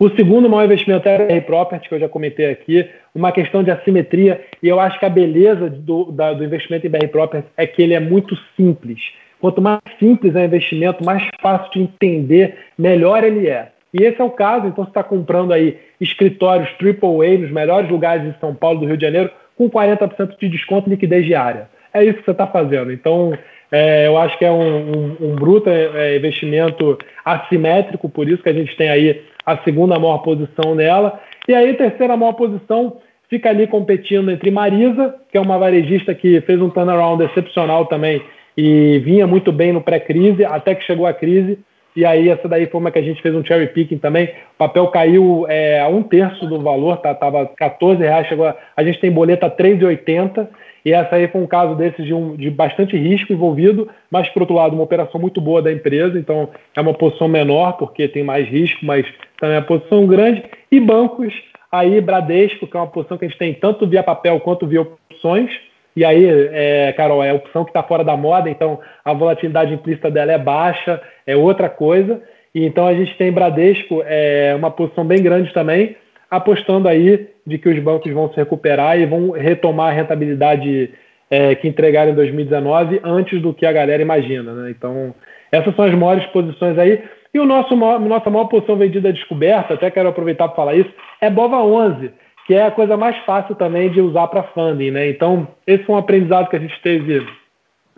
O 0.01 0.09
segundo 0.11 0.49
maior 0.49 0.65
investimento 0.65 1.07
é 1.07 1.15
a 1.15 1.19
BR 1.19 1.45
Property, 1.45 1.89
que 1.89 1.95
eu 1.95 2.01
já 2.01 2.09
comentei 2.09 2.51
aqui, 2.51 2.89
uma 3.15 3.33
questão 3.33 3.63
de 3.63 3.71
assimetria, 3.71 4.41
e 4.63 4.69
eu 4.69 4.81
acho 4.81 4.99
que 4.99 5.05
a 5.05 5.11
beleza 5.11 5.69
do, 5.69 6.11
da, 6.11 6.33
do 6.33 6.43
investimento 6.43 6.87
em 6.87 6.91
BR 6.91 7.09
Property 7.09 7.49
é 7.55 7.67
que 7.67 7.83
ele 7.83 7.93
é 7.93 8.01
muito 8.01 8.35
simples. 8.57 8.99
Quanto 9.41 9.61
mais 9.61 9.81
simples 9.99 10.35
é 10.35 10.41
o 10.41 10.45
investimento, 10.45 11.05
mais 11.05 11.23
fácil 11.43 11.71
de 11.73 11.81
entender, 11.81 12.57
melhor 12.79 13.23
ele 13.25 13.47
é. 13.49 13.73
E 13.93 14.05
esse 14.05 14.21
é 14.21 14.25
o 14.25 14.31
caso, 14.31 14.67
então 14.67 14.85
você 14.85 14.91
está 14.91 15.03
comprando 15.03 15.53
aí 15.53 15.79
escritórios 16.01 16.69
AAA 16.81 17.39
nos 17.39 17.51
melhores 17.51 17.91
lugares 17.91 18.23
de 18.25 18.39
São 18.39 18.55
Paulo, 18.55 18.81
do 18.81 18.87
Rio 18.87 18.97
de 18.97 19.05
Janeiro, 19.05 19.31
com 19.57 19.69
40% 19.69 20.39
de 20.39 20.49
desconto 20.49 20.89
e 20.89 20.91
liquidez 20.91 21.25
diária. 21.25 21.69
É 21.93 22.05
isso 22.05 22.19
que 22.19 22.25
você 22.25 22.33
está 22.33 22.47
fazendo. 22.47 22.93
Então, 22.93 23.33
é, 23.73 24.07
eu 24.07 24.17
acho 24.19 24.39
que 24.39 24.45
é 24.45 24.51
um, 24.51 24.63
um, 24.63 25.17
um 25.21 25.35
bruto 25.35 25.71
é, 25.71 26.17
investimento 26.17 26.99
assimétrico, 27.25 28.09
por 28.09 28.29
isso 28.29 28.43
que 28.43 28.49
a 28.49 28.55
gente 28.55 28.77
tem 28.77 28.91
aí 28.91 29.23
a 29.45 29.57
segunda 29.59 29.99
maior 29.99 30.19
posição 30.19 30.75
nela. 30.75 31.19
E 31.49 31.55
aí, 31.55 31.71
a 31.71 31.77
terceira 31.77 32.17
maior 32.17 32.35
posição 32.35 32.99
fica 33.29 33.49
ali 33.49 33.67
competindo 33.67 34.31
entre 34.31 34.51
Marisa, 34.51 35.15
que 35.31 35.39
é 35.39 35.41
uma 35.41 35.59
varejista 35.59 36.15
que 36.15 36.41
fez 36.43 36.61
um 36.61 36.71
turnaround 36.71 37.23
excepcional 37.25 37.87
também 37.87 38.23
e 38.57 38.99
vinha 38.99 39.27
muito 39.27 39.53
bem 39.53 39.73
no 39.73 39.81
pré-crise, 39.81 40.45
até 40.45 40.75
que 40.75 40.85
chegou 40.85 41.07
a 41.07 41.15
crise 41.15 41.59
e 41.99 42.05
aí 42.05 42.29
essa 42.29 42.47
daí 42.47 42.67
foi 42.67 42.81
uma 42.81 42.93
que 42.93 42.99
a 43.01 43.03
gente 43.03 43.21
fez 43.21 43.35
um 43.35 43.45
cherry 43.45 43.67
picking 43.67 43.99
também. 43.99 44.27
O 44.55 44.57
papel 44.57 44.87
caiu 44.87 45.47
é, 45.49 45.81
a 45.81 45.89
um 45.89 46.01
terço 46.01 46.47
do 46.47 46.61
valor, 46.61 46.99
tá, 46.99 47.13
tava 47.13 47.45
14 47.57 48.01
reais, 48.01 48.29
chegou 48.29 48.47
a, 48.47 48.55
a 48.77 48.85
gente 48.85 49.01
tem 49.01 49.11
boleta 49.11 49.51
3,80 49.51 50.47
e 50.85 50.93
essa 50.93 51.17
aí 51.17 51.27
foi 51.27 51.41
um 51.41 51.47
caso 51.49 51.75
desses 51.75 52.07
de, 52.07 52.15
um, 52.15 52.37
de 52.37 52.51
bastante 52.51 52.97
risco 52.97 53.33
envolvido, 53.33 53.89
mas 54.09 54.29
por 54.29 54.43
outro 54.43 54.55
lado 54.55 54.75
uma 54.75 54.85
operação 54.85 55.21
muito 55.21 55.41
boa 55.41 55.61
da 55.61 55.73
empresa, 55.73 56.17
então 56.17 56.49
é 56.77 56.81
uma 56.81 56.95
posição 56.95 57.27
menor 57.27 57.73
porque 57.73 58.07
tem 58.07 58.23
mais 58.23 58.47
risco, 58.47 58.87
mas 58.87 59.05
também 59.41 59.57
é 59.57 59.59
uma 59.59 59.67
posição 59.67 60.07
grande. 60.07 60.45
E 60.71 60.79
bancos, 60.79 61.35
aí 61.73 62.01
Bradesco, 62.01 62.69
que 62.69 62.77
é 62.77 62.81
uma 62.81 62.87
posição 62.87 63.19
que 63.19 63.25
a 63.25 63.29
gente 63.29 63.39
tem 63.39 63.55
tanto 63.55 63.89
via 63.89 64.05
papel 64.05 64.39
quanto 64.39 64.69
via 64.69 64.83
opções, 64.83 65.51
e 65.99 66.05
aí, 66.05 66.25
é, 66.53 66.93
Carol, 66.93 67.25
é 67.25 67.31
a 67.31 67.35
opção 67.35 67.65
que 67.65 67.71
está 67.71 67.83
fora 67.83 68.05
da 68.05 68.17
moda, 68.17 68.49
então 68.49 68.79
a 69.05 69.13
volatilidade 69.13 69.75
implícita 69.75 70.09
dela 70.09 70.31
é 70.31 70.39
baixa, 70.39 71.01
é 71.27 71.35
outra 71.37 71.69
coisa. 71.69 72.23
E 72.55 72.65
então 72.65 72.87
a 72.87 72.95
gente 72.95 73.17
tem 73.17 73.33
Bradesco, 73.33 74.01
é, 74.07 74.55
uma 74.57 74.71
posição 74.71 75.05
bem 75.05 75.21
grande 75.21 75.53
também, 75.53 75.97
apostando 76.31 76.87
aí 76.87 77.29
de 77.45 77.59
que 77.59 77.69
os 77.69 77.79
bancos 77.81 78.13
vão 78.13 78.31
se 78.31 78.37
recuperar 78.37 78.97
e 79.01 79.07
vão 79.07 79.33
retomar 79.33 79.89
a 79.89 79.93
rentabilidade 79.93 80.91
é, 81.29 81.57
que 81.57 81.67
entregaram 81.67 82.13
em 82.13 82.15
2019 82.15 83.01
antes 83.03 83.43
do 83.43 83.53
que 83.53 83.67
a 83.67 83.73
galera 83.73 84.01
imagina. 84.01 84.53
Né? 84.53 84.71
Então, 84.71 85.13
essas 85.51 85.75
são 85.75 85.85
as 85.85 85.95
maiores 85.95 86.25
posições 86.27 86.79
aí. 86.79 87.03
E 87.35 87.41
o 87.41 87.45
nosso 87.45 87.75
nossa 87.75 88.31
maior 88.31 88.45
posição 88.45 88.77
vendida 88.77 89.13
descoberta, 89.13 89.75
até 89.75 89.91
quero 89.91 90.09
aproveitar 90.09 90.47
para 90.47 90.57
falar 90.57 90.77
isso, 90.77 90.91
é 91.21 91.29
Bova 91.29 91.61
11 91.61 92.13
que 92.49 92.55
é 92.55 92.65
a 92.65 92.71
coisa 92.71 92.97
mais 92.97 93.15
fácil 93.27 93.55
também 93.55 93.91
de 93.91 94.01
usar 94.01 94.27
para 94.29 94.43
funding, 94.43 94.91
né? 94.91 95.11
Então, 95.11 95.47
esse 95.67 95.85
foi 95.85 95.95
um 95.95 95.99
aprendizado 95.99 96.49
que 96.49 96.57
a 96.57 96.59
gente 96.59 96.81
teve 96.81 97.29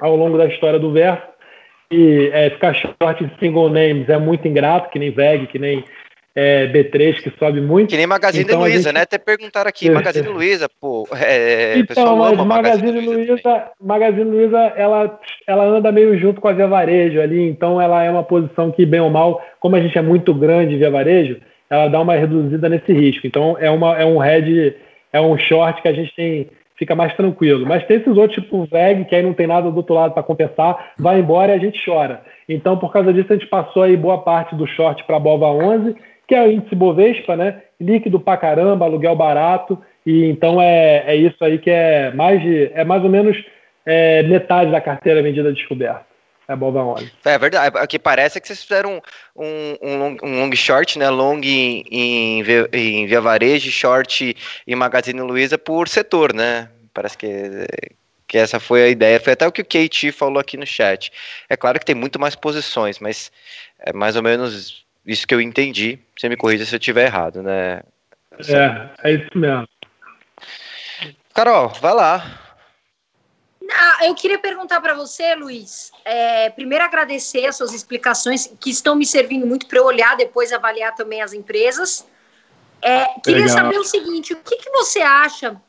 ao 0.01 0.17
longo 0.17 0.37
da 0.37 0.47
história 0.47 0.77
do 0.77 0.93
Verso. 0.93 1.23
E 1.89 2.31
é, 2.33 2.51
ficar 2.51 2.75
short 2.75 3.23
em 3.23 3.31
single 3.39 3.69
names 3.69 4.09
é 4.09 4.19
muito 4.19 4.49
ingrato, 4.49 4.91
que 4.91 4.99
nem 4.99 5.13
VEG, 5.13 5.47
que 5.47 5.59
nem 5.59 5.85
é, 6.35 6.67
B3, 6.67 7.23
que 7.23 7.33
sobe 7.39 7.61
muito. 7.61 7.91
Que 7.91 7.97
nem 7.97 8.09
Magazine 8.09 8.43
então, 8.43 8.59
Luiza, 8.59 8.83
gente... 8.89 8.95
né? 8.95 9.03
Até 9.03 9.19
perguntaram 9.19 9.69
aqui, 9.69 9.87
é. 9.87 9.93
Magazine 9.93 10.27
Luiza, 10.29 10.69
pô. 10.81 11.07
É, 11.15 11.79
então, 11.79 12.17
mas 12.17 12.37
Magazine, 12.37 12.91
Magazine 12.91 13.07
Luiza, 13.07 13.71
Magazine 13.81 14.31
Luiza, 14.31 14.59
ela, 14.77 15.21
ela 15.47 15.65
anda 15.65 15.93
meio 15.93 16.19
junto 16.19 16.41
com 16.41 16.49
a 16.49 16.53
Via 16.53 16.67
Varejo 16.67 17.21
ali, 17.21 17.41
então 17.41 17.81
ela 17.81 18.03
é 18.03 18.11
uma 18.11 18.25
posição 18.25 18.73
que, 18.73 18.85
bem 18.85 19.01
ou 19.01 19.11
mal, 19.11 19.41
como 19.61 19.77
a 19.77 19.81
gente 19.81 19.97
é 19.97 20.03
muito 20.03 20.35
grande 20.35 20.77
Via 20.77 20.91
Varejo, 20.91 21.41
ela 21.71 21.89
dá 21.89 22.01
uma 22.01 22.17
reduzida 22.17 22.69
nesse 22.69 22.93
risco. 22.93 23.27
Então 23.27 23.57
é, 23.59 23.71
uma, 23.71 23.97
é 23.97 24.05
um 24.05 24.19
head, 24.19 24.75
é 25.13 25.21
um 25.21 25.39
short 25.39 25.81
que 25.81 25.89
a 25.89 25.93
gente 25.93 26.15
tem 26.15 26.49
fica 26.81 26.95
mais 26.95 27.15
tranquilo. 27.15 27.67
Mas 27.67 27.85
tem 27.87 27.99
esses 27.99 28.17
outros, 28.17 28.43
tipo 28.43 28.65
VEG, 28.65 29.05
que 29.05 29.15
aí 29.15 29.23
não 29.23 29.35
tem 29.35 29.47
nada 29.47 29.71
do 29.71 29.77
outro 29.77 29.95
lado 29.95 30.15
para 30.15 30.23
compensar, 30.23 30.93
vai 30.99 31.21
embora 31.21 31.53
e 31.53 31.55
a 31.55 31.59
gente 31.59 31.85
chora. 31.85 32.23
Então, 32.49 32.79
por 32.79 32.91
causa 32.91 33.13
disso, 33.13 33.31
a 33.31 33.37
gente 33.37 33.49
passou 33.49 33.83
aí 33.83 33.97
boa 33.99 34.23
parte 34.23 34.55
do 34.55 34.67
short 34.67 35.05
para 35.05 35.17
a 35.17 35.21
Bova 35.21 35.47
11, 35.49 35.95
que 36.27 36.35
é 36.35 36.43
o 36.43 36.51
índice 36.51 36.75
Bovespa, 36.75 37.37
né? 37.37 37.61
Líquido 37.79 38.19
pra 38.19 38.39
caramba, 38.39 38.87
aluguel 38.87 39.15
barato. 39.15 39.79
E 40.07 40.25
então 40.25 40.61
é, 40.61 41.05
é 41.07 41.15
isso 41.15 41.45
aí 41.45 41.59
que 41.59 41.69
é 41.71 42.13
mais 42.15 42.41
de, 42.41 42.71
é 42.73 42.83
mais 42.83 43.05
ou 43.05 43.11
menos 43.11 43.37
é, 43.85 44.23
metade 44.23 44.71
da 44.71 44.81
carteira 44.81 45.23
vendida 45.23 45.53
descoberta. 45.53 46.10
É 46.51 46.57
Bova 46.57 46.83
11. 46.83 47.13
É 47.25 47.39
verdade. 47.39 47.79
O 47.79 47.87
que 47.87 47.97
parece 47.97 48.37
é 48.37 48.41
que 48.41 48.49
vocês 48.49 48.61
fizeram 48.61 49.01
um, 49.37 49.77
um, 49.81 49.99
long, 49.99 50.17
um 50.21 50.41
long 50.41 50.57
short, 50.57 50.99
né? 50.99 51.09
Long 51.09 51.41
em, 51.45 51.85
em, 51.89 52.43
em 52.73 53.07
Via 53.07 53.21
Varejo, 53.21 53.71
short 53.71 54.37
em 54.67 54.75
Magazine 54.75 55.21
Luiza 55.21 55.57
por 55.57 55.89
setor, 55.89 56.35
né? 56.35 56.69
Parece 56.93 57.17
que, 57.17 57.29
que 58.27 58.37
essa 58.37 58.59
foi 58.59 58.83
a 58.83 58.89
ideia. 58.89 59.21
Foi 59.21 59.33
até 59.33 59.47
o 59.47 59.53
que 59.53 59.63
o 59.63 59.65
KT 59.65 60.11
falou 60.11 60.41
aqui 60.41 60.57
no 60.57 60.67
chat. 60.67 61.13
É 61.49 61.57
claro 61.57 61.79
que 61.79 61.87
tem 61.87 61.95
muito 61.95 62.19
mais 62.19 62.35
posições, 62.35 62.99
mas 62.99 63.31
é 63.79 63.93
mais 63.93 64.17
ou 64.17 64.23
menos 64.25 64.85
isso 65.07 65.29
que 65.29 65.35
eu 65.35 65.41
entendi. 65.41 66.01
Você 66.19 66.29
me 66.29 66.37
corrija 66.37 66.65
se 66.67 66.75
eu 66.75 66.81
estiver 66.81 67.07
errado, 67.07 67.45
né? 67.45 67.83
É, 68.49 69.09
é 69.09 69.13
isso 69.13 69.39
mesmo. 69.39 69.69
Carol, 71.33 71.69
vai 71.81 71.95
lá. 71.95 72.50
Ah, 73.73 74.07
eu 74.07 74.15
queria 74.15 74.39
perguntar 74.39 74.81
para 74.81 74.95
você, 74.95 75.35
Luiz. 75.35 75.93
É, 76.05 76.51
primeiro, 76.51 76.85
agradecer 76.85 77.47
as 77.47 77.57
suas 77.57 77.73
explicações, 77.73 78.53
que 78.61 78.71
estão 78.71 78.95
me 78.95 79.07
servindo 79.07 79.47
muito 79.47 79.67
para 79.67 79.79
eu 79.79 79.85
olhar 79.85 80.17
depois 80.17 80.53
avaliar 80.53 80.95
também 80.95 81.23
as 81.23 81.33
empresas. 81.33 82.07
É, 82.83 83.05
queria 83.23 83.45
Legal. 83.45 83.57
saber 83.57 83.79
o 83.79 83.85
seguinte: 83.85 84.33
o 84.33 84.37
que, 84.37 84.57
que 84.57 84.71
você 84.71 85.01
acha? 85.01 85.61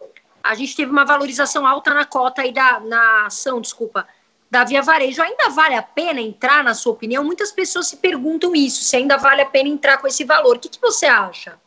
A 0.43 0.55
gente 0.55 0.75
teve 0.75 0.91
uma 0.91 1.05
valorização 1.05 1.67
alta 1.67 1.93
na 1.93 2.05
cota 2.05 2.41
aí 2.41 2.51
da 2.51 2.79
na 2.79 3.27
ação, 3.27 3.61
desculpa, 3.61 4.07
da 4.49 4.63
Via 4.63 4.81
Varejo. 4.81 5.21
Ainda 5.21 5.49
vale 5.49 5.75
a 5.75 5.83
pena 5.83 6.19
entrar, 6.19 6.63
na 6.63 6.73
sua 6.73 6.93
opinião? 6.93 7.23
Muitas 7.23 7.51
pessoas 7.51 7.87
se 7.87 7.97
perguntam 7.97 8.55
isso, 8.55 8.83
se 8.83 8.95
ainda 8.95 9.17
vale 9.17 9.41
a 9.41 9.45
pena 9.45 9.69
entrar 9.69 9.97
com 9.99 10.07
esse 10.07 10.23
valor. 10.23 10.55
O 10.55 10.59
que, 10.59 10.69
que 10.69 10.81
você 10.81 11.05
acha? 11.05 11.59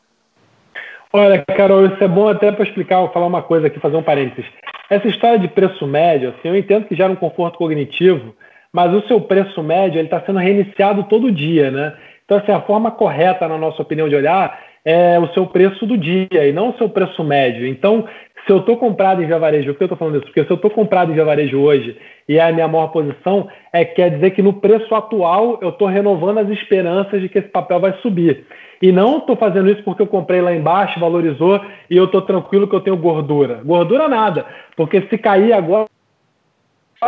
Olha, 1.13 1.45
Carol, 1.57 1.87
isso 1.87 2.03
é 2.03 2.09
bom 2.09 2.29
até 2.29 2.51
para 2.51 2.65
explicar, 2.65 3.09
falar 3.13 3.27
uma 3.27 3.43
coisa 3.43 3.69
aqui, 3.69 3.79
fazer 3.79 3.95
um 3.95 4.03
parênteses. 4.03 4.51
Essa 4.91 5.09
história 5.09 5.39
de 5.39 5.49
preço 5.49 5.87
médio, 5.87 6.31
assim, 6.31 6.49
eu 6.49 6.57
entendo 6.57 6.87
que 6.87 6.95
gera 6.95 7.13
um 7.13 7.17
conforto 7.17 7.59
cognitivo, 7.59 8.35
mas 8.73 8.93
o 8.93 9.07
seu 9.07 9.21
preço 9.21 9.63
médio 9.63 9.99
ele 9.99 10.09
está 10.09 10.21
sendo 10.21 10.39
reiniciado 10.39 11.05
todo 11.05 11.33
dia, 11.33 11.71
né? 11.71 11.95
Então, 12.25 12.39
assim, 12.39 12.53
a 12.53 12.61
forma 12.61 12.91
correta, 12.91 13.47
na 13.49 13.57
nossa 13.59 13.81
opinião, 13.83 14.09
de 14.09 14.17
olhar 14.17 14.59
é 14.85 15.19
o 15.19 15.29
seu 15.29 15.47
preço 15.47 15.87
do 15.87 15.97
dia 15.97 16.29
e 16.31 16.53
não 16.53 16.71
o 16.71 16.77
seu 16.77 16.89
preço 16.89 17.25
médio. 17.25 17.67
Então, 17.67 18.07
se 18.47 18.53
eu 18.53 18.59
estou 18.59 18.77
comprado 18.77 19.23
em 19.23 19.27
Via 19.27 19.39
Varejo, 19.39 19.73
por 19.73 19.79
que 19.79 19.85
eu 19.85 19.87
estou 19.87 19.99
falando 19.99 20.17
isso? 20.17 20.27
Porque 20.27 20.45
se 20.45 20.51
eu 20.51 20.57
estou 20.57 20.71
comprado 20.71 21.11
em 21.11 21.15
Via 21.15 21.25
Varejo 21.25 21.59
hoje 21.59 21.97
e 22.29 22.37
é 22.37 22.43
a 22.43 22.53
minha 22.53 22.69
maior 22.69 22.89
posição, 22.89 23.49
é 23.73 23.85
quer 23.85 24.11
dizer 24.11 24.33
que 24.33 24.43
no 24.43 24.53
preço 24.55 24.95
atual 24.95 25.59
eu 25.63 25.71
estou 25.71 25.89
renovando 25.89 26.39
as 26.39 26.49
esperanças 26.51 27.23
de 27.23 27.29
que 27.29 27.39
esse 27.39 27.49
papel 27.49 27.81
vai 27.81 27.95
subir. 28.03 28.45
E 28.85 28.93
não 28.93 29.17
estou 29.17 29.35
fazendo 29.35 29.71
isso 29.71 29.83
porque 29.83 30.03
eu 30.03 30.07
comprei 30.07 30.43
lá 30.43 30.55
embaixo, 30.55 31.01
valorizou 31.01 31.59
e 31.89 31.97
eu 31.97 32.05
estou 32.05 32.21
tranquilo 32.21 32.69
que 32.69 32.75
eu 32.75 32.83
tenho 32.83 32.99
gordura. 32.99 33.63
Gordura 33.65 34.11
nada, 34.11 34.45
porque 34.77 35.01
se 35.09 35.17
cair 35.17 35.55
agora 35.55 35.89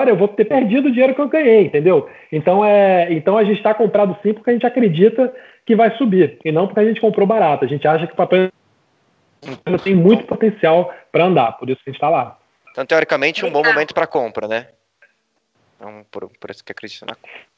eu 0.07 0.16
vou 0.16 0.27
ter 0.27 0.47
perdido 0.47 0.89
o 0.89 0.91
dinheiro 0.91 1.14
que 1.14 1.20
eu 1.20 1.29
ganhei, 1.29 1.66
entendeu? 1.66 2.09
Então, 2.33 2.64
é, 2.64 3.12
então 3.12 3.37
a 3.37 3.45
gente 3.45 3.59
está 3.59 3.74
comprado 3.74 4.16
sim 4.22 4.33
porque 4.33 4.49
a 4.49 4.53
gente 4.55 4.64
acredita 4.64 5.31
que 5.66 5.77
vai 5.77 5.95
subir, 5.99 6.39
e 6.43 6.51
não 6.51 6.66
porque 6.66 6.81
a 6.81 6.85
gente 6.85 6.99
comprou 6.99 7.27
barato. 7.27 7.66
A 7.66 7.68
gente 7.68 7.87
acha 7.87 8.07
que 8.07 8.14
o 8.14 8.16
papel 8.16 8.49
tem 9.85 9.95
muito 9.95 10.24
potencial 10.24 10.95
para 11.12 11.27
andar, 11.27 11.59
por 11.59 11.68
isso 11.68 11.85
que 11.85 11.91
a 11.91 11.93
gente 11.93 11.99
está 11.99 12.09
lá. 12.09 12.39
Então, 12.70 12.87
teoricamente, 12.87 13.45
um 13.45 13.51
bom 13.51 13.62
momento 13.62 13.93
para 13.93 14.07
compra, 14.07 14.49
né? 14.49 14.68
Então, 15.77 16.07
por, 16.11 16.27
por 16.41 16.51
isso 16.51 16.64
que 16.64 16.72
acredito 16.72 17.05
na 17.05 17.14
compra. 17.16 17.56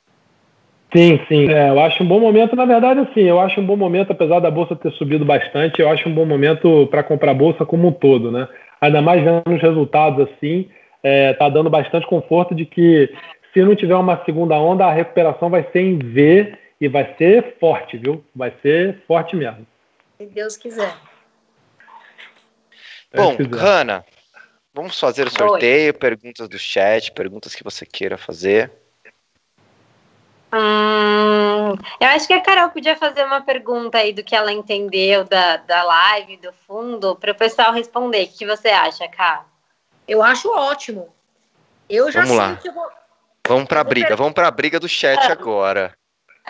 Sim, 0.95 1.21
sim. 1.29 1.51
É, 1.51 1.69
eu 1.69 1.81
acho 1.81 2.03
um 2.03 2.07
bom 2.07 2.19
momento, 2.19 2.57
na 2.57 2.65
verdade, 2.65 3.01
assim, 3.01 3.21
eu 3.21 3.39
acho 3.39 3.61
um 3.61 3.67
bom 3.67 3.77
momento, 3.77 4.11
apesar 4.11 4.41
da 4.41 4.51
bolsa 4.51 4.75
ter 4.75 4.91
subido 4.93 5.25
bastante, 5.25 5.81
eu 5.81 5.89
acho 5.89 6.09
um 6.09 6.15
bom 6.15 6.25
momento 6.25 6.87
para 6.91 7.03
comprar 7.03 7.35
bolsa 7.35 7.67
como 7.67 7.89
um 7.89 7.93
todo, 7.93 8.33
né? 8.33 8.49
Ainda 8.81 9.03
mais 9.03 9.23
vendo 9.23 9.43
os 9.47 9.61
resultados 9.61 10.29
assim, 10.29 10.71
é, 11.03 11.35
tá 11.35 11.49
dando 11.49 11.69
bastante 11.69 12.07
conforto 12.07 12.55
de 12.55 12.65
que 12.65 13.13
se 13.53 13.63
não 13.63 13.75
tiver 13.75 13.97
uma 13.97 14.25
segunda 14.25 14.57
onda, 14.57 14.87
a 14.87 14.93
recuperação 14.93 15.51
vai 15.51 15.67
ser 15.73 15.81
em 15.81 15.99
V 15.99 16.55
e 16.81 16.89
vai 16.89 17.15
ser 17.19 17.57
forte, 17.61 17.99
viu? 17.99 18.25
Vai 18.35 18.53
ser 18.63 19.03
forte 19.07 19.37
mesmo. 19.37 19.67
Se 20.17 20.27
Deus 20.27 20.57
quiser. 20.57 20.95
Bom, 23.15 23.37
Hanna, 23.53 24.05
vamos 24.73 24.99
fazer 24.99 25.27
o 25.27 25.31
sorteio, 25.31 25.93
Oi. 25.93 25.99
perguntas 25.99 26.49
do 26.49 26.59
chat, 26.59 27.11
perguntas 27.13 27.55
que 27.55 27.65
você 27.65 27.85
queira 27.85 28.17
fazer. 28.17 28.71
Hum, 30.53 31.77
eu 32.01 32.09
acho 32.09 32.27
que 32.27 32.33
a 32.33 32.41
Carol 32.41 32.71
podia 32.71 32.97
fazer 32.97 33.25
uma 33.25 33.43
pergunta 33.43 33.99
aí 33.99 34.13
do 34.13 34.25
que 34.25 34.35
ela 34.35 34.51
entendeu 34.51 35.25
da, 35.25 35.59
da 35.59 35.83
live, 35.83 36.39
do 36.39 36.53
fundo, 36.67 37.15
para 37.17 37.33
o 37.33 37.35
pessoal 37.35 37.73
responder. 37.73 38.25
O 38.25 38.29
que 38.29 38.47
você 38.47 38.69
acha, 38.69 39.07
Cá? 39.09 39.45
Eu 40.07 40.23
acho 40.23 40.51
ótimo. 40.51 41.13
Eu 41.89 42.11
já 42.11 42.21
Vamos 42.21 42.37
sei 42.37 42.47
lá. 42.47 42.57
que 42.57 42.69
eu 42.69 42.73
vou. 42.73 42.87
Vamos 43.47 43.67
para 43.67 43.81
a 43.81 43.85
briga, 43.85 44.17
vamos 44.17 44.33
para 44.33 44.49
a 44.49 44.51
briga 44.51 44.81
do 44.81 44.89
chat 44.89 45.23
é. 45.23 45.33
agora. 45.33 45.95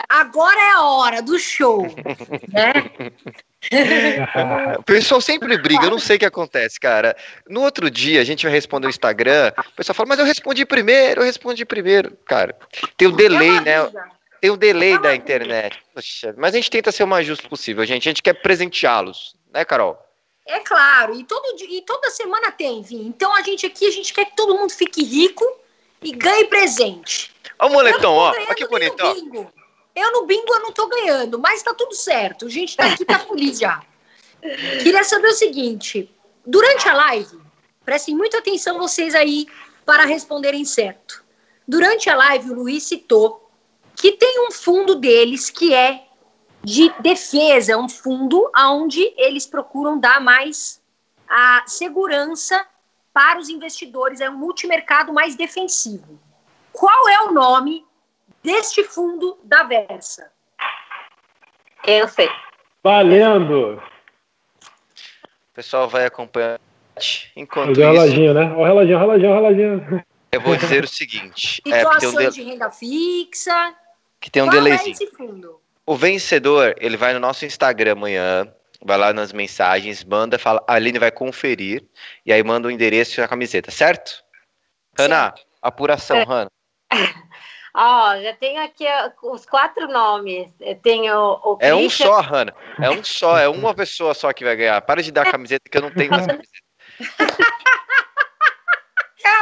Agora 0.09 0.61
é 0.61 0.71
a 0.73 0.83
hora 0.83 1.23
do 1.23 1.39
show, 1.39 1.83
né? 2.49 2.73
O 4.79 4.83
pessoal 4.85 5.21
sempre 5.21 5.59
briga, 5.59 5.85
eu 5.85 5.91
não 5.91 5.99
sei 5.99 6.17
o 6.17 6.19
que 6.19 6.25
acontece, 6.25 6.79
cara. 6.79 7.17
No 7.49 7.63
outro 7.63 7.91
dia, 7.91 8.21
a 8.21 8.25
gente 8.25 8.45
vai 8.45 8.53
responder 8.53 8.87
o 8.87 8.91
Instagram, 8.91 9.53
o 9.59 9.73
pessoal 9.73 9.95
fala, 9.95 10.09
mas 10.09 10.19
eu 10.19 10.25
respondi 10.25 10.65
primeiro, 10.65 11.21
eu 11.21 11.25
respondi 11.25 11.65
primeiro. 11.65 12.17
Cara, 12.25 12.57
tem 12.97 13.09
o 13.09 13.13
delay, 13.13 13.61
né? 13.61 13.91
Tem 14.41 14.51
o 14.51 14.57
delay 14.57 14.97
da 14.99 15.15
internet. 15.15 15.79
Poxa, 15.93 16.33
mas 16.39 16.55
a 16.55 16.57
gente 16.57 16.71
tenta 16.71 16.93
ser 16.93 17.03
o 17.03 17.09
mais 17.09 17.27
justo 17.27 17.49
possível, 17.49 17.85
gente. 17.85 18.09
A 18.09 18.11
gente 18.11 18.23
quer 18.23 18.35
presenteá-los, 18.35 19.35
né, 19.53 19.65
Carol? 19.65 19.99
É 20.47 20.61
claro, 20.61 21.15
e, 21.15 21.25
todo, 21.25 21.45
e 21.61 21.83
toda 21.83 22.11
semana 22.11 22.51
tem, 22.53 22.79
enfim. 22.79 23.07
Então 23.07 23.35
a 23.35 23.43
gente 23.43 23.67
aqui, 23.67 23.87
a 23.87 23.91
gente 23.91 24.15
quer 24.15 24.25
que 24.27 24.37
todo 24.37 24.55
mundo 24.55 24.73
fique 24.73 25.03
rico 25.03 25.45
e 26.01 26.13
ganhe 26.13 26.45
presente. 26.45 27.33
Olha 27.59 27.71
o 27.71 27.73
moletom, 27.75 28.15
ó. 28.15 28.31
Olha 28.31 28.55
que 28.55 28.67
bonito, 28.67 28.97
ó. 29.03 29.58
Eu 29.99 30.13
no 30.13 30.27
bingo 30.27 30.53
eu 30.55 30.61
não 30.61 30.73
tô 30.73 30.87
ganhando, 30.87 31.39
mas 31.39 31.63
tá 31.63 31.75
tudo 31.75 31.95
certo. 31.95 32.47
A 32.47 32.51
gente 32.51 32.77
tá 32.77 32.87
aqui, 32.87 33.05
tá 33.05 33.19
feliz 33.19 33.59
já. 33.59 33.83
Queria 34.83 35.03
saber 35.05 35.29
o 35.29 35.35
seguinte: 35.35 36.15
durante 36.47 36.89
a 36.89 36.95
live, 36.95 37.39
prestem 37.85 38.17
muita 38.17 38.39
atenção 38.39 38.79
vocês 38.79 39.15
aí 39.15 39.47
para 39.85 40.05
responderem 40.05 40.65
certo. 40.65 41.25
Durante 41.67 42.09
a 42.09 42.17
live, 42.17 42.51
o 42.51 42.55
Luiz 42.55 42.85
citou 42.85 43.51
que 43.97 44.13
tem 44.13 44.47
um 44.47 44.53
fundo 44.53 44.95
deles 44.95 45.51
que 45.51 45.75
é 45.75 46.07
de 46.63 46.93
defesa, 47.01 47.77
um 47.77 47.89
fundo 47.89 48.51
onde 48.57 49.13
eles 49.17 49.47
procuram 49.47 49.99
dar 49.99 50.21
mais 50.21 50.81
a 51.29 51.65
segurança 51.67 52.67
para 53.13 53.39
os 53.39 53.49
investidores, 53.49 54.21
é 54.21 54.31
um 54.31 54.37
multimercado 54.37 55.13
mais 55.13 55.35
defensivo. 55.35 56.21
Qual 56.73 57.09
é 57.09 57.23
o 57.23 57.33
nome 57.33 57.85
deste 58.43 58.85
fundo 58.85 59.39
da 59.45 59.65
Versa? 59.65 60.31
Eu 61.87 62.09
sei. 62.09 62.29
Valendo! 62.83 63.81
O 64.61 65.55
pessoal 65.55 65.89
vai 65.89 66.07
acompanhar. 66.07 66.61
Enquanto 67.37 67.69
Fazer 67.69 67.87
o 67.87 67.93
reloginho, 67.93 68.35
né? 68.35 68.53
O 68.55 68.65
reloginho, 68.65 68.97
o 68.97 69.01
reloginho, 69.01 69.31
o 69.31 69.35
reloginho. 69.35 70.05
Eu 70.31 70.41
vou 70.41 70.57
dizer 70.57 70.85
o 70.85 70.89
seguinte. 70.89 71.63
É, 71.67 71.87
um 71.87 72.17
de... 72.17 72.31
de 72.31 72.43
renda 72.43 72.71
fixa. 72.71 73.75
Que 74.21 74.31
tem 74.31 74.43
um 74.43 74.47
Qual 74.47 74.55
delayzinho. 74.55 74.89
É 74.89 74.93
esse 74.93 75.07
fundo? 75.09 75.61
O 75.87 75.97
vencedor, 75.97 76.75
ele 76.79 76.97
vai 76.97 77.15
no 77.15 77.21
nosso 77.21 77.47
Instagram 77.47 77.93
amanhã, 77.93 78.47
vai 78.85 78.99
lá 78.99 79.13
nas 79.13 79.33
mensagens, 79.33 80.05
manda, 80.05 80.39
fala, 80.39 80.63
a 80.67 80.75
Aline 80.75 80.99
vai 80.99 81.11
conferir, 81.11 81.83
e 82.27 82.33
aí 82.33 82.43
manda 82.43 82.69
o 82.69 82.71
endereço 82.71 83.21
e 83.21 83.23
a 83.23 83.29
camiseta, 83.29 83.71
certo? 83.71 84.23
Hanna, 84.99 85.35
apuração, 85.63 86.19
é. 86.19 86.25
Hanna. 86.25 86.51
Ó, 87.81 88.11
oh, 88.11 88.21
já 88.21 88.35
tenho 88.35 88.61
aqui 88.61 88.85
os 89.23 89.47
quatro 89.47 89.87
nomes. 89.87 90.53
Eu 90.59 90.75
tenho 90.81 91.15
o 91.15 91.59
É 91.61 91.73
um 91.73 91.89
só, 91.89 92.21
Hanna. 92.21 92.53
É 92.83 92.91
um 92.91 93.05
só, 93.05 93.39
é 93.39 93.49
uma 93.49 93.73
pessoa 93.73 94.15
só 94.15 94.33
que 94.33 94.43
vai 94.43 94.57
ganhar. 94.57 94.83
Para 94.83 95.01
de 95.01 95.13
dar 95.13 95.29
a 95.29 95.31
camiseta 95.31 95.71
que 95.71 95.79
eu 95.79 95.83
não 95.83 95.95
tenho 95.95 96.11
mais 96.11 96.27
camiseta. 96.27 96.59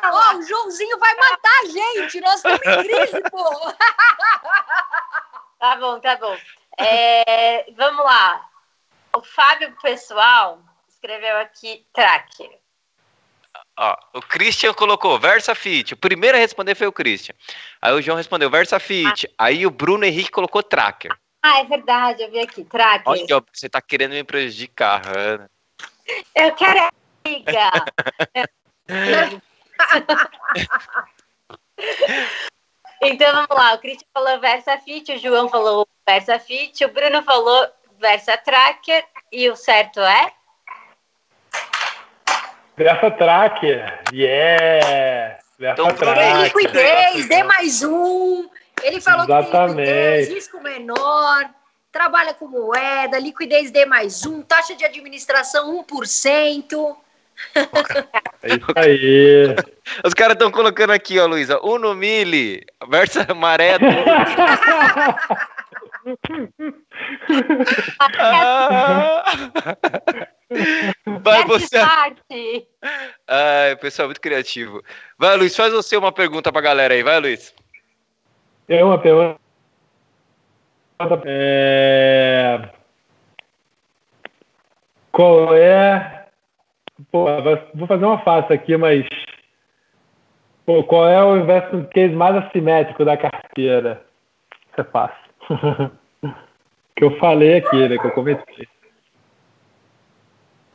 Ó, 0.05 0.35
oh, 0.35 0.37
o 0.37 0.43
Joãozinho 0.43 0.99
vai 0.99 1.15
matar 1.15 1.61
a 1.63 1.65
gente. 1.65 2.21
Nós 2.21 2.37
estamos 2.37 2.61
em 2.61 2.83
crise, 2.85 3.23
pô. 3.31 3.43
Tá 5.59 5.75
bom, 5.77 5.99
tá 5.99 6.17
bom. 6.17 6.37
É, 6.79 7.65
vamos 7.73 8.05
lá. 8.05 8.47
O 9.17 9.23
Fábio 9.23 9.75
Pessoal 9.81 10.61
escreveu 10.87 11.39
aqui 11.39 11.87
tracker. 11.95 12.51
Ó, 13.79 13.97
o 14.15 14.23
Christian 14.23 14.73
colocou 14.73 15.19
VersaFit. 15.19 15.95
O 15.95 15.97
primeiro 15.97 16.37
a 16.37 16.41
responder 16.41 16.75
foi 16.75 16.87
o 16.87 16.93
Christian. 16.93 17.35
Aí 17.81 17.93
o 17.93 18.01
João 18.01 18.17
respondeu 18.17 18.51
VersaFit. 18.51 19.27
Ah. 19.39 19.47
Aí 19.47 19.67
o 19.67 19.71
Bruno 19.71 20.05
Henrique 20.05 20.31
colocou 20.31 20.63
tracker. 20.63 21.15
Ah, 21.43 21.61
é 21.61 21.65
verdade, 21.65 22.23
eu 22.23 22.31
vi 22.31 22.41
aqui, 22.41 22.65
tracker. 22.65 23.07
Olha, 23.07 23.45
você 23.53 23.69
tá 23.69 23.81
querendo 23.81 24.13
me 24.13 24.25
prejudicar, 24.25 25.03
Ana. 25.17 25.51
Eu 26.35 26.55
quero 26.55 26.81
a 26.81 26.91
amiga. 27.25 27.71
então 33.03 33.33
vamos 33.33 33.57
lá, 33.57 33.75
o 33.75 33.79
Christian 33.79 34.09
falou 34.13 34.41
VersaFit, 34.41 35.13
o 35.13 35.19
João 35.19 35.49
falou 35.49 35.87
VersaFit, 36.09 36.85
o 36.85 36.93
Bruno 36.93 37.23
falou 37.23 37.69
VersaTracker 38.01 39.05
e 39.31 39.49
o 39.51 39.57
certo 39.57 40.01
é? 40.01 40.33
Versa 42.77 43.11
Tracker, 43.11 44.01
yeah! 44.13 45.39
Versa 45.59 45.83
então, 45.83 45.95
Tracker. 45.95 46.43
liquidez, 46.43 47.27
dê 47.27 47.43
mais 47.43 47.83
um. 47.83 48.47
Ele 48.83 49.01
falou 49.01 49.25
Exatamente. 49.25 49.77
que 49.77 49.85
tem 49.87 49.97
liquidez, 49.97 50.29
risco 50.29 50.63
menor, 50.63 51.49
trabalha 51.91 52.35
com 52.35 52.47
moeda, 52.47 53.19
liquidez 53.19 53.71
D 53.71 53.87
mais 53.87 54.27
um, 54.27 54.43
taxa 54.43 54.75
de 54.75 54.85
administração 54.85 55.83
1%. 55.85 56.97
É 58.43 58.49
isso 58.55 58.73
aí. 58.77 59.57
Os 60.05 60.13
caras 60.15 60.35
estão 60.35 60.51
colocando 60.51 60.93
aqui, 60.93 61.19
ó, 61.19 61.27
Luísa. 61.27 61.59
Uno 61.63 61.95
Mili, 61.95 62.63
Versa 62.89 63.33
Maré. 63.35 63.79
ah. 68.19 69.25
Vai 71.21 71.45
você. 71.45 71.79
Ai, 73.27 73.77
pessoal, 73.77 74.09
muito 74.09 74.21
criativo. 74.21 74.83
Vai, 75.19 75.37
Luiz, 75.37 75.57
faz 75.57 75.73
você 75.73 75.97
uma 75.97 76.13
pergunta 76.13 76.53
pra 76.53 76.61
galera 76.61 76.95
aí. 76.95 77.03
Vai, 77.03 77.19
Luiz. 77.19 77.55
É 78.69 78.85
uma 78.85 78.99
pergunta. 78.99 79.41
É... 81.25 82.69
Qual 85.13 85.55
é. 85.55 86.27
Pô, 87.11 87.27
vou 87.75 87.87
fazer 87.87 88.05
uma 88.05 88.19
fácil 88.23 88.55
aqui, 88.55 88.77
mas. 88.77 89.07
Pô, 90.65 90.83
qual 90.85 91.09
é 91.09 91.23
o 91.23 91.37
investment 91.37 91.87
case 91.87 92.15
mais 92.15 92.37
assimétrico 92.37 93.05
da 93.05 93.17
carteira? 93.17 94.05
Isso 94.71 94.81
é 94.81 94.85
fácil. 94.85 95.26
que 96.97 97.05
eu 97.05 97.17
falei 97.19 97.57
aqui, 97.57 97.89
né? 97.89 97.99
Que 97.99 98.07
eu 98.07 98.13
comentei. 98.13 98.69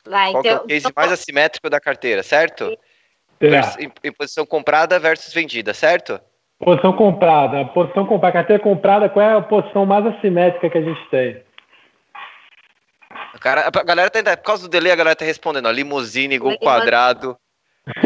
Vai, 0.06 0.32
Qual 0.32 0.42
então, 0.42 0.52
é 0.52 0.56
o 0.56 0.58
então, 0.58 0.68
case 0.68 0.94
mais 0.96 1.12
assimétrico 1.12 1.70
da 1.70 1.80
carteira, 1.80 2.24
certo? 2.24 2.78
É. 3.40 3.84
Em, 3.84 3.92
em, 4.04 4.12
posição 4.12 4.46
comprada 4.46 5.00
versus 5.00 5.34
vendida, 5.34 5.74
certo? 5.74 6.20
Posição 6.60 6.94
comprada. 6.94 7.62
A 7.62 7.66
posição 7.66 8.06
comprada, 8.06 8.34
carteira 8.34 8.62
comprada, 8.62 9.10
qual 9.10 9.26
é 9.26 9.34
a 9.36 9.42
posição 9.42 9.86
mais 9.86 10.06
assimétrica 10.06 10.70
que 10.70 10.78
a 10.78 10.82
gente 10.82 11.10
tem? 11.10 11.44
Cara, 13.40 13.68
a 13.68 13.84
galera 13.84 14.10
tá, 14.10 14.38
por 14.38 14.44
causa 14.44 14.64
do 14.64 14.70
delay, 14.70 14.92
a 14.92 14.96
galera 14.96 15.16
tá 15.16 15.26
respondendo, 15.26 15.66
ó, 15.66 15.72
limusine, 15.72 16.38
gol 16.38 16.58
quadrado. 16.60 17.36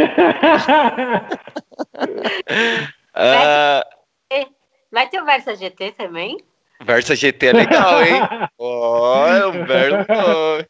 uh... 3.15 3.95
Vai 4.95 5.09
ter 5.09 5.21
o 5.21 5.25
Versa 5.25 5.53
GT 5.53 5.91
também? 5.91 6.37
Versa 6.83 7.15
GT 7.15 7.47
é 7.47 7.53
legal, 7.53 8.03
hein? 8.03 8.21
Olha, 8.59 9.47
um 9.47 9.65
belo 9.65 9.97
nome. 10.09 10.65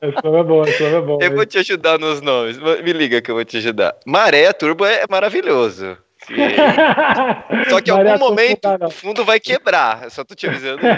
Esse 0.00 0.24
nome 0.24 0.38
é 0.38 0.42
bom, 0.42 0.62
esse 0.64 0.82
nome 0.82 0.96
é 0.96 1.00
bom. 1.00 1.18
Eu 1.20 1.28
hein? 1.28 1.34
vou 1.34 1.46
te 1.46 1.58
ajudar 1.58 1.98
nos 1.98 2.20
nomes. 2.20 2.58
Me 2.58 2.92
liga 2.92 3.20
que 3.20 3.30
eu 3.30 3.34
vou 3.34 3.44
te 3.44 3.56
ajudar. 3.56 3.96
Maré 4.06 4.52
Turbo 4.52 4.86
é 4.86 5.04
maravilhoso. 5.10 5.98
Só 7.68 7.80
que 7.80 7.90
em 7.90 7.94
algum 7.94 8.18
momento 8.18 8.68
o 8.80 8.90
fundo 8.90 9.24
vai 9.24 9.40
quebrar. 9.40 10.10
Só 10.10 10.24
tô 10.24 10.34
te 10.34 10.46
avisando. 10.46 10.80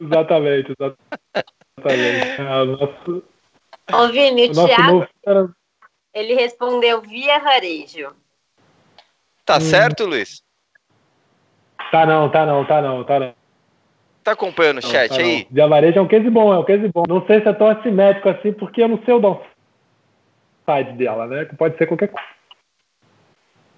exatamente, 0.00 0.72
exatamente. 0.72 2.40
É, 2.40 2.62
o 2.62 2.64
nosso, 2.64 3.22
Ô, 3.92 4.08
Vini, 4.08 4.48
o, 4.48 4.50
o 4.50 4.66
Thiago, 4.66 5.06
novo... 5.26 5.54
ele 6.14 6.34
respondeu 6.34 7.00
via 7.02 7.38
varejo. 7.40 8.14
Tá 9.44 9.58
hum. 9.58 9.60
certo, 9.60 10.06
Luiz? 10.06 10.42
Tá 11.90 12.06
não, 12.06 12.30
tá 12.30 12.46
não, 12.46 12.64
tá 12.64 12.82
não, 12.82 13.04
tá 13.04 13.20
não. 13.20 13.34
Tá 14.24 14.32
acompanhando 14.32 14.78
o 14.78 14.82
chat 14.82 15.08
tá 15.08 15.16
aí? 15.16 15.46
De 15.48 15.68
varejo 15.68 15.98
é 15.98 16.02
um 16.02 16.08
case 16.08 16.28
bom, 16.28 16.52
é 16.52 16.58
um 16.58 16.64
case 16.64 16.88
bom. 16.88 17.04
Não 17.08 17.24
sei 17.26 17.40
se 17.40 17.48
é 17.48 17.52
tão 17.52 17.68
assimétrico 17.68 18.28
assim, 18.28 18.52
porque 18.52 18.82
eu 18.82 18.88
não 18.88 19.00
sei 19.04 19.14
o 19.14 19.20
downside 19.20 20.98
dela, 20.98 21.26
né? 21.26 21.44
Que 21.44 21.54
pode 21.54 21.78
ser 21.78 21.86
qualquer 21.86 22.08
coisa. 22.08 22.28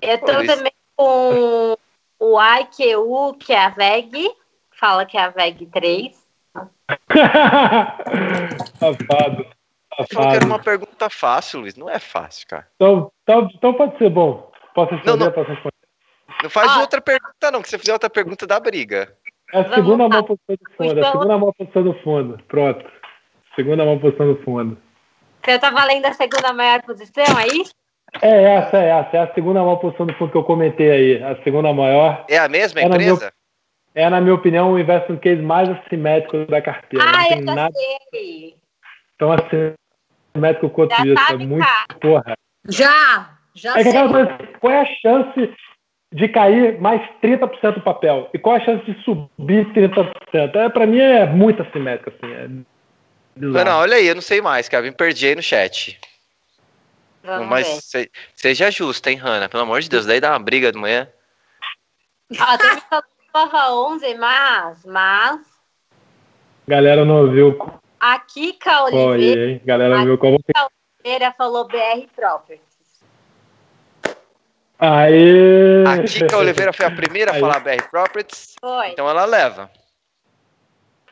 Eu 0.00 0.18
tô 0.18 0.46
também 0.46 0.72
com 0.96 1.76
o 2.18 2.40
IQU, 2.40 3.34
que 3.38 3.52
é 3.52 3.64
a 3.64 3.68
VEG. 3.68 4.30
Fala 4.70 5.04
que 5.04 5.18
é 5.18 5.22
a 5.22 5.28
VEG 5.28 5.66
3. 5.66 6.26
safado. 8.78 9.46
Que 10.08 10.16
era 10.16 10.46
uma 10.46 10.60
pergunta 10.60 11.10
fácil, 11.10 11.60
Luiz. 11.60 11.76
Não 11.76 11.90
é 11.90 11.98
fácil, 11.98 12.46
cara. 12.46 12.66
Então, 12.76 13.10
então, 13.22 13.48
então 13.54 13.74
pode 13.74 13.98
ser 13.98 14.08
bom. 14.08 14.50
Posso 14.74 14.94
responder? 14.94 15.18
Não, 15.18 15.26
não. 15.26 15.32
Posso 15.32 15.50
responder? 15.50 15.74
Não 16.42 16.50
faz 16.50 16.70
ah. 16.70 16.80
outra 16.80 17.00
pergunta, 17.00 17.50
não, 17.50 17.62
que 17.62 17.68
se 17.68 17.78
fizer 17.78 17.92
outra 17.92 18.10
pergunta 18.10 18.46
dá 18.46 18.60
briga. 18.60 19.12
É 19.52 19.60
a 19.60 19.74
segunda 19.74 20.08
mão 20.08 20.24
posição 20.24 20.56
do 20.56 20.70
fundo, 20.76 20.98
então... 20.98 21.08
a 21.08 21.12
segunda 21.12 21.38
mão 21.38 21.52
posição 21.52 21.82
do 21.82 21.94
fundo. 21.94 22.40
Pronto. 22.48 22.84
Segunda 23.56 23.84
mão 23.84 23.98
posição 23.98 24.34
do 24.34 24.42
fundo. 24.42 24.78
Você 25.44 25.58
tá 25.58 25.70
valendo 25.70 26.06
a 26.06 26.12
segunda 26.12 26.52
maior 26.52 26.82
posição, 26.82 27.38
é 27.40 27.46
isso? 27.46 27.74
É 28.20 28.42
essa, 28.42 28.76
é 28.76 28.88
essa. 28.88 29.16
É 29.16 29.20
a 29.20 29.34
segunda 29.34 29.60
maior 29.60 29.76
posição 29.76 30.06
do 30.06 30.14
fundo 30.14 30.30
que 30.30 30.36
eu 30.36 30.44
comentei 30.44 30.90
aí. 30.90 31.22
A 31.22 31.42
segunda 31.42 31.72
maior. 31.72 32.24
É 32.28 32.38
a 32.38 32.48
mesma 32.48 32.80
é 32.80 32.84
empresa? 32.84 33.32
Na 33.94 34.02
é, 34.02 34.10
na 34.10 34.20
minha 34.20 34.34
opinião, 34.34 34.72
o 34.72 34.78
investment 34.78 35.18
case 35.18 35.42
mais 35.42 35.68
assimétrico 35.68 36.46
da 36.46 36.62
carteira. 36.62 37.04
Ah, 37.04 37.34
eu 37.34 37.42
nada... 37.42 37.74
sei. 38.10 38.54
Tão 39.18 39.32
assimétrico 39.32 40.70
quanto 40.70 40.94
já 40.94 41.04
isso. 41.04 41.32
É 41.32 41.36
muito 41.36 41.66
porra. 42.00 42.34
Já! 42.68 43.38
Já 43.54 43.80
é 43.80 43.82
sei. 43.82 43.92
Que 43.92 44.08
coisa, 44.08 44.38
qual 44.60 44.72
é 44.72 44.80
a 44.82 44.86
chance 44.86 45.56
de 46.12 46.28
cair 46.28 46.80
mais 46.80 47.02
30% 47.22 47.74
do 47.74 47.80
papel? 47.80 48.28
E 48.32 48.38
qual 48.38 48.56
a 48.56 48.60
chance 48.60 48.84
de 48.84 49.02
subir 49.02 49.66
30%? 49.72 50.54
É, 50.54 50.68
para 50.68 50.86
mim 50.86 50.98
é 50.98 51.26
muito 51.26 51.62
assimétrico. 51.62 52.10
Assim, 52.10 52.32
é 52.32 52.48
não, 53.40 53.78
olha 53.78 53.96
aí, 53.96 54.06
eu 54.06 54.14
não 54.14 54.22
sei 54.22 54.40
mais, 54.40 54.68
Kevin. 54.68 54.92
Perdi 54.92 55.28
aí 55.28 55.34
no 55.34 55.42
chat. 55.42 55.98
Vamos 57.22 57.48
Mas 57.48 57.66
se, 57.66 58.10
seja 58.34 58.70
justo, 58.70 59.06
hein, 59.08 59.16
Hanna? 59.16 59.48
Pelo 59.48 59.62
amor 59.62 59.80
de 59.80 59.88
Deus, 59.88 60.06
daí 60.06 60.20
dá 60.20 60.30
uma 60.30 60.38
briga 60.38 60.72
de 60.72 60.78
manhã. 60.78 61.08
Ah, 62.38 62.58
tem 62.58 62.76
que 62.76 62.82
falar 63.32 63.72
11, 63.72 64.14
mas, 64.14 64.84
mas... 64.84 65.40
Galera 66.66 67.04
não 67.04 67.22
ouviu. 67.22 67.56
A 68.00 68.18
Kika 68.18 68.84
Oliveira... 68.84 69.40
Oi, 69.40 69.62
Galera 69.64 70.00
a 70.00 70.04
viu 70.04 70.18
como... 70.18 70.38
Kika 70.42 70.68
Oliveira 71.04 71.32
falou 71.32 71.66
BR 71.66 72.06
Properties. 72.14 72.67
Aê! 74.78 75.84
A 75.86 76.02
Kika 76.02 76.36
Oliveira 76.36 76.72
foi 76.72 76.86
a 76.86 76.90
primeira 76.90 77.32
a 77.32 77.34
falar 77.34 77.60
BR 77.60 77.82
Properties. 77.90 78.54
Foi. 78.60 78.88
Então 78.90 79.08
ela 79.08 79.24
leva. 79.24 79.70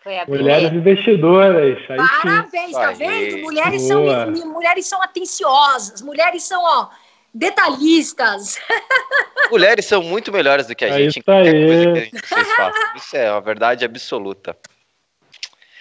Foi 0.03 0.19
a 0.19 0.27
Mulheres 0.27 0.73
investidoras. 0.73 1.79
Aí 1.91 1.97
Parabéns, 1.97 2.67
sim. 2.67 2.73
tá 2.73 2.93
vendo? 2.93 3.39
Mulheres 3.43 3.83
são, 3.83 4.05
mulheres 4.53 4.87
são 4.87 5.03
atenciosas, 5.03 6.01
mulheres 6.01 6.45
são, 6.45 6.63
ó, 6.63 6.89
detalhistas. 7.35 8.59
Mulheres 9.51 9.85
são 9.85 10.03
muito 10.03 10.33
melhores 10.33 10.67
do 10.67 10.75
que 10.75 10.85
a 10.85 10.89
é 10.89 10.93
gente 10.93 11.21
em 11.21 11.23
qualquer 11.23 11.55
aí. 11.55 11.67
coisa 11.67 11.93
que 11.93 11.99
a 11.99 12.03
gente, 12.03 12.27
vocês 12.27 12.53
façam. 12.57 12.97
Isso 12.97 13.17
é 13.17 13.31
uma 13.31 13.41
verdade 13.41 13.85
absoluta. 13.85 14.57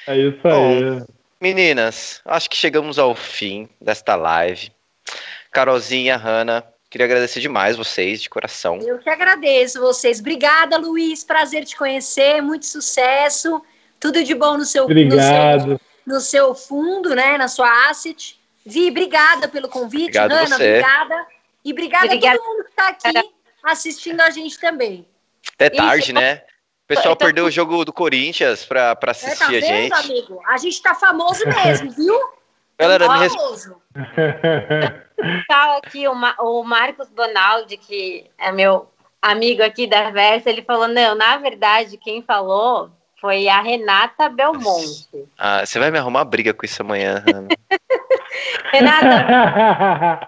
É 0.05 0.17
isso 0.17 0.39
Bom, 0.43 0.69
aí. 0.69 1.03
Meninas, 1.41 2.21
acho 2.25 2.49
que 2.49 2.55
chegamos 2.55 2.99
ao 2.99 3.15
fim 3.15 3.67
desta 3.81 4.15
live. 4.15 4.71
Carolzinha, 5.51 6.15
Hanna, 6.15 6.63
queria 6.95 7.07
agradecer 7.07 7.41
demais 7.41 7.75
vocês, 7.75 8.21
de 8.21 8.29
coração. 8.29 8.79
Eu 8.79 8.97
que 8.99 9.09
agradeço 9.09 9.81
vocês. 9.81 10.21
Obrigada, 10.21 10.77
Luiz. 10.77 11.25
Prazer 11.25 11.65
te 11.65 11.75
conhecer. 11.75 12.41
Muito 12.41 12.65
sucesso. 12.65 13.61
Tudo 13.99 14.23
de 14.23 14.33
bom 14.33 14.57
no 14.57 14.63
seu, 14.63 14.85
Obrigado. 14.85 15.67
no 15.67 15.67
seu, 15.67 15.79
no 16.07 16.19
seu 16.21 16.55
fundo, 16.55 17.13
né? 17.13 17.37
Na 17.37 17.49
sua 17.49 17.89
asset. 17.89 18.39
Vi, 18.65 18.89
obrigada 18.89 19.49
pelo 19.49 19.67
convite, 19.67 20.03
Obrigado 20.03 20.31
Ana, 20.31 20.55
você. 20.55 20.69
obrigada. 20.69 21.27
E 21.65 21.71
obrigada, 21.73 22.05
obrigada, 22.05 22.35
a 22.35 22.39
todo 22.39 22.47
mundo 22.47 22.63
que 22.63 22.69
está 22.69 22.87
aqui 22.87 23.31
assistindo 23.61 24.21
a 24.21 24.29
gente 24.29 24.57
também. 24.57 25.05
Até 25.53 25.69
tarde, 25.69 26.13
né? 26.13 26.43
O 26.85 26.87
pessoal 26.87 27.15
tô... 27.15 27.25
perdeu 27.25 27.45
o 27.45 27.51
jogo 27.51 27.83
do 27.83 27.91
Corinthians 27.91 28.63
para 28.63 28.97
assistir 29.07 29.55
é, 29.55 29.59
tá 29.59 29.67
vendo, 29.67 29.93
a 29.93 30.01
gente. 30.01 30.11
amigo? 30.11 30.41
A 30.47 30.57
gente 30.57 30.81
tá 30.81 30.95
famoso 30.95 31.43
mesmo, 31.45 31.91
viu? 31.91 32.17
Galera, 32.77 33.07
me. 33.07 33.29
Tá 35.47 35.77
aqui 35.77 36.07
o, 36.07 36.13
Ma 36.13 36.35
o 36.39 36.63
Marcos 36.63 37.09
Bonaldi, 37.09 37.77
que 37.77 38.29
é 38.37 38.51
meu 38.51 38.91
amigo 39.21 39.63
aqui 39.63 39.87
da 39.87 40.11
Versa, 40.11 40.49
ele 40.49 40.61
falou: 40.61 40.87
não, 40.87 41.15
na 41.15 41.37
verdade, 41.37 41.97
quem 41.97 42.21
falou 42.21 42.91
foi 43.19 43.47
a 43.47 43.61
Renata 43.61 44.29
Belmonte. 44.29 45.09
Ah, 45.37 45.65
você 45.65 45.79
vai 45.79 45.91
me 45.91 45.97
arrumar 45.97 46.23
briga 46.25 46.53
com 46.53 46.65
isso 46.65 46.81
amanhã, 46.81 47.23
Renata. 48.71 50.27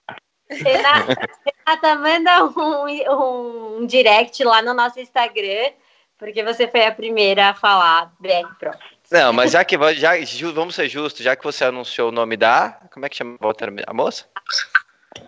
Renata, 0.49 1.30
Renata, 1.45 1.95
manda 1.95 2.45
um, 2.45 3.80
um 3.80 3.86
direct 3.86 4.44
lá 4.44 4.61
no 4.61 4.74
nosso 4.74 4.99
Instagram, 4.99 5.72
porque 6.18 6.44
você 6.44 6.68
foi 6.68 6.86
a 6.86 6.91
primeira 6.91 7.49
a 7.49 7.53
falar 7.53 8.11
BR 8.19 8.48
Pro. 8.60 8.72
Não, 9.11 9.31
mas 9.31 9.51
já 9.51 9.63
que 9.63 9.77
já, 9.95 10.11
vamos 10.53 10.75
ser 10.75 10.89
justos, 10.89 11.23
já 11.23 11.35
que 11.35 11.43
você 11.43 11.63
anunciou 11.63 12.09
o 12.09 12.11
nome 12.11 12.35
da. 12.35 12.77
Como 12.91 13.05
é 13.05 13.09
que 13.09 13.15
chama 13.15 13.38
a 13.85 13.93
moça? 13.93 14.25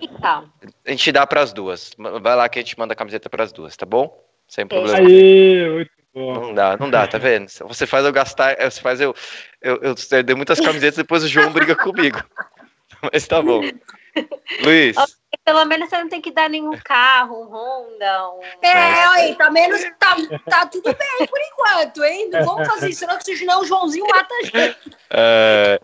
Então. 0.01 0.51
A 0.85 0.91
gente 0.91 1.11
dá 1.11 1.25
para 1.25 1.41
as 1.41 1.53
duas. 1.53 1.91
Vai 1.97 2.35
lá 2.35 2.49
que 2.49 2.59
a 2.59 2.61
gente 2.61 2.77
manda 2.77 2.93
a 2.93 2.95
camiseta 2.95 3.29
para 3.29 3.43
as 3.43 3.51
duas, 3.51 3.75
tá 3.77 3.85
bom? 3.85 4.23
Sem 4.47 4.67
problema. 4.67 4.97
Aí, 4.97 5.69
muito 5.69 5.91
bom. 6.13 6.33
Não 6.33 6.53
dá, 6.53 6.77
não 6.77 6.89
dá, 6.89 7.07
tá 7.07 7.17
vendo? 7.17 7.49
Você 7.49 7.87
faz 7.87 8.05
eu 8.05 8.11
gastar, 8.11 8.57
você 8.59 8.81
faz 8.81 8.99
eu. 8.99 9.15
Eu, 9.61 9.75
eu, 9.81 9.95
eu 10.11 10.23
dei 10.23 10.35
muitas 10.35 10.59
camisetas, 10.59 10.97
depois 10.97 11.23
o 11.23 11.27
João 11.27 11.51
briga 11.51 11.75
comigo. 11.75 12.21
Mas 13.13 13.27
tá 13.27 13.41
bom. 13.41 13.61
Luiz. 14.63 14.95
Pelo 15.45 15.65
menos 15.65 15.89
você 15.89 15.97
não 15.97 16.09
tem 16.09 16.21
que 16.21 16.31
dar 16.31 16.49
nenhum 16.49 16.77
carro, 16.83 17.43
um 17.43 17.45
Honda. 17.45 18.29
Um... 18.31 18.65
É, 18.65 19.05
aí, 19.07 19.35
tá 19.35 19.49
menos. 19.49 19.81
Tá, 19.99 20.15
tá 20.49 20.65
tudo 20.65 20.95
bem 20.95 21.27
por 21.27 21.39
enquanto, 21.39 22.03
hein? 22.03 22.29
Não 22.31 22.45
vamos 22.45 22.67
fazer 22.67 22.89
isso, 22.89 23.05
não, 23.05 23.19
senão 23.21 23.61
o 23.61 23.65
Joãozinho 23.65 24.05
mata 24.07 24.33
a 24.33 24.43
gente. 24.43 24.77
É... 25.09 25.79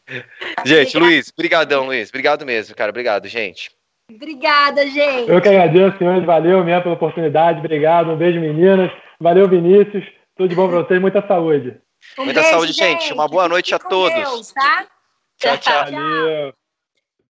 Gente, 0.66 0.98
Luiz, 0.98 1.32
brigadão, 1.32 1.86
Luiz. 1.86 2.10
Obrigado 2.10 2.46
mesmo, 2.46 2.76
cara. 2.76 2.90
Obrigado, 2.90 3.28
gente. 3.28 3.72
Obrigada, 4.12 4.86
gente. 4.88 5.32
Eu 5.32 5.42
que 5.42 5.50
agradeço, 5.50 5.98
senhores. 5.98 6.26
Valeu 6.26 6.64
mesmo 6.64 6.84
pela 6.84 6.96
oportunidade. 6.96 7.60
Obrigado. 7.60 8.12
Um 8.12 8.18
beijo, 8.18 8.40
meninas. 8.40 8.92
Valeu, 9.20 9.48
Vinícius. 9.48 10.06
Tudo 10.36 10.50
de 10.50 10.56
bom 10.56 10.68
pra 10.68 10.84
vocês. 10.84 11.02
Muita 11.02 11.26
saúde. 11.28 11.80
Um 12.18 12.26
Muita 12.26 12.42
beijo, 12.42 12.56
saúde, 12.56 12.74
gente. 12.74 13.14
Uma 13.14 13.28
boa 13.28 13.48
noite 13.50 13.74
a 13.74 13.80
todos. 13.80 14.14
Deus, 14.14 14.54
tá? 14.54 14.86
Tchau, 15.38 15.58
tchau. 15.58 15.86
Valeu. 15.86 16.54